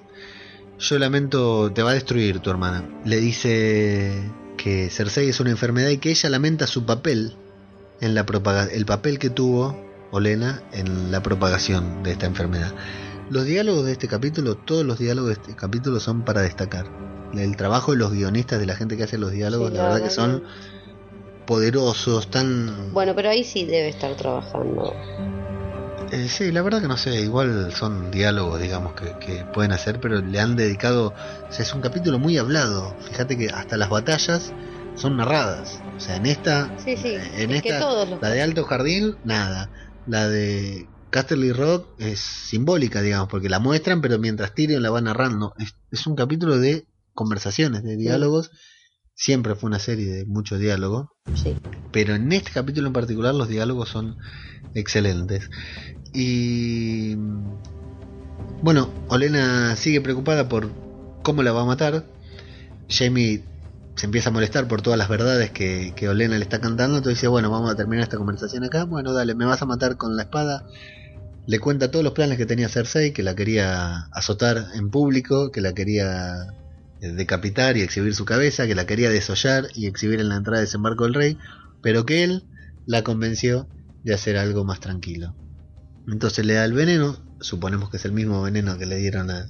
Yo 0.78 1.00
lamento, 1.00 1.72
te 1.72 1.84
va 1.84 1.92
a 1.92 1.94
destruir 1.94 2.40
tu 2.40 2.50
hermana. 2.50 2.84
Le 3.06 3.18
dice 3.18 4.12
que 4.58 4.90
Cersei 4.90 5.30
es 5.30 5.40
una 5.40 5.52
enfermedad 5.52 5.90
y 5.90 6.00
que 6.00 6.10
ella 6.10 6.30
lamenta 6.30 6.68
su 6.68 6.86
papel 6.86 7.38
en 8.02 8.16
la 8.16 8.26
propaga 8.26 8.66
el 8.66 8.86
papel 8.86 9.20
que 9.20 9.30
tuvo 9.30 9.82
Olena 10.12 10.62
en 10.74 11.12
la 11.12 11.24
propagación 11.24 12.04
de 12.04 12.12
esta 12.12 12.26
enfermedad. 12.26 12.74
Los 13.30 13.46
diálogos 13.46 13.86
de 13.86 13.94
este 13.94 14.10
capítulo, 14.10 14.56
todos 14.58 14.86
los 14.86 15.00
diálogos 15.00 15.30
de 15.30 15.42
este 15.42 15.56
capítulo 15.56 16.02
son 16.02 16.26
para 16.26 16.42
destacar. 16.42 16.88
El 17.34 17.56
trabajo 17.56 17.94
de 17.94 18.00
los 18.00 18.12
guionistas, 18.12 18.60
de 18.60 18.66
la 18.66 18.76
gente 18.76 18.98
que 18.98 19.04
hace 19.04 19.18
los 19.18 19.32
diálogos, 19.32 19.70
Sí, 19.70 19.78
la 19.78 19.84
verdad 19.84 20.04
que 20.04 20.10
son 20.10 20.44
poderosos, 21.50 22.30
tan... 22.30 22.94
Bueno, 22.94 23.16
pero 23.16 23.32
ahí 23.32 23.44
sí 23.44 23.66
debe 23.66 23.90
estar 23.90 24.16
trabajando. 24.16 24.94
Eh, 26.12 26.28
sí, 26.30 26.52
la 26.52 26.62
verdad 26.62 26.80
que 26.80 26.88
no 26.88 26.96
sé, 26.96 27.22
igual 27.22 27.74
son 27.74 28.12
diálogos, 28.12 28.62
digamos, 28.62 28.94
que, 28.94 29.18
que 29.18 29.46
pueden 29.46 29.72
hacer, 29.72 30.00
pero 30.00 30.22
le 30.22 30.40
han 30.40 30.56
dedicado, 30.56 31.08
o 31.08 31.52
sea, 31.52 31.66
es 31.66 31.74
un 31.74 31.82
capítulo 31.82 32.20
muy 32.20 32.38
hablado, 32.38 32.96
fíjate 33.02 33.36
que 33.36 33.48
hasta 33.48 33.78
las 33.78 33.90
batallas 33.90 34.54
son 34.94 35.18
narradas, 35.18 35.82
o 35.98 36.00
sea, 36.00 36.18
en 36.18 36.28
esta, 36.28 36.72
Sí, 36.78 36.96
sí, 36.96 37.16
en 37.16 37.50
es 37.50 37.64
que 37.64 37.70
esta, 37.70 37.80
todos 37.80 38.08
los... 38.08 38.22
la 38.22 38.30
de 38.30 38.44
Alto 38.44 38.64
Jardín, 38.66 39.18
nada, 39.24 39.72
la 40.06 40.30
de 40.30 40.88
Casterly 41.10 41.52
Rock 41.52 41.88
es 41.98 42.20
simbólica, 42.20 43.02
digamos, 43.02 43.28
porque 43.28 43.50
la 43.50 43.58
muestran, 43.58 44.02
pero 44.02 44.20
mientras 44.20 44.54
Tyrion 44.54 44.84
la 44.84 44.92
va 44.92 45.02
narrando, 45.02 45.56
es, 45.58 45.74
es 45.90 46.06
un 46.06 46.16
capítulo 46.16 46.60
de 46.60 46.86
conversaciones, 47.16 47.82
de 47.82 47.98
diálogos, 47.98 48.52
siempre 49.20 49.54
fue 49.56 49.68
una 49.68 49.80
serie 49.80 50.10
de 50.10 50.26
mucho 50.26 50.58
diálogo, 50.58 51.12
Sí. 51.36 51.54
pero 51.92 52.16
en 52.16 52.32
este 52.32 52.52
capítulo 52.52 52.88
en 52.88 52.94
particular 52.94 53.36
los 53.36 53.50
diálogos 53.50 53.90
son 53.90 54.16
excelentes. 54.74 55.50
Y 56.14 57.16
bueno, 58.62 58.90
Olena 59.10 59.76
sigue 59.76 60.00
preocupada 60.00 60.48
por 60.48 60.70
cómo 61.22 61.44
la 61.44 61.52
va 61.52 61.64
a 61.64 61.66
matar. 61.66 62.06
Jamie 62.90 63.44
se 63.96 64.06
empieza 64.06 64.30
a 64.30 64.32
molestar 64.32 64.70
por 64.70 64.82
todas 64.82 64.98
las 64.98 65.10
verdades 65.10 65.52
que, 65.52 65.92
que 65.98 66.08
Olena 66.08 66.38
le 66.38 66.44
está 66.44 66.62
cantando. 66.62 66.96
Entonces 66.98 67.18
dice, 67.20 67.28
bueno, 67.28 67.52
vamos 67.52 67.70
a 67.70 67.76
terminar 67.76 68.04
esta 68.04 68.18
conversación 68.18 68.64
acá. 68.64 68.86
Bueno, 68.86 69.12
dale, 69.12 69.36
me 69.36 69.44
vas 69.44 69.62
a 69.62 69.66
matar 69.66 69.98
con 69.98 70.16
la 70.16 70.24
espada. 70.24 70.66
Le 71.46 71.60
cuenta 71.60 71.92
todos 71.92 72.06
los 72.06 72.14
planes 72.14 72.38
que 72.38 72.46
tenía 72.46 72.70
Cersei, 72.70 73.12
que 73.12 73.22
la 73.24 73.36
quería 73.36 74.06
azotar 74.14 74.68
en 74.76 74.90
público, 74.90 75.52
que 75.52 75.60
la 75.60 75.74
quería 75.74 76.48
decapitar 77.02 77.78
y 77.78 77.82
exhibir 77.82 78.14
su 78.14 78.26
cabeza, 78.26 78.68
que 78.68 78.76
la 78.76 78.86
quería 78.86 79.10
desollar 79.10 79.68
y 79.76 79.88
exhibir 79.88 80.20
en 80.20 80.30
la 80.30 80.36
entrada 80.36 80.60
de 80.60 80.66
desembarco 80.66 81.06
del 81.06 81.14
rey, 81.14 81.38
pero 81.82 82.06
que 82.06 82.24
él 82.24 82.44
la 82.86 83.04
convenció 83.04 83.68
de 84.04 84.14
hacer 84.14 84.38
algo 84.38 84.64
más 84.66 84.80
tranquilo. 84.80 85.36
Entonces 86.08 86.46
le 86.46 86.54
da 86.54 86.66
el 86.66 86.74
veneno, 86.74 87.18
suponemos 87.40 87.90
que 87.90 87.98
es 87.98 88.06
el 88.06 88.12
mismo 88.12 88.42
veneno 88.42 88.78
que 88.78 88.86
le 88.86 88.98
dieron 88.98 89.30
a, 89.30 89.48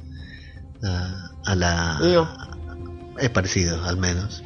a, 0.83 1.31
a 1.45 1.55
la... 1.55 1.99
No. 2.01 3.17
Es 3.17 3.29
parecido, 3.29 3.83
al 3.83 3.97
menos. 3.97 4.43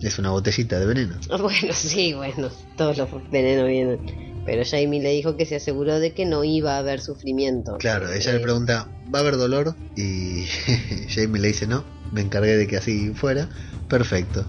Es 0.00 0.18
una 0.18 0.30
botellita 0.30 0.78
de 0.78 0.86
veneno. 0.86 1.16
Bueno, 1.28 1.72
sí, 1.72 2.14
bueno, 2.14 2.48
todos 2.76 2.96
los 2.96 3.30
venenos 3.30 3.68
vienen. 3.68 4.29
Pero 4.44 4.62
Jamie 4.64 5.00
le 5.02 5.10
dijo 5.10 5.36
que 5.36 5.46
se 5.46 5.56
aseguró 5.56 5.98
de 5.98 6.12
que 6.12 6.24
no 6.24 6.44
iba 6.44 6.74
a 6.76 6.78
haber 6.78 7.00
sufrimiento. 7.00 7.76
Claro, 7.78 8.12
ella 8.12 8.30
Eh, 8.30 8.34
le 8.34 8.40
pregunta, 8.40 8.88
¿va 9.12 9.18
a 9.18 9.22
haber 9.22 9.36
dolor? 9.36 9.74
Y 9.96 10.44
Jamie 11.08 11.40
le 11.40 11.48
dice, 11.48 11.66
no, 11.66 11.84
me 12.12 12.22
encargué 12.22 12.56
de 12.56 12.66
que 12.66 12.76
así 12.76 13.12
fuera. 13.14 13.48
Perfecto. 13.88 14.46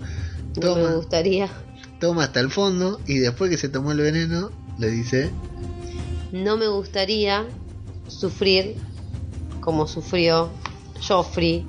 No 0.55 0.75
me 0.75 0.83
Toma, 0.83 0.95
gustaría, 0.95 1.49
toma 1.99 2.23
hasta 2.25 2.39
el 2.39 2.51
fondo 2.51 2.99
y 3.05 3.19
después 3.19 3.49
que 3.49 3.57
se 3.57 3.69
tomó 3.69 3.91
el 3.91 3.99
veneno, 3.99 4.51
le 4.77 4.89
dice, 4.89 5.31
no 6.31 6.57
me 6.57 6.67
gustaría 6.67 7.45
sufrir 8.07 8.77
como 9.59 9.87
sufrió 9.87 10.49
Joffrey 11.07 11.65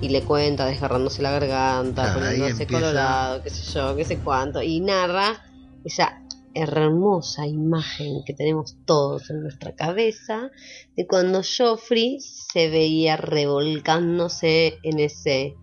y 0.00 0.08
le 0.10 0.22
cuenta 0.22 0.66
desgarrándose 0.66 1.22
la 1.22 1.30
garganta, 1.30 2.04
ahí 2.04 2.14
poniéndose 2.14 2.66
colorado, 2.66 3.42
qué 3.42 3.50
sé 3.50 3.62
yo, 3.74 3.96
qué 3.96 4.04
sé 4.04 4.18
cuánto, 4.22 4.62
y 4.62 4.80
narra 4.80 5.40
esa 5.84 6.22
hermosa 6.54 7.46
imagen 7.46 8.22
que 8.26 8.34
tenemos 8.34 8.76
todos 8.84 9.30
en 9.30 9.42
nuestra 9.42 9.74
cabeza 9.74 10.50
de 10.96 11.06
cuando 11.06 11.42
Joffrey 11.42 12.18
se 12.20 12.68
veía 12.68 13.16
revolcándose 13.16 14.78
en 14.82 15.00
ese 15.00 15.54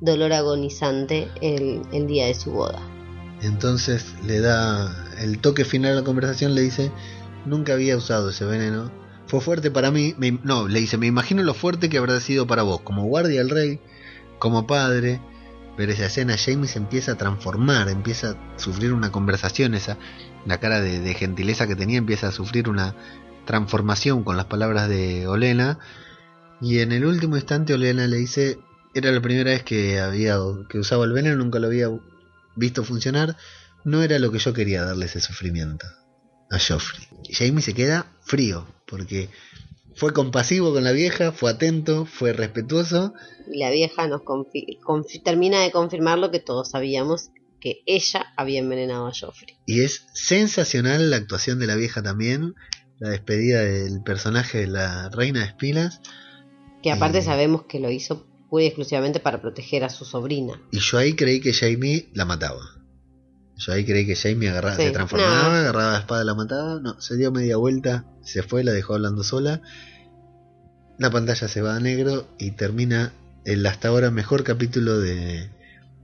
dolor 0.00 0.32
agonizante 0.32 1.28
el, 1.40 2.06
día 2.06 2.26
de 2.26 2.34
su 2.34 2.52
boda. 2.52 2.80
Entonces 3.42 4.14
le 4.24 4.40
da 4.40 5.06
el 5.20 5.38
toque 5.38 5.64
final 5.64 5.92
a 5.92 6.00
la 6.00 6.04
conversación, 6.04 6.54
le 6.54 6.62
dice, 6.62 6.90
nunca 7.46 7.74
había 7.74 7.96
usado 7.96 8.30
ese 8.30 8.44
veneno. 8.44 8.90
Fue 9.26 9.40
fuerte 9.40 9.70
para 9.70 9.90
mí, 9.90 10.14
no, 10.42 10.68
le 10.68 10.80
dice, 10.80 10.96
me 10.96 11.06
imagino 11.06 11.42
lo 11.42 11.54
fuerte 11.54 11.88
que 11.88 11.98
habrá 11.98 12.18
sido 12.20 12.46
para 12.46 12.62
vos, 12.62 12.80
como 12.80 13.04
guardia 13.04 13.40
del 13.40 13.50
rey, 13.50 13.80
como 14.38 14.66
padre. 14.66 15.20
Pero 15.76 15.92
esa 15.92 16.06
escena 16.06 16.36
Jamie 16.36 16.66
se 16.66 16.78
empieza 16.78 17.12
a 17.12 17.18
transformar, 17.18 17.88
empieza 17.88 18.30
a 18.30 18.58
sufrir 18.58 18.92
una 18.92 19.12
conversación, 19.12 19.74
esa, 19.74 19.96
la 20.48 20.58
cara 20.60 20.80
de, 20.80 21.14
gentileza 21.14 21.66
que 21.66 21.76
tenía 21.76 21.98
empieza 21.98 22.28
a 22.28 22.32
sufrir 22.32 22.68
una 22.68 22.94
transformación 23.44 24.24
con 24.24 24.36
las 24.36 24.46
palabras 24.46 24.88
de 24.88 25.26
Olena. 25.26 25.78
Y 26.60 26.80
en 26.80 26.92
el 26.92 27.04
último 27.04 27.36
instante 27.36 27.74
Olena 27.74 28.06
le 28.06 28.16
dice, 28.16 28.58
era 28.94 29.12
la 29.12 29.20
primera 29.20 29.50
vez 29.50 29.62
que 29.62 30.00
había 30.00 30.38
que 30.68 30.78
usaba 30.78 31.04
el 31.04 31.12
veneno, 31.12 31.36
nunca 31.36 31.58
lo 31.58 31.68
había 31.68 31.88
visto 32.56 32.82
funcionar, 32.82 33.36
no 33.84 34.02
era 34.02 34.18
lo 34.18 34.32
que 34.32 34.38
yo 34.38 34.52
quería 34.52 34.84
darle 34.84 35.06
ese 35.06 35.20
sufrimiento 35.20 35.86
a 36.50 36.58
Joffrey. 36.58 37.06
Jamie 37.30 37.62
se 37.62 37.74
queda 37.74 38.06
frío, 38.22 38.66
porque 38.86 39.28
fue 39.94 40.12
compasivo 40.12 40.72
con 40.72 40.82
la 40.84 40.92
vieja, 40.92 41.32
fue 41.32 41.50
atento, 41.50 42.06
fue 42.06 42.32
respetuoso, 42.32 43.12
Y 43.52 43.58
la 43.58 43.70
vieja 43.70 44.06
nos 44.08 44.22
confi- 44.22 44.78
termina 45.22 45.60
de 45.62 45.70
confirmar 45.70 46.18
lo 46.18 46.30
que 46.30 46.40
todos 46.40 46.70
sabíamos, 46.70 47.30
que 47.60 47.82
ella 47.86 48.26
había 48.36 48.60
envenenado 48.60 49.06
a 49.06 49.12
Joffrey. 49.18 49.58
y 49.66 49.80
es 49.80 50.06
sensacional 50.14 51.10
la 51.10 51.16
actuación 51.16 51.58
de 51.58 51.66
la 51.66 51.74
vieja 51.76 52.02
también, 52.02 52.54
la 52.98 53.10
despedida 53.10 53.60
del 53.62 54.02
personaje 54.02 54.58
de 54.58 54.66
la 54.68 55.08
reina 55.10 55.40
de 55.40 55.46
espinas, 55.46 56.00
Que 56.82 56.92
aparte 56.92 57.18
Eh. 57.18 57.22
sabemos 57.22 57.64
que 57.68 57.80
lo 57.80 57.90
hizo 57.90 58.26
pura 58.48 58.62
y 58.62 58.66
exclusivamente 58.68 59.18
para 59.20 59.40
proteger 59.42 59.82
a 59.84 59.88
su 59.90 60.04
sobrina. 60.04 60.60
y 60.70 60.78
yo 60.78 60.98
ahí 60.98 61.14
creí 61.14 61.40
que 61.40 61.52
Jamie 61.52 62.08
la 62.14 62.24
mataba. 62.24 62.60
Yo 63.56 63.72
ahí 63.72 63.84
creí 63.84 64.06
que 64.06 64.14
Jamie 64.14 64.48
agarraba, 64.50 64.76
Sí, 64.76 64.82
se 64.84 64.90
transformaba, 64.92 65.48
no. 65.48 65.56
agarraba 65.56 65.92
la 65.94 65.98
espada 65.98 66.22
y 66.22 66.26
la 66.26 66.34
mataba. 66.34 66.80
No, 66.80 67.00
se 67.00 67.16
dio 67.16 67.32
media 67.32 67.56
vuelta, 67.56 68.06
se 68.22 68.44
fue, 68.44 68.62
la 68.62 68.70
dejó 68.72 68.94
hablando 68.94 69.24
sola. 69.24 69.60
La 70.98 71.10
pantalla 71.10 71.48
se 71.48 71.60
va 71.62 71.74
a 71.76 71.80
negro 71.80 72.28
y 72.38 72.52
termina 72.52 73.12
el 73.44 73.66
hasta 73.66 73.88
ahora 73.88 74.10
mejor 74.12 74.44
capítulo 74.44 74.98
de, 75.00 75.50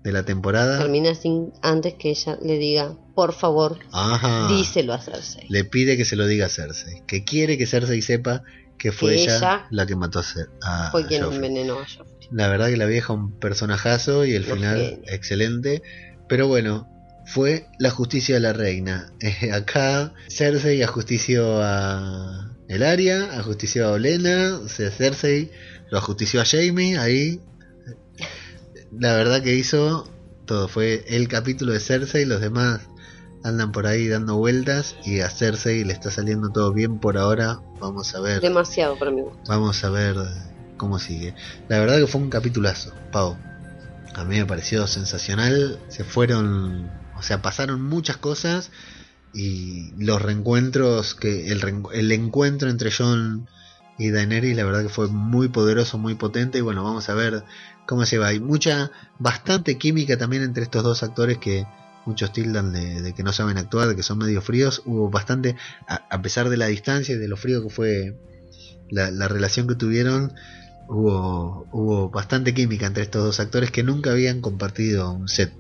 de 0.04 0.12
la 0.12 0.24
temporada. 0.24 0.78
Termina 0.78 1.14
sin 1.14 1.52
antes 1.62 1.94
que 1.94 2.10
ella 2.10 2.38
le 2.42 2.58
diga, 2.58 2.94
por 3.14 3.32
favor, 3.32 3.78
Ajá. 3.90 4.46
díselo 4.48 4.92
a 4.92 5.00
Cersei. 5.00 5.46
Le 5.48 5.64
pide 5.64 5.96
que 5.96 6.04
se 6.04 6.14
lo 6.14 6.26
diga 6.26 6.46
a 6.46 6.48
Cersei. 6.50 7.02
Que 7.06 7.24
quiere 7.24 7.58
que 7.58 7.66
Cersei 7.66 8.00
sepa 8.02 8.42
que 8.78 8.92
fue 8.92 9.14
Que 9.14 9.22
ella, 9.22 9.36
ella 9.38 9.66
la 9.70 9.86
que 9.86 9.96
mató 9.96 10.20
a, 10.20 10.24
a- 10.62 10.90
Fue 10.90 11.06
quien 11.06 11.22
Joffrey. 11.22 11.36
envenenó 11.46 11.74
a 11.80 11.86
Joffrey. 11.86 12.28
La 12.30 12.48
verdad 12.48 12.68
que 12.68 12.76
la 12.76 12.86
vieja 12.86 13.12
un 13.12 13.32
personajazo 13.40 14.24
y 14.24 14.34
el 14.34 14.44
final 14.44 15.00
excelente. 15.06 15.82
Pero 16.28 16.48
bueno, 16.48 16.88
fue 17.26 17.66
la 17.78 17.90
justicia 17.90 18.34
de 18.34 18.40
la 18.40 18.52
reina. 18.52 19.10
Eh, 19.20 19.52
acá 19.52 20.12
Cersei 20.28 20.82
ajustició 20.82 21.60
a 21.62 22.50
Elaria, 22.68 23.38
ajustició 23.38 23.86
a 23.86 23.92
Olena, 23.92 24.60
Cersei 24.68 25.50
lo 25.90 25.98
ajustició 25.98 26.40
a 26.40 26.44
Jamie, 26.44 26.98
ahí. 26.98 27.40
La 28.98 29.14
verdad 29.14 29.42
que 29.42 29.54
hizo 29.54 30.08
todo. 30.46 30.68
Fue 30.68 31.04
el 31.08 31.28
capítulo 31.28 31.72
de 31.72 31.80
Cersei, 31.80 32.24
los 32.24 32.40
demás 32.40 32.80
andan 33.42 33.72
por 33.72 33.86
ahí 33.86 34.08
dando 34.08 34.36
vueltas 34.36 34.96
y 35.04 35.20
a 35.20 35.28
Cersei 35.28 35.84
le 35.84 35.92
está 35.92 36.10
saliendo 36.10 36.50
todo 36.50 36.72
bien 36.72 36.98
por 36.98 37.18
ahora. 37.18 37.60
Vamos 37.80 38.14
a 38.14 38.20
ver. 38.20 38.40
Demasiado 38.40 38.98
para 38.98 39.10
mi 39.10 39.20
gusto. 39.22 39.38
Vamos 39.48 39.84
a 39.84 39.90
ver 39.90 40.16
cómo 40.76 40.98
sigue. 40.98 41.34
La 41.68 41.78
verdad 41.78 41.98
que 41.98 42.06
fue 42.06 42.20
un 42.20 42.30
capitulazo, 42.30 42.94
Pau. 43.12 43.36
A 44.14 44.24
mí 44.24 44.36
me 44.38 44.46
pareció 44.46 44.86
sensacional. 44.86 45.78
Se 45.88 46.04
fueron, 46.04 46.90
o 47.16 47.22
sea, 47.22 47.42
pasaron 47.42 47.82
muchas 47.82 48.16
cosas 48.16 48.70
y 49.32 49.92
los 50.02 50.22
reencuentros 50.22 51.14
que 51.14 51.48
el, 51.50 51.60
reen- 51.60 51.88
el 51.92 52.12
encuentro 52.12 52.70
entre 52.70 52.90
John 52.96 53.48
y 53.98 54.10
Daenerys, 54.10 54.56
la 54.56 54.64
verdad 54.64 54.82
que 54.82 54.88
fue 54.88 55.08
muy 55.08 55.48
poderoso, 55.48 55.98
muy 55.98 56.14
potente 56.14 56.58
y 56.58 56.60
bueno, 56.62 56.82
vamos 56.84 57.08
a 57.08 57.14
ver 57.14 57.44
cómo 57.86 58.04
se 58.06 58.18
va. 58.18 58.28
Hay 58.28 58.40
mucha, 58.40 58.90
bastante 59.18 59.78
química 59.78 60.16
también 60.16 60.42
entre 60.42 60.64
estos 60.64 60.82
dos 60.82 61.02
actores 61.02 61.38
que 61.38 61.66
muchos 62.06 62.32
tildan 62.32 62.72
de, 62.72 63.00
de 63.02 63.14
que 63.14 63.22
no 63.22 63.32
saben 63.32 63.56
actuar, 63.58 63.88
de 63.88 63.96
que 63.96 64.02
son 64.02 64.18
medio 64.18 64.42
fríos. 64.42 64.82
Hubo 64.84 65.10
bastante, 65.10 65.56
a, 65.88 66.06
a 66.10 66.22
pesar 66.22 66.48
de 66.48 66.56
la 66.56 66.66
distancia 66.66 67.14
y 67.14 67.18
de 67.18 67.28
lo 67.28 67.36
frío 67.36 67.62
que 67.62 67.70
fue 67.70 68.18
la, 68.90 69.10
la 69.10 69.28
relación 69.28 69.66
que 69.66 69.74
tuvieron, 69.74 70.32
hubo, 70.88 71.66
hubo 71.72 72.10
bastante 72.10 72.54
química 72.54 72.86
entre 72.86 73.04
estos 73.04 73.24
dos 73.24 73.40
actores 73.40 73.70
que 73.70 73.82
nunca 73.82 74.10
habían 74.10 74.40
compartido 74.40 75.12
un 75.12 75.28
set 75.28 75.52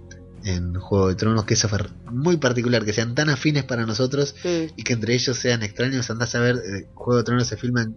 en 0.44 0.74
Juego 0.74 1.08
de 1.08 1.14
Tronos, 1.14 1.46
que 1.46 1.56
fue 1.56 1.78
muy 2.10 2.36
particular, 2.36 2.84
que 2.84 2.92
sean 2.92 3.14
tan 3.14 3.30
afines 3.30 3.64
para 3.64 3.86
nosotros 3.86 4.34
y 4.44 4.82
que 4.82 4.92
entre 4.92 5.14
ellos 5.14 5.38
sean 5.38 5.62
extraños. 5.62 6.10
Andás 6.10 6.34
a 6.34 6.40
ver, 6.40 6.56
eh, 6.56 6.86
Juego 6.92 7.16
de 7.16 7.24
Tronos 7.24 7.46
se 7.46 7.56
filma 7.56 7.82
en 7.82 7.96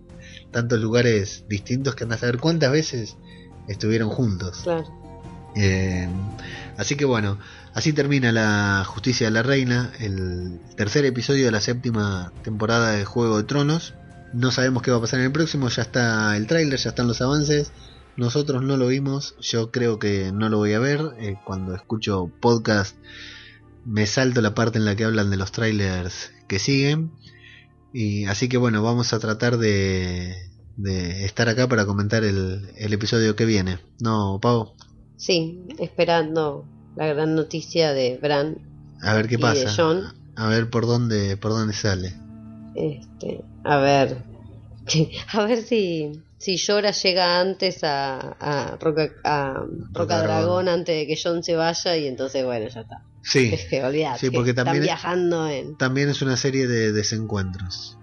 tantos 0.51 0.79
lugares 0.79 1.43
distintos 1.49 1.95
que 1.95 2.05
andás 2.05 2.23
a 2.23 2.27
ver 2.27 2.37
cuántas 2.37 2.71
veces 2.71 3.17
estuvieron 3.67 4.09
juntos. 4.09 4.61
claro. 4.63 4.85
Eh, 5.59 6.07
así 6.77 6.95
que 6.95 7.05
bueno, 7.05 7.39
así 7.73 7.91
termina 7.91 8.31
la 8.31 8.83
Justicia 8.85 9.25
de 9.27 9.31
la 9.31 9.41
Reina, 9.41 9.91
el 9.99 10.59
tercer 10.75 11.03
episodio 11.05 11.45
de 11.45 11.51
la 11.51 11.61
séptima 11.61 12.31
temporada 12.43 12.91
de 12.91 13.05
Juego 13.05 13.37
de 13.37 13.43
Tronos. 13.43 13.95
No 14.33 14.51
sabemos 14.51 14.83
qué 14.83 14.91
va 14.91 14.97
a 14.97 15.01
pasar 15.01 15.19
en 15.19 15.27
el 15.27 15.31
próximo, 15.31 15.69
ya 15.69 15.81
está 15.81 16.37
el 16.37 16.45
tráiler, 16.45 16.77
ya 16.77 16.89
están 16.89 17.07
los 17.07 17.21
avances. 17.21 17.71
Nosotros 18.17 18.61
no 18.61 18.77
lo 18.77 18.87
vimos, 18.87 19.35
yo 19.39 19.71
creo 19.71 19.97
que 19.99 20.31
no 20.31 20.49
lo 20.49 20.57
voy 20.57 20.73
a 20.73 20.79
ver. 20.79 21.01
eh, 21.19 21.37
cuando 21.43 21.73
escucho 21.73 22.29
podcast 22.39 22.95
me 23.85 24.05
salto 24.05 24.41
la 24.41 24.53
parte 24.53 24.77
en 24.77 24.85
la 24.85 24.95
que 24.95 25.05
hablan 25.05 25.29
de 25.29 25.37
los 25.37 25.51
trailers 25.51 26.31
que 26.47 26.59
siguen. 26.59 27.11
Y 27.93 28.25
así 28.25 28.49
que 28.49 28.57
bueno, 28.57 28.83
vamos 28.83 29.13
a 29.13 29.19
tratar 29.19 29.57
de, 29.57 30.35
de 30.77 31.25
estar 31.25 31.49
acá 31.49 31.67
para 31.67 31.85
comentar 31.85 32.23
el, 32.23 32.69
el 32.77 32.93
episodio 32.93 33.35
que 33.35 33.45
viene. 33.45 33.79
¿No, 33.99 34.39
Pau? 34.41 34.73
Sí, 35.17 35.63
esperando 35.79 36.65
la 36.95 37.07
gran 37.07 37.35
noticia 37.35 37.93
de 37.93 38.17
Bran 38.21 38.57
A 39.01 39.13
ver 39.15 39.27
qué 39.27 39.35
y 39.35 39.37
pasa. 39.39 39.59
de 39.61 39.75
John. 39.75 40.03
A 40.35 40.47
ver 40.47 40.69
por 40.69 40.85
dónde, 40.85 41.35
por 41.37 41.51
dónde 41.51 41.73
sale. 41.73 42.13
Este, 42.75 43.43
a 43.63 43.77
ver, 43.77 44.23
a 45.33 45.43
ver 45.45 45.63
si 45.63 46.21
si 46.39 46.57
Llora 46.57 46.91
llega 46.91 47.39
antes 47.41 47.83
a, 47.83 48.19
a 48.39 48.77
Roca, 48.79 49.09
a 49.23 49.63
Roca 49.91 50.21
Dragón. 50.21 50.69
Antes 50.69 50.95
de 50.95 51.07
que 51.07 51.19
John 51.21 51.43
se 51.43 51.55
vaya 51.55 51.97
y 51.97 52.05
entonces 52.05 52.45
bueno 52.45 52.67
ya 52.69 52.81
está. 52.81 53.03
Sí, 53.23 53.49
Es 53.53 53.65
que 53.65 53.83
olvidate, 53.83 54.19
sí, 54.19 54.29
porque 54.29 54.51
están 54.51 54.65
también- 54.65 54.83
viajando 54.83 55.47
en 55.49 55.75
también 55.77 56.09
es 56.09 56.21
una 56.21 56.37
serie 56.37 56.67
de 56.67 56.91
desencuentros. 56.91 57.97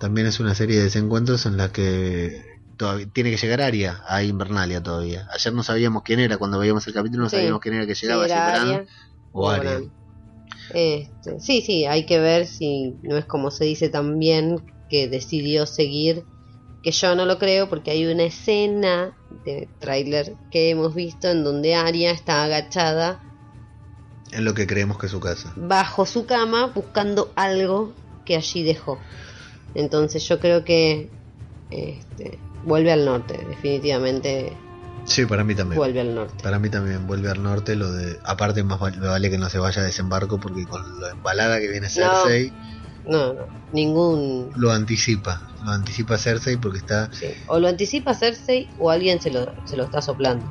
También 0.00 0.26
es 0.26 0.38
una 0.40 0.54
serie 0.54 0.76
de 0.78 0.84
desencuentros 0.84 1.46
en 1.46 1.56
la 1.56 1.72
que 1.72 2.44
todavía 2.76 3.06
tiene 3.12 3.30
que 3.30 3.36
llegar 3.36 3.60
Aria 3.60 4.02
a 4.06 4.22
Invernalia 4.22 4.82
todavía. 4.82 5.26
Ayer 5.32 5.52
no 5.52 5.62
sabíamos 5.62 6.02
quién 6.04 6.20
era, 6.20 6.36
cuando 6.36 6.58
veíamos 6.58 6.86
el 6.86 6.94
capítulo 6.94 7.24
no 7.24 7.28
Sí. 7.28 7.36
sabíamos 7.36 7.60
quién 7.60 7.74
era 7.74 7.86
que 7.86 7.94
llegaba, 7.94 8.24
era 8.24 8.54
Arya 8.54 8.84
o 9.32 9.48
Aria. 9.50 9.80
Este, 10.72 11.40
sí, 11.40 11.62
sí, 11.62 11.86
hay 11.86 12.06
que 12.06 12.18
ver 12.20 12.46
si 12.46 12.94
no 13.02 13.16
es 13.16 13.24
como 13.24 13.50
se 13.50 13.64
dice 13.64 13.88
también 13.88 14.64
que 14.88 15.08
decidió 15.08 15.66
seguir, 15.66 16.24
que 16.82 16.92
yo 16.92 17.14
no 17.16 17.26
lo 17.26 17.38
creo 17.38 17.68
porque 17.68 17.90
hay 17.90 18.06
una 18.06 18.24
escena 18.24 19.16
de 19.44 19.68
tráiler 19.80 20.36
que 20.50 20.70
hemos 20.70 20.94
visto 20.94 21.28
en 21.28 21.42
donde 21.42 21.74
Aria 21.74 22.10
está 22.12 22.44
agachada 22.44 23.20
En 24.30 24.44
lo 24.44 24.54
que 24.54 24.66
creemos 24.66 24.98
que 24.98 25.06
es 25.06 25.12
su 25.12 25.20
casa. 25.20 25.52
bajo 25.56 26.06
su 26.06 26.26
cama 26.26 26.66
buscando 26.74 27.32
algo 27.34 27.92
que 28.24 28.36
allí 28.36 28.62
dejó. 28.62 28.98
Entonces 29.78 30.26
yo 30.28 30.40
creo 30.40 30.64
que 30.64 31.08
este, 31.70 32.38
vuelve 32.64 32.90
al 32.92 33.04
norte, 33.04 33.38
definitivamente 33.48 34.52
Sí, 35.04 35.24
para 35.24 35.42
mí 35.44 35.54
también. 35.54 35.78
vuelve 35.78 36.00
al 36.00 36.14
norte. 36.14 36.42
Para 36.42 36.58
mí 36.58 36.68
también 36.68 37.06
vuelve 37.06 37.30
al 37.30 37.42
norte 37.42 37.76
lo 37.76 37.90
de 37.92 38.18
aparte 38.24 38.62
más 38.64 38.78
vale, 38.80 38.96
me 38.98 39.06
vale 39.06 39.30
que 39.30 39.38
no 39.38 39.48
se 39.48 39.58
vaya 39.58 39.80
a 39.80 39.84
desembarco 39.84 40.38
porque 40.38 40.66
con 40.66 41.00
lo 41.00 41.08
embalada 41.08 41.60
que 41.60 41.68
viene 41.68 41.88
Cersei 41.88 42.52
No, 43.06 43.32
no, 43.32 43.46
ningún... 43.72 44.50
lo 44.56 44.70
anticipa, 44.72 45.40
lo 45.64 45.70
anticipa 45.70 46.18
Cersei 46.18 46.56
porque 46.58 46.78
está 46.78 47.08
sí. 47.12 47.28
O 47.46 47.58
lo 47.60 47.68
anticipa 47.68 48.12
Cersei 48.14 48.68
o 48.78 48.90
alguien 48.90 49.20
se 49.20 49.30
lo, 49.30 49.46
se 49.64 49.76
lo 49.78 49.84
está 49.84 50.02
soplando. 50.02 50.44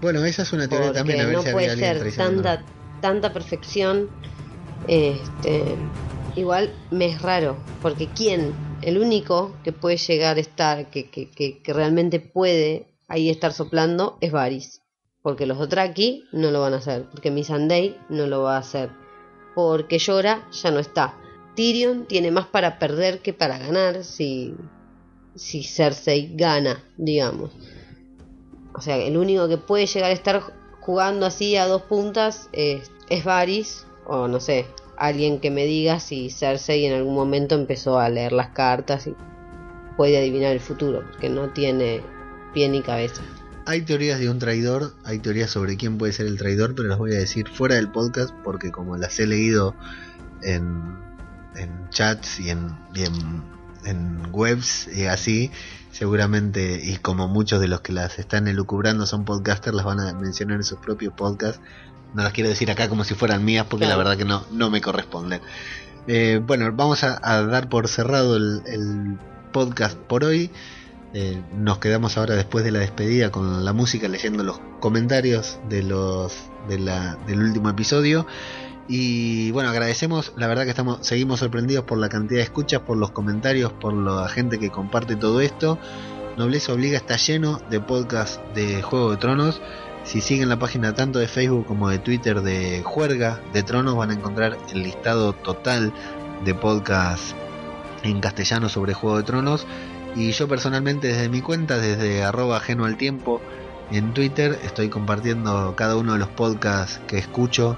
bueno, 0.00 0.24
esa 0.24 0.42
es 0.42 0.52
una 0.52 0.68
teoría 0.68 0.86
Porque 0.92 0.98
también 1.00 1.20
a 1.20 1.24
ver 1.26 1.34
no 1.36 1.42
si 1.42 1.50
puede 1.50 1.76
ser 1.76 2.14
tanta, 2.16 2.62
tanta 3.02 3.32
perfección. 3.32 4.08
Este, 4.88 5.76
igual 6.36 6.72
me 6.90 7.06
es 7.06 7.22
raro, 7.22 7.56
porque 7.80 8.08
¿quién? 8.08 8.54
El 8.82 8.98
único 8.98 9.54
que 9.64 9.72
puede 9.72 9.96
llegar 9.96 10.36
a 10.36 10.40
estar, 10.40 10.90
que, 10.90 11.08
que, 11.08 11.28
que, 11.30 11.72
realmente 11.72 12.20
puede 12.20 12.86
ahí 13.08 13.30
estar 13.30 13.52
soplando 13.52 14.18
es 14.20 14.32
Varys. 14.32 14.82
Porque 15.22 15.46
los 15.46 15.58
Dothraki 15.58 16.24
no 16.32 16.50
lo 16.50 16.60
van 16.60 16.74
a 16.74 16.78
hacer, 16.78 17.04
porque 17.10 17.30
Missandei 17.30 17.96
no 18.08 18.26
lo 18.26 18.42
va 18.42 18.56
a 18.56 18.60
hacer, 18.60 18.90
porque 19.54 19.98
Llora 19.98 20.48
ya 20.50 20.70
no 20.72 20.80
está. 20.80 21.16
Tyrion 21.54 22.06
tiene 22.06 22.30
más 22.30 22.46
para 22.46 22.78
perder 22.78 23.20
que 23.20 23.32
para 23.32 23.58
ganar 23.58 24.02
si, 24.02 24.54
si 25.36 25.62
Cersei 25.62 26.34
gana, 26.34 26.82
digamos. 26.96 27.52
O 28.74 28.80
sea, 28.80 28.96
el 28.96 29.16
único 29.16 29.48
que 29.48 29.58
puede 29.58 29.86
llegar 29.86 30.10
a 30.10 30.14
estar 30.14 30.42
jugando 30.80 31.26
así 31.26 31.56
a 31.56 31.66
dos 31.66 31.82
puntas 31.82 32.48
es, 32.52 32.90
es 33.08 33.24
Varys, 33.24 33.86
o 34.06 34.26
no 34.26 34.40
sé, 34.40 34.66
alguien 35.02 35.40
que 35.40 35.50
me 35.50 35.64
diga 35.64 35.98
si 35.98 36.30
Cersei 36.30 36.86
en 36.86 36.94
algún 36.94 37.16
momento 37.16 37.56
empezó 37.56 37.98
a 37.98 38.08
leer 38.08 38.32
las 38.32 38.50
cartas 38.50 39.08
y 39.08 39.16
puede 39.96 40.16
adivinar 40.16 40.52
el 40.52 40.60
futuro, 40.60 41.02
porque 41.10 41.28
no 41.28 41.50
tiene 41.50 42.02
pie 42.54 42.68
ni 42.68 42.82
cabeza. 42.82 43.20
Hay 43.66 43.82
teorías 43.82 44.20
de 44.20 44.30
un 44.30 44.38
traidor, 44.38 44.94
hay 45.04 45.18
teorías 45.18 45.50
sobre 45.50 45.76
quién 45.76 45.98
puede 45.98 46.12
ser 46.12 46.26
el 46.26 46.38
traidor, 46.38 46.76
pero 46.76 46.88
las 46.88 46.98
voy 46.98 47.14
a 47.14 47.18
decir 47.18 47.48
fuera 47.48 47.74
del 47.74 47.90
podcast 47.90 48.32
porque 48.44 48.70
como 48.70 48.96
las 48.96 49.18
he 49.18 49.26
leído 49.26 49.74
en, 50.40 50.96
en 51.56 51.88
chats 51.90 52.38
y 52.38 52.50
en, 52.50 52.70
y 52.94 53.02
en, 53.02 53.42
en 53.84 54.28
webs 54.30 54.86
y 54.86 55.06
así, 55.06 55.50
seguramente, 55.90 56.80
y 56.80 56.96
como 56.98 57.26
muchos 57.26 57.60
de 57.60 57.66
los 57.66 57.80
que 57.80 57.92
las 57.92 58.20
están 58.20 58.46
elucubrando 58.46 59.04
son 59.06 59.24
podcasters, 59.24 59.74
las 59.74 59.84
van 59.84 59.98
a 59.98 60.12
mencionar 60.14 60.58
en 60.58 60.64
sus 60.64 60.78
propios 60.78 61.12
podcasts. 61.12 61.60
No 62.14 62.22
las 62.22 62.32
quiero 62.32 62.48
decir 62.50 62.70
acá 62.70 62.88
como 62.88 63.04
si 63.04 63.14
fueran 63.14 63.44
mías 63.44 63.66
porque 63.68 63.84
Claro. 63.86 63.98
la 64.00 64.04
verdad 64.04 64.18
que 64.18 64.24
no, 64.24 64.44
no 64.50 64.70
me 64.70 64.80
corresponden. 64.80 65.40
Eh, 66.06 66.40
bueno, 66.44 66.70
vamos 66.72 67.04
a, 67.04 67.18
a 67.22 67.42
dar 67.44 67.68
por 67.68 67.88
cerrado 67.88 68.36
el, 68.36 68.62
el 68.66 69.18
podcast 69.52 69.96
por 69.96 70.24
hoy. 70.24 70.50
Eh, 71.14 71.40
nos 71.56 71.78
quedamos 71.78 72.16
ahora 72.16 72.34
después 72.34 72.64
de 72.64 72.70
la 72.70 72.78
despedida 72.78 73.30
con 73.30 73.64
la 73.64 73.72
música 73.74 74.08
leyendo 74.08 74.42
los 74.42 74.58
comentarios 74.80 75.58
de 75.68 75.82
los 75.82 76.34
de 76.68 76.78
la, 76.78 77.16
del 77.26 77.42
último 77.42 77.68
episodio 77.68 78.26
y 78.88 79.50
bueno 79.50 79.68
agradecemos 79.68 80.32
la 80.38 80.46
verdad 80.46 80.64
que 80.64 80.70
estamos 80.70 81.06
seguimos 81.06 81.40
sorprendidos 81.40 81.84
por 81.84 81.98
la 81.98 82.08
cantidad 82.08 82.38
de 82.38 82.44
escuchas 82.44 82.80
por 82.80 82.96
los 82.96 83.10
comentarios 83.10 83.72
por 83.74 83.92
la 83.92 84.26
gente 84.28 84.58
que 84.58 84.70
comparte 84.70 85.14
todo 85.16 85.42
esto 85.42 85.78
Nobleza 86.38 86.72
Obliga 86.72 86.96
está 86.96 87.16
lleno 87.16 87.60
de 87.68 87.78
podcasts 87.80 88.40
de 88.54 88.80
Juego 88.80 89.10
de 89.10 89.18
Tronos 89.18 89.60
si 90.04 90.20
siguen 90.20 90.48
la 90.48 90.58
página 90.58 90.94
tanto 90.94 91.18
de 91.18 91.28
Facebook 91.28 91.66
como 91.66 91.88
de 91.88 91.98
Twitter 91.98 92.42
de 92.42 92.82
Juerga 92.84 93.40
de 93.52 93.62
Tronos 93.62 93.96
van 93.96 94.10
a 94.10 94.14
encontrar 94.14 94.58
el 94.72 94.82
listado 94.82 95.32
total 95.32 95.92
de 96.44 96.54
podcasts 96.54 97.34
en 98.02 98.20
castellano 98.20 98.68
sobre 98.68 98.94
Juego 98.94 99.18
de 99.18 99.22
Tronos 99.22 99.66
y 100.14 100.32
yo 100.32 100.48
personalmente 100.48 101.08
desde 101.08 101.28
mi 101.28 101.40
cuenta, 101.40 101.78
desde 101.78 102.22
arroba 102.22 102.58
ajeno 102.58 102.84
al 102.84 102.96
tiempo 102.96 103.40
en 103.90 104.14
Twitter, 104.14 104.58
estoy 104.64 104.88
compartiendo 104.88 105.74
cada 105.76 105.96
uno 105.96 106.14
de 106.14 106.18
los 106.18 106.28
podcasts 106.28 107.00
que 107.06 107.18
escucho 107.18 107.76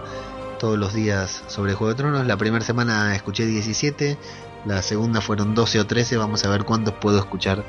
todos 0.58 0.78
los 0.78 0.94
días 0.94 1.42
sobre 1.48 1.74
Juego 1.74 1.92
de 1.92 1.96
Tronos. 1.96 2.26
La 2.26 2.36
primera 2.36 2.64
semana 2.64 3.14
escuché 3.14 3.46
17, 3.46 4.16
la 4.64 4.82
segunda 4.82 5.20
fueron 5.20 5.54
12 5.54 5.80
o 5.80 5.86
13, 5.86 6.16
vamos 6.16 6.44
a 6.44 6.50
ver 6.50 6.64
cuántos 6.64 6.94
puedo 6.94 7.18
escuchar 7.18 7.64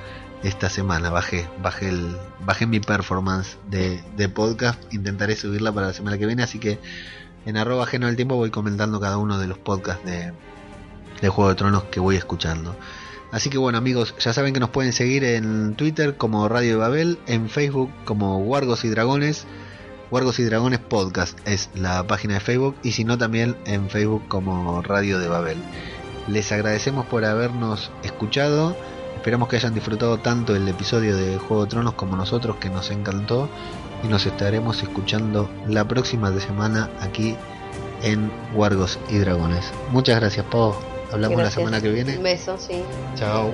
esta 0.46 0.70
semana. 0.70 1.10
Bajé, 1.10 1.48
bajé, 1.62 1.90
el, 1.90 2.16
bajé 2.46 2.68
mi 2.68 2.80
performance 2.80 3.58
de, 3.70 4.02
de 4.16 4.30
podcast, 4.30 4.82
intentaré 4.94 5.36
subirla 5.36 5.72
para 5.72 5.88
la 5.88 5.94
semana 5.94 6.18
que 6.18 6.26
viene, 6.26 6.44
así 6.44 6.60
que 6.60 6.80
en 7.46 7.58
arroba 7.58 7.84
ajeno 7.84 8.08
al 8.08 8.16
tiempo 8.16 8.36
voy 8.36 8.52
comentando 8.52 9.00
cada 9.00 9.18
uno 9.18 9.40
de 9.40 9.48
los 9.48 9.58
podcasts 9.58 10.06
de, 10.06 10.34
de 11.22 11.30
Juego 11.30 11.50
de 11.50 11.56
Tronos 11.56 11.84
que 11.86 12.00
voy 12.00 12.16
escuchando. 12.16 12.76
Así 13.32 13.50
que 13.50 13.58
bueno 13.58 13.78
amigos, 13.78 14.16
ya 14.20 14.34
saben 14.34 14.54
que 14.54 14.60
nos 14.60 14.70
pueden 14.70 14.94
seguir 14.94 15.24
en 15.24 15.76
Twitter 15.76 16.16
como 16.16 16.48
Radio 16.48 16.72
de 16.72 16.76
Babel, 16.78 17.20
en 17.26 17.50
Facebook 17.50 17.92
como 18.06 18.38
Wargos 18.38 18.86
y 18.86 18.90
Dragones, 18.90 19.46
Wargos 20.12 20.40
y 20.40 20.44
Dragones 20.44 20.80
Podcast 20.80 21.38
es 21.46 21.70
la 21.74 22.06
página 22.06 22.36
de 22.36 22.40
Facebook 22.40 22.76
y 22.84 22.92
si 22.92 23.04
no 23.04 23.18
también 23.18 23.58
en 23.66 23.90
Facebook 23.90 24.28
como 24.28 24.82
Radio 24.84 25.20
de 25.20 25.28
Babel. 25.28 25.58
Les 26.28 26.52
agradecemos 26.52 27.06
por 27.08 27.26
habernos 27.26 27.92
escuchado, 28.04 28.76
esperamos 29.26 29.50
que 29.50 29.56
hayan 29.56 29.74
disfrutado 29.74 30.20
tanto 30.20 30.56
el 30.56 30.68
episodio 30.68 31.18
de 31.18 31.40
Juego 31.40 31.64
de 31.64 31.72
Tronos 31.72 31.96
como 31.96 32.16
nosotros 32.16 32.58
que 32.58 32.70
nos 32.70 32.92
encantó 32.92 33.50
y 34.04 34.08
nos 34.08 34.28
estaremos 34.28 34.84
escuchando 34.84 35.50
la 35.68 35.84
próxima 35.88 36.30
de 36.30 36.40
semana 36.40 36.92
aquí 37.02 37.36
en 38.04 38.32
Wargos 38.54 39.00
y 39.10 39.18
Dragones. 39.18 39.74
Muchas 39.90 40.20
gracias 40.20 40.46
Pau, 40.46 40.76
hablamos 41.12 41.40
Gracias. 41.40 41.56
la 41.56 41.62
semana 41.64 41.82
que 41.82 41.90
viene. 41.90 42.18
Un 42.18 42.24
beso, 42.24 42.56
sí. 42.60 42.84
Chao. 43.16 43.50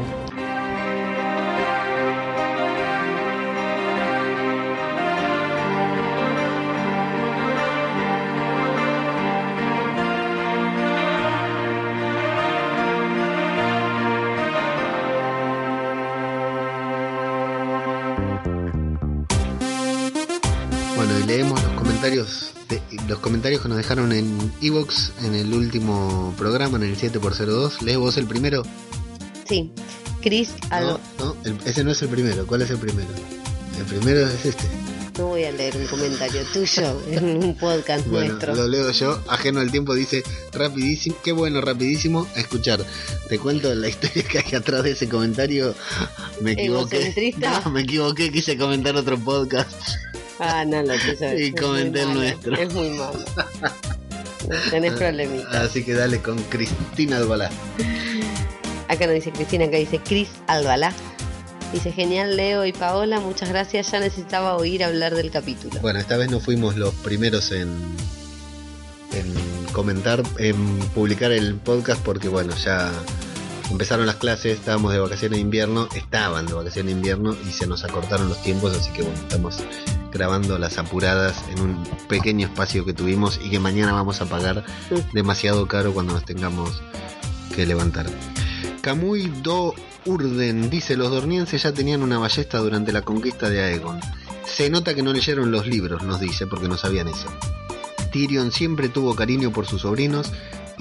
Dejaron 23.81 24.11
en 24.11 24.51
Evox 24.61 25.11
en 25.23 25.33
el 25.35 25.53
último 25.53 26.33
programa, 26.37 26.77
en 26.77 26.83
el 26.83 26.97
7x02. 26.97 27.81
¿Lees 27.81 27.97
vos 27.97 28.17
el 28.17 28.25
primero? 28.27 28.63
Sí. 29.47 29.71
Chris 30.21 30.49
Alba. 30.69 30.99
No, 31.19 31.25
no, 31.25 31.35
el- 31.45 31.57
ese 31.65 31.83
no 31.83 31.91
es 31.91 32.01
el 32.01 32.09
primero. 32.09 32.45
¿Cuál 32.45 32.61
es 32.61 32.69
el 32.69 32.77
primero? 32.77 33.09
El 33.79 33.85
primero 33.85 34.27
es 34.27 34.45
este. 34.45 34.63
No 35.17 35.27
voy 35.27 35.43
a 35.43 35.51
leer 35.51 35.75
un 35.75 35.85
comentario 35.87 36.41
tuyo 36.53 37.01
en 37.11 37.43
un 37.43 37.57
podcast 37.57 38.07
Bueno, 38.07 38.27
nuestro. 38.33 38.55
lo 38.55 38.67
leo 38.67 38.91
yo. 38.91 39.19
Ajeno 39.27 39.59
al 39.59 39.71
tiempo 39.71 39.93
dice 39.95 40.23
rapidísimo. 40.53 41.15
Qué 41.23 41.31
bueno, 41.31 41.59
rapidísimo. 41.59 42.27
A 42.35 42.39
escuchar. 42.39 42.85
Te 43.27 43.39
cuento 43.39 43.73
la 43.75 43.87
historia 43.89 44.23
que 44.23 44.39
hay 44.39 44.55
atrás 44.55 44.83
de 44.83 44.91
ese 44.91 45.09
comentario. 45.09 45.73
Me 46.41 46.51
equivoqué. 46.53 47.33
Me 47.71 47.81
equivoqué. 47.81 48.31
Quise 48.31 48.57
comentar 48.57 48.95
otro 48.95 49.17
podcast. 49.19 49.71
Ah, 50.43 50.65
no, 50.65 50.81
lo 50.81 50.93
tuyo 50.95 51.13
es- 51.27 51.39
Y 51.39 51.51
comenté 51.51 52.01
el 52.01 52.13
nuestro. 52.15 52.55
Es 52.57 52.73
muy 52.73 52.89
malo. 52.89 53.19
tenés 54.71 54.93
problemitas. 54.93 55.53
Así 55.55 55.83
que 55.83 55.93
dale 55.93 56.19
con 56.19 56.37
Cristina 56.43 57.17
Albalá. 57.17 57.49
Acá 58.87 59.05
no 59.07 59.13
dice 59.13 59.31
Cristina, 59.31 59.65
acá 59.65 59.77
dice 59.77 59.99
Cris 59.99 60.29
Albalá. 60.47 60.91
Dice, 61.71 61.91
genial 61.93 62.35
Leo 62.35 62.65
y 62.65 62.73
Paola, 62.73 63.21
muchas 63.21 63.47
gracias, 63.47 63.91
ya 63.91 63.99
necesitaba 64.01 64.57
oír 64.57 64.83
hablar 64.83 65.15
del 65.15 65.31
capítulo. 65.31 65.79
Bueno, 65.79 65.99
esta 65.99 66.17
vez 66.17 66.29
no 66.29 66.41
fuimos 66.41 66.75
los 66.75 66.93
primeros 66.95 67.51
en, 67.53 67.69
en 69.13 69.33
comentar, 69.71 70.21
en 70.37 70.79
publicar 70.93 71.31
el 71.31 71.55
podcast 71.55 72.01
porque 72.03 72.27
bueno, 72.27 72.53
ya 72.57 72.91
empezaron 73.71 74.05
las 74.05 74.17
clases, 74.17 74.59
estábamos 74.59 74.93
de 74.93 74.99
vacaciones 74.99 75.37
de 75.37 75.41
invierno, 75.41 75.87
estaban 75.95 76.45
de 76.45 76.53
vacaciones 76.53 76.93
de 76.93 76.99
invierno 76.99 77.35
y 77.47 77.51
se 77.51 77.65
nos 77.67 77.83
acortaron 77.83 78.29
los 78.29 78.41
tiempos, 78.43 78.75
así 78.75 78.91
que 78.91 79.01
bueno, 79.01 79.17
estamos 79.17 79.63
grabando 80.11 80.57
las 80.57 80.77
apuradas 80.77 81.43
en 81.49 81.61
un 81.61 81.83
pequeño 82.07 82.47
espacio 82.47 82.85
que 82.85 82.93
tuvimos 82.93 83.39
y 83.43 83.49
que 83.49 83.59
mañana 83.59 83.93
vamos 83.93 84.21
a 84.21 84.25
pagar 84.25 84.63
demasiado 85.13 85.67
caro 85.67 85.93
cuando 85.93 86.13
nos 86.13 86.25
tengamos 86.25 86.81
que 87.55 87.65
levantar. 87.65 88.07
Kamui 88.81 89.27
Do 89.41 89.73
Urden 90.05 90.69
dice, 90.69 90.97
los 90.97 91.11
dornienses 91.11 91.63
ya 91.63 91.71
tenían 91.71 92.01
una 92.01 92.17
ballesta 92.17 92.57
durante 92.57 92.91
la 92.91 93.03
conquista 93.03 93.49
de 93.49 93.61
Aegon. 93.61 93.99
Se 94.45 94.69
nota 94.69 94.95
que 94.95 95.03
no 95.03 95.13
leyeron 95.13 95.51
los 95.51 95.67
libros, 95.67 96.03
nos 96.03 96.19
dice, 96.19 96.47
porque 96.47 96.67
no 96.67 96.75
sabían 96.75 97.07
eso. 97.07 97.27
Tyrion 98.11 98.51
siempre 98.51 98.89
tuvo 98.89 99.15
cariño 99.15 99.51
por 99.51 99.67
sus 99.67 99.83
sobrinos, 99.83 100.31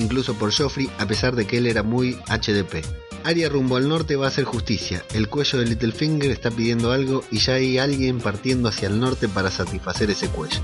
incluso 0.00 0.34
por 0.34 0.52
Joffrey, 0.52 0.90
a 0.98 1.06
pesar 1.06 1.36
de 1.36 1.46
que 1.46 1.58
él 1.58 1.66
era 1.66 1.82
muy 1.82 2.14
HDP. 2.26 2.84
Arya 3.22 3.48
rumbo 3.48 3.76
al 3.76 3.88
norte 3.88 4.16
va 4.16 4.26
a 4.26 4.28
hacer 4.28 4.44
justicia. 4.44 5.04
El 5.12 5.28
cuello 5.28 5.58
de 5.58 5.66
Littlefinger 5.66 6.30
está 6.30 6.50
pidiendo 6.50 6.90
algo 6.90 7.22
y 7.30 7.38
ya 7.38 7.54
hay 7.54 7.78
alguien 7.78 8.18
partiendo 8.18 8.68
hacia 8.68 8.88
el 8.88 8.98
norte 8.98 9.28
para 9.28 9.50
satisfacer 9.50 10.10
ese 10.10 10.28
cuello. 10.28 10.60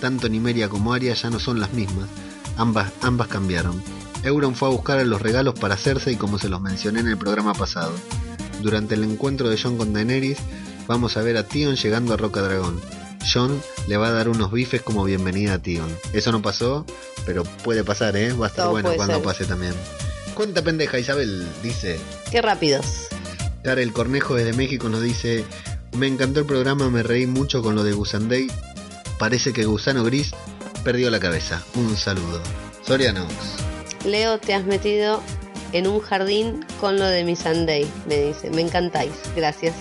Tanto 0.00 0.28
Nimeria 0.28 0.68
como 0.68 0.92
Arya 0.92 1.14
ya 1.14 1.30
no 1.30 1.38
son 1.38 1.60
las 1.60 1.72
mismas. 1.72 2.08
Ambas, 2.56 2.92
ambas 3.02 3.28
cambiaron. 3.28 3.80
Euron 4.24 4.54
fue 4.54 4.68
a 4.68 4.72
buscar 4.72 4.98
a 4.98 5.04
los 5.04 5.22
regalos 5.22 5.54
para 5.54 5.74
hacerse 5.74 6.12
y 6.12 6.16
como 6.16 6.38
se 6.38 6.48
los 6.48 6.60
mencioné 6.60 7.00
en 7.00 7.08
el 7.08 7.16
programa 7.16 7.54
pasado. 7.54 7.92
Durante 8.62 8.94
el 8.94 9.04
encuentro 9.04 9.48
de 9.48 9.60
Jon 9.60 9.76
con 9.76 9.92
Daenerys, 9.92 10.38
vamos 10.86 11.16
a 11.16 11.22
ver 11.22 11.36
a 11.36 11.46
Tion 11.46 11.76
llegando 11.76 12.14
a 12.14 12.16
Roca 12.16 12.42
Dragón. 12.42 12.80
Jon 13.30 13.60
le 13.86 13.96
va 13.96 14.08
a 14.08 14.12
dar 14.12 14.28
unos 14.28 14.50
bifes 14.52 14.82
como 14.82 15.04
bienvenida 15.04 15.54
a 15.54 15.58
Tion. 15.58 15.88
Eso 16.12 16.32
no 16.32 16.42
pasó, 16.42 16.84
pero 17.24 17.44
puede 17.44 17.84
pasar, 17.84 18.16
¿eh? 18.16 18.32
Va 18.32 18.46
a 18.46 18.48
estar 18.48 18.64
Todo 18.64 18.72
bueno 18.72 18.92
cuando 18.94 19.14
ser. 19.14 19.22
pase 19.24 19.44
también. 19.44 19.74
Cuenta 20.34 20.62
pendeja, 20.62 20.98
Isabel, 20.98 21.46
dice. 21.62 22.00
Qué 22.30 22.40
rápidos. 22.42 23.08
Karel 23.62 23.92
Cornejo 23.92 24.34
desde 24.34 24.52
México 24.54 24.88
nos 24.88 25.02
dice, 25.02 25.44
me 25.96 26.06
encantó 26.06 26.40
el 26.40 26.46
programa, 26.46 26.90
me 26.90 27.02
reí 27.02 27.26
mucho 27.26 27.62
con 27.62 27.74
lo 27.74 27.84
de 27.84 27.92
Gusandei. 27.92 28.48
Parece 29.18 29.52
que 29.52 29.64
Gusano 29.66 30.02
Gris 30.04 30.32
perdió 30.82 31.10
la 31.10 31.20
cabeza. 31.20 31.62
Un 31.74 31.96
saludo. 31.96 32.42
Soriano. 32.84 33.26
Leo, 34.04 34.38
te 34.38 34.54
has 34.54 34.64
metido 34.64 35.22
en 35.72 35.86
un 35.86 36.00
jardín 36.00 36.64
con 36.80 36.98
lo 36.98 37.04
de 37.04 37.22
mi 37.24 37.36
Sunday, 37.36 37.88
me 38.08 38.18
dice. 38.18 38.50
Me 38.50 38.62
encantáis. 38.62 39.12
Gracias. 39.36 39.74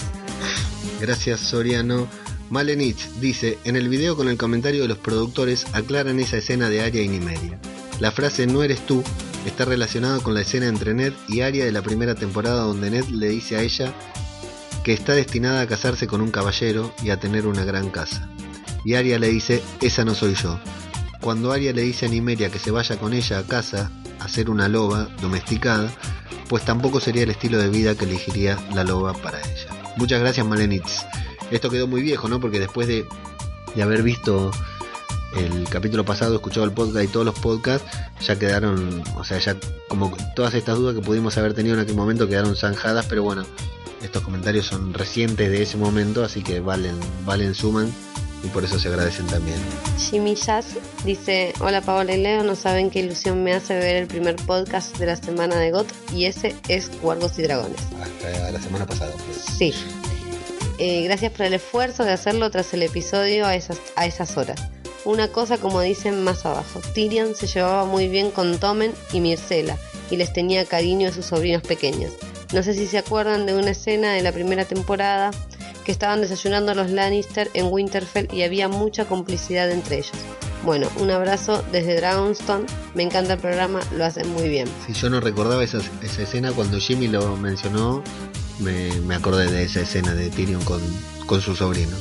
Gracias 1.00 1.40
Soriano. 1.40 2.08
Malenich 2.52 3.08
dice, 3.22 3.58
en 3.64 3.78
el 3.78 3.88
video 3.88 4.18
con 4.18 4.28
el 4.28 4.38
comentario 4.38 4.82
de 4.82 4.90
los 4.90 4.98
productores 4.98 5.66
aclaran 5.72 6.20
esa 6.20 6.36
escena 6.36 6.70
de 6.70 6.82
Arya 6.82 7.02
y 7.02 7.08
Nimeria. 7.08 7.58
La 8.02 8.12
frase 8.12 8.46
no 8.46 8.62
eres 8.62 8.86
tú 8.86 9.02
está 9.46 9.64
relacionada 9.64 10.20
con 10.20 10.34
la 10.34 10.42
escena 10.42 10.68
entre 10.68 10.94
Ned 10.94 11.14
y 11.30 11.42
Arya 11.42 11.64
de 11.64 11.72
la 11.72 11.82
primera 11.82 12.14
temporada 12.14 12.64
donde 12.64 12.92
Ned 12.92 13.06
le 13.06 13.30
dice 13.30 13.56
a 13.56 13.62
ella 13.62 13.94
que 14.84 14.92
está 14.92 15.14
destinada 15.14 15.62
a 15.62 15.68
casarse 15.68 16.08
con 16.08 16.20
un 16.20 16.30
caballero 16.30 16.94
y 17.02 17.12
a 17.12 17.22
tener 17.22 17.48
una 17.48 17.64
gran 17.64 17.90
casa. 17.90 18.30
Y 18.84 18.96
Arya 18.96 19.18
le 19.18 19.30
dice, 19.30 19.64
esa 19.80 20.04
no 20.04 20.14
soy 20.14 20.36
yo. 20.36 20.60
Cuando 21.22 21.54
Arya 21.54 21.72
le 21.72 21.84
dice 21.84 22.08
a 22.08 22.10
Nimeria 22.10 22.50
que 22.50 22.60
se 22.60 22.72
vaya 22.72 22.98
con 22.98 23.14
ella 23.14 23.40
a 23.40 23.48
casa 23.48 23.92
a 24.20 24.28
ser 24.28 24.50
una 24.50 24.68
loba 24.68 25.08
domesticada, 25.22 25.90
pues 26.50 26.66
tampoco 26.66 27.00
sería 27.00 27.24
el 27.24 27.30
estilo 27.30 27.60
de 27.60 27.70
vida 27.70 27.96
que 27.96 28.04
elegiría 28.04 28.60
la 28.74 28.84
loba 28.84 29.14
para 29.14 29.40
ella. 29.40 29.94
Muchas 29.96 30.20
gracias 30.20 30.46
Malenitz. 30.46 31.06
Esto 31.52 31.70
quedó 31.70 31.88
muy 31.88 32.02
viejo, 32.02 32.28
¿no? 32.28 32.40
Porque 32.40 32.60
después 32.60 32.88
de, 32.88 33.06
de 33.76 33.84
haber 33.84 34.04
visto 34.04 34.52
el 35.38 35.68
capítulo 35.70 36.04
pasado, 36.04 36.36
escuchado 36.36 36.66
el 36.66 36.72
podcast 36.72 37.06
y 37.06 37.08
todos 37.08 37.26
los 37.26 37.40
podcasts, 37.40 37.88
ya 38.22 38.38
quedaron, 38.38 39.04
o 39.16 39.24
sea, 39.24 39.38
ya 39.40 39.56
como 39.88 40.16
todas 40.36 40.54
estas 40.54 40.78
dudas 40.78 40.96
que 40.96 41.02
pudimos 41.02 41.38
haber 41.38 41.54
tenido 41.54 41.76
en 41.76 41.82
aquel 41.82 41.96
momento 41.96 42.28
quedaron 42.28 42.56
zanjadas, 42.56 43.06
pero 43.06 43.24
bueno, 43.24 43.44
estos 44.02 44.24
comentarios 44.24 44.66
son 44.66 44.94
recientes 44.94 45.50
de 45.50 45.62
ese 45.62 45.78
momento, 45.78 46.24
así 46.24 46.44
que 46.44 46.60
valen, 46.60 46.96
valen, 47.26 47.54
suman 47.54 47.92
y 48.44 48.48
por 48.48 48.64
eso 48.64 48.80
se 48.80 48.88
agradecen 48.88 49.28
también. 49.28 49.58
Jimmy 49.98 50.36
Jazz 50.36 50.78
dice, 51.06 51.54
hola 51.60 51.82
Paola 51.82 52.14
y 52.14 52.22
Leo, 52.22 52.44
no 52.44 52.56
saben 52.56 52.90
qué 52.90 53.00
ilusión 53.00 53.44
me 53.44 53.54
hace 53.54 53.76
ver 53.76 53.96
el 53.98 54.08
primer 54.08 54.36
podcast 54.36 54.98
de 54.98 55.06
la 55.06 55.16
semana 55.16 55.58
de 55.58 55.72
GOT 55.72 55.88
y 56.14 56.26
ese 56.26 56.56
es 56.68 56.92
Guardos 57.02 57.38
y 57.38 57.44
Dragones. 57.44 57.82
Hasta 58.02 58.52
la 58.52 58.60
semana 58.60 58.86
pasada. 58.86 59.14
pues. 59.26 59.38
Sí. 59.58 59.74
Eh, 60.84 61.04
gracias 61.04 61.32
por 61.32 61.46
el 61.46 61.54
esfuerzo 61.54 62.04
de 62.04 62.12
hacerlo 62.12 62.50
tras 62.50 62.74
el 62.74 62.82
episodio 62.82 63.46
a 63.46 63.54
esas, 63.54 63.80
a 63.96 64.08
esas 64.08 64.36
horas. 64.36 64.60
Una 65.06 65.28
cosa 65.28 65.60
como 65.60 65.80
dicen 65.80 66.24
más 66.24 66.44
abajo, 66.44 66.82
Tyrion 66.96 67.36
se 67.36 67.46
llevaba 67.46 67.86
muy 67.86 68.08
bien 68.08 68.32
con 68.32 68.58
Tommen 68.58 68.92
y 69.14 69.20
Myrcella 69.20 69.78
y 70.10 70.18
les 70.18 70.34
tenía 70.34 70.66
cariño 70.66 71.10
a 71.10 71.12
sus 71.12 71.28
sobrinos 71.28 71.62
pequeños. 71.62 72.14
No 72.52 72.64
sé 72.64 72.74
si 72.74 72.88
se 72.88 72.98
acuerdan 72.98 73.46
de 73.46 73.54
una 73.54 73.70
escena 73.70 74.14
de 74.14 74.24
la 74.24 74.32
primera 74.32 74.66
temporada 74.66 75.30
que 75.86 75.92
estaban 75.92 76.20
desayunando 76.20 76.74
los 76.74 76.90
Lannister 76.90 77.52
en 77.54 77.68
Winterfell 77.72 78.34
y 78.34 78.42
había 78.42 78.68
mucha 78.68 79.06
complicidad 79.06 79.70
entre 79.70 80.00
ellos. 80.00 80.18
Bueno, 80.64 80.88
un 81.00 81.12
abrazo 81.12 81.64
desde 81.72 81.96
Dragonstone, 81.98 82.66
me 82.96 83.04
encanta 83.04 83.34
el 83.34 83.40
programa, 83.40 83.82
lo 83.96 84.04
hacen 84.04 84.28
muy 84.34 84.50
bien. 84.50 84.68
Si 84.88 84.94
yo 84.94 85.12
no 85.12 85.20
recordaba 85.20 85.64
esa, 85.64 85.78
esa 86.02 86.24
escena, 86.24 86.52
cuando 86.54 86.80
Jimmy 86.80 87.08
lo 87.08 87.38
mencionó, 87.38 88.04
me, 88.62 88.92
me 89.02 89.16
acordé 89.16 89.52
de 89.52 89.64
esa 89.64 89.82
escena 89.82 90.14
de 90.14 90.30
Tyrion 90.30 90.64
con, 90.64 90.82
con 91.26 91.42
sus 91.42 91.58
sobrinos. 91.60 92.00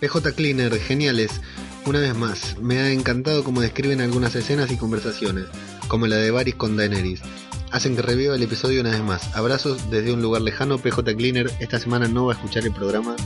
PJ 0.00 0.32
Cleaner, 0.32 0.78
geniales. 0.80 1.40
Una 1.86 2.00
vez 2.00 2.14
más, 2.14 2.58
me 2.58 2.78
ha 2.78 2.90
encantado 2.90 3.44
cómo 3.44 3.60
describen 3.60 4.00
algunas 4.00 4.34
escenas 4.34 4.70
y 4.70 4.76
conversaciones, 4.76 5.46
como 5.88 6.06
la 6.06 6.16
de 6.16 6.30
Varys 6.30 6.54
con 6.54 6.76
Daenerys. 6.76 7.20
Hacen 7.70 7.96
que 7.96 8.02
reviva 8.02 8.34
el 8.34 8.42
episodio 8.42 8.80
una 8.80 8.90
vez 8.90 9.02
más. 9.02 9.34
Abrazos 9.36 9.90
desde 9.90 10.12
un 10.12 10.22
lugar 10.22 10.42
lejano. 10.42 10.78
PJ 10.78 11.14
Cleaner 11.16 11.50
esta 11.60 11.78
semana 11.78 12.08
no 12.08 12.26
va 12.26 12.32
a 12.32 12.36
escuchar 12.36 12.64
el 12.64 12.72
programa. 12.72 13.16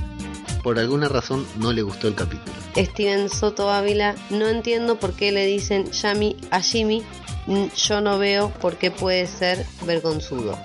Por 0.62 0.78
alguna 0.78 1.08
razón 1.08 1.46
no 1.58 1.72
le 1.72 1.82
gustó 1.82 2.08
el 2.08 2.14
capítulo. 2.14 2.54
Steven 2.76 3.28
Soto 3.28 3.70
Ávila, 3.70 4.14
no 4.30 4.48
entiendo 4.48 4.98
por 4.98 5.12
qué 5.14 5.30
le 5.30 5.46
dicen 5.46 5.90
Yami 5.90 6.36
a 6.50 6.60
Jimmy, 6.60 7.04
Mm, 7.46 7.66
yo 7.76 8.00
no 8.00 8.18
veo 8.18 8.50
por 8.50 8.76
qué 8.76 8.90
puede 8.90 9.26
ser 9.26 9.66
vergonzudo. 9.84 10.58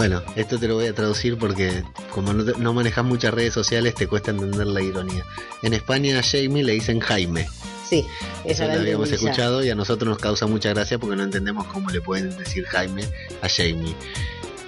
Bueno, 0.00 0.22
esto 0.34 0.58
te 0.58 0.66
lo 0.66 0.76
voy 0.76 0.86
a 0.86 0.94
traducir 0.94 1.36
porque 1.36 1.84
como 2.14 2.32
no, 2.32 2.42
no 2.56 2.72
manejas 2.72 3.04
muchas 3.04 3.34
redes 3.34 3.52
sociales 3.52 3.94
te 3.94 4.06
cuesta 4.06 4.30
entender 4.30 4.66
la 4.66 4.80
ironía. 4.80 5.26
En 5.62 5.74
España 5.74 6.18
a 6.18 6.22
Jamie 6.22 6.64
le 6.64 6.72
dicen 6.72 7.00
Jaime. 7.00 7.46
Sí, 7.86 8.06
Eso 8.46 8.64
esa 8.64 8.74
lo 8.76 8.80
habíamos 8.80 9.12
escuchado 9.12 9.62
y 9.62 9.68
a 9.68 9.74
nosotros 9.74 10.08
nos 10.08 10.16
causa 10.18 10.46
mucha 10.46 10.70
gracia 10.70 10.98
porque 10.98 11.16
no 11.16 11.24
entendemos 11.24 11.66
cómo 11.66 11.90
le 11.90 12.00
pueden 12.00 12.34
decir 12.38 12.64
Jaime 12.64 13.04
a 13.42 13.48
Jamie. 13.50 13.94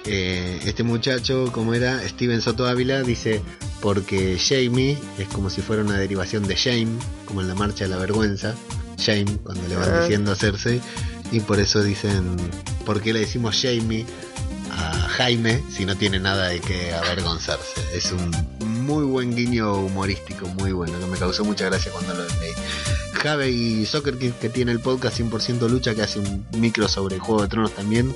Eh, 0.05 0.59
este 0.65 0.83
muchacho, 0.83 1.49
como 1.51 1.73
era 1.73 2.07
Steven 2.07 2.39
Soto 2.39 2.67
Ávila, 2.67 3.01
dice 3.01 3.41
porque 3.81 4.37
Jamie 4.37 4.99
es 5.17 5.27
como 5.29 5.49
si 5.49 5.61
fuera 5.61 5.81
una 5.81 5.97
derivación 5.97 6.43
de 6.47 6.53
shame, 6.53 6.99
como 7.25 7.41
en 7.41 7.47
la 7.47 7.55
marcha 7.55 7.85
de 7.85 7.89
la 7.89 7.97
vergüenza. 7.97 8.53
Shame, 8.97 9.39
cuando 9.43 9.67
le 9.67 9.77
van 9.77 9.89
Ah. 9.95 10.01
diciendo 10.01 10.31
a 10.31 10.35
Cersei, 10.35 10.79
y 11.31 11.39
por 11.39 11.59
eso 11.59 11.81
dicen, 11.81 12.37
¿por 12.85 13.01
qué 13.01 13.13
le 13.13 13.21
decimos 13.21 13.59
Jamie 13.59 14.05
a 14.73 14.91
Jaime 15.09 15.63
si 15.69 15.85
no 15.85 15.95
tiene 15.95 16.19
nada 16.19 16.49
de 16.49 16.59
que 16.59 16.93
avergonzarse? 16.93 17.81
Es 17.93 18.11
un 18.11 18.31
muy 18.83 19.05
buen 19.05 19.35
guiño 19.35 19.73
humorístico, 19.75 20.47
muy 20.47 20.71
bueno, 20.71 20.99
que 20.99 21.05
me 21.05 21.17
causó 21.17 21.45
mucha 21.45 21.65
gracia 21.65 21.91
cuando 21.91 22.13
lo 22.13 22.23
leí. 22.23 22.53
Jave 23.13 23.49
y 23.49 23.85
Soccer 23.85 24.17
Kid, 24.17 24.33
que 24.33 24.49
tiene 24.49 24.71
el 24.71 24.79
podcast 24.79 25.19
100% 25.19 25.69
lucha, 25.69 25.95
que 25.95 26.01
hace 26.01 26.19
un 26.19 26.45
micro 26.57 26.87
sobre 26.87 27.19
Juego 27.19 27.41
de 27.41 27.47
Tronos 27.47 27.71
también, 27.73 28.13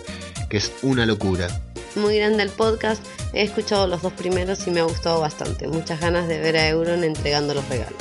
que 0.49 0.57
es 0.57 0.71
una 0.81 1.05
locura. 1.05 1.47
Muy 1.95 2.17
grande 2.17 2.43
el 2.43 2.49
podcast, 2.49 3.01
he 3.33 3.41
escuchado 3.43 3.87
los 3.87 4.01
dos 4.01 4.13
primeros 4.13 4.67
y 4.67 4.71
me 4.71 4.81
ha 4.81 4.83
gustado 4.83 5.21
bastante. 5.21 5.67
Muchas 5.67 6.01
ganas 6.01 6.27
de 6.27 6.39
ver 6.39 6.57
a 6.57 6.67
Euron 6.67 7.03
entregando 7.03 7.53
los 7.53 7.67
regalos. 7.69 7.97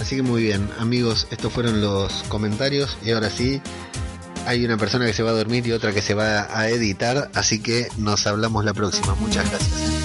Así 0.00 0.16
que 0.16 0.22
muy 0.22 0.42
bien, 0.42 0.68
amigos, 0.78 1.26
estos 1.30 1.52
fueron 1.52 1.80
los 1.80 2.22
comentarios 2.28 2.96
y 3.04 3.10
ahora 3.12 3.30
sí, 3.30 3.60
hay 4.50 4.64
una 4.64 4.76
persona 4.76 5.06
que 5.06 5.12
se 5.12 5.22
va 5.22 5.30
a 5.30 5.34
dormir 5.34 5.64
y 5.66 5.72
otra 5.72 5.92
que 5.92 6.02
se 6.02 6.14
va 6.14 6.48
a 6.58 6.68
editar, 6.68 7.30
así 7.34 7.60
que 7.60 7.86
nos 7.98 8.26
hablamos 8.26 8.64
la 8.64 8.74
próxima. 8.74 9.14
Muchas 9.14 9.48
gracias. 9.48 9.99